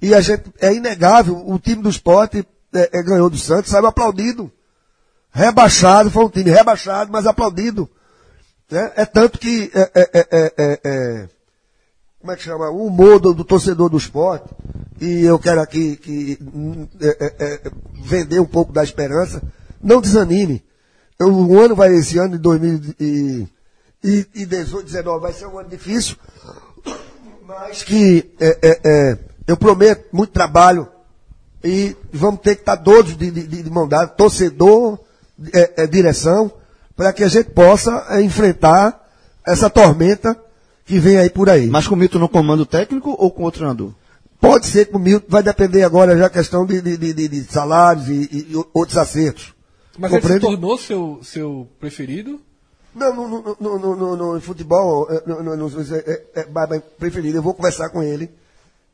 E 0.01 0.13
a 0.13 0.21
gente, 0.21 0.43
é 0.59 0.73
inegável, 0.73 1.43
o 1.47 1.59
time 1.59 1.81
do 1.81 1.89
esporte 1.89 2.45
é, 2.73 2.89
é, 2.93 3.03
ganhou 3.03 3.29
do 3.29 3.37
Santos, 3.37 3.71
saiu 3.71 3.87
aplaudido. 3.87 4.51
Rebaixado, 5.31 6.09
foi 6.09 6.25
um 6.25 6.29
time 6.29 6.49
rebaixado, 6.49 7.11
mas 7.11 7.27
aplaudido. 7.27 7.89
né? 8.69 8.91
É 8.95 9.05
tanto 9.05 9.37
que, 9.37 9.71
é, 9.73 9.91
é, 9.95 10.27
é, 10.31 10.79
é, 10.83 11.29
como 12.19 12.31
é 12.31 12.35
que 12.35 12.43
chama? 12.43 12.69
O 12.69 12.87
humor 12.87 13.19
do, 13.19 13.33
do 13.33 13.43
torcedor 13.43 13.89
do 13.89 13.97
esporte, 13.97 14.49
e 14.99 15.23
eu 15.23 15.37
quero 15.37 15.61
aqui 15.61 15.95
que, 15.97 16.39
vender 18.03 18.39
um 18.39 18.45
pouco 18.45 18.71
da 18.71 18.83
esperança, 18.83 19.41
não 19.81 20.01
desanime. 20.01 20.63
Eu, 21.19 21.33
o 21.33 21.59
ano 21.59 21.75
vai, 21.75 21.93
esse 21.93 22.17
ano 22.17 22.31
de 22.31 22.37
2018, 22.37 24.85
19 24.85 25.21
vai 25.21 25.33
ser 25.33 25.47
um 25.47 25.59
ano 25.59 25.67
difícil, 25.67 26.15
mas 27.45 27.83
que 27.83 28.31
é, 28.39 28.57
é, 28.61 28.79
é, 28.85 29.17
eu 29.45 29.57
prometo 29.57 30.05
muito 30.13 30.31
trabalho 30.31 30.87
e 31.61 31.93
vamos 32.13 32.39
ter 32.39 32.55
que 32.55 32.61
estar 32.61 32.77
todos 32.77 33.17
de, 33.17 33.29
de, 33.31 33.63
de 33.63 33.69
mão 33.69 33.85
dada, 33.85 34.07
torcedor, 34.07 34.97
é, 35.53 35.83
é, 35.83 35.87
direção, 35.87 36.49
para 36.95 37.11
que 37.11 37.21
a 37.23 37.27
gente 37.27 37.49
possa 37.49 38.21
enfrentar 38.21 39.05
essa 39.45 39.69
tormenta 39.69 40.41
que 40.85 40.99
vem 40.99 41.17
aí 41.17 41.29
por 41.29 41.49
aí. 41.49 41.67
Mas 41.67 41.85
com 41.85 41.95
o 41.95 41.97
Milton 41.97 42.19
no 42.19 42.29
comando 42.29 42.65
técnico 42.65 43.13
ou 43.19 43.29
com 43.29 43.43
outro 43.43 43.59
treinador? 43.59 43.91
Pode 44.39 44.67
ser 44.67 44.85
que 44.85 44.95
o 44.95 44.99
Milton 44.99 45.25
vai 45.27 45.43
depender 45.43 45.83
agora 45.83 46.17
já 46.17 46.27
a 46.27 46.29
questão 46.29 46.65
de, 46.65 46.81
de, 46.81 46.95
de, 47.13 47.27
de- 47.27 47.43
salários 47.51 48.07
e, 48.07 48.13
e- 48.31 48.53
e 48.53 48.65
outros 48.73 48.97
acertos. 48.97 49.53
Mas 49.99 50.13
ele 50.13 50.21
se 50.21 50.27
Compreende? 50.27 50.57
tornou 50.57 50.77
seu, 50.77 51.19
seu 51.21 51.67
preferido? 51.79 52.39
Não, 52.95 53.13
no, 53.13 53.27
no, 53.27 53.57
no, 53.59 53.79
no, 53.79 53.95
no, 53.95 54.33
no 54.33 54.41
futebol, 54.41 55.07
é, 55.11 55.21
no, 55.25 55.43
no, 55.43 55.55
no, 55.55 55.95
é, 55.95 56.23
é, 56.35 56.47
é 56.75 56.79
preferido, 56.97 57.37
eu 57.37 57.41
vou 57.41 57.53
conversar 57.53 57.89
com 57.89 58.01
ele. 58.01 58.31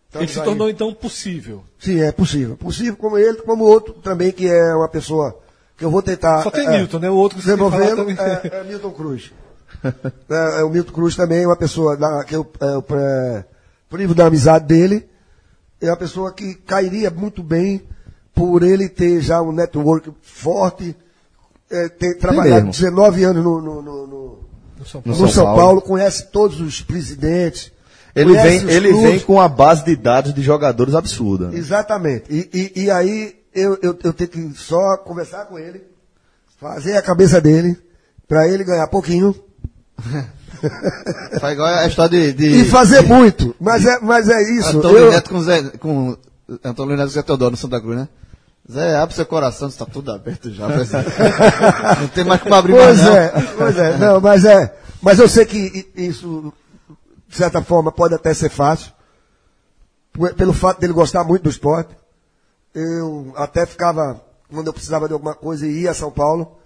Então, 0.10 0.22
ele 0.22 0.32
se 0.32 0.41
tornou 0.41 0.70
então 0.70 0.93
possível. 0.93 1.64
Sim, 1.80 2.01
é 2.01 2.12
possível. 2.12 2.58
Possível 2.58 2.95
como 2.95 3.18
ele, 3.18 3.38
como 3.38 3.64
outro 3.64 3.93
também, 3.95 4.32
que 4.32 4.47
é 4.47 4.74
uma 4.74 4.89
pessoa 4.89 5.38
que 5.78 5.86
eu 5.86 5.91
vou 5.91 6.01
tentar. 6.01 6.41
Só 6.41 6.49
tem 6.49 6.68
é, 6.68 6.78
Milton, 6.78 6.99
né? 6.99 7.10
O 7.10 7.16
outro 7.16 7.38
que 7.38 7.43
você 7.43 7.56
tem 7.56 7.58
desenvolvê-lo 7.58 7.97
também. 7.97 8.18
é, 8.20 8.60
é 8.60 8.64
Milton 8.64 8.91
Cruz. 8.91 9.32
é, 9.84 10.60
é, 10.60 10.64
o 10.64 10.70
Milton 10.70 10.91
Cruz 10.91 11.16
também 11.16 11.43
é 11.43 11.47
uma 11.47 11.56
pessoa 11.56 11.95
da, 11.95 12.24
que 12.24 12.36
eu 12.36 12.49
é, 12.60 12.66
eu, 12.66 12.86
é, 12.97 13.45
privo 13.89 14.16
da 14.16 14.26
amizade 14.26 14.66
dele. 14.66 15.08
É 15.80 15.88
uma 15.88 15.97
pessoa 15.97 16.34
que 16.34 16.56
cairia 16.56 17.12
muito 17.12 17.43
bem 17.43 17.84
por 18.36 18.61
ele 18.63 18.88
ter 18.89 19.21
já 19.21 19.41
um 19.41 19.51
network 19.51 20.11
forte, 20.21 20.95
é, 21.71 21.88
ter 21.89 22.17
trabalhado 22.19 22.65
mesmo. 22.67 22.71
19 22.71 23.23
anos 23.23 23.43
no, 23.43 23.61
no, 23.61 23.81
no- 23.81 24.07
no- 24.07 24.39
No 24.77 24.86
São 24.86 25.01
No 25.05 25.15
no 25.15 25.27
São, 25.29 25.45
Paulo. 25.45 25.59
Paulo. 25.61 25.81
conhece 25.81 26.27
todos 26.31 26.59
os 26.61 26.81
presidentes. 26.81 27.71
Ele 28.13 28.29
conhece 28.36 28.65
vem, 28.65 28.75
ele 28.75 28.89
clubes. 28.89 29.09
vem 29.11 29.19
com 29.21 29.33
uma 29.33 29.49
base 29.49 29.83
de 29.86 29.95
dados 29.95 30.33
de 30.33 30.41
jogadores 30.41 30.93
absurda. 30.93 31.49
né? 31.49 31.57
Exatamente. 31.57 32.25
E, 32.29 32.71
e, 32.75 32.83
e 32.83 32.91
aí 32.91 33.36
eu, 33.53 33.77
eu, 33.81 33.97
eu 34.03 34.13
tenho 34.13 34.29
que 34.29 34.51
só 34.55 34.97
conversar 34.97 35.45
com 35.45 35.57
ele, 35.57 35.81
fazer 36.59 36.95
a 36.97 37.01
cabeça 37.01 37.39
dele, 37.41 37.77
pra 38.27 38.47
ele 38.47 38.63
ganhar 38.63 38.88
pouquinho 38.88 39.33
Faz 41.39 41.53
igual 41.53 41.67
a 41.67 41.88
história 41.88 42.09
de. 42.09 42.33
de 42.33 42.61
e 42.61 42.65
fazer 42.65 43.01
muito. 43.01 43.55
Mas 43.59 43.86
é, 43.86 43.99
mas 44.01 44.29
é 44.29 44.41
isso. 44.57 44.77
Antônio 44.77 44.97
Eu- 44.97 45.11
Neto 45.11 45.29
com 45.29 45.41
Zé. 45.41 45.61
Com 45.79 46.17
Antônio 46.63 46.95
Neto 46.97 47.09
e 47.09 47.13
Zé 47.13 47.21
Teodoro 47.21 47.51
no 47.51 47.57
Santa 47.57 47.79
Cruz, 47.79 47.97
né? 47.97 48.07
Zé, 48.72 48.95
abre 48.95 49.16
seu 49.16 49.26
coração, 49.26 49.68
está 49.68 49.86
tudo 49.86 50.11
aberto 50.11 50.51
já. 50.51 50.68
presidente. 50.68 51.09
Não 52.01 52.07
tem 52.07 52.24
mais 52.24 52.41
como 52.41 52.55
abrir 52.55 52.74
mais. 52.74 52.99
Pois 52.99 53.16
é, 53.16 53.30
pois 53.57 53.78
é, 53.78 53.97
não, 53.97 54.20
mas 54.20 54.43
é. 54.43 54.76
Mas 55.01 55.20
eu 55.20 55.30
sei 55.30 55.45
que 55.45 55.91
isso, 55.95 56.51
de 57.28 57.36
certa 57.36 57.61
forma, 57.61 57.91
pode 57.91 58.16
até 58.16 58.34
ser 58.34 58.49
fácil. 58.49 58.91
Pelo 60.36 60.53
fato 60.53 60.80
dele 60.80 60.93
gostar 60.93 61.24
muito 61.24 61.43
do 61.43 61.49
esporte. 61.49 61.95
Eu 62.74 63.32
até 63.36 63.66
ficava, 63.66 64.20
quando 64.49 64.68
eu 64.68 64.74
precisava 64.74 65.07
de 65.07 65.13
alguma 65.13 65.36
coisa, 65.36 65.68
e 65.68 65.82
ia 65.82 65.91
a 65.91 65.93
São 65.93 66.09
Paulo, 66.09 66.57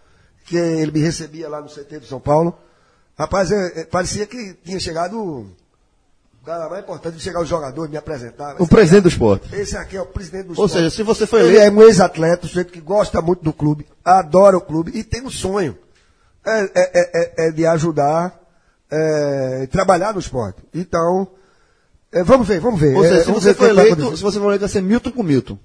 que 0.45 0.56
ele 0.56 0.91
me 0.91 1.00
recebia 1.02 1.50
lá 1.50 1.62
no 1.62 1.68
CT 1.68 2.00
de 2.00 2.08
São 2.08 2.20
Paulo. 2.20 2.58
Rapaz, 3.18 3.52
é, 3.52 3.82
é, 3.82 3.84
parecia 3.84 4.26
que 4.26 4.54
tinha 4.64 4.80
chegado 4.80 5.52
cara 6.46 6.70
mais 6.70 6.84
importante 6.84 7.16
de 7.18 7.22
chegar 7.22 7.42
o 7.42 7.46
jogador 7.46 7.86
e 7.86 7.90
me 7.90 7.98
apresentar. 7.98 8.56
O 8.60 8.68
presidente 8.68 9.04
do 9.04 9.10
esporte. 9.10 9.54
Esse 9.56 9.78
aqui 9.78 9.98
é 9.98 10.02
o 10.02 10.06
presidente 10.06 10.44
do 10.48 10.50
Ou 10.50 10.66
esporte. 10.66 10.72
seja, 10.74 10.90
se 10.90 11.04
você 11.04 11.28
foi 11.28 11.42
Ele 11.42 11.58
é 11.58 11.70
um 11.70 11.82
ex-atleta, 11.84 12.46
um 12.46 12.50
sujeito 12.50 12.72
que 12.74 12.82
gosta 12.82 13.22
muito 13.22 13.44
do 13.44 13.54
clube, 13.54 13.86
adora 14.04 14.58
o 14.58 14.62
clube 14.62 14.92
e 14.96 15.04
tem 15.04 15.22
um 15.26 15.30
sonho. 15.30 15.78
É, 16.46 16.60
é- 16.62 16.70
é- 16.76 17.12
é- 17.44 17.48
é 17.48 17.52
de 17.52 17.66
ajudar, 17.66 18.34
é, 18.92 19.68
trabalhar 19.72 20.14
no 20.14 20.20
esporte. 20.20 20.62
Então, 20.74 21.28
é, 22.12 22.24
vamos 22.24 22.48
ver, 22.48 22.60
vamos 22.60 22.80
ver. 22.80 22.96
Ou 22.96 23.04
seja, 23.04 23.16
É, 23.22 23.24
se 23.24 23.32
você 23.32 23.54
foi 23.54 23.70
eleito, 23.70 24.16
se 24.18 24.24
você 24.24 24.40
for 24.40 24.46
eleito, 24.46 24.62
vai 24.62 24.70
ser 24.70 24.82
Milton 24.82 25.12
com 25.12 25.22
Milton. 25.24 25.58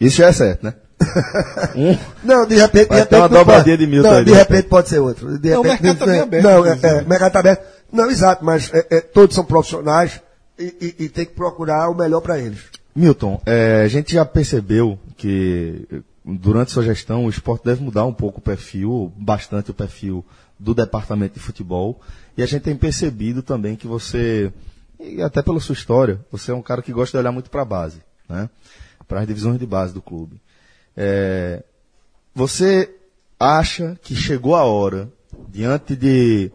Isso 0.00 0.18
já 0.18 0.28
é 0.28 0.32
certo, 0.32 0.62
né? 0.64 0.74
Um, 1.74 1.98
Não, 2.22 2.46
de 2.46 2.54
repente, 2.56 2.88
Vai 2.88 3.00
de 3.02 3.06
ter 3.06 3.16
uma 3.16 3.22
repente 3.24 3.32
não 3.32 3.38
dobradinha 3.44 3.76
pode- 3.76 3.86
de 3.86 3.86
Milton 3.90 4.08
Não, 4.10 4.16
aí, 4.18 4.24
de 4.24 4.30
de 4.30 4.36
repente 4.36 4.68
pode 4.68 4.88
ser 4.88 4.98
outro. 4.98 5.38
De 5.38 5.50
Não, 5.50 5.60
o 5.60 5.62
repente, 5.62 5.82
mercado 5.82 5.98
tá 5.98 6.06
bem 6.06 6.20
aberto, 6.20 6.44
Não, 6.44 6.66
é, 6.66 6.78
é, 6.82 7.02
o 7.02 7.08
mercado 7.08 7.32
tá 7.32 7.38
aberto. 7.40 7.75
Não, 7.92 8.10
exato, 8.10 8.44
mas 8.44 8.72
é, 8.72 8.86
é, 8.90 9.00
todos 9.00 9.34
são 9.34 9.44
profissionais 9.44 10.20
e, 10.58 10.94
e- 10.98 11.04
e 11.04 11.08
tem 11.08 11.24
que 11.26 11.32
procurar 11.34 11.88
o 11.90 11.94
melhor 11.94 12.20
para 12.20 12.38
eles. 12.38 12.60
Milton, 12.94 13.40
é, 13.46 13.82
a 13.84 13.88
gente 13.88 14.14
já 14.14 14.24
percebeu 14.24 14.98
que 15.16 15.86
durante 16.24 16.72
sua 16.72 16.82
gestão 16.82 17.24
o 17.26 17.30
esporte 17.30 17.64
deve 17.64 17.82
mudar 17.82 18.04
um 18.04 18.12
pouco 18.12 18.38
o 18.38 18.42
perfil, 18.42 19.12
bastante 19.16 19.70
o 19.70 19.74
perfil 19.74 20.24
do 20.58 20.74
departamento 20.74 21.34
de 21.34 21.40
futebol. 21.40 22.00
E 22.36 22.42
a 22.42 22.46
gente 22.46 22.62
tem 22.62 22.76
percebido 22.76 23.42
também 23.42 23.76
que 23.76 23.86
você, 23.86 24.52
e 24.98 25.22
até 25.22 25.42
pela 25.42 25.60
sua 25.60 25.74
história, 25.74 26.18
você 26.32 26.50
é 26.50 26.54
um 26.54 26.62
cara 26.62 26.82
que 26.82 26.92
gosta 26.92 27.16
de 27.16 27.20
olhar 27.20 27.32
muito 27.32 27.50
para 27.50 27.62
a 27.62 27.66
base, 27.66 28.00
né? 28.28 28.48
para 29.06 29.20
as 29.20 29.26
divisões 29.26 29.58
de 29.58 29.66
base 29.66 29.92
do 29.94 30.02
clube. 30.02 30.40
É, 30.96 31.62
você 32.34 32.90
acha 33.38 33.96
que 34.02 34.14
chegou 34.16 34.54
a 34.56 34.64
hora, 34.64 35.08
diante 35.48 35.94
de, 35.94 36.50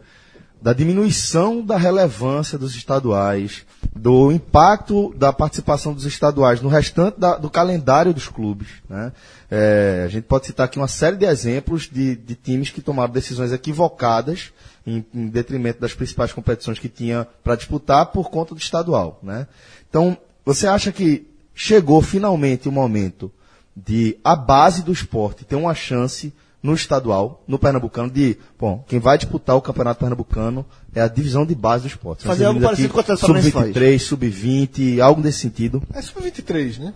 da 0.62 0.74
diminuição 0.74 1.66
da 1.66 1.76
relevância 1.76 2.58
dos 2.58 2.76
estaduais, 2.76 3.66
do 3.96 4.32
impacto 4.32 5.14
da 5.18 5.34
participação 5.34 5.94
dos 5.94 6.06
estaduais 6.06 6.62
no 6.62 6.70
restante 6.70 7.20
da- 7.20 7.38
do 7.38 7.50
calendário 7.50 8.14
dos 8.14 8.28
clubes. 8.28 8.68
Né? 8.88 9.12
É, 9.50 10.04
a 10.06 10.08
gente 10.08 10.26
pode 10.26 10.46
citar 10.46 10.66
aqui 10.66 10.78
uma 10.78 10.88
série 10.88 11.18
de 11.18 11.26
exemplos 11.26 11.90
de, 11.92 12.16
de 12.16 12.36
times 12.36 12.70
que 12.70 12.82
tomaram 12.82 13.12
decisões 13.12 13.52
equivocadas 13.52 14.54
em, 14.86 15.04
em 15.14 15.28
detrimento 15.28 15.82
das 15.82 15.94
principais 15.94 16.32
competições 16.32 16.78
que 16.78 16.88
tinha 16.90 17.28
para 17.44 17.56
disputar 17.56 18.08
por 18.08 18.30
conta 18.30 18.54
do 18.54 18.62
estadual. 18.62 19.20
Né? 19.24 19.48
Então, 19.90 20.16
você 20.46 20.68
acha 20.68 20.92
que 20.92 21.28
chegou 21.56 22.02
finalmente 22.02 22.70
o 22.70 22.72
momento 22.72 23.32
de 23.76 24.18
a 24.24 24.36
base 24.36 24.84
do 24.84 24.92
esporte 24.92 25.44
ter 25.44 25.56
uma 25.56 25.74
chance 25.74 26.32
no 26.62 26.74
estadual, 26.74 27.44
no 27.48 27.58
Pernambucano, 27.58 28.10
de, 28.10 28.38
bom, 28.60 28.84
quem 28.88 29.00
vai 29.00 29.18
disputar 29.18 29.56
o 29.56 29.62
Campeonato 29.62 30.00
Pernambucano 30.00 30.66
é 30.94 31.02
a 31.02 31.08
divisão 31.08 31.46
de 31.46 31.56
base 31.56 31.84
do 31.84 31.88
esporte. 31.88 32.24
Fazer 32.24 32.46
algo 32.46 32.62
parecido 32.62 32.90
com 32.90 32.98
o 32.98 33.02
Atlético 33.02 33.28
Paranaense 33.28 33.52
Sub-23, 34.00 34.00
sub-20, 34.00 35.00
algo 35.02 35.22
desse 35.22 35.40
sentido. 35.40 35.82
É 35.94 36.02
sub-23, 36.02 36.80
né? 36.80 36.94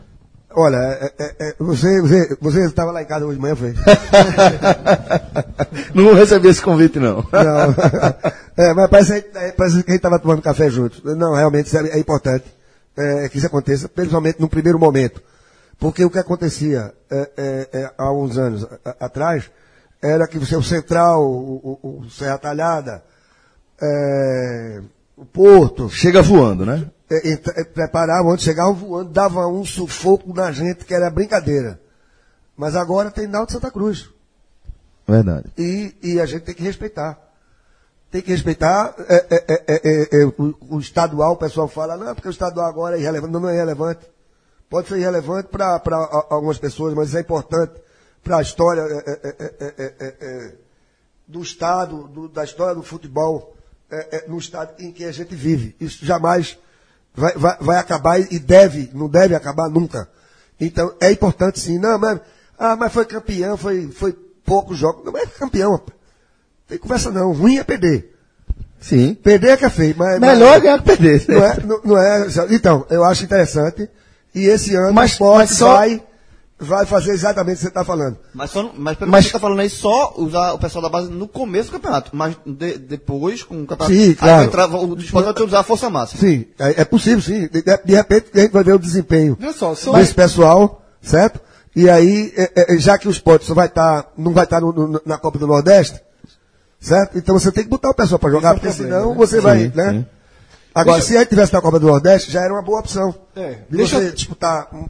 Olha, 0.57 0.77
é- 0.77 1.13
é- 1.19 1.35
é, 1.49 1.55
você, 1.59 2.01
você, 2.01 2.37
você 2.39 2.65
estava 2.65 2.89
lá 2.91 3.01
em 3.01 3.05
casa 3.05 3.25
hoje 3.25 3.35
de 3.35 3.41
manhã, 3.41 3.55
foi? 3.57 3.73
Não 5.93 6.13
recebi 6.13 6.47
esse 6.47 6.61
convite, 6.61 6.99
não. 6.99 7.17
Não. 7.17 7.25
É, 8.57 8.73
mas 8.73 8.89
parece, 8.89 9.21
que- 9.21 9.37
é, 9.37 9.51
parece 9.51 9.83
que 9.83 9.91
a 9.91 9.93
gente 9.93 9.97
estava 9.97 10.17
tomando 10.17 10.41
café 10.41 10.69
juntos. 10.69 11.01
Não, 11.03 11.35
realmente 11.35 11.65
isso 11.65 11.77
é, 11.77 11.89
é 11.89 11.99
importante 11.99 12.45
é, 12.97 13.27
que 13.27 13.37
isso 13.37 13.45
aconteça, 13.47 13.89
principalmente 13.89 14.39
no 14.39 14.47
primeiro 14.47 14.79
momento. 14.79 15.21
Porque 15.79 16.03
o 16.03 16.09
que 16.09 16.19
acontecia 16.19 16.93
é, 17.09 17.31
é, 17.37 17.69
é, 17.73 17.93
há 17.97 18.11
uns 18.11 18.37
anos 18.37 18.65
atrás 18.99 19.51
era 20.01 20.27
que 20.27 20.39
você, 20.39 20.55
o 20.55 20.63
Central, 20.63 21.23
o, 21.23 21.79
o, 21.81 21.99
o 21.99 22.09
Serra 22.09 22.37
Talhada, 22.37 23.03
é, 23.81 24.81
o 25.17 25.25
Porto, 25.25 25.89
Chega 25.89 26.21
voando, 26.21 26.65
né? 26.65 26.89
é, 27.09 27.33
é, 27.33 27.63
preparavam, 27.63 28.31
antes 28.31 28.45
chegavam 28.45 28.73
voando, 28.73 29.11
dava 29.11 29.47
um 29.47 29.63
sufoco 29.63 30.33
na 30.33 30.51
gente 30.51 30.85
que 30.85 30.93
era 30.93 31.09
brincadeira. 31.09 31.79
Mas 32.57 32.75
agora 32.75 33.11
tem 33.11 33.27
Náutico 33.27 33.53
Santa 33.53 33.71
Cruz 33.71 34.09
Verdade. 35.07 35.51
e, 35.57 35.95
e 36.01 36.19
a 36.21 36.25
gente 36.25 36.43
tem 36.43 36.55
que 36.55 36.63
respeitar. 36.63 37.19
Tem 38.09 38.21
que 38.21 38.31
respeitar 38.31 38.95
é, 39.09 39.15
é, 39.15 39.45
é, 39.47 39.63
é, 39.67 39.81
é, 39.83 40.21
é, 40.21 40.25
o, 40.25 40.55
o 40.69 40.79
estadual, 40.79 41.33
o 41.33 41.37
pessoal 41.37 41.67
fala, 41.67 41.97
não, 41.97 42.15
porque 42.15 42.29
o 42.29 42.31
estadual 42.31 42.67
agora 42.67 42.97
é 42.97 43.01
irrelevante. 43.01 43.33
Não, 43.33 43.39
não 43.41 43.49
é 43.49 43.55
irrelevante. 43.55 44.07
Pode 44.69 44.87
ser 44.87 44.97
irrelevante 44.97 45.49
para 45.49 45.79
algumas 46.29 46.57
pessoas, 46.57 46.93
mas 46.93 47.13
é 47.15 47.21
importante 47.21 47.73
para 48.23 48.37
a 48.37 48.41
história 48.41 48.81
é, 48.81 48.85
é, 48.85 49.19
é, 49.23 49.35
é, 49.39 49.73
é, 49.77 49.93
é, 49.99 50.15
é, 50.19 50.51
do 51.27 51.41
Estado, 51.41 52.07
do- 52.07 52.27
da 52.27 52.43
história 52.43 52.73
do 52.75 52.83
futebol 52.83 53.55
é, 53.91 54.17
é, 54.17 54.27
no 54.27 54.37
Estado 54.37 54.73
em 54.79 54.91
que 54.91 55.03
a 55.05 55.11
gente 55.11 55.35
vive. 55.35 55.75
Isso 55.79 56.03
jamais 56.05 56.57
vai, 57.13 57.33
vai, 57.35 57.57
vai 57.61 57.77
acabar 57.77 58.19
e 58.19 58.39
deve, 58.39 58.89
não 58.93 59.07
deve 59.07 59.35
acabar 59.35 59.69
nunca. 59.69 60.09
Então, 60.59 60.93
é 60.99 61.11
importante 61.11 61.59
sim. 61.59 61.77
Não, 61.77 61.99
mas, 61.99 62.19
ah, 62.57 62.75
mas 62.75 62.91
foi 62.91 63.05
campeão, 63.05 63.55
foi, 63.57 63.89
foi 63.91 64.13
poucos 64.43 64.77
jogos. 64.77 65.05
Não 65.05 65.15
é 65.17 65.25
campeão, 65.27 65.73
rapaz. 65.73 65.93
Tem 66.67 66.77
conversa 66.79 67.11
não. 67.11 67.31
Ruim 67.33 67.57
é 67.57 67.63
perder. 67.63 68.15
Sim. 68.79 69.13
Perder 69.13 69.49
é 69.49 69.57
que 69.57 69.65
é 69.65 69.69
feio. 69.69 69.95
Mas, 69.97 70.19
Melhor 70.19 70.53
mas, 70.53 70.63
ganhar 70.63 70.79
que 70.79 70.85
perder. 70.85 71.25
não 71.27 71.43
é, 71.43 71.59
não, 71.63 71.81
não 71.83 71.97
é. 71.97 72.27
Então, 72.51 72.85
eu 72.89 73.03
acho 73.03 73.23
interessante. 73.23 73.87
E 74.35 74.45
esse 74.45 74.75
ano 74.75 74.93
Mas- 74.93 75.11
o 75.11 75.13
esporte 75.13 75.49
mas 75.49 75.57
só- 75.57 75.73
vai, 75.73 76.03
vai 76.59 76.85
fazer 76.85 77.11
exatamente 77.13 77.53
o 77.53 77.57
que 77.57 77.61
você 77.63 77.67
está 77.69 77.83
falando. 77.85 78.17
Mas, 78.33 78.51
só, 78.51 78.69
mas 78.77 78.97
pelo 78.97 79.09
Mas- 79.11 79.25
que 79.25 79.31
você 79.31 79.37
está 79.37 79.39
falando 79.39 79.59
aí, 79.61 79.69
só 79.69 80.13
usar 80.17 80.53
o 80.53 80.59
pessoal 80.59 80.81
da 80.81 80.89
base 80.89 81.09
no 81.09 81.27
começo 81.27 81.69
do 81.69 81.73
campeonato. 81.73 82.11
Mas 82.13 82.35
de- 82.45 82.77
depois, 82.77 83.43
com 83.43 83.61
o 83.61 83.65
campeonato. 83.65 83.93
Sim, 83.97 84.09
aí 84.09 84.15
claro. 84.15 84.35
vai 84.37 84.45
entrar, 84.45 84.69
o 84.69 84.95
esporte 84.97 85.25
vai 85.25 85.33
ter 85.33 85.39
que 85.41 85.47
usar 85.47 85.59
a 85.59 85.63
força 85.63 85.89
máxima. 85.89 86.19
Sim, 86.19 86.45
é, 86.59 86.81
é 86.81 86.85
possível, 86.85 87.21
sim. 87.21 87.47
De, 87.47 87.61
de- 87.61 87.79
de 87.85 87.95
repente 87.95 88.27
a 88.33 88.39
gente 88.39 88.51
vai 88.51 88.63
ver 88.63 88.73
o 88.73 88.79
desempenho 88.79 89.37
Olha 89.41 89.53
só, 89.53 89.73
são- 89.73 89.93
desse 89.93 90.13
pessoal, 90.13 90.83
certo? 91.01 91.39
E 91.75 91.89
aí, 91.89 92.33
é, 92.37 92.73
é, 92.75 92.77
já 92.77 92.97
que 92.97 93.07
o 93.07 93.11
esporte 93.11 93.45
só 93.45 93.53
vai 93.53 93.67
estar, 93.67 94.11
não 94.17 94.31
vai 94.33 94.45
estar 94.45 94.61
no- 94.61 94.71
no- 94.71 95.01
na 95.05 95.17
Copa 95.17 95.37
do 95.37 95.45
Nordeste, 95.47 95.99
certo? 96.79 97.17
Então 97.17 97.37
você 97.37 97.51
tem 97.51 97.63
que 97.63 97.69
botar 97.69 97.89
o 97.89 97.93
pessoal 97.93 98.17
para 98.19 98.31
jogar, 98.31 98.51
é 98.51 98.53
porque 98.53 98.67
problema, 98.67 98.95
senão 98.97 99.09
né? 99.11 99.15
você 99.17 99.41
vai, 99.41 99.59
Sim, 99.59 99.71
né? 99.75 99.91
sim. 99.91 100.05
Agora, 100.75 100.97
Deixa- 100.97 101.07
se 101.07 101.15
a 101.15 101.19
gente 101.21 101.29
tivesse 101.29 101.53
na 101.53 101.61
Copa 101.61 101.79
do 101.79 101.87
Nordeste, 101.87 102.29
já 102.29 102.41
era 102.43 102.53
uma 102.53 102.61
boa 102.61 102.81
opção. 102.81 103.15
É, 103.35 103.53
De 103.69 103.77
deixa 103.77 103.97
você 103.97 104.07
eu- 104.09 104.11
disputar 104.13 104.67
um- 104.75 104.89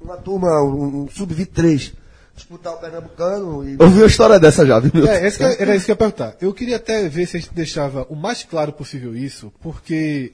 uma 0.00 0.16
turma, 0.16 0.62
um, 0.62 1.02
um 1.02 1.08
sub-23, 1.10 1.92
disputar 2.36 2.74
o 2.74 2.76
Pernambucano 2.78 3.68
e. 3.68 3.76
Ouvi 3.80 3.98
uma 3.98 4.06
história 4.06 4.38
dessa 4.38 4.64
já, 4.64 4.78
viu? 4.78 5.04
É, 5.08 5.26
esse 5.26 5.42
era 5.42 5.74
isso 5.74 5.86
que 5.86 5.90
eu 5.90 5.94
ia 5.94 5.98
perguntar. 5.98 6.36
Eu 6.40 6.54
queria 6.54 6.76
até 6.76 7.08
ver 7.08 7.26
se 7.26 7.36
a 7.36 7.40
gente 7.40 7.52
deixava 7.52 8.06
o 8.08 8.14
mais 8.14 8.44
claro 8.44 8.72
possível 8.72 9.14
isso, 9.16 9.52
porque 9.60 10.32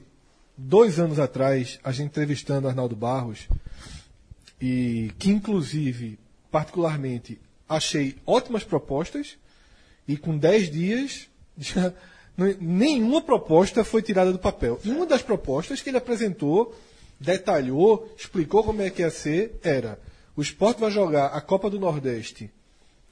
dois 0.55 0.99
anos 0.99 1.17
atrás, 1.19 1.79
a 1.83 1.91
gente 1.91 2.07
entrevistando 2.09 2.67
Arnaldo 2.67 2.95
Barros, 2.95 3.47
e 4.61 5.11
que 5.17 5.31
inclusive, 5.31 6.19
particularmente, 6.51 7.39
achei 7.67 8.17
ótimas 8.25 8.63
propostas, 8.63 9.35
e 10.07 10.15
com 10.17 10.37
dez 10.37 10.69
dias, 10.69 11.27
já, 11.57 11.91
nenhuma 12.59 13.21
proposta 13.21 13.83
foi 13.83 14.01
tirada 14.01 14.31
do 14.31 14.39
papel. 14.39 14.79
E 14.83 14.89
uma 14.89 15.05
das 15.05 15.21
propostas 15.21 15.81
que 15.81 15.89
ele 15.89 15.97
apresentou, 15.97 16.73
detalhou, 17.19 18.11
explicou 18.17 18.63
como 18.63 18.81
é 18.81 18.89
que 18.89 19.01
ia 19.01 19.09
ser, 19.09 19.59
era 19.63 19.99
o 20.35 20.41
esporte 20.41 20.79
vai 20.79 20.89
jogar 20.91 21.27
a 21.27 21.41
Copa 21.41 21.69
do 21.69 21.79
Nordeste 21.79 22.49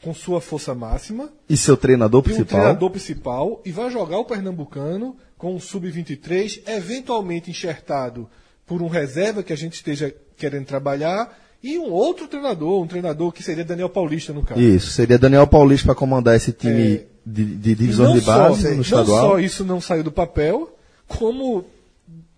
com 0.01 0.13
sua 0.13 0.39
força 0.39 0.73
máxima, 0.73 1.29
E 1.49 1.57
seu 1.57 1.75
treinador 1.75 2.21
e 2.21 2.23
principal? 2.23 2.45
treinador 2.47 2.89
principal 2.89 3.61
e 3.65 3.71
vai 3.71 3.91
jogar 3.91 4.17
o 4.17 4.25
Pernambucano 4.25 5.15
com 5.37 5.53
um 5.55 5.59
sub-23, 5.59 6.61
eventualmente 6.67 7.51
enxertado 7.51 8.29
por 8.65 8.81
um 8.81 8.87
reserva 8.87 9.43
que 9.43 9.51
a 9.51 9.57
gente 9.57 9.73
esteja 9.73 10.13
querendo 10.37 10.65
trabalhar 10.65 11.37
e 11.61 11.77
um 11.77 11.91
outro 11.91 12.27
treinador, 12.27 12.81
um 12.81 12.87
treinador 12.87 13.33
que 13.33 13.43
seria 13.43 13.65
Daniel 13.65 13.89
Paulista 13.89 14.31
no 14.31 14.43
caso. 14.43 14.61
Isso, 14.61 14.91
seria 14.91 15.17
Daniel 15.19 15.45
Paulista 15.45 15.87
para 15.87 15.95
comandar 15.95 16.35
esse 16.35 16.53
time 16.53 16.93
É. 16.95 17.05
de, 17.31 17.45
de 17.45 17.75
divisões 17.75 18.09
não 18.09 18.19
de 18.19 18.21
base 18.25 18.61
só, 18.61 18.67
no 18.69 18.75
não 18.75 18.81
estadual. 18.81 19.29
só 19.31 19.39
isso 19.39 19.63
não 19.65 19.81
saiu 19.81 20.03
do 20.03 20.11
papel, 20.11 20.75
como 21.07 21.65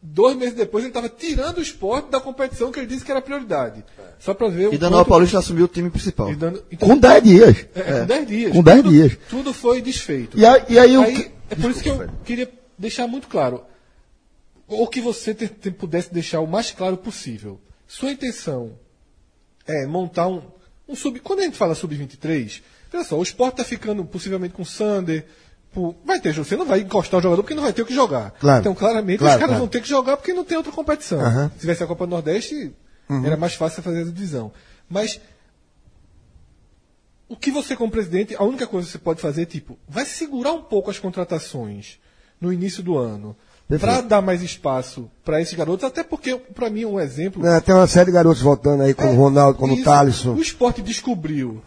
dois 0.01 0.35
meses 0.35 0.55
depois 0.55 0.83
ele 0.83 0.89
estava 0.89 1.07
tirando 1.09 1.57
o 1.57 1.61
esporte 1.61 2.09
da 2.09 2.19
competição 2.19 2.71
que 2.71 2.79
ele 2.79 2.87
disse 2.87 3.05
que 3.05 3.11
era 3.11 3.21
prioridade. 3.21 3.83
Só 4.19 4.33
para 4.33 4.47
ver 4.49 4.69
o 4.69 4.73
E 4.73 4.77
Daniel 4.77 4.99
quanto- 5.01 5.09
Paulista 5.09 5.39
assumiu 5.39 5.65
o 5.65 5.67
time 5.67 5.89
principal. 5.89 6.33
dando- 6.35 6.63
então, 6.71 6.87
Com 6.89 6.97
10 6.97 7.23
dias. 7.23 7.65
é, 7.75 7.99
com 8.01 8.05
10 8.05 8.27
dias. 8.27 8.51
Com 8.51 8.63
10 8.63 8.77
Tudo- 8.81 8.89
dias. 8.91 9.17
Tudo 9.29 9.53
foi 9.53 9.81
desfeito. 9.81 10.37
E 10.39 10.45
aí, 10.45 10.63
e 10.69 10.79
aí, 10.79 11.31
é 11.49 11.55
por 11.55 11.71
isso 11.71 11.81
que 11.81 11.89
eu 11.89 12.07
queria 12.25 12.49
deixar 12.77 13.07
muito 13.07 13.27
claro. 13.27 13.61
Ou 14.67 14.87
que 14.87 15.01
você 15.01 15.33
te- 15.33 15.47
te- 15.47 15.71
pudesse 15.71 16.13
deixar 16.13 16.39
o 16.39 16.47
mais 16.47 16.71
claro 16.71 16.97
possível. 16.97 17.59
Sua 17.87 18.11
intenção 18.11 18.71
é 19.67 19.85
montar 19.85 20.27
um, 20.27 20.41
um 20.87 20.95
sub. 20.95 21.19
Quando 21.19 21.41
a 21.41 21.43
gente 21.43 21.57
fala 21.57 21.75
sub-23, 21.75 22.61
veja 22.91 23.03
só, 23.05 23.17
o 23.17 23.23
esporte 23.23 23.53
está 23.53 23.63
ficando 23.63 24.03
possivelmente 24.05 24.53
com 24.53 24.63
o 24.63 24.65
Sander. 24.65 25.25
por- 25.73 25.95
vai 26.03 26.19
ter 26.19 26.33
jogo. 26.33 26.45
Você 26.47 26.57
não 26.57 26.65
vai 26.65 26.81
encostar 26.81 27.19
o 27.19 27.23
jogador 27.23 27.43
porque 27.43 27.55
não 27.55 27.63
vai 27.63 27.71
ter 27.71 27.81
o 27.81 27.85
que 27.85 27.93
jogar. 27.95 28.31
Claro. 28.31 28.59
Então, 28.59 28.75
claramente, 28.75 29.19
Claro, 29.19 29.35
os 29.35 29.39
caras 29.39 29.49
claro. 29.51 29.59
vão 29.61 29.67
ter 29.69 29.81
que 29.81 29.87
jogar 29.87 30.17
porque 30.17 30.33
não 30.33 30.43
tem 30.43 30.57
outra 30.57 30.69
competição. 30.71 31.21
Aham. 31.21 31.49
Se 31.55 31.61
tivesse 31.61 31.81
a 31.81 31.87
Copa 31.87 32.05
do 32.05 32.09
Nordeste, 32.09 32.73
era 33.25 33.37
mais 33.37 33.53
fácil 33.53 33.81
fazer 33.81 34.01
a 34.01 34.03
divisão. 34.03 34.51
Mas 34.89 35.21
o 37.29 37.35
que 37.37 37.49
você, 37.51 37.75
como 37.75 37.89
presidente, 37.91 38.35
a 38.35 38.43
única 38.43 38.67
coisa 38.67 38.85
que 38.85 38.91
você 38.91 38.97
pode 38.97 39.21
fazer 39.21 39.43
é 39.43 39.45
tipo, 39.45 39.77
vai 39.87 40.05
segurar 40.05 40.51
um 40.51 40.61
pouco 40.61 40.91
as 40.91 40.99
contratações 40.99 41.99
no 42.39 42.51
início 42.51 42.83
do 42.83 42.97
ano. 42.97 43.35
Para 43.79 44.01
dar 44.01 44.21
mais 44.21 44.41
espaço 44.41 45.09
para 45.23 45.39
esses 45.39 45.53
garotos, 45.53 45.85
até 45.85 46.03
porque, 46.03 46.35
para 46.35 46.69
mim, 46.69 46.83
um 46.83 46.99
exemplo. 46.99 47.45
É, 47.47 47.61
tem 47.61 47.73
uma 47.73 47.87
série 47.87 48.07
de 48.07 48.11
garotos 48.11 48.41
voltando 48.41 48.83
aí, 48.83 48.93
como 48.93 49.13
o 49.13 49.15
Ronaldo, 49.15 49.57
como 49.57 49.71
o 49.71 49.75
Isso. 49.77 49.85
Thalisson. 49.85 50.33
O 50.33 50.41
esporte 50.41 50.81
descobriu 50.81 51.61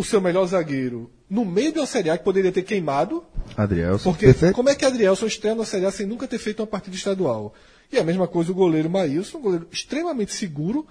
o 0.00 0.04
seu 0.04 0.20
melhor 0.20 0.46
zagueiro 0.46 1.10
no 1.28 1.44
meio 1.44 1.72
de 1.72 1.78
uma 1.78 1.86
Série 1.86 2.10
A 2.10 2.16
que 2.18 2.24
poderia 2.24 2.50
ter 2.50 2.62
queimado. 2.62 3.22
Adrielson. 3.56 4.10
Porque 4.10 4.26
Perfeito. 4.26 4.54
como 4.54 4.68
é 4.70 4.74
que 4.74 4.84
Adrielson 4.84 5.26
estreia 5.26 5.54
na 5.54 5.64
Série 5.64 5.84
A 5.86 5.90
sem 5.90 6.06
nunca 6.06 6.26
ter 6.26 6.38
feito 6.38 6.60
uma 6.60 6.66
partida 6.66 6.96
estadual? 6.96 7.54
E 7.92 7.98
a 7.98 8.04
mesma 8.04 8.26
coisa 8.26 8.50
o 8.50 8.54
goleiro 8.54 8.88
Maílson, 8.88 9.38
um 9.38 9.42
goleiro 9.42 9.66
extremamente 9.70 10.32
seguro, 10.32 10.86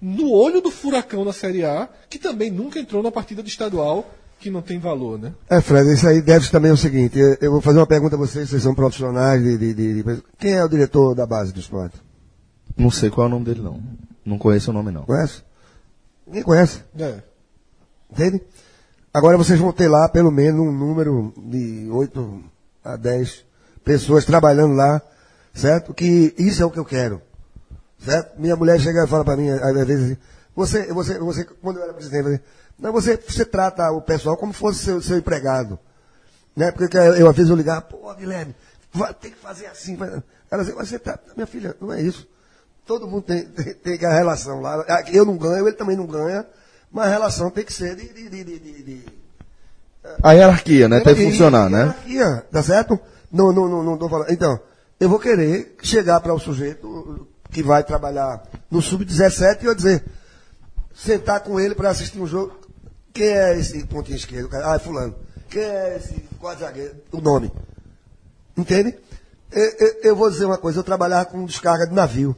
no 0.00 0.30
olho 0.32 0.60
do 0.60 0.70
furacão 0.70 1.24
na 1.24 1.32
Série 1.32 1.64
A, 1.64 1.88
que 2.10 2.18
também 2.18 2.50
nunca 2.50 2.78
entrou 2.78 3.02
na 3.02 3.10
partida 3.10 3.42
de 3.42 3.48
estadual, 3.48 4.08
que 4.40 4.50
não 4.50 4.62
tem 4.62 4.78
valor, 4.78 5.18
né? 5.18 5.32
É, 5.50 5.60
Fred, 5.60 5.92
isso 5.92 6.06
aí 6.08 6.22
deve 6.22 6.48
também 6.50 6.70
o 6.70 6.76
seguinte, 6.76 7.18
eu, 7.18 7.36
eu 7.40 7.50
vou 7.52 7.60
fazer 7.60 7.78
uma 7.78 7.86
pergunta 7.86 8.14
a 8.14 8.18
vocês, 8.18 8.48
vocês 8.48 8.62
são 8.62 8.74
profissionais 8.74 9.42
de, 9.42 9.58
de- 9.58 9.74
de- 9.74 10.02
de- 10.02 10.22
Quem 10.38 10.52
é 10.52 10.64
o 10.64 10.68
diretor 10.68 11.14
da 11.14 11.26
base 11.26 11.52
do 11.52 11.58
esporte? 11.60 11.96
Não 12.76 12.90
sei 12.90 13.10
qual 13.10 13.26
é 13.26 13.28
o 13.28 13.32
nome 13.32 13.44
dele, 13.44 13.60
não. 13.60 13.82
Não 14.24 14.38
conheço 14.38 14.70
o 14.70 14.74
nome, 14.74 14.90
não. 14.92 15.02
Conhece? 15.04 15.42
Ninguém 16.26 16.42
conhece, 16.42 16.82
É. 16.98 17.22
entende? 18.10 18.42
Agora 19.12 19.36
vocês 19.36 19.58
vão 19.58 19.72
ter 19.72 19.88
lá 19.88 20.08
pelo 20.08 20.30
menos 20.30 20.60
um 20.60 20.72
número 20.72 21.32
de 21.36 21.88
8 21.90 22.44
a 22.84 22.96
10 22.96 23.44
pessoas 23.84 24.24
trabalhando 24.24 24.74
lá, 24.74 25.00
certo? 25.54 25.94
Que 25.94 26.34
isso 26.38 26.62
é 26.62 26.66
o 26.66 26.70
que 26.70 26.78
eu 26.78 26.84
quero. 26.84 27.20
Certo? 27.98 28.38
Minha 28.40 28.54
mulher 28.54 28.78
chega 28.78 29.04
e 29.04 29.08
fala 29.08 29.24
para 29.24 29.36
mim, 29.36 29.48
às 29.50 29.86
vezes, 29.86 30.16
você, 30.54 30.92
você, 30.92 31.18
você, 31.18 31.44
quando 31.44 31.78
eu 31.78 31.84
era 31.84 31.94
presidente, 31.94 32.40
não, 32.78 32.92
você, 32.92 33.16
você 33.16 33.44
trata 33.44 33.90
o 33.90 34.00
pessoal 34.00 34.36
como 34.36 34.52
fosse 34.52 34.84
seu, 34.84 35.02
seu 35.02 35.18
empregado. 35.18 35.78
Né? 36.54 36.70
Porque 36.70 36.96
eu, 36.96 37.14
eu, 37.16 37.28
às 37.28 37.34
vezes 37.36 37.50
eu 37.50 37.56
ligar, 37.56 37.80
pô, 37.82 38.14
Guilherme, 38.14 38.54
vai 38.92 39.12
ter 39.14 39.30
que 39.30 39.36
fazer 39.36 39.66
assim. 39.66 39.96
vai- 39.96 40.22
Ela 40.50 40.64
diz, 40.64 40.74
mas 40.74 40.88
você 40.88 40.98
tá, 40.98 41.18
minha 41.34 41.46
filha, 41.46 41.74
não 41.80 41.92
é 41.92 42.00
isso. 42.00 42.28
Todo 42.86 43.06
mundo 43.08 43.22
tem, 43.22 43.44
tem, 43.46 43.74
tem 43.74 44.06
a 44.06 44.12
relação 44.14 44.60
lá. 44.60 44.84
Eu 45.12 45.24
não 45.24 45.36
ganho, 45.36 45.66
ele 45.66 45.76
também 45.76 45.96
não 45.96 46.06
ganha, 46.06 46.46
mas 46.90 47.06
a 47.06 47.10
relação 47.10 47.50
tem 47.50 47.64
que 47.64 47.72
ser 47.72 47.94
de. 47.96 48.08
de, 48.12 48.28
de, 48.28 48.44
de, 48.44 48.82
de- 48.82 49.04
A 50.22 50.32
hierarquia, 50.32 50.88
né? 50.88 51.00
Tem 51.00 51.14
que 51.14 51.24
funcionar, 51.30 51.68
né? 51.68 51.94
hierarquia, 52.06 52.46
tá 52.50 52.62
certo? 52.62 52.98
Não, 53.30 53.52
não, 53.52 53.68
não, 53.68 53.82
não 53.82 53.98
tô 53.98 54.08
falando. 54.08 54.30
Então, 54.30 54.58
eu 54.98 55.08
vou 55.08 55.18
querer 55.18 55.76
chegar 55.82 56.20
para 56.20 56.32
o 56.32 56.38
sujeito 56.38 57.26
que 57.50 57.62
vai 57.62 57.82
trabalhar 57.84 58.42
no 58.70 58.80
sub-17 58.80 59.62
e 59.62 59.66
eu 59.66 59.74
dizer, 59.74 60.04
sentar 60.94 61.40
com 61.40 61.58
ele 61.60 61.74
para 61.74 61.90
assistir 61.90 62.18
um 62.20 62.26
jogo. 62.26 62.56
Quem 63.12 63.26
é 63.28 63.58
esse 63.58 63.84
pontinho 63.86 64.16
esquerdo? 64.16 64.48
Ah, 64.54 64.76
é 64.76 64.78
fulano. 64.78 65.14
Quem 65.50 65.62
é 65.62 65.96
esse 65.96 66.14
quadro 66.38 66.64
zagueiro? 66.64 66.94
O 67.12 67.20
nome. 67.20 67.50
Entende? 68.56 68.94
Eu, 69.50 69.62
eu- 69.78 69.94
eu 70.04 70.16
vou 70.16 70.30
dizer 70.30 70.44
uma 70.44 70.58
coisa, 70.58 70.78
eu 70.78 70.84
trabalhava 70.84 71.24
com 71.26 71.44
descarga 71.44 71.86
de 71.86 71.94
navio. 71.94 72.36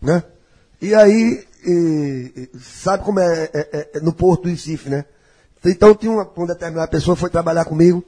Né? 0.00 0.22
E 0.80 0.94
aí, 0.94 1.44
e- 1.64 2.50
sabe 2.58 3.04
como 3.04 3.20
é, 3.20 3.50
é- 3.52 3.88
é 3.94 4.00
no 4.00 4.12
porto 4.12 4.42
do 4.44 4.48
Recife, 4.48 4.88
né? 4.88 5.04
Então 5.64 5.94
tinha 5.94 6.10
uma, 6.12 6.28
uma 6.36 6.46
determinada 6.46 6.88
pessoa 6.88 7.16
foi 7.16 7.28
trabalhar 7.30 7.64
comigo, 7.64 8.04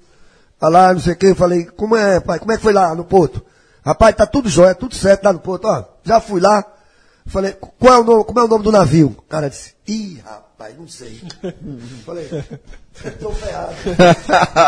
ah 0.61 0.69
lá, 0.69 0.93
não 0.93 1.01
sei 1.01 1.13
o 1.13 1.17
que, 1.17 1.27
eu 1.27 1.35
falei, 1.35 1.65
como 1.67 1.97
é, 1.97 2.21
pai, 2.21 2.39
como 2.39 2.53
é 2.53 2.57
que 2.57 2.63
foi 2.63 2.73
lá 2.73 2.95
no 2.95 3.05
porto? 3.05 3.45
Rapaz, 3.85 4.15
tá 4.15 4.27
tudo 4.27 4.49
jóia, 4.49 4.75
tudo 4.75 4.95
certo 4.95 5.25
lá 5.25 5.33
no 5.33 5.41
porto, 5.41 5.67
ó, 5.67 5.85
já 6.05 6.21
fui 6.21 6.41
lá, 6.41 6.65
falei, 7.27 7.53
qual 7.79 7.95
é 7.95 7.99
o 7.99 8.05
nome, 8.05 8.25
como 8.25 8.39
é 8.39 8.45
o 8.45 8.49
nome 8.49 8.65
do 8.65 8.73
navio? 8.73 9.09
O 9.19 9.23
cara 9.23 9.51
disse, 9.51 9.75
ih, 9.87 10.21
rapaz, 10.25 10.77
não 10.79 10.89
sei. 10.89 11.21
falei, 12.07 12.29
tô 13.21 13.33
ferrado. 13.33 13.75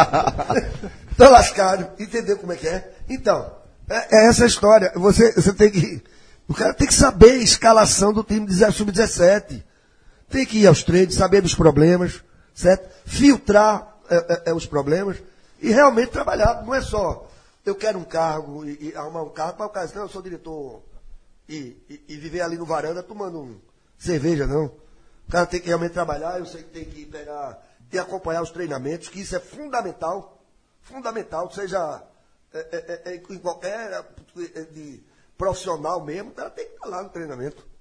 tô 1.16 1.30
lascado, 1.30 1.88
entendeu 1.98 2.36
como 2.38 2.52
é 2.52 2.56
que 2.56 2.66
é? 2.68 2.92
Então, 3.08 3.50
é, 3.88 4.16
é 4.16 4.28
essa 4.28 4.44
história, 4.46 4.92
você, 4.96 5.32
você 5.32 5.52
tem 5.52 5.70
que, 5.70 6.02
o 6.48 6.54
cara 6.54 6.74
tem 6.74 6.86
que 6.86 6.94
saber 6.94 7.32
a 7.32 7.42
escalação 7.42 8.12
do 8.12 8.22
time 8.22 8.46
de 8.46 8.54
sub-17. 8.72 9.62
Tem 10.28 10.44
que 10.44 10.58
ir 10.58 10.66
aos 10.66 10.82
treinos, 10.82 11.14
saber 11.14 11.40
dos 11.40 11.54
problemas, 11.54 12.22
certo? 12.54 12.88
Filtrar 13.06 13.96
é, 14.10 14.16
é, 14.16 14.42
é, 14.50 14.54
os 14.54 14.66
problemas 14.66 15.16
e 15.60 15.70
realmente 15.70 16.10
trabalhar. 16.10 16.62
Não 16.64 16.74
é 16.74 16.80
só 16.80 17.28
eu 17.64 17.74
quero 17.74 17.98
um 17.98 18.04
cargo 18.04 18.64
e, 18.66 18.88
e 18.90 18.96
arrumar 18.96 19.22
um 19.22 19.30
cargo 19.30 19.56
para 19.56 19.66
o 19.66 19.70
cara 19.70 19.90
não, 19.94 20.02
eu 20.02 20.08
sou 20.08 20.20
diretor 20.20 20.82
e, 21.48 21.76
e- 21.88 22.04
e 22.08 22.16
viver 22.16 22.42
ali 22.42 22.58
no 22.58 22.66
varanda 22.66 23.02
tomando 23.02 23.40
um 23.40 23.60
cerveja, 23.98 24.46
não. 24.46 24.66
O 25.26 25.30
cara 25.30 25.46
tem 25.46 25.60
que 25.60 25.68
realmente 25.68 25.92
trabalhar, 25.92 26.38
eu 26.38 26.44
sei 26.46 26.62
que 26.62 26.70
tem 26.70 26.84
que 26.84 27.06
pegar 27.06 27.58
e 27.90 27.98
acompanhar 27.98 28.42
os 28.42 28.50
treinamentos, 28.50 29.08
que 29.08 29.20
isso 29.20 29.34
é 29.34 29.40
fundamental. 29.40 30.42
Fundamental, 30.82 31.50
seja 31.50 32.02
é, 32.52 32.58
é, 32.58 33.12
é, 33.12 33.16
em 33.16 33.38
qualquer 33.38 34.04
é, 34.54 34.60
de 34.64 35.02
profissional 35.36 36.04
mesmo, 36.04 36.30
cara 36.30 36.50
tem 36.50 36.66
que 36.66 36.74
estar 36.74 36.88
lá 36.88 37.02
no 37.02 37.08
treinamento. 37.08 37.74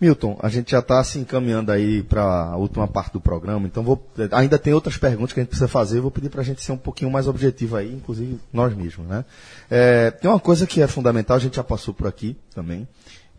Milton, 0.00 0.38
a 0.42 0.48
gente 0.48 0.72
já 0.72 0.80
está 0.80 1.02
se 1.04 1.18
encaminhando 1.18 1.70
aí 1.70 2.02
para 2.02 2.22
a 2.22 2.56
última 2.56 2.86
parte 2.86 3.12
do 3.12 3.20
programa, 3.20 3.66
então 3.66 3.82
vou, 3.82 4.06
ainda 4.32 4.58
tem 4.58 4.74
outras 4.74 4.96
perguntas 4.96 5.32
que 5.32 5.40
a 5.40 5.42
gente 5.42 5.50
precisa 5.50 5.68
fazer, 5.68 6.00
vou 6.00 6.10
pedir 6.10 6.28
para 6.28 6.40
a 6.40 6.44
gente 6.44 6.62
ser 6.62 6.72
um 6.72 6.76
pouquinho 6.76 7.10
mais 7.10 7.28
objetivo 7.28 7.76
aí, 7.76 7.94
inclusive 7.94 8.38
nós 8.52 8.74
mesmos, 8.74 9.06
né? 9.06 9.24
É, 9.70 10.10
tem 10.10 10.28
uma 10.30 10.40
coisa 10.40 10.66
que 10.66 10.82
é 10.82 10.86
fundamental, 10.86 11.36
a 11.36 11.40
gente 11.40 11.56
já 11.56 11.64
passou 11.64 11.94
por 11.94 12.06
aqui 12.06 12.36
também, 12.54 12.88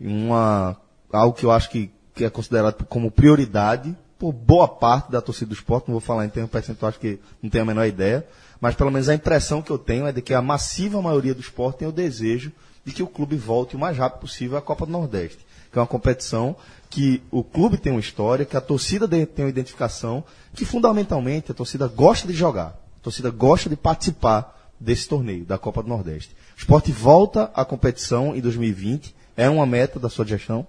uma, 0.00 0.76
algo 1.12 1.36
que 1.36 1.44
eu 1.44 1.50
acho 1.50 1.70
que, 1.70 1.90
que 2.14 2.24
é 2.24 2.30
considerado 2.30 2.84
como 2.86 3.10
prioridade 3.10 3.94
por 4.18 4.32
boa 4.32 4.66
parte 4.66 5.12
da 5.12 5.20
torcida 5.20 5.50
do 5.50 5.54
esporte, 5.54 5.88
não 5.88 5.92
vou 5.92 6.00
falar 6.00 6.24
em 6.24 6.30
termos 6.30 6.50
percentuais 6.50 6.96
que 6.96 7.20
não 7.42 7.50
tenho 7.50 7.64
a 7.64 7.66
menor 7.66 7.86
ideia, 7.86 8.26
mas 8.60 8.74
pelo 8.74 8.90
menos 8.90 9.10
a 9.10 9.14
impressão 9.14 9.60
que 9.60 9.70
eu 9.70 9.78
tenho 9.78 10.06
é 10.06 10.12
de 10.12 10.22
que 10.22 10.32
a 10.32 10.40
massiva 10.40 11.02
maioria 11.02 11.34
do 11.34 11.40
esporte 11.40 11.78
tem 11.78 11.88
o 11.88 11.92
desejo 11.92 12.50
de 12.86 12.92
que 12.92 13.02
o 13.02 13.08
clube 13.08 13.36
volte 13.36 13.74
o 13.74 13.78
mais 13.78 13.98
rápido 13.98 14.20
possível 14.20 14.56
à 14.56 14.62
Copa 14.62 14.86
do 14.86 14.92
Nordeste, 14.92 15.44
que 15.72 15.76
é 15.76 15.80
uma 15.80 15.88
competição 15.88 16.54
que 16.88 17.20
o 17.32 17.42
clube 17.42 17.76
tem 17.76 17.90
uma 17.90 18.00
história, 18.00 18.44
que 18.44 18.56
a 18.56 18.60
torcida 18.60 19.08
tem 19.08 19.44
uma 19.44 19.50
identificação, 19.50 20.22
que 20.54 20.64
fundamentalmente 20.64 21.50
a 21.50 21.54
torcida 21.54 21.88
gosta 21.88 22.28
de 22.28 22.32
jogar, 22.32 22.78
a 23.00 23.02
torcida 23.02 23.28
gosta 23.28 23.68
de 23.68 23.74
participar 23.74 24.70
desse 24.78 25.08
torneio, 25.08 25.44
da 25.44 25.58
Copa 25.58 25.82
do 25.82 25.88
Nordeste. 25.88 26.36
O 26.56 26.60
esporte 26.60 26.92
volta 26.92 27.50
à 27.54 27.64
competição 27.64 28.36
em 28.36 28.40
2020, 28.40 29.12
é 29.36 29.50
uma 29.50 29.66
meta 29.66 29.98
da 29.98 30.08
sua 30.08 30.24
gestão? 30.24 30.64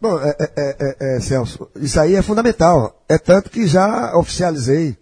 Bom, 0.00 0.18
é, 0.18 0.36
é, 0.40 0.48
é, 0.56 1.16
é, 1.16 1.20
Celso, 1.20 1.70
isso 1.76 2.00
aí 2.00 2.16
é 2.16 2.22
fundamental. 2.22 3.00
É 3.08 3.18
tanto 3.18 3.48
que 3.48 3.68
já 3.68 4.16
oficializei 4.16 4.96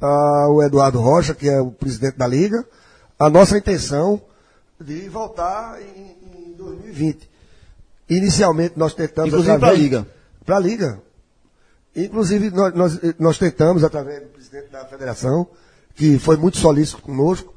ah, 0.00 0.46
o 0.48 0.62
Eduardo 0.62 0.98
Rocha, 0.98 1.34
que 1.34 1.46
é 1.46 1.60
o 1.60 1.70
presidente 1.70 2.16
da 2.16 2.26
Liga, 2.26 2.64
a 3.18 3.28
nossa 3.28 3.58
intenção 3.58 4.22
de 4.80 5.08
voltar 5.08 5.80
em, 5.80 6.16
em 6.50 6.52
2020. 6.54 7.28
Inicialmente 8.08 8.78
nós 8.78 8.94
tentamos. 8.94 9.28
Inclusive 9.28 9.58
pra 9.58 9.72
Liga. 9.72 10.06
Para 10.44 10.56
a 10.56 10.60
Liga. 10.60 11.02
Inclusive 11.94 12.50
nós, 12.50 12.74
nós, 12.74 13.00
nós 13.18 13.38
tentamos, 13.38 13.84
através 13.84 14.22
do 14.22 14.28
presidente 14.28 14.68
da 14.70 14.84
federação, 14.86 15.46
que 15.94 16.18
foi 16.18 16.36
muito 16.36 16.56
solícito 16.56 17.02
conosco, 17.02 17.54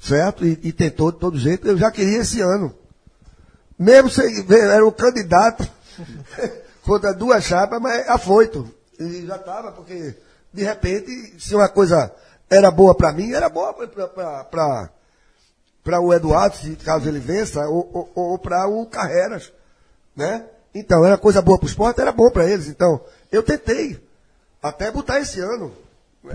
certo? 0.00 0.44
E, 0.44 0.58
e 0.62 0.72
tentou 0.72 1.10
de 1.10 1.18
todo 1.18 1.38
jeito. 1.38 1.66
Eu 1.66 1.78
já 1.78 1.90
queria 1.90 2.18
esse 2.18 2.40
ano. 2.40 2.74
Mesmo 3.78 4.10
sem 4.10 4.44
era 4.50 4.86
o 4.86 4.92
candidato 4.92 5.68
contra 6.84 7.12
duas 7.12 7.44
chapas, 7.44 7.80
mas 7.80 8.08
afoito. 8.08 8.68
E 8.98 9.26
já 9.26 9.36
estava, 9.36 9.72
porque, 9.72 10.14
de 10.52 10.64
repente, 10.64 11.34
se 11.38 11.54
uma 11.54 11.68
coisa 11.68 12.12
era 12.48 12.70
boa 12.70 12.94
para 12.94 13.12
mim, 13.12 13.32
era 13.32 13.48
boa 13.48 13.74
para 13.74 14.90
o 16.00 16.12
Eduardo, 16.12 16.56
se 16.56 16.70
caso 16.76 17.08
ele 17.08 17.18
vença, 17.20 17.60
ou, 17.68 17.88
ou, 17.92 18.10
ou 18.32 18.38
para 18.38 18.66
o 18.68 18.86
Carreras. 18.86 19.52
Né? 20.16 20.44
Então, 20.74 21.04
era 21.04 21.16
coisa 21.16 21.40
boa 21.40 21.58
para 21.58 21.66
o 21.66 21.68
esporte, 21.68 22.00
era 22.00 22.12
bom 22.12 22.30
para 22.30 22.44
eles. 22.50 22.68
Então, 22.68 23.00
eu 23.30 23.42
tentei. 23.42 23.98
Até 24.62 24.90
botar 24.90 25.20
esse 25.20 25.40
ano. 25.40 25.70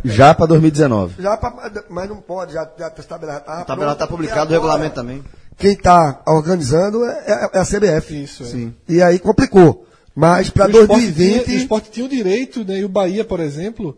Já 0.06 0.34
para 0.34 0.46
2019. 0.46 1.22
Já 1.22 1.36
pra- 1.36 1.70
mas 1.90 2.08
não 2.10 2.18
pode, 2.22 2.54
já, 2.54 2.68
já 2.78 2.88
está 2.88 3.02
estabelecido. 3.02 3.44
O 3.62 3.66
tabelado 3.66 3.94
está 3.94 4.08
publicado, 4.08 4.50
o 4.50 4.54
regulamento 4.54 4.96
também. 4.96 5.24
quem 5.58 5.74
está 5.74 6.22
organizando 6.26 7.04
é, 7.06 7.24
é- 7.28 7.50
é 7.54 7.60
a 7.60 7.66
CBF. 7.66 8.24
Isso, 8.24 8.44
é. 8.44 8.46
Sim. 8.46 8.74
E 8.88 9.02
aí 9.04 9.20
complicou. 9.20 9.86
Mas 10.16 10.50
para 10.50 10.68
O 10.68 10.70
esporte 10.70 10.88
tinha- 10.88 11.12
2020. 11.14 11.48
o 11.50 11.56
esporte 11.58 11.92
tinha 11.92 12.06
o 12.06 12.10
direito, 12.10 12.64
né? 12.66 12.80
E 12.80 12.86
o 12.86 12.90
Bahia, 12.90 13.26
por 13.26 13.40
exemplo, 13.42 13.98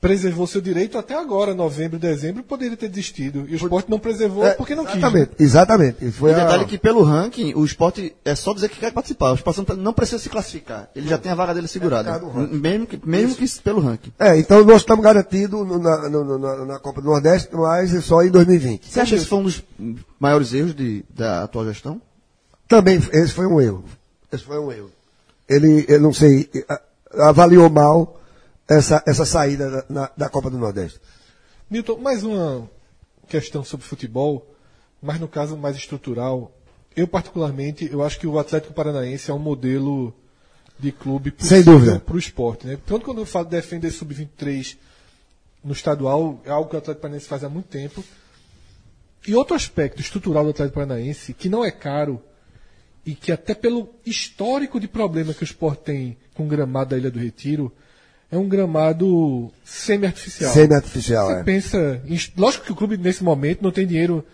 preservou 0.00 0.46
seu 0.46 0.60
direito 0.60 0.96
até 0.96 1.14
agora, 1.18 1.52
novembro, 1.54 1.98
dezembro, 1.98 2.44
poderia 2.44 2.76
ter 2.76 2.88
desistido. 2.88 3.44
E 3.48 3.54
o 3.54 3.56
esporte 3.56 3.90
não 3.90 3.98
preservou 3.98 4.46
é, 4.46 4.54
porque 4.54 4.74
não 4.76 4.84
quis. 4.84 4.94
exatamente, 4.96 5.30
exatamente. 5.38 5.96
E 6.04 6.12
Foi 6.12 6.30
E 6.30 6.34
detalhe 6.36 6.62
a- 6.62 6.66
que 6.66 6.78
pelo 6.78 7.02
ranking, 7.02 7.52
o 7.54 7.64
esporte 7.64 8.14
é 8.24 8.34
só 8.36 8.54
dizer 8.54 8.68
que 8.68 8.78
quer 8.78 8.92
participar. 8.92 9.32
O 9.32 9.34
esporte 9.34 9.64
não- 9.68 9.76
não 9.76 9.92
precisa 9.92 10.18
se 10.22 10.28
classificar. 10.28 10.88
Ele 10.94 11.08
já 11.08 11.18
tem 11.18 11.32
a 11.32 11.34
vaga 11.34 11.52
dele 11.52 11.66
segurada. 11.66 12.12
ranking. 12.12 12.56
mesmo 12.56 12.86
que, 12.86 13.00
mesmo 13.04 13.34
que 13.34 13.60
pelo 13.60 13.80
ranking. 13.80 14.12
É, 14.20 14.38
então 14.38 14.64
nós 14.64 14.82
estamos 14.82 15.02
garantidos 15.04 15.66
na, 15.80 16.08
no- 16.08 16.38
na- 16.38 16.64
na 16.64 16.78
Copa 16.78 17.00
do 17.00 17.08
Nordeste, 17.08 17.48
mas 17.52 17.92
é 17.92 18.00
só 18.00 18.22
em 18.22 18.30
2020. 18.30 18.88
Você 18.88 19.00
acha 19.00 19.10
que 19.16 19.20
esse 19.20 19.26
foi 19.26 19.38
um 19.38 19.42
dos 19.44 19.64
maiores 20.20 20.52
erros 20.54 20.76
de, 20.76 21.04
da 21.10 21.42
atual 21.42 21.64
gestão? 21.66 22.00
Também, 22.68 23.00
esse 23.12 23.32
foi 23.32 23.46
um 23.46 23.60
erro. 23.60 23.82
Esse 24.30 24.44
foi 24.44 24.58
um 24.60 24.70
erro. 24.70 24.90
Ele, 25.48 25.84
eu 25.88 26.00
não 26.00 26.12
sei, 26.12 26.48
avaliou 27.18 27.68
mal 27.70 28.17
essa, 28.68 29.02
essa 29.06 29.24
saída 29.24 29.70
da, 29.70 29.84
na- 29.88 30.10
da 30.16 30.28
Copa 30.28 30.50
do 30.50 30.58
Nordeste. 30.58 31.00
Milton, 31.70 31.98
mais 31.98 32.22
uma 32.22 32.68
questão 33.28 33.64
sobre 33.64 33.86
futebol, 33.86 34.46
mas 35.02 35.18
no 35.18 35.28
caso 35.28 35.56
mais 35.56 35.76
estrutural. 35.76 36.52
Eu, 36.96 37.06
particularmente, 37.06 37.88
eu 37.90 38.02
acho 38.02 38.18
que 38.18 38.26
o 38.26 38.38
Atlético 38.38 38.74
Paranaense 38.74 39.30
é 39.30 39.34
um 39.34 39.38
modelo 39.38 40.12
de 40.78 40.90
clube 40.92 41.30
para 42.00 42.14
o 42.14 42.18
esporte. 42.18 42.66
Né? 42.66 42.78
Tanto 42.86 43.04
quando 43.04 43.18
eu 43.18 43.26
falo 43.26 43.44
de 43.44 43.52
defender 43.52 43.90
sub-23 43.90 44.76
no 45.62 45.72
estadual, 45.72 46.40
é 46.44 46.50
algo 46.50 46.68
que 46.68 46.76
o 46.76 46.78
Atlético 46.78 47.02
Paranaense 47.02 47.28
faz 47.28 47.44
há 47.44 47.48
muito 47.48 47.66
tempo. 47.66 48.02
E 49.26 49.34
outro 49.34 49.54
aspecto 49.54 50.00
estrutural 50.00 50.44
do 50.44 50.50
Atlético 50.50 50.74
Paranaense, 50.76 51.34
que 51.34 51.48
não 51.48 51.64
é 51.64 51.70
caro, 51.70 52.20
e 53.04 53.14
que 53.14 53.30
até 53.32 53.54
pelo 53.54 53.88
histórico 54.04 54.80
de 54.80 54.88
problema 54.88 55.34
que 55.34 55.42
o 55.42 55.44
esporte 55.44 55.82
tem 55.84 56.16
com 56.34 56.44
o 56.44 56.48
gramado 56.48 56.90
da 56.90 56.98
Ilha 56.98 57.10
do 57.10 57.18
Retiro, 57.18 57.72
é 58.30 58.36
um 58.36 58.48
gramado 58.48 59.50
semi-artificial. 59.64 60.52
Semi-artificial, 60.52 61.26
Você 61.28 61.40
é. 61.40 61.42
pensa. 61.42 62.00
em- 62.06 62.18
Lógico 62.36 62.66
que 62.66 62.72
o 62.72 62.76
clube 62.76 62.96
nesse 62.96 63.24
momento 63.24 63.62
não 63.62 63.70
tem 63.70 63.86
dinheiro 63.86 64.24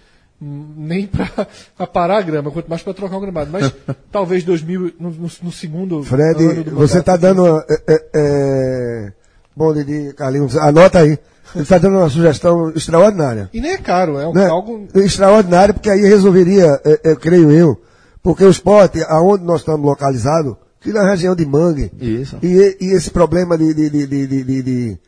hum, 0.42 0.74
nem 0.76 1.06
para 1.76 1.86
parar 1.86 2.18
a 2.18 2.22
grama, 2.22 2.50
quanto 2.50 2.68
mais 2.68 2.82
para 2.82 2.94
trocar 2.94 3.16
o 3.16 3.20
gramado. 3.20 3.50
Mas 3.52 3.72
talvez 4.10 4.42
2000, 4.42 4.94
no, 4.98 5.10
no, 5.10 5.30
no 5.42 5.52
segundo. 5.52 6.02
Fred, 6.02 6.64
você 6.70 6.98
está 6.98 7.16
dando. 7.16 7.46
É, 7.46 7.82
é, 7.86 8.04
é, 8.14 9.12
bom, 9.54 9.72
Didi, 9.72 10.12
Carlinhos, 10.14 10.56
anota 10.56 10.98
aí. 11.00 11.18
Ele 11.54 11.62
está 11.62 11.78
dando 11.78 11.98
uma 11.98 12.10
sugestão 12.10 12.70
extraordinária. 12.70 13.48
E 13.52 13.60
nem 13.60 13.72
é 13.72 13.78
caro, 13.78 14.18
é 14.18 14.26
um, 14.26 14.32
né? 14.32 14.46
algo. 14.46 14.88
Extraordinária, 14.92 15.72
porque 15.72 15.88
aí 15.88 16.00
resolveria, 16.00 16.80
é, 16.84 17.12
é, 17.12 17.14
creio 17.14 17.48
eu, 17.52 17.80
porque 18.20 18.42
o 18.42 18.50
esporte, 18.50 19.00
aonde 19.04 19.44
nós 19.44 19.60
estamos 19.60 19.86
localizados, 19.86 20.56
que 20.84 20.92
na 20.92 21.02
região 21.08 21.34
de 21.34 21.44
Mangue, 21.44 21.90
Isso. 22.00 22.38
e, 22.42 22.76
e 22.80 22.92
esse 22.94 23.10
problema 23.10 23.58
de, 23.58 23.74
de, 23.74 23.90
de, 23.90 24.06
de, 24.06 24.26
de, 24.26 24.44
de- 24.44 24.62
de- 24.62 24.98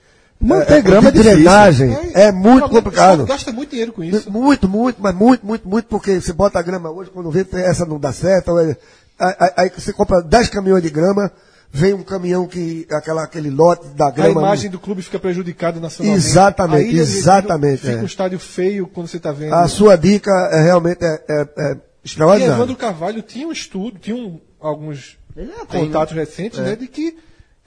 Manter 0.40 0.74
é, 0.74 0.82
grama 0.82 1.08
é 1.08 1.12
de 1.12 1.18
difícil. 1.18 1.36
drenagem 1.38 1.96
é, 2.14 2.30
muito 2.32 2.46
o 2.46 2.66
esporte 2.66 2.74
complicado. 2.84 3.24
Gasta 3.26 3.52
muito 3.52 3.70
dinheiro 3.70 3.92
com 3.92 4.04
isso. 4.04 4.30
Muito, 4.30 4.68
muito, 4.68 5.00
mas 5.00 5.14
muito, 5.14 5.46
muito, 5.46 5.66
muito, 5.68 5.86
porque 5.88 6.20
você 6.20 6.32
bota 6.32 6.58
a 6.58 6.62
grama 6.62 6.90
hoje, 6.90 7.10
quando 7.10 7.30
vê 7.30 7.46
essa 7.54 7.86
não 7.86 7.98
dá 7.98 8.12
certo, 8.12 8.58
é- 8.58 8.76
aí, 9.18 9.34
aí- 9.40 9.50
aí 9.56 9.70
você 9.74 9.92
compra 9.94 10.20
10 10.22 10.48
caminhões 10.50 10.82
de 10.82 10.90
grama, 10.90 11.30
vem 11.72 11.94
um 11.94 12.02
caminhão 12.02 12.46
que, 12.46 12.86
aquela, 12.90 13.22
aquele 13.24 13.48
lote 13.48 13.88
da 13.96 14.08
A 14.08 14.10
grama. 14.10 14.40
imagem 14.42 14.70
do 14.70 14.78
clube 14.78 15.00
fica 15.02 15.18
prejudicada 15.18 15.80
nacionalmente. 15.80 16.26
Exatamente, 16.26 16.98
A 16.98 17.02
exatamente, 17.02 17.80
Fica 17.80 17.92
é. 17.92 18.02
um 18.02 18.04
estádio 18.06 18.38
feio 18.38 18.86
quando 18.88 19.06
você 19.08 19.16
está 19.16 19.32
vendo. 19.32 19.54
A 19.54 19.66
sua 19.68 19.96
dica 19.96 20.30
é 20.52 20.62
realmente 20.62 21.02
é, 21.02 21.22
é, 21.28 21.48
é 21.56 21.72
E 21.72 21.78
extraordinária. 22.04 22.54
Evandro 22.54 22.76
Carvalho 22.76 23.22
tinha 23.22 23.48
um 23.48 23.52
estudo, 23.52 23.98
tinha 23.98 24.14
um- 24.16 24.38
alguns 24.60 25.16
Ele 25.36 25.52
já 25.52 25.66
tem, 25.66 25.86
contatos 25.86 26.14
recentes, 26.14 26.58
né, 26.58 26.74
de 26.76 26.88
que 26.88 27.16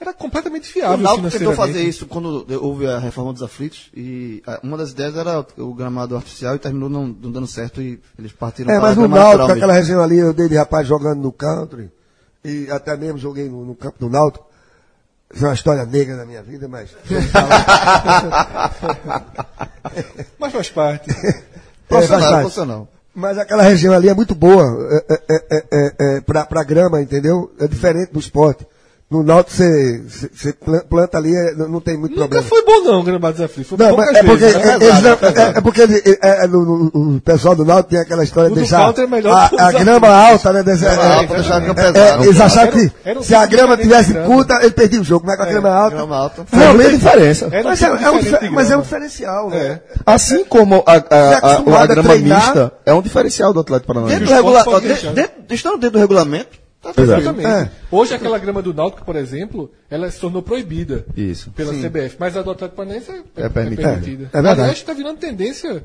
era 0.00 0.14
completamente 0.14 0.68
O 0.68 0.72
fiável 0.72 0.96
Náutico 0.98 1.30
tentou 1.30 1.54
fazer 1.54 1.82
isso 1.82 2.06
quando 2.06 2.46
houve 2.62 2.86
a 2.86 2.98
reforma 2.98 3.34
dos 3.34 3.42
aflitos 3.42 3.90
e 3.94 4.42
ah, 4.46 4.58
uma 4.62 4.78
das 4.78 4.92
ideias 4.92 5.14
era 5.14 5.44
o 5.58 5.74
gramado 5.74 6.16
artificial 6.16 6.56
e 6.56 6.58
terminou 6.58 6.88
não, 6.88 7.06
não 7.06 7.30
dando 7.30 7.46
certo 7.46 7.82
e 7.82 8.00
eles 8.18 8.32
partiram 8.32 8.70
É, 8.72 8.78
para 8.78 8.88
mas 8.88 8.96
grama 8.96 9.16
Náutico, 9.16 9.52
aquela 9.52 9.74
região 9.74 10.02
ali, 10.02 10.16
eu 10.16 10.32
dei 10.32 10.48
de 10.48 10.56
rapaz 10.56 10.88
jogando 10.88 11.20
no 11.20 11.30
country, 11.30 11.92
e 12.42 12.66
até 12.70 12.96
mesmo 12.96 13.18
joguei 13.18 13.48
no, 13.48 13.64
no 13.64 13.74
campo 13.74 13.98
do 13.98 14.08
Náutico. 14.08 14.48
Isso 15.32 15.44
é 15.44 15.48
uma 15.48 15.54
história 15.54 15.84
negra 15.84 16.16
na 16.16 16.24
minha 16.24 16.42
vida, 16.42 16.66
mas. 16.66 16.90
Mas 20.38 20.52
faz 20.52 20.70
parte. 20.70 21.10
É, 21.10 21.14
faz 21.14 21.44
Profissional, 21.88 22.30
parte. 22.30 22.40
profissional. 22.40 22.88
Mas 23.14 23.38
aquela 23.38 23.62
região 23.62 23.92
ali 23.92 24.08
é 24.08 24.14
muito 24.14 24.34
boa 24.34 24.64
é, 25.08 25.14
é, 25.14 25.34
é, 25.50 25.64
é, 25.72 26.16
é, 26.16 26.20
pra, 26.20 26.62
grama, 26.62 27.02
entendeu? 27.02 27.50
É 27.58 27.66
diferente 27.66 28.12
do 28.12 28.20
esporte. 28.20 28.66
No 29.10 29.24
Náutico 29.24 29.56
você, 29.56 30.02
você, 30.08 30.30
você 30.32 30.52
plan- 30.52 30.84
planta 30.88 31.18
ali, 31.18 31.34
é, 31.34 31.52
não, 31.56 31.68
não 31.68 31.80
tem 31.80 31.98
muito 31.98 32.12
Nunca 32.14 32.28
problema. 32.28 32.46
foi 32.48 32.64
bom 32.64 32.84
não, 32.84 33.02
Gramado 33.02 33.32
Desafio. 33.34 33.64
Foi 33.64 33.76
Não, 33.76 33.88
poucas 33.88 34.14
é 34.14 34.22
porque, 34.22 34.36
vezes. 34.44 34.54
é, 34.56 34.66
né? 34.66 34.74
eles 34.86 35.02
não- 35.02 35.10
é- 35.44 35.48
é 35.56 35.60
porque 35.60 35.80
ele- 35.80 36.02
é- 36.22 36.44
é 36.44 36.46
no- 36.46 36.90
no- 36.94 37.16
o 37.16 37.20
pessoal 37.20 37.56
do 37.56 37.64
Náutico 37.64 37.90
tem 37.90 37.98
aquela 37.98 38.22
história 38.22 38.48
O 38.48 38.54
de 38.54 38.60
deixar 38.60 38.94
é 38.96 39.06
melhor 39.08 39.50
a, 39.58 39.66
a 39.66 39.72
grama 39.72 40.06
alta, 40.08 40.52
né? 40.52 40.62
Desse, 40.62 40.84
Grama 40.84 41.02
é, 41.02 41.12
alta, 41.14 41.34
deixar 41.34 41.56
a 41.56 41.58
grama 41.58 41.80
é, 41.80 41.92
pesada. 41.92 42.22
é, 42.22 42.26
eles 42.26 42.40
acharam 42.40 42.68
Era- 42.68 42.72
que 42.88 42.92
era 43.04 43.18
um 43.18 43.22
se 43.24 43.34
a 43.34 43.46
grama 43.46 43.76
tivesse 43.76 44.14
curta, 44.14 44.58
ele 44.62 44.70
perdia 44.70 45.00
o 45.00 45.04
jogo. 45.04 45.26
Mas 45.26 45.36
com 45.36 45.42
a 45.42 45.46
grama 45.46 45.70
alta. 45.70 45.96
Grama 45.96 46.16
alta. 46.16 46.46
Não 46.52 46.70
a 46.70 46.88
diferença. 46.90 47.48
Mas 47.64 47.82
é, 47.82 47.90
tipo 47.90 48.04
é 48.04 48.10
um, 48.12 48.52
mas 48.52 48.70
é 48.70 48.76
um 48.76 48.80
diferencial, 48.82 49.50
né? 49.50 49.80
Assim 50.06 50.44
como 50.44 50.84
a, 50.86 50.92
a, 50.92 50.96
a, 51.16 51.36
acostumado 51.38 51.80
a 51.80 51.82
a 51.82 51.86
grama 51.86 52.14
mista 52.14 52.72
é 52.86 52.94
um 52.94 53.02
diferencial 53.02 53.52
do 53.52 53.58
Atlético 53.58 53.88
Paranaense. 53.92 54.20
Dentro 54.20 54.32
do 54.32 54.36
esporte 54.38 54.56
regula... 54.56 54.64
pode 54.72 54.86
dentro, 54.86 55.02
deixar. 55.10 55.14
dentro, 55.14 55.54
estando 55.54 55.78
dentro 55.78 55.90
do 55.90 55.98
regulamento, 55.98 56.59
tá. 56.80 56.92
Exatamente. 56.96 57.46
É. 57.46 57.70
Hoje 57.90 58.14
aquela 58.14 58.38
grama 58.38 58.62
do 58.62 58.72
Náutico, 58.74 59.04
por 59.04 59.16
exemplo, 59.16 59.70
ela 59.88 60.10
se 60.10 60.20
tornou 60.20 60.42
proibida 60.42 61.04
Isso. 61.16 61.50
pela 61.50 61.72
CBF, 61.72 62.16
mas 62.18 62.36
a 62.36 62.42
do 62.42 62.50
Atlético 62.50 62.76
Paranaense 62.76 63.10
é, 63.10 63.42
É 63.42 63.48
permitida. 63.48 64.30
É, 64.32 64.38
é 64.38 64.42
verdade. 64.42 64.60
Aliás, 64.60 64.78
está 64.78 64.92
virando 64.92 65.18
tendência 65.18 65.82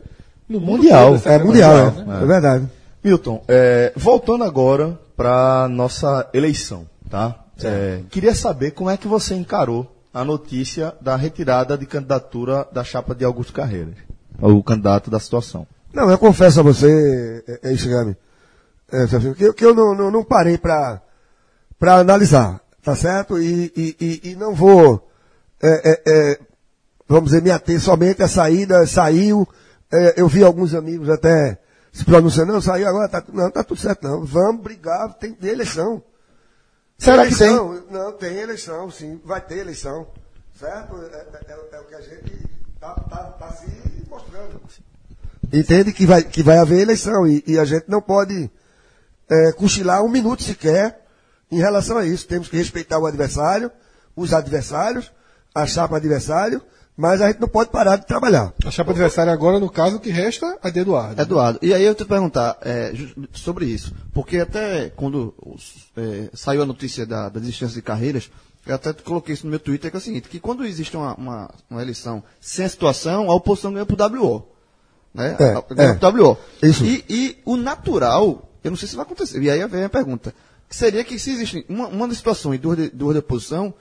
no 0.48 0.60
mundo 0.60 0.78
Mundial. 0.78 1.16
É 1.26 1.38
mundial, 1.40 1.46
mundial, 1.46 1.76
é, 1.98 2.04
né? 2.06 2.20
é 2.22 2.26
verdade. 2.26 2.70
Milton, 3.04 3.44
é, 3.48 3.94
voltando 3.96 4.44
agora 4.44 5.00
para 5.16 5.68
nossa 5.70 6.28
eleição, 6.34 6.88
tá? 7.10 7.46
É, 7.64 8.02
queria 8.10 8.34
saber 8.34 8.72
como 8.72 8.90
é 8.90 8.98
que 8.98 9.08
você 9.08 9.36
encarou 9.36 9.96
a 10.14 10.24
notícia 10.24 10.94
da 11.02 11.16
retirada 11.16 11.78
de 11.78 11.86
candidatura 11.86 12.68
da 12.72 12.84
chapa 12.84 13.14
de 13.14 13.24
Augusto 13.24 13.54
Carreiras, 13.54 13.96
o 14.40 14.64
candidato 14.64 15.10
da 15.10 15.20
situação. 15.20 15.68
Não, 15.94 16.10
eu 16.10 16.18
confesso 16.18 16.60
a 16.60 16.64
você, 16.64 17.44
é, 17.64 17.72
que, 19.36 19.44
eu- 19.44 19.54
que 19.54 19.66
eu 19.66 19.74
não, 19.74 19.96
não, 19.96 20.12
não 20.12 20.24
parei 20.24 20.58
para 20.58 21.02
analisar, 21.82 22.62
tá 22.84 22.96
certo? 22.96 23.40
E, 23.42 23.72
e, 23.76 23.96
e, 24.00 24.32
e 24.32 24.36
não 24.36 24.54
vou, 24.54 25.10
é, 25.62 25.92
é, 25.92 26.04
é, 26.08 26.40
vamos 27.08 27.32
dizer, 27.32 27.42
me 27.42 27.52
ater 27.52 27.80
somente 27.82 28.22
à 28.22 28.28
saída, 28.28 28.86
saiu, 28.86 29.48
é, 29.92 30.22
eu 30.22 30.28
vi 30.28 30.44
alguns 30.44 30.74
amigos 30.74 31.10
até 31.10 31.58
se 31.92 32.04
pronunciando, 32.04 32.54
não, 32.54 32.62
saiu 32.62 32.88
agora, 32.88 33.08
tá, 33.10 33.24
não, 33.32 33.50
tá 33.50 33.64
tudo 33.64 33.80
certo, 33.80 34.04
não, 34.04 34.24
vamos 34.26 34.62
brigar, 34.62 35.14
tem 35.16 35.34
que 35.34 35.42
ter 35.42 35.50
eleição. 35.54 36.04
Será 36.98 37.26
que 37.28 37.36
tem? 37.36 37.48
eleição? 37.48 37.84
Não, 37.92 38.12
tem 38.14 38.38
eleição, 38.38 38.92
sim, 38.92 39.20
vai 39.26 39.42
ter 39.42 39.58
eleição, 39.58 40.08
certo? 40.60 40.96
É, 41.02 41.16
é- 41.16 41.54
é- 41.54 41.76
é 41.78 41.80
o 41.80 41.86
que 41.86 41.96
a 41.96 42.02
gente 42.02 42.48
tá, 42.80 42.94
tá, 42.94 43.18
tá 43.40 43.52
se 43.54 43.66
mostrando 44.10 44.62
entende 45.52 45.94
que 45.94 46.06
vai, 46.06 46.24
que 46.24 46.42
vai 46.44 46.58
haver 46.58 46.80
eleição 46.82 47.28
e, 47.28 47.44
e 47.46 47.60
a 47.60 47.66
gente 47.66 47.86
não 47.88 48.02
pode 48.02 48.50
é, 49.30 49.52
cochilar 49.52 50.04
um 50.04 50.10
minuto 50.10 50.44
sequer 50.44 51.06
em 51.52 51.58
relação 51.58 51.98
a 51.98 52.06
isso. 52.06 52.28
Temos 52.28 52.48
que 52.48 52.58
respeitar 52.58 53.00
o 53.00 53.06
adversário, 53.06 53.72
os 54.16 54.34
adversários, 54.34 55.12
a 55.54 55.66
chapa 55.66 55.98
adversário, 55.98 56.62
mas 56.98 57.22
a 57.22 57.28
gente 57.28 57.42
não 57.42 57.48
pode 57.48 57.70
parar 57.70 57.98
de 57.98 58.06
trabalhar. 58.06 58.54
A 58.66 58.72
chapa 58.72 58.92
adversária 58.92 59.32
agora, 59.34 59.60
no 59.60 59.70
caso, 59.70 59.98
o 59.98 60.00
que 60.00 60.10
resta 60.10 60.58
é 60.64 60.72
de 60.72 60.80
Eduardo. 60.80 61.22
Eduardo, 61.22 61.60
e 61.62 61.74
aí 61.74 61.84
eu 61.84 61.94
te 61.94 62.06
perguntar 62.06 62.58
é, 62.62 62.94
sobre 63.34 63.66
isso, 63.66 63.94
porque 64.14 64.38
até 64.38 64.90
quando 64.96 65.34
é, 65.98 66.30
saiu 66.34 66.62
a 66.62 66.66
notícia 66.66 67.06
da, 67.06 67.30
da 67.30 67.40
desistência 67.40 67.76
de 67.76 67.82
carreiras, 67.82 68.30
eu 68.66 68.76
até 68.76 68.94
coloquei 68.94 69.34
isso 69.34 69.46
no 69.46 69.52
meu 69.52 69.60
Twitter, 69.60 69.92
que 69.92 69.98
é 69.98 70.00
o 70.00 70.02
seguinte, 70.02 70.28
que 70.28 70.40
quando 70.40 70.66
existe 70.66 70.98
uma, 70.98 71.14
uma, 71.16 71.54
uma 71.70 71.82
eleição 71.82 72.24
sem 72.42 72.68
situação, 72.68 73.30
a 73.30 73.36
oposição 73.36 73.72
ganha 73.72 73.86
pro 73.86 73.96
WO. 73.96 74.48
Né? 75.14 75.36
É, 75.40 75.54
A- 75.54 75.64
ganha 75.74 75.90
é. 75.92 75.94
pro 75.94 76.24
WO. 76.24 76.38
Isso. 76.64 76.84
E, 76.84 77.06
e 77.08 77.38
o 77.46 77.56
natural, 77.58 78.50
eu 78.66 78.72
não 78.72 78.78
sei 78.78 78.88
se 78.90 78.96
vai 78.96 79.04
acontecer, 79.06 79.42
e 79.42 79.50
aí 79.50 79.66
vem 79.68 79.84
a 79.86 79.90
pergunta, 79.90 80.34
que 80.70 80.76
seria 80.76 81.04
que 81.04 81.18
se 81.20 81.32
existe 81.32 81.66
uma, 81.70 81.88
uma 81.88 82.08
das 82.08 82.18
situações 82.18 82.56
e 82.56 82.60
duas 82.60 82.78
de, 82.78 82.90
duas 82.90 83.14
de 83.14 83.20
oposição, 83.20 83.74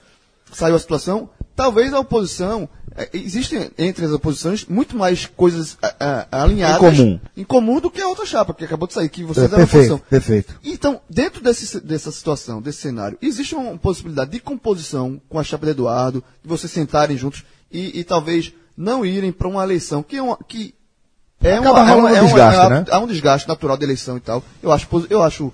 saiu 0.52 0.77
a 0.77 0.78
situação, 0.78 1.28
talvez 1.56 1.93
a 1.94 1.98
oposição, 2.01 2.69
eh, 2.94 3.09
existem 3.15 3.70
entre 3.78 4.05
as 4.05 4.12
oposições 4.12 4.66
muito 4.66 4.97
mais 4.97 5.27
coisas 5.27 5.77
ah, 5.82 6.27
ah, 6.31 6.43
alinhadas 6.43 6.77
Em 6.77 6.97
comum. 6.97 7.20
em 7.39 7.44
comum 7.44 7.81
do 7.81 7.90
que 7.90 8.01
a 8.01 8.06
outra 8.09 8.27
chapa, 8.27 8.52
que 8.55 8.65
acabou 8.65 8.86
de 8.86 8.94
sair, 8.94 9.09
que 9.09 9.24
vocês 9.24 9.47
É, 9.51 9.55
eram 9.55 9.56
a 9.56 9.66
perfeito, 9.66 9.94
oposição. 9.94 10.09
perfeito. 10.11 10.61
Então, 10.62 11.01
dentro 11.09 11.43
desse, 11.43 11.81
dessa 11.81 12.12
situação, 12.12 12.61
desse 12.61 12.78
cenário, 12.82 13.16
existe 13.23 13.55
uma 13.55 13.77
possibilidade 13.78 14.31
de 14.32 14.39
composição 14.40 15.20
com 15.28 15.39
a 15.39 15.43
chapa 15.44 15.65
de 15.66 15.73
Eduardo, 15.73 16.23
de 16.43 16.48
vocês 16.48 16.70
sentarem 16.70 17.16
juntos 17.16 17.43
e, 17.73 17.98
e 17.98 18.05
talvez 18.05 18.52
não 18.77 19.05
irem 19.05 19.32
para 19.32 19.48
uma 19.48 19.62
eleição 19.65 20.02
que, 20.02 20.16
é 20.19 20.23
uma- 20.23 20.36
que 20.36 20.74
É, 21.43 21.61
uma, 21.61 21.69
é, 21.90 21.94
uma, 21.94 22.11
é, 22.16 22.23
um 22.23 22.24
desgaste, 22.27 22.61
é- 22.61 22.69
né? 22.70 22.85
Há 22.90 22.98
um 22.98 23.06
desgaste 23.06 23.48
natural 23.48 23.77
da 23.77 23.85
eleição 23.85 24.16
e 24.16 24.20
tal. 24.20 24.43
Eu 24.62 24.73
acho, 24.73 24.89
eu 25.11 25.23
acho, 25.23 25.52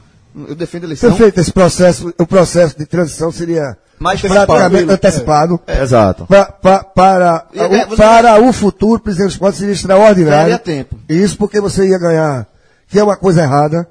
eu 0.49 0.55
defendo 0.55 0.85
a 0.85 0.87
eleição. 0.87 1.11
Perfeito, 1.11 1.41
esse 1.41 1.53
processo, 1.53 2.15
o 2.19 2.27
processo 2.27 2.79
de 2.79 2.87
transição 2.87 3.33
seria 3.33 3.77
Mais 3.99 4.21
praticamente 4.21 4.91
antecipado. 4.93 5.61
Exato. 5.67 6.27
Pa- 6.27 6.45
pa- 6.53 6.85
para, 6.85 7.47
é, 7.55 7.65
o, 7.85 7.97
para 7.97 8.41
o 8.41 8.53
futuro, 8.53 8.95
o 8.97 9.01
presidente 9.03 9.29
do 9.29 9.33
esporte 9.33 9.59
seria 9.59 9.73
extraordinário. 9.75 10.51
Daria 10.53 10.59
tempo. 10.59 10.97
Isso 11.09 11.37
porque 11.37 11.61
você 11.61 11.89
ia 11.89 11.99
ganhar, 11.99 12.47
que 12.89 12.99
é 12.99 13.03
uma 13.03 13.17
coisa 13.17 13.43
errada. 13.43 13.89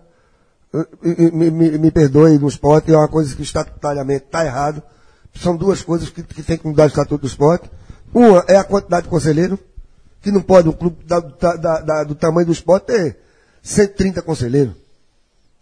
Me, 1.01 1.31
me- 1.31 1.51
me- 1.51 1.77
me 1.79 1.91
perdoe 1.91 2.37
no 2.37 2.47
esporte, 2.47 2.93
é 2.93 2.95
uma 2.97 3.07
coisa 3.07 3.35
que 3.35 3.41
estatutariamente 3.41 4.25
está 4.25 4.45
errado. 4.45 4.81
São 5.35 5.55
duas 5.57 5.81
coisas 5.81 6.09
que, 6.09 6.21
que 6.23 6.43
tem 6.43 6.57
que 6.57 6.67
mudar 6.67 6.83
o 6.83 6.87
estatuto 6.87 7.21
do 7.21 7.27
esporte. 7.27 7.69
Uma 8.13 8.43
é 8.47 8.55
a 8.55 8.63
quantidade 8.63 9.03
de 9.03 9.09
conselheiro, 9.09 9.57
que 10.21 10.31
não 10.31 10.41
pode 10.41 10.67
um 10.69 10.73
clube 10.73 11.03
da- 11.05 11.19
da- 11.19 11.81
da- 11.81 12.03
do 12.03 12.15
tamanho 12.15 12.45
do 12.47 12.51
esporte 12.53 12.87
ter 12.87 13.17
130 13.63 14.21
conselheiros. 14.21 14.73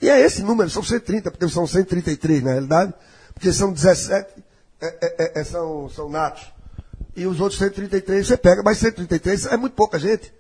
E 0.02 0.10
é 0.10 0.20
esse 0.22 0.44
número, 0.44 0.70
são 0.70 0.84
130, 0.84 1.32
porque 1.32 1.48
são 1.50 1.66
133 1.66 2.44
na 2.44 2.52
realidade, 2.52 2.94
porque 3.34 3.52
são 3.52 3.72
17, 3.72 4.30
é, 4.82 4.88
é, 5.38 5.42
é, 5.42 5.44
são, 5.44 5.90
são 5.90 6.10
natos. 6.10 6.44
E 7.16 7.26
os 7.26 7.40
outros 7.40 7.58
133 7.60 8.28
você 8.28 8.38
pega, 8.38 8.62
mas 8.64 8.78
133 8.78 9.48
é 9.48 9.58
muito 9.58 9.74
pouca 9.74 9.98
gente. 9.98 10.32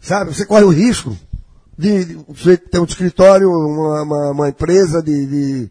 Sabe? 0.00 0.34
Você 0.34 0.44
corre 0.44 0.64
o 0.64 0.70
risco 0.70 1.16
de, 1.76 2.04
de 2.04 2.14
você 2.28 2.56
ter 2.56 2.80
um 2.80 2.84
escritório, 2.84 3.48
uma, 3.50 4.02
uma, 4.02 4.30
uma 4.32 4.48
empresa 4.48 5.00
de, 5.02 5.26
de 5.26 5.70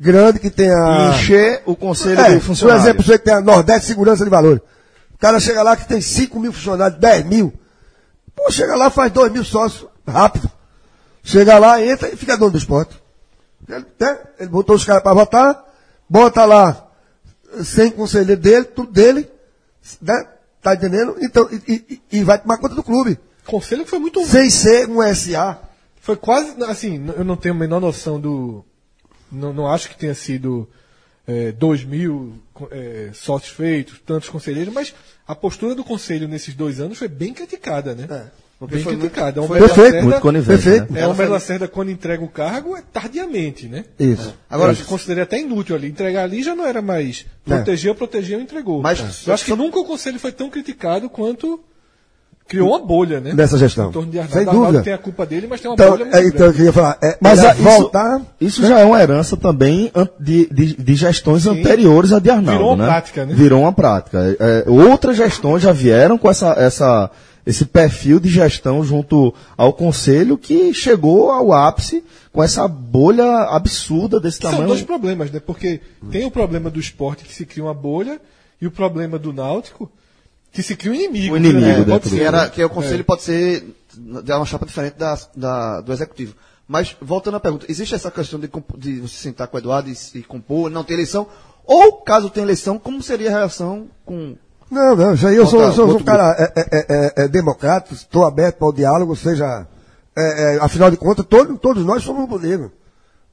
grande 0.00 0.38
que 0.38 0.50
tenha. 0.50 1.10
Encher 1.14 1.62
o 1.66 1.76
conselho 1.76 2.18
É, 2.20 2.30
de 2.30 2.34
por 2.36 2.42
funcionários. 2.46 2.84
exemplo, 2.84 3.02
você 3.02 3.18
tem 3.18 3.34
a 3.34 3.40
Nordeste 3.40 3.86
Segurança 3.88 4.24
de 4.24 4.30
Valores. 4.30 4.62
O 5.22 5.24
cara 5.24 5.38
chega 5.38 5.62
lá 5.62 5.76
que 5.76 5.86
tem 5.86 6.00
5 6.00 6.40
mil 6.40 6.52
funcionários, 6.52 6.98
10 6.98 7.26
mil. 7.26 7.52
Pô, 8.34 8.50
chega 8.50 8.74
lá, 8.74 8.90
faz 8.90 9.12
2 9.12 9.30
mil 9.30 9.44
sócios, 9.44 9.88
rápido. 10.04 10.50
Chega 11.22 11.60
lá, 11.60 11.80
entra 11.80 12.08
e 12.08 12.16
fica 12.16 12.36
dono 12.36 12.50
do 12.50 12.58
esporte. 12.58 13.00
Ele, 13.68 13.86
né? 14.00 14.18
Ele 14.40 14.48
botou 14.48 14.74
os 14.74 14.84
caras 14.84 15.00
para 15.00 15.14
votar, 15.14 15.64
bota 16.08 16.44
lá 16.44 16.88
100 17.62 17.92
conselheiros 17.92 18.42
dele, 18.42 18.64
tudo 18.64 18.90
dele, 18.90 19.30
né? 20.00 20.26
Tá 20.60 20.74
entendendo? 20.74 21.16
Então, 21.20 21.48
e, 21.68 21.84
e- 21.88 22.18
e 22.18 22.24
vai 22.24 22.40
tomar 22.40 22.58
conta 22.58 22.74
do 22.74 22.82
clube. 22.82 23.16
Conselho 23.46 23.84
que 23.84 23.90
foi 23.90 24.00
muito. 24.00 24.26
Sem 24.26 24.50
ser 24.50 24.88
um 24.88 25.00
SA. 25.14 25.56
Foi 26.00 26.16
quase. 26.16 26.60
Assim, 26.64 27.12
eu 27.16 27.24
não 27.24 27.36
tenho 27.36 27.54
a 27.54 27.58
menor 27.58 27.78
noção 27.78 28.20
do. 28.20 28.64
Não, 29.30 29.52
não 29.52 29.68
acho 29.68 29.88
que 29.88 29.96
tenha 29.96 30.16
sido 30.16 30.68
é, 31.26 31.52
2 31.52 31.84
mil 31.84 32.34
é, 32.70 33.10
sócios 33.12 33.52
feitos, 33.54 34.00
tantos 34.04 34.28
conselheiros, 34.28 34.72
mas 34.72 34.94
a 35.26 35.34
postura 35.34 35.74
do 35.74 35.84
conselho 35.84 36.26
nesses 36.28 36.54
dois 36.54 36.80
anos 36.80 36.98
foi 36.98 37.08
bem 37.08 37.32
criticada, 37.32 37.94
né? 37.94 38.30
porque 38.58 38.76
bem 38.76 38.84
foi 38.84 38.92
muito- 38.92 39.10
criticada. 39.10 39.40
É 39.40 39.42
um 39.42 39.46
foi 39.48 39.58
perfeito, 39.58 39.80
Lacerda- 39.86 40.02
Muito 40.02 40.20
conivente. 40.20 40.62
Perfeito. 40.62 40.92
né? 40.92 41.00
É, 41.00 41.06
o 41.06 41.10
Humberto 41.10 41.32
Lacerda, 41.32 41.66
quando 41.68 41.90
entrega 41.90 42.22
o 42.24 42.28
cargo, 42.28 42.76
é 42.76 42.82
tardiamente, 42.92 43.66
né? 43.66 43.84
Isso. 43.98 44.36
Agora, 44.48 44.72
eu 44.72 44.84
considerei 44.86 45.24
até 45.24 45.40
inútil 45.40 45.74
ali. 45.74 45.88
Entregar 45.88 46.22
ali 46.22 46.42
já 46.44 46.54
não 46.54 46.64
era 46.64 46.80
mais. 46.80 47.26
Protegeu, 47.44 47.92
protegeu, 47.94 48.40
entregou. 48.40 48.80
Mas- 48.80 49.26
eu 49.26 49.34
acho 49.34 49.44
que 49.44 49.54
nunca 49.56 49.80
o 49.80 49.84
conselho 49.84 50.18
foi 50.20 50.30
tão 50.30 50.48
criticado 50.48 51.10
quanto 51.10 51.58
criou 52.52 52.68
uma 52.68 52.78
bolha, 52.78 53.20
né? 53.20 53.34
Dessa 53.34 53.56
gestão. 53.58 53.88
Em 53.88 53.92
torno 53.92 54.10
de 54.10 54.18
Arnaldo. 54.18 54.32
Sem 54.38 54.40
Arnaldo 54.46 54.66
dúvida. 54.66 54.82
tem 54.84 54.92
a 54.92 54.98
culpa 54.98 55.26
dele, 55.26 55.46
mas 55.48 55.60
tem 55.60 55.70
uma 55.70 55.74
Então, 55.74 55.90
bolha 55.90 56.04
muito 56.04 56.16
é, 56.16 56.26
então 56.26 56.46
eu 56.46 56.52
queria 56.52 56.72
falar. 56.72 56.98
É, 57.02 57.18
Mas 57.20 57.44
a- 57.44 57.54
isso, 57.54 57.62
voltar. 57.62 58.22
isso 58.40 58.66
já 58.66 58.78
é 58.80 58.84
uma 58.84 59.02
herança 59.02 59.36
também 59.36 59.90
de, 60.20 60.48
de, 60.52 60.74
de 60.76 60.94
gestões 60.94 61.46
anteriores 61.46 62.12
a 62.12 62.18
de 62.18 62.30
Arnaldo. 62.30 62.52
Virou 62.58 62.74
uma 62.74 62.84
né? 62.84 62.90
prática, 62.90 63.26
né? 63.26 63.34
Virou 63.34 63.60
uma 63.62 63.72
prática. 63.72 64.36
É, 64.38 64.64
outras 64.68 65.16
gestões 65.16 65.62
já 65.62 65.72
vieram 65.72 66.16
com 66.18 66.30
essa, 66.30 66.52
essa, 66.58 67.10
esse 67.46 67.64
perfil 67.64 68.20
de 68.20 68.28
gestão 68.28 68.84
junto 68.84 69.34
ao 69.56 69.72
conselho 69.72 70.36
que 70.38 70.72
chegou 70.74 71.30
ao 71.30 71.52
ápice 71.52 72.04
com 72.32 72.42
essa 72.42 72.68
bolha 72.68 73.24
absurda 73.50 74.20
desse 74.20 74.38
São 74.38 74.50
tamanho. 74.50 74.68
dois 74.68 74.82
problemas, 74.82 75.30
né? 75.30 75.40
Porque 75.40 75.80
tem 76.10 76.24
o 76.26 76.30
problema 76.30 76.70
do 76.70 76.78
esporte 76.78 77.24
que 77.24 77.34
se 77.34 77.44
cria 77.46 77.64
uma 77.64 77.74
bolha 77.74 78.20
e 78.60 78.66
o 78.66 78.70
problema 78.70 79.18
do 79.18 79.32
náutico 79.32 79.90
que 80.52 80.62
se 80.62 80.76
cria 80.76 80.92
um 80.92 80.94
inimigo. 80.94 81.34
O 81.34 81.36
inimigo 81.38 81.80
né? 81.80 81.84
Pode 81.84 82.08
ser. 82.08 82.16
que, 82.16 82.22
era, 82.22 82.48
que 82.50 82.64
o 82.64 82.68
conselho 82.70 83.04
pode 83.04 83.22
ser 83.22 83.64
de 83.96 84.32
uma 84.32 84.44
chapa 84.46 84.66
diferente 84.66 84.94
da, 84.98 85.18
da- 85.34 85.80
do 85.80 85.92
executivo. 85.92 86.34
Mas, 86.68 86.96
voltando 87.00 87.36
à 87.36 87.40
pergunta, 87.40 87.66
existe 87.68 87.94
essa 87.94 88.10
questão 88.10 88.38
de, 88.38 88.48
de 88.78 89.00
você 89.00 89.16
sentar 89.16 89.48
com 89.48 89.56
o 89.56 89.60
Eduardo 89.60 89.90
e, 89.90 89.96
e 90.18 90.22
compor, 90.22 90.70
não 90.70 90.84
ter 90.84 90.94
eleição? 90.94 91.26
Ou, 91.64 91.92
caso 92.02 92.30
tenha 92.30 92.44
eleição, 92.46 92.78
como 92.78 93.02
seria 93.02 93.28
a 93.28 93.32
relação 93.32 93.88
com. 94.04 94.36
Não, 94.70 94.96
não, 94.96 95.14
isso 95.14 95.26
aí 95.26 95.36
eu 95.36 95.46
sou, 95.46 95.60
Outra- 95.60 95.74
sou 95.76 95.86
um 95.86 95.88
outro 95.90 96.04
cara 96.04 96.34
é, 96.38 96.52
é, 96.56 96.86
é, 96.88 97.24
é 97.24 97.28
democrático, 97.28 97.94
estou 97.94 98.24
aberto 98.24 98.56
para 98.56 98.68
o 98.68 98.72
diálogo, 98.72 99.14
seja. 99.14 99.66
é, 100.16 100.54
é, 100.56 100.58
afinal 100.62 100.90
de 100.90 100.96
contas, 100.96 101.26
todo, 101.26 101.58
todos 101.58 101.84
nós 101.84 102.02
somos 102.02 102.40
negro. 102.42 102.72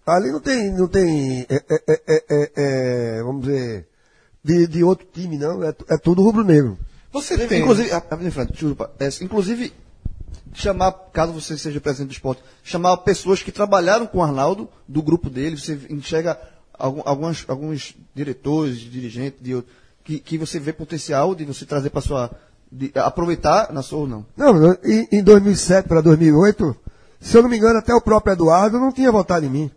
Ali 0.05 0.31
não 0.31 0.39
tem, 0.41 0.73
não 0.73 0.87
tem 0.87 1.45
é, 1.49 1.55
é, 1.55 1.81
é, 1.87 2.01
é, 2.07 2.23
é, 2.29 2.51
é, 3.19 3.23
vamos 3.23 3.43
dizer, 3.45 3.87
de, 4.43 4.67
de 4.67 4.83
outro 4.83 5.07
time, 5.13 5.37
não. 5.37 5.63
É, 5.63 5.73
é 5.89 5.97
tudo 5.97 6.21
rubro 6.23 6.43
Você 7.11 7.37
tem. 7.47 7.61
Inclusive, 7.61 7.91
ah, 7.91 8.03
desculpa, 8.51 8.91
é, 8.99 9.09
inclusive, 9.21 9.73
chamar, 10.53 10.91
caso 11.13 11.33
você 11.33 11.57
seja 11.57 11.81
presidente 11.81 12.09
do 12.09 12.13
esporte, 12.13 12.41
chamar 12.63 12.97
pessoas 12.97 13.41
que 13.41 13.51
trabalharam 13.51 14.05
com 14.05 14.19
o 14.19 14.23
Arnaldo, 14.23 14.69
do 14.87 15.01
grupo 15.01 15.29
dele, 15.29 15.57
você 15.57 15.79
enxerga 15.89 16.39
algum, 16.73 17.01
algumas, 17.05 17.45
alguns 17.47 17.95
diretores, 18.13 18.77
dirigentes, 18.77 19.39
de, 19.41 19.63
que, 20.03 20.19
que 20.19 20.37
você 20.37 20.59
vê 20.59 20.71
potencial 20.71 21.33
de 21.33 21.45
você 21.45 21.65
trazer 21.65 21.89
para 21.89 22.01
sua. 22.01 22.31
de 22.71 22.91
aproveitar 22.95 23.73
na 23.73 23.81
sua 23.81 23.99
ou 23.99 24.07
não. 24.07 24.25
Não, 24.37 24.73
em, 24.83 25.07
em 25.11 25.23
2007 25.23 25.87
para 25.87 26.01
2008, 26.01 26.75
se 27.19 27.35
eu 27.35 27.41
não 27.41 27.49
me 27.49 27.57
engano, 27.57 27.79
até 27.79 27.93
o 27.93 28.01
próprio 28.01 28.33
Eduardo 28.33 28.79
não 28.79 28.91
tinha 28.91 29.11
votado 29.11 29.45
em 29.45 29.49
mim. 29.49 29.71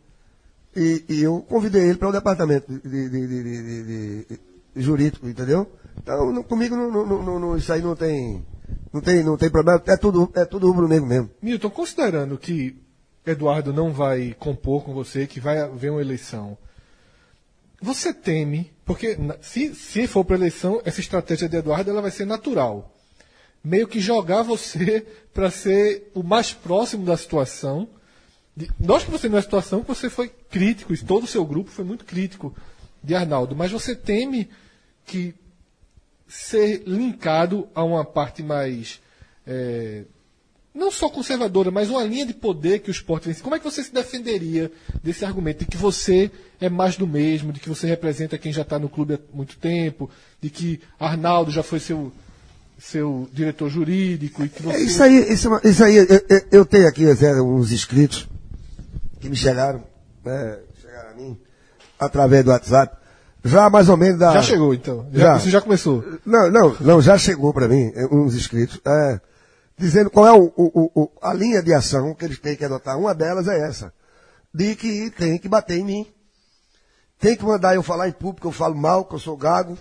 E, 0.77 1.05
e 1.09 1.23
eu 1.23 1.45
convidei 1.49 1.83
ele 1.83 1.99
para 1.99 2.09
o 2.09 2.13
departamento 2.13 2.71
de, 2.73 2.81
de- 2.81 3.09
de- 3.11 3.27
de- 3.29 3.43
de- 3.43 3.85
de- 3.85 4.41
de 4.75 4.83
jurídico, 4.83 5.29
entendeu? 5.29 5.67
Então, 5.99 6.33
não- 6.33 6.43
comigo 6.43 6.77
não, 6.77 6.91
não- 6.91 7.41
não- 7.41 7.57
isso 7.57 7.73
aí 7.73 7.83
não 7.83 7.95
tem, 7.97 8.45
não 8.93 9.01
tem, 9.01 9.23
não 9.23 9.37
tem 9.37 9.51
problema. 9.51 9.83
É 9.87 9.97
tudo, 9.97 10.31
é 10.35 10.45
tudo 10.45 10.67
rubro-negro 10.69 11.07
mesmo. 11.07 11.31
Milton, 11.41 11.71
considerando 11.71 12.39
que 12.39 12.77
Eduardo 13.25 13.73
não 13.73 13.93
vai 13.93 14.35
compor 14.39 14.83
com 14.85 14.93
você, 14.93 15.27
que 15.27 15.39
vai 15.41 15.61
haver 15.61 15.91
uma 15.91 16.01
eleição, 16.01 16.57
você 17.81 18.13
teme, 18.13 18.73
porque 18.85 19.17
se, 19.41 19.75
se 19.75 20.07
for 20.07 20.25
para 20.25 20.37
eleição, 20.37 20.81
essa 20.85 21.01
estratégia 21.01 21.49
de 21.49 21.57
Eduardo 21.57 21.91
ela 21.91 22.03
vai 22.03 22.11
ser 22.11 22.25
natural. 22.25 22.93
Meio 23.65 23.87
que 23.87 24.01
jogar 24.01 24.43
você 24.43 25.07
para 25.33 25.51
ser 25.51 26.11
o 26.15 26.23
mais 26.23 26.53
próximo 26.53 27.05
da 27.05 27.17
situação. 27.17 27.89
Nós 28.79 29.05
que 29.05 29.11
você 29.11 29.29
não 29.29 29.39
é 29.39 29.43
situação, 29.43 29.83
você 29.87 30.11
foi 30.11 30.29
crítico, 30.29 30.93
e 30.93 30.99
todo 30.99 31.25
o 31.25 31.29
seu 31.29 31.45
grupo 31.45 31.71
foi 31.71 31.85
muito 31.85 32.05
crítico 32.05 32.55
de 33.03 33.15
Arnaldo, 33.15 33.57
mas 33.57 33.73
você 33.73 33.97
teme 33.97 34.49
que 35.07 35.35
ser 36.35 36.83
linkado 36.87 37.69
a 37.75 37.85
uma 37.85 38.05
parte 38.05 38.43
mais 38.43 39.01
é, 39.47 40.03
não 40.75 40.91
só 40.91 41.09
conservadora, 41.11 41.71
mas 41.71 41.91
uma 41.91 42.03
linha 42.03 42.25
de 42.25 42.33
poder 42.33 42.79
que 42.79 42.89
o 42.89 42.91
esporte 42.91 43.29
vence. 43.29 43.43
Como 43.43 43.55
é 43.55 43.59
que 43.59 43.65
você 43.65 43.83
se 43.85 43.93
defenderia 43.93 44.73
desse 45.03 45.25
argumento 45.25 45.59
de 45.61 45.67
que 45.67 45.77
você 45.77 46.31
é 46.61 46.71
mais 46.71 46.97
do 46.97 47.07
mesmo, 47.07 47.53
de 47.53 47.61
que 47.61 47.69
você 47.69 47.87
representa 47.87 48.39
quem 48.39 48.53
já 48.53 48.63
está 48.63 48.79
no 48.79 48.89
clube 48.89 49.15
há 49.15 49.19
muito 49.35 49.59
tempo, 49.59 50.09
de 50.41 50.49
que 50.49 50.81
Arnaldo 50.99 51.51
já 51.51 51.63
foi 51.63 51.79
seu, 51.81 52.11
seu 52.79 53.29
diretor 53.35 53.69
jurídico 53.69 54.43
e 54.45 54.49
que 54.49 54.61
É, 54.61 54.63
você. 54.73 54.85
Isso 54.85 55.03
aí, 55.03 55.33
isso, 55.33 55.55
é 55.55 55.69
isso 55.69 55.85
aí 55.85 55.97
eu, 55.97 56.07
eu- 56.07 56.43
eu 56.51 56.65
tenho 56.65 56.89
aqui 56.89 57.13
Zé, 57.15 57.39
uns 57.43 57.71
inscritos 57.71 58.27
que 59.21 59.29
me 59.29 59.37
chegaram, 59.37 59.85
né, 60.25 60.59
chegaram 60.81 61.11
a 61.11 61.15
mim, 61.15 61.39
através 61.99 62.43
do 62.45 62.51
WhatsApp, 62.51 62.97
já 63.45 63.69
mais 63.71 63.89
ou 63.89 63.97
menos 63.97 64.19
da... 64.19 64.33
Já 64.35 64.43
chegou, 64.43 64.73
então. 64.75 65.07
Já, 65.13 65.21
Já. 65.33 65.37
Isso 65.39 65.51
já 65.51 65.61
começou. 65.61 66.05
Não, 66.25 66.51
não, 66.51 66.77
não, 66.81 67.01
já 67.03 67.19
chegou 67.19 67.53
para 67.53 67.67
mim, 67.69 67.93
eh, 67.95 68.07
uns 68.11 68.35
inscritos, 68.35 68.81
é, 68.85 69.21
dizendo 69.79 70.11
qual 70.11 70.27
é 70.27 70.33
o, 70.33 70.53
o- 70.57 70.91
o- 70.95 71.11
a 71.21 71.33
linha 71.35 71.63
de 71.63 71.73
ação 71.75 72.15
que 72.15 72.25
eles 72.25 72.39
têm 72.39 72.55
que 72.57 72.65
adotar. 72.65 72.97
Uma 72.99 73.15
delas 73.15 73.49
é 73.49 73.67
essa, 73.69 73.93
de 74.55 74.75
que 74.77 75.11
tem 75.11 75.39
que 75.39 75.49
bater 75.49 75.79
em 75.79 75.85
mim. 75.85 76.07
Tem 77.19 77.37
que 77.37 77.45
mandar 77.45 77.75
eu 77.75 77.83
falar 77.83 78.09
em 78.09 78.13
público, 78.13 78.49
eu 78.49 78.53
falo 78.53 78.75
mal, 78.77 79.05
que 79.05 79.15
eu 79.15 79.19
sou 79.19 79.37
gago. 79.37 79.79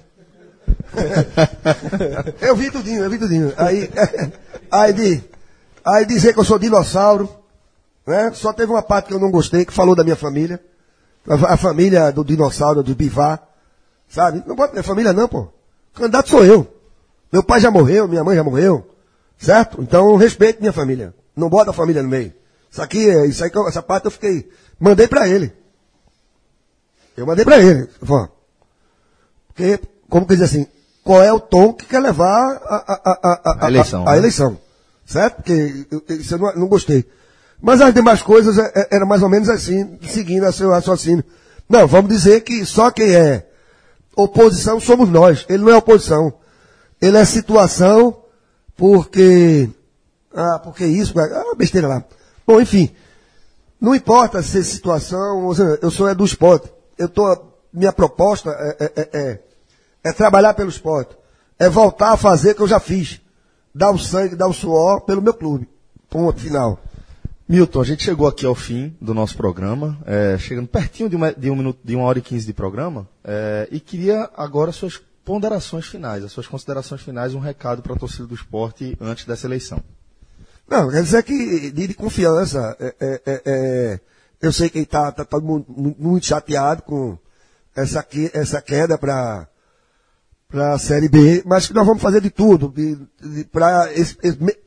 eu 2.41 2.55
vi 2.55 2.69
tudinho, 2.71 3.03
eu 3.03 3.09
vi 3.09 3.17
tudinho. 3.17 3.53
Aí, 3.57 3.89
aí, 4.71 4.93
de, 4.93 5.23
aí 5.83 6.05
dizer 6.05 6.33
que 6.33 6.39
eu 6.39 6.43
sou 6.45 6.59
dinossauro, 6.59 7.29
né? 8.05 8.31
Só 8.33 8.53
teve 8.53 8.71
uma 8.71 8.81
parte 8.83 9.07
que 9.07 9.13
eu 9.13 9.19
não 9.19 9.31
gostei, 9.31 9.65
que 9.65 9.73
falou 9.73 9.95
da 9.95 10.03
minha 10.03 10.15
família. 10.15 10.59
A, 11.27 11.53
a 11.53 11.57
família 11.57 12.11
do 12.11 12.23
dinossauro, 12.23 12.81
do 12.83 12.95
Bivar. 12.95 13.41
Sabe? 14.11 14.43
Não 14.45 14.55
bota 14.55 14.73
minha 14.73 14.83
família 14.83 15.13
não, 15.13 15.27
pô. 15.27 15.39
O 15.95 15.99
candidato 15.99 16.29
sou 16.29 16.43
eu. 16.43 16.67
Meu 17.31 17.41
pai 17.41 17.61
já 17.61 17.71
morreu, 17.71 18.07
minha 18.09 18.23
mãe 18.23 18.35
já 18.35 18.43
morreu. 18.43 18.85
Certo? 19.39 19.81
Então 19.81 20.15
respeite 20.17 20.59
minha 20.59 20.73
família. 20.73 21.13
Não 21.35 21.49
bota 21.49 21.71
a 21.71 21.73
família 21.73 22.03
no 22.03 22.09
meio. 22.09 22.33
Isso 22.69 22.81
aqui, 22.81 23.09
é- 23.09 23.25
isso 23.25 23.43
aí, 23.43 23.49
essa 23.67 23.81
parte 23.81 24.05
eu 24.05 24.11
fiquei. 24.11 24.49
Mandei 24.79 25.07
pra 25.07 25.27
ele. 25.29 25.53
Eu 27.15 27.25
mandei 27.25 27.45
pra 27.45 27.57
ele. 27.57 27.87
Pô. 28.05 28.27
Porque, 29.47 29.79
como 30.09 30.27
que 30.27 30.35
diz 30.35 30.43
assim, 30.43 30.67
qual 31.03 31.23
é 31.23 31.31
o 31.31 31.39
tom 31.39 31.73
que 31.73 31.85
quer 31.85 31.99
levar 31.99 32.57
a, 32.63 32.75
a, 32.75 33.11
a, 33.11 33.41
a, 33.63 33.65
A 33.65 33.69
eleição, 33.69 34.07
A, 34.07 34.11
né? 34.11 34.17
eleição. 34.17 34.59
certo? 35.05 35.37
Porque 35.37 35.87
eu, 35.89 36.03
isso 36.17 36.35
eu 36.35 36.37
não, 36.39 36.55
não 36.55 36.67
gostei. 36.67 37.05
Mas 37.61 37.79
as 37.79 37.93
demais 37.93 38.21
coisas 38.21 38.57
é, 38.57 38.71
é, 38.75 38.95
era 38.95 39.05
mais 39.05 39.21
ou 39.23 39.29
menos 39.29 39.47
assim, 39.49 39.97
seguindo 40.09 40.45
a 40.45 40.51
seu 40.51 40.69
raciocínio. 40.69 41.23
Não, 41.69 41.87
vamos 41.87 42.09
dizer 42.11 42.41
que 42.41 42.65
só 42.65 42.91
quem 42.91 43.13
é 43.13 43.47
oposição 44.15 44.79
somos 44.79 45.09
nós. 45.09 45.45
Ele 45.49 45.63
não 45.63 45.71
é 45.71 45.75
oposição. 45.75 46.33
Ele 47.01 47.17
é 47.17 47.25
situação 47.25 48.23
porque. 48.75 49.69
Ah, 50.33 50.59
porque 50.59 50.85
isso, 50.85 51.13
ah, 51.19 51.55
besteira 51.55 51.87
lá. 51.87 52.03
Bom, 52.45 52.61
enfim. 52.61 52.89
Não 53.79 53.95
importa 53.95 54.43
se 54.43 54.59
é 54.59 54.63
situação, 54.63 55.51
eu 55.81 55.89
sou 55.89 56.07
é 56.07 56.13
do 56.13 56.23
esporte. 56.23 56.71
Eu 56.99 57.09
tô, 57.09 57.35
minha 57.73 57.91
proposta 57.91 58.51
é, 58.51 58.77
é, 58.79 58.91
é, 58.95 59.09
é, 59.13 59.39
é 60.03 60.13
trabalhar 60.13 60.53
pelo 60.53 60.69
esporte. 60.69 61.17
É 61.57 61.67
voltar 61.67 62.11
a 62.11 62.17
fazer 62.17 62.51
o 62.51 62.55
que 62.55 62.61
eu 62.61 62.67
já 62.67 62.79
fiz. 62.79 63.19
Dar 63.73 63.89
o 63.91 63.97
sangue, 63.97 64.35
dar 64.35 64.47
o 64.47 64.53
suor 64.53 65.01
pelo 65.01 65.21
meu 65.21 65.33
clube. 65.33 65.67
Ponto 66.09 66.39
final. 66.39 66.77
Milton, 67.51 67.81
a 67.81 67.83
gente 67.83 68.03
chegou 68.03 68.29
aqui 68.29 68.45
ao 68.45 68.55
fim 68.55 68.95
do 69.01 69.13
nosso 69.13 69.35
programa, 69.35 69.99
é, 70.05 70.37
chegando 70.37 70.69
pertinho 70.69 71.09
de 71.09 71.17
uma, 71.17 71.33
de 71.33 71.49
um 71.49 71.55
minuto, 71.57 71.81
de 71.83 71.93
uma 71.97 72.05
hora 72.05 72.17
e 72.17 72.21
quinze 72.21 72.45
de 72.45 72.53
programa, 72.53 73.05
é, 73.25 73.67
e 73.69 73.77
queria 73.77 74.29
agora 74.37 74.71
suas 74.71 75.01
ponderações 75.25 75.85
finais, 75.85 76.23
as 76.23 76.31
suas 76.31 76.47
considerações 76.47 77.01
finais, 77.01 77.35
um 77.35 77.39
recado 77.39 77.81
para 77.81 77.93
a 77.93 77.97
torcida 77.97 78.25
do 78.25 78.33
esporte 78.33 78.97
antes 79.01 79.25
dessa 79.25 79.47
eleição. 79.47 79.83
Não, 80.65 80.89
quer 80.89 81.03
dizer 81.03 81.21
que 81.23 81.71
de, 81.71 81.87
de 81.87 81.93
confiança, 81.93 82.73
é, 82.79 82.95
é, 83.01 83.21
é, 83.25 83.41
é 83.45 83.99
eu 84.41 84.53
sei 84.53 84.69
que 84.69 84.79
está 84.79 85.11
tá, 85.11 85.37
mundo 85.41 85.65
muito 85.99 86.25
chateado 86.25 86.83
com 86.83 87.17
essa, 87.75 88.07
essa 88.33 88.61
queda 88.61 88.97
para 88.97 89.45
para 90.51 90.73
a 90.73 90.77
Série 90.77 91.07
B, 91.07 91.41
mas 91.45 91.65
que 91.65 91.73
nós 91.73 91.87
vamos 91.87 92.01
fazer 92.01 92.19
de 92.19 92.29
tudo, 92.29 92.73
esse, 93.95 94.17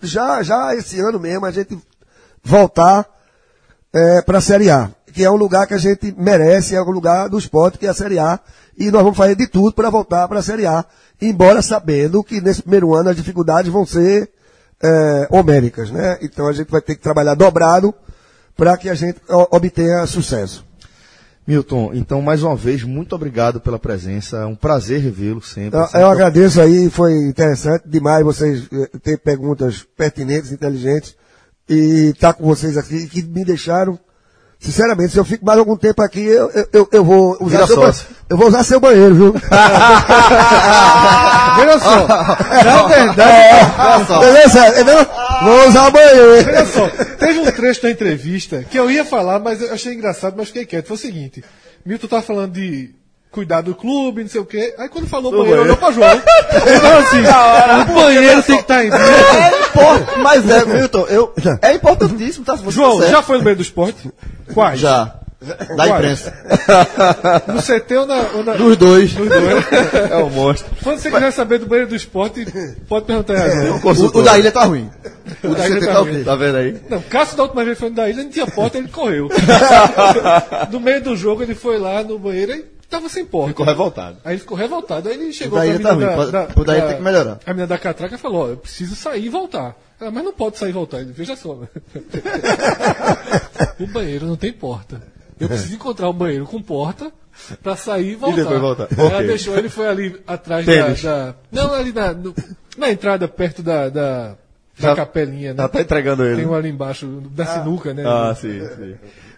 já, 0.00 0.42
já 0.42 0.74
esse 0.74 0.98
ano 0.98 1.20
mesmo 1.20 1.44
a 1.44 1.50
gente 1.50 1.78
voltar 2.44 3.06
é, 3.92 4.22
para 4.22 4.38
a 4.38 4.40
Série 4.40 4.70
A, 4.70 4.90
que 5.12 5.24
é 5.24 5.30
um 5.30 5.36
lugar 5.36 5.66
que 5.66 5.74
a 5.74 5.78
gente 5.78 6.14
merece, 6.18 6.74
é 6.74 6.82
um 6.82 6.90
lugar 6.90 7.28
do 7.28 7.38
esporte, 7.38 7.78
que 7.78 7.86
é 7.86 7.90
a 7.90 7.94
Série 7.94 8.18
A, 8.18 8.38
e 8.76 8.90
nós 8.90 9.02
vamos 9.02 9.16
fazer 9.16 9.36
de 9.36 9.46
tudo 9.46 9.72
para 9.72 9.88
voltar 9.88 10.28
para 10.28 10.40
a 10.40 10.42
Série 10.42 10.66
A, 10.66 10.84
embora 11.22 11.62
sabendo 11.62 12.22
que 12.22 12.40
nesse 12.40 12.62
primeiro 12.62 12.94
ano 12.94 13.10
as 13.10 13.16
dificuldades 13.16 13.72
vão 13.72 13.86
ser 13.86 14.30
é, 14.82 15.28
homéricas, 15.30 15.90
né? 15.90 16.18
Então 16.20 16.48
a 16.48 16.52
gente 16.52 16.70
vai 16.70 16.80
ter 16.80 16.96
que 16.96 17.00
trabalhar 17.00 17.34
dobrado 17.34 17.94
para 18.56 18.76
que 18.76 18.88
a 18.88 18.94
gente 18.94 19.20
obtenha 19.50 20.06
sucesso. 20.06 20.64
Milton, 21.46 21.90
então 21.92 22.22
mais 22.22 22.42
uma 22.42 22.56
vez, 22.56 22.82
muito 22.82 23.14
obrigado 23.14 23.60
pela 23.60 23.78
presença. 23.78 24.38
É 24.38 24.46
um 24.46 24.56
prazer 24.56 25.00
revê-lo 25.00 25.42
sempre. 25.42 25.78
Eu, 25.78 25.84
sempre. 25.84 26.00
eu 26.00 26.08
agradeço 26.08 26.60
aí, 26.60 26.88
foi 26.90 27.12
interessante 27.28 27.86
demais 27.86 28.24
vocês 28.24 28.66
eh, 28.72 28.98
ter 29.02 29.18
perguntas 29.18 29.86
pertinentes, 29.96 30.50
inteligentes 30.50 31.14
e 31.68 32.10
estar 32.14 32.32
tá 32.32 32.38
com 32.38 32.44
vocês 32.44 32.76
aqui, 32.76 33.06
que 33.06 33.22
me 33.22 33.44
deixaram, 33.44 33.98
sinceramente, 34.58 35.12
se 35.12 35.18
eu 35.18 35.24
fico 35.24 35.44
mais 35.44 35.58
algum 35.58 35.76
tempo 35.76 36.02
aqui, 36.02 36.24
eu, 36.24 36.50
eu, 36.72 36.88
eu 36.92 37.04
vou 37.04 37.36
usar 37.40 37.66
seu 37.66 37.76
banheiro. 37.76 37.98
Eu 38.28 38.36
vou 38.36 38.48
usar 38.48 38.64
seu 38.64 38.80
banheiro, 38.80 39.14
viu? 39.14 39.32
Veja 41.56 41.78
só, 41.78 42.06
na 42.06 42.82
verdade, 42.88 43.70
beleza, 44.20 44.60
vou 45.42 45.68
usar 45.68 45.88
o 45.88 45.90
banheiro. 45.92 46.44
Veja 46.44 46.66
só, 46.66 46.88
teve 47.18 47.38
um 47.40 47.50
trecho 47.50 47.82
da 47.82 47.90
entrevista 47.90 48.64
que 48.64 48.78
eu 48.78 48.90
ia 48.90 49.04
falar, 49.04 49.38
mas 49.38 49.60
eu 49.60 49.72
achei 49.72 49.94
engraçado, 49.94 50.34
mas 50.36 50.48
fiquei 50.48 50.66
quieto. 50.66 50.88
Foi 50.88 50.96
o 50.96 51.00
seguinte, 51.00 51.44
Milton 51.84 52.06
tá 52.08 52.22
falando 52.22 52.52
de 52.52 52.94
cuidar 53.34 53.62
do 53.62 53.74
clube, 53.74 54.22
não 54.22 54.28
sei 54.28 54.40
o 54.40 54.46
quê. 54.46 54.72
Aí 54.78 54.88
quando 54.88 55.08
falou 55.08 55.32
banheiro, 55.32 55.62
olhou 55.62 55.76
pra 55.76 55.90
João. 55.90 56.12
Ele 56.12 56.80
falou 56.80 56.98
assim, 56.98 57.18
o 57.90 57.94
banheiro 57.94 58.42
tem 58.44 58.56
que 58.56 58.62
estar 58.62 58.74
tá 58.76 58.84
em 58.84 58.90
dia. 58.90 58.98
É 58.98 59.66
importante, 59.66 60.18
mas 60.20 60.48
é, 60.48 60.64
Milton, 60.64 61.06
eu, 61.08 61.34
é 61.60 61.74
importantíssimo, 61.74 62.44
tá? 62.44 62.54
Você 62.54 62.70
João, 62.70 63.00
tá 63.00 63.08
já 63.08 63.22
foi 63.22 63.38
no 63.38 63.44
meio 63.44 63.56
do 63.56 63.62
esporte? 63.62 64.08
Quais? 64.54 64.78
Já. 64.78 65.16
Da 65.76 65.88
imprensa. 65.88 66.32
No 67.46 67.60
CT 67.60 67.96
ou 67.96 68.06
na... 68.06 68.14
Ou 68.34 68.44
na... 68.44 68.52
Dos 68.54 68.76
dois. 68.76 69.12
Dos 69.12 69.28
dois. 69.28 69.64
É 70.10 70.16
um 70.16 70.30
monstro. 70.30 70.70
Quando 70.82 70.98
você 70.98 71.10
quiser 71.10 71.30
saber 71.32 71.58
do 71.58 71.66
banheiro 71.66 71.90
do 71.90 71.96
esporte, 71.96 72.46
pode 72.88 73.04
perguntar 73.04 73.34
aí. 73.34 73.68
O, 73.68 74.18
o 74.18 74.22
da 74.22 74.38
ilha 74.38 74.50
tá 74.50 74.64
ruim. 74.64 74.88
O 75.42 75.54
da 75.54 75.68
ilha 75.68 75.80
tá 75.84 75.92
tá 75.92 75.98
ruim. 75.98 76.24
Tá 76.24 76.36
vendo 76.36 76.56
aí? 76.56 76.76
Não, 76.88 77.02
Cássio 77.02 77.36
da 77.36 77.42
última 77.42 77.64
vez 77.64 77.78
foi 77.78 77.90
no 77.90 77.96
da 77.96 78.08
ilha, 78.08 78.22
não 78.22 78.30
tinha 78.30 78.46
porta, 78.46 78.78
ele 78.78 78.88
correu. 78.88 79.28
no 80.70 80.80
meio 80.80 81.02
do 81.02 81.16
jogo 81.16 81.42
ele 81.42 81.54
foi 81.54 81.78
lá 81.78 82.02
no 82.02 82.18
banheiro 82.18 82.52
e 82.52 82.73
tava 82.88 83.08
sem 83.08 83.24
porta. 83.24 83.48
Ficou 83.48 83.66
revoltado. 83.66 84.16
Aí 84.24 84.34
ele 84.34 84.40
ficou 84.40 84.56
revoltado. 84.56 85.08
Aí 85.08 85.14
ele 85.14 85.32
chegou 85.32 85.58
da 85.58 85.64
pra 85.64 85.78
tá 85.78 85.92
ruim, 85.92 86.06
pode- 86.06 86.60
o 86.60 86.64
da 86.64 86.76
ilha 86.78 86.86
tem 86.88 86.96
que 86.96 87.02
melhorar. 87.02 87.38
A 87.44 87.50
menina 87.50 87.66
da 87.66 87.78
catraca 87.78 88.16
falou, 88.18 88.44
ó, 88.44 88.48
eu 88.48 88.56
preciso 88.56 88.94
sair 88.96 89.24
e 89.24 89.28
voltar. 89.28 89.76
Ela, 90.00 90.10
mas 90.10 90.24
não 90.24 90.32
pode 90.32 90.58
sair 90.58 90.70
e 90.70 90.72
voltar. 90.72 91.00
Ele, 91.00 91.12
veja 91.12 91.36
só. 91.36 91.58
o 93.80 93.86
banheiro 93.86 94.26
não 94.26 94.36
tem 94.36 94.52
porta. 94.52 95.00
Eu 95.38 95.48
preciso 95.48 95.74
encontrar 95.74 96.08
um 96.08 96.12
banheiro 96.12 96.46
com 96.46 96.62
porta 96.62 97.10
pra 97.62 97.76
sair 97.76 98.12
e 98.12 98.14
voltar. 98.14 98.36
depois 98.36 98.60
voltar. 98.60 98.88
Ela 98.96 99.14
Ok. 99.16 99.26
deixou, 99.26 99.56
ele 99.58 99.68
foi 99.68 99.88
ali 99.88 100.20
atrás 100.26 100.64
da, 100.64 100.72
Tênis. 100.72 101.02
da- 101.02 101.34
Não, 101.50 101.74
ali 101.74 101.92
na, 101.92 102.12
no- 102.12 102.34
na 102.78 102.90
entrada 102.90 103.26
perto 103.26 103.62
da, 103.62 103.88
da, 103.88 104.28
da 104.28 104.36
Já- 104.78 104.94
capelinha, 104.96 105.52
né? 105.52 105.60
Ela 105.60 105.68
tá 105.68 105.80
entregando 105.80 106.24
ele. 106.24 106.36
Tem 106.36 106.46
um 106.46 106.54
ali 106.54 106.68
embaixo, 106.68 107.06
da 107.32 107.44
sinuca, 107.46 107.92
né? 107.92 108.04
Ah, 108.06 108.34
sim, 108.40 108.60
sim. 108.76 108.94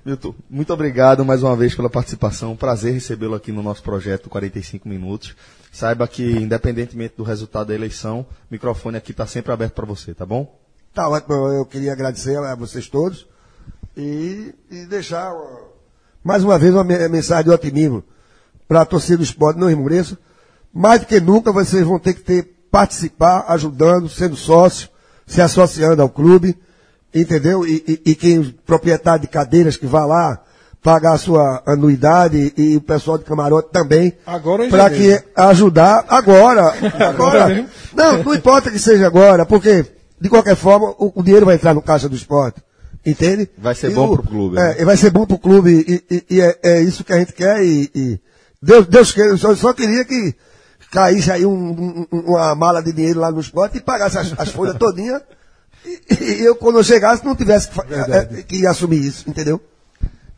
Milton, 0.07 0.33
muito 0.49 0.73
obrigado 0.73 1.25
mais 1.25 1.43
uma 1.43 1.57
vez 1.57 1.75
pela 1.75 1.91
participação. 1.91 2.55
Prazer 2.55 2.95
recebê-lo 2.95 3.35
aqui 3.35 3.51
no 3.51 3.61
nosso 3.61 3.83
projeto 3.83 4.31
45 4.31 4.89
Minutos. 4.89 5.35
Saiba 5.73 6.07
que, 6.07 6.23
independentemente 6.23 7.15
do 7.17 7.25
resultado 7.25 7.67
da 7.67 7.75
eleição, 7.75 8.21
o 8.21 8.27
microfone 8.53 8.97
aqui 8.97 9.11
está 9.11 9.27
sempre 9.27 9.51
aberto 9.51 9.73
para 9.73 9.85
você, 9.85 10.15
tá 10.15 10.25
bom? 10.25 10.57
Tá 10.95 11.09
ótimo, 11.09 11.35
eu 11.49 11.67
queria 11.67 11.93
agradecer 11.93 12.39
a 12.39 12.55
vocês 12.55 12.89
todos 12.89 13.27
e, 13.97 14.55
e 14.71 14.87
deixar 14.87 15.35
mais 16.23 16.45
uma 16.45 16.57
vez 16.57 16.73
uma 16.73 16.85
me- 16.85 17.09
mensagem 17.09 17.47
de 17.47 17.51
otimismo 17.51 18.05
para 18.69 18.83
a 18.83 18.87
torcida 18.87 19.17
do 19.19 19.25
esporte, 19.25 19.59
não 19.59 19.69
esmoreça. 19.69 20.17
Mais 20.73 21.01
do 21.01 21.07
que 21.07 21.19
nunca 21.19 21.51
vocês 21.51 21.85
vão 21.85 21.99
ter 21.99 22.15
que 22.15 22.21
ter, 22.21 22.45
participar, 22.71 23.47
ajudando, 23.49 24.09
sendo 24.09 24.37
sócio, 24.37 24.89
se 25.27 25.43
associando 25.43 26.01
ao 26.01 26.09
clube, 26.09 26.57
entendeu? 27.15 27.67
E, 27.67 27.83
e, 28.05 28.11
e 28.11 28.15
quem, 28.15 28.43
proprietário 28.67 29.23
de 29.23 29.29
cadeiras 29.29 29.77
que 29.77 29.87
vá 29.87 30.05
lá, 30.05 30.43
pagar 30.83 31.15
a 31.15 31.19
sua 31.19 31.63
anuidade 31.67 32.53
e 32.57 32.77
o 32.77 32.81
pessoal 32.81 33.19
de 33.19 33.25
camarote 33.25 33.71
também. 33.73 34.13
Agora 34.27 34.63
ou 34.63 34.69
em 34.69 34.71
Para 34.71 34.89
que 34.91 35.21
ajudar 35.35 36.05
agora. 36.09 36.63
Agora. 37.09 37.47
mesmo? 37.49 37.69
Não, 37.95 38.23
não 38.23 38.35
importa 38.35 38.71
que 38.71 38.79
seja 38.79 39.07
agora, 39.07 39.45
porque, 39.45 39.85
de 40.21 40.29
qualquer 40.29 40.55
forma, 40.57 40.91
o, 40.99 41.13
o 41.17 41.23
dinheiro 41.23 41.47
vai 41.47 41.57
entrar 41.57 41.75
no 41.75 41.83
caixa 41.83 42.09
do 42.09 42.15
esporte. 42.15 42.63
Entende? 43.05 43.49
Vai 43.59 43.75
ser 43.75 43.91
E 43.91 43.95
bom 43.95 44.07
o- 44.13 44.17
pro 44.19 44.23
clube, 44.29 44.59
É, 44.59 44.79
né? 44.79 44.85
vai 44.85 44.97
ser 44.97 45.11
bom 45.11 45.25
pro 45.27 45.39
clube. 45.39 45.71
E, 46.09 46.15
e- 46.15 46.25
e 46.31 46.41
é, 46.41 46.59
é 46.63 46.81
isso 46.83 47.05
que 47.05 47.13
a 47.13 47.19
gente 47.19 47.33
quer. 47.33 47.65
E, 47.65 47.91
e 47.95 48.21
Deus, 48.61 48.87
Deus 48.87 49.13
queira, 49.13 49.31
eu 49.31 49.39
só, 49.39 49.55
só 49.55 49.73
queria 49.73 50.05
que 50.05 50.35
caísse 50.91 51.31
aí 51.31 51.47
um- 51.47 51.53
um- 51.53 52.07
um- 52.13 52.21
uma 52.33 52.55
mala 52.57 52.83
de 52.83 52.93
dinheiro 52.93 53.21
lá 53.21 53.31
no 53.31 53.41
esporte 53.41 53.79
e 53.79 53.81
pagasse 53.81 54.19
as, 54.19 54.35
as 54.39 54.49
folhas 54.51 54.77
todinha. 54.77 55.21
E, 55.87 56.43
eu, 56.45 56.57
quando 56.57 56.79
eu 56.79 56.85
chegasse, 56.85 57.25
não 57.25 57.37
tivesse 57.37 57.71
que, 57.71 57.95
é, 57.95 58.43
que 58.43 58.67
assumir 58.67 59.05
isso, 59.05 59.29
entendeu? 59.29 59.61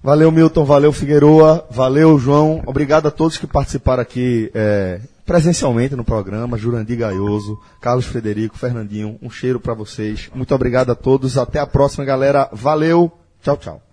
Valeu, 0.02 0.30
Milton. 0.30 0.64
Valeu, 0.64 0.92
Figueroa. 0.92 1.66
Valeu, 1.70 2.18
João. 2.18 2.62
Obrigado 2.66 3.08
a 3.08 3.10
todos 3.10 3.36
que 3.36 3.46
participaram 3.46 4.02
aqui 4.02 4.50
é, 4.54 5.00
presencialmente 5.26 5.96
no 5.96 6.04
programa. 6.04 6.56
Jurandir 6.56 6.98
Gaioso, 6.98 7.58
Carlos 7.80 8.06
Frederico, 8.06 8.56
Fernandinho. 8.56 9.18
Um 9.20 9.30
cheiro 9.30 9.58
para 9.58 9.74
vocês. 9.74 10.30
Muito 10.34 10.54
obrigado 10.54 10.90
a 10.90 10.94
todos. 10.94 11.36
Até 11.36 11.58
a 11.58 11.66
próxima, 11.66 12.04
galera. 12.04 12.48
Valeu. 12.52 13.12
Tchau, 13.42 13.56
tchau. 13.56 13.87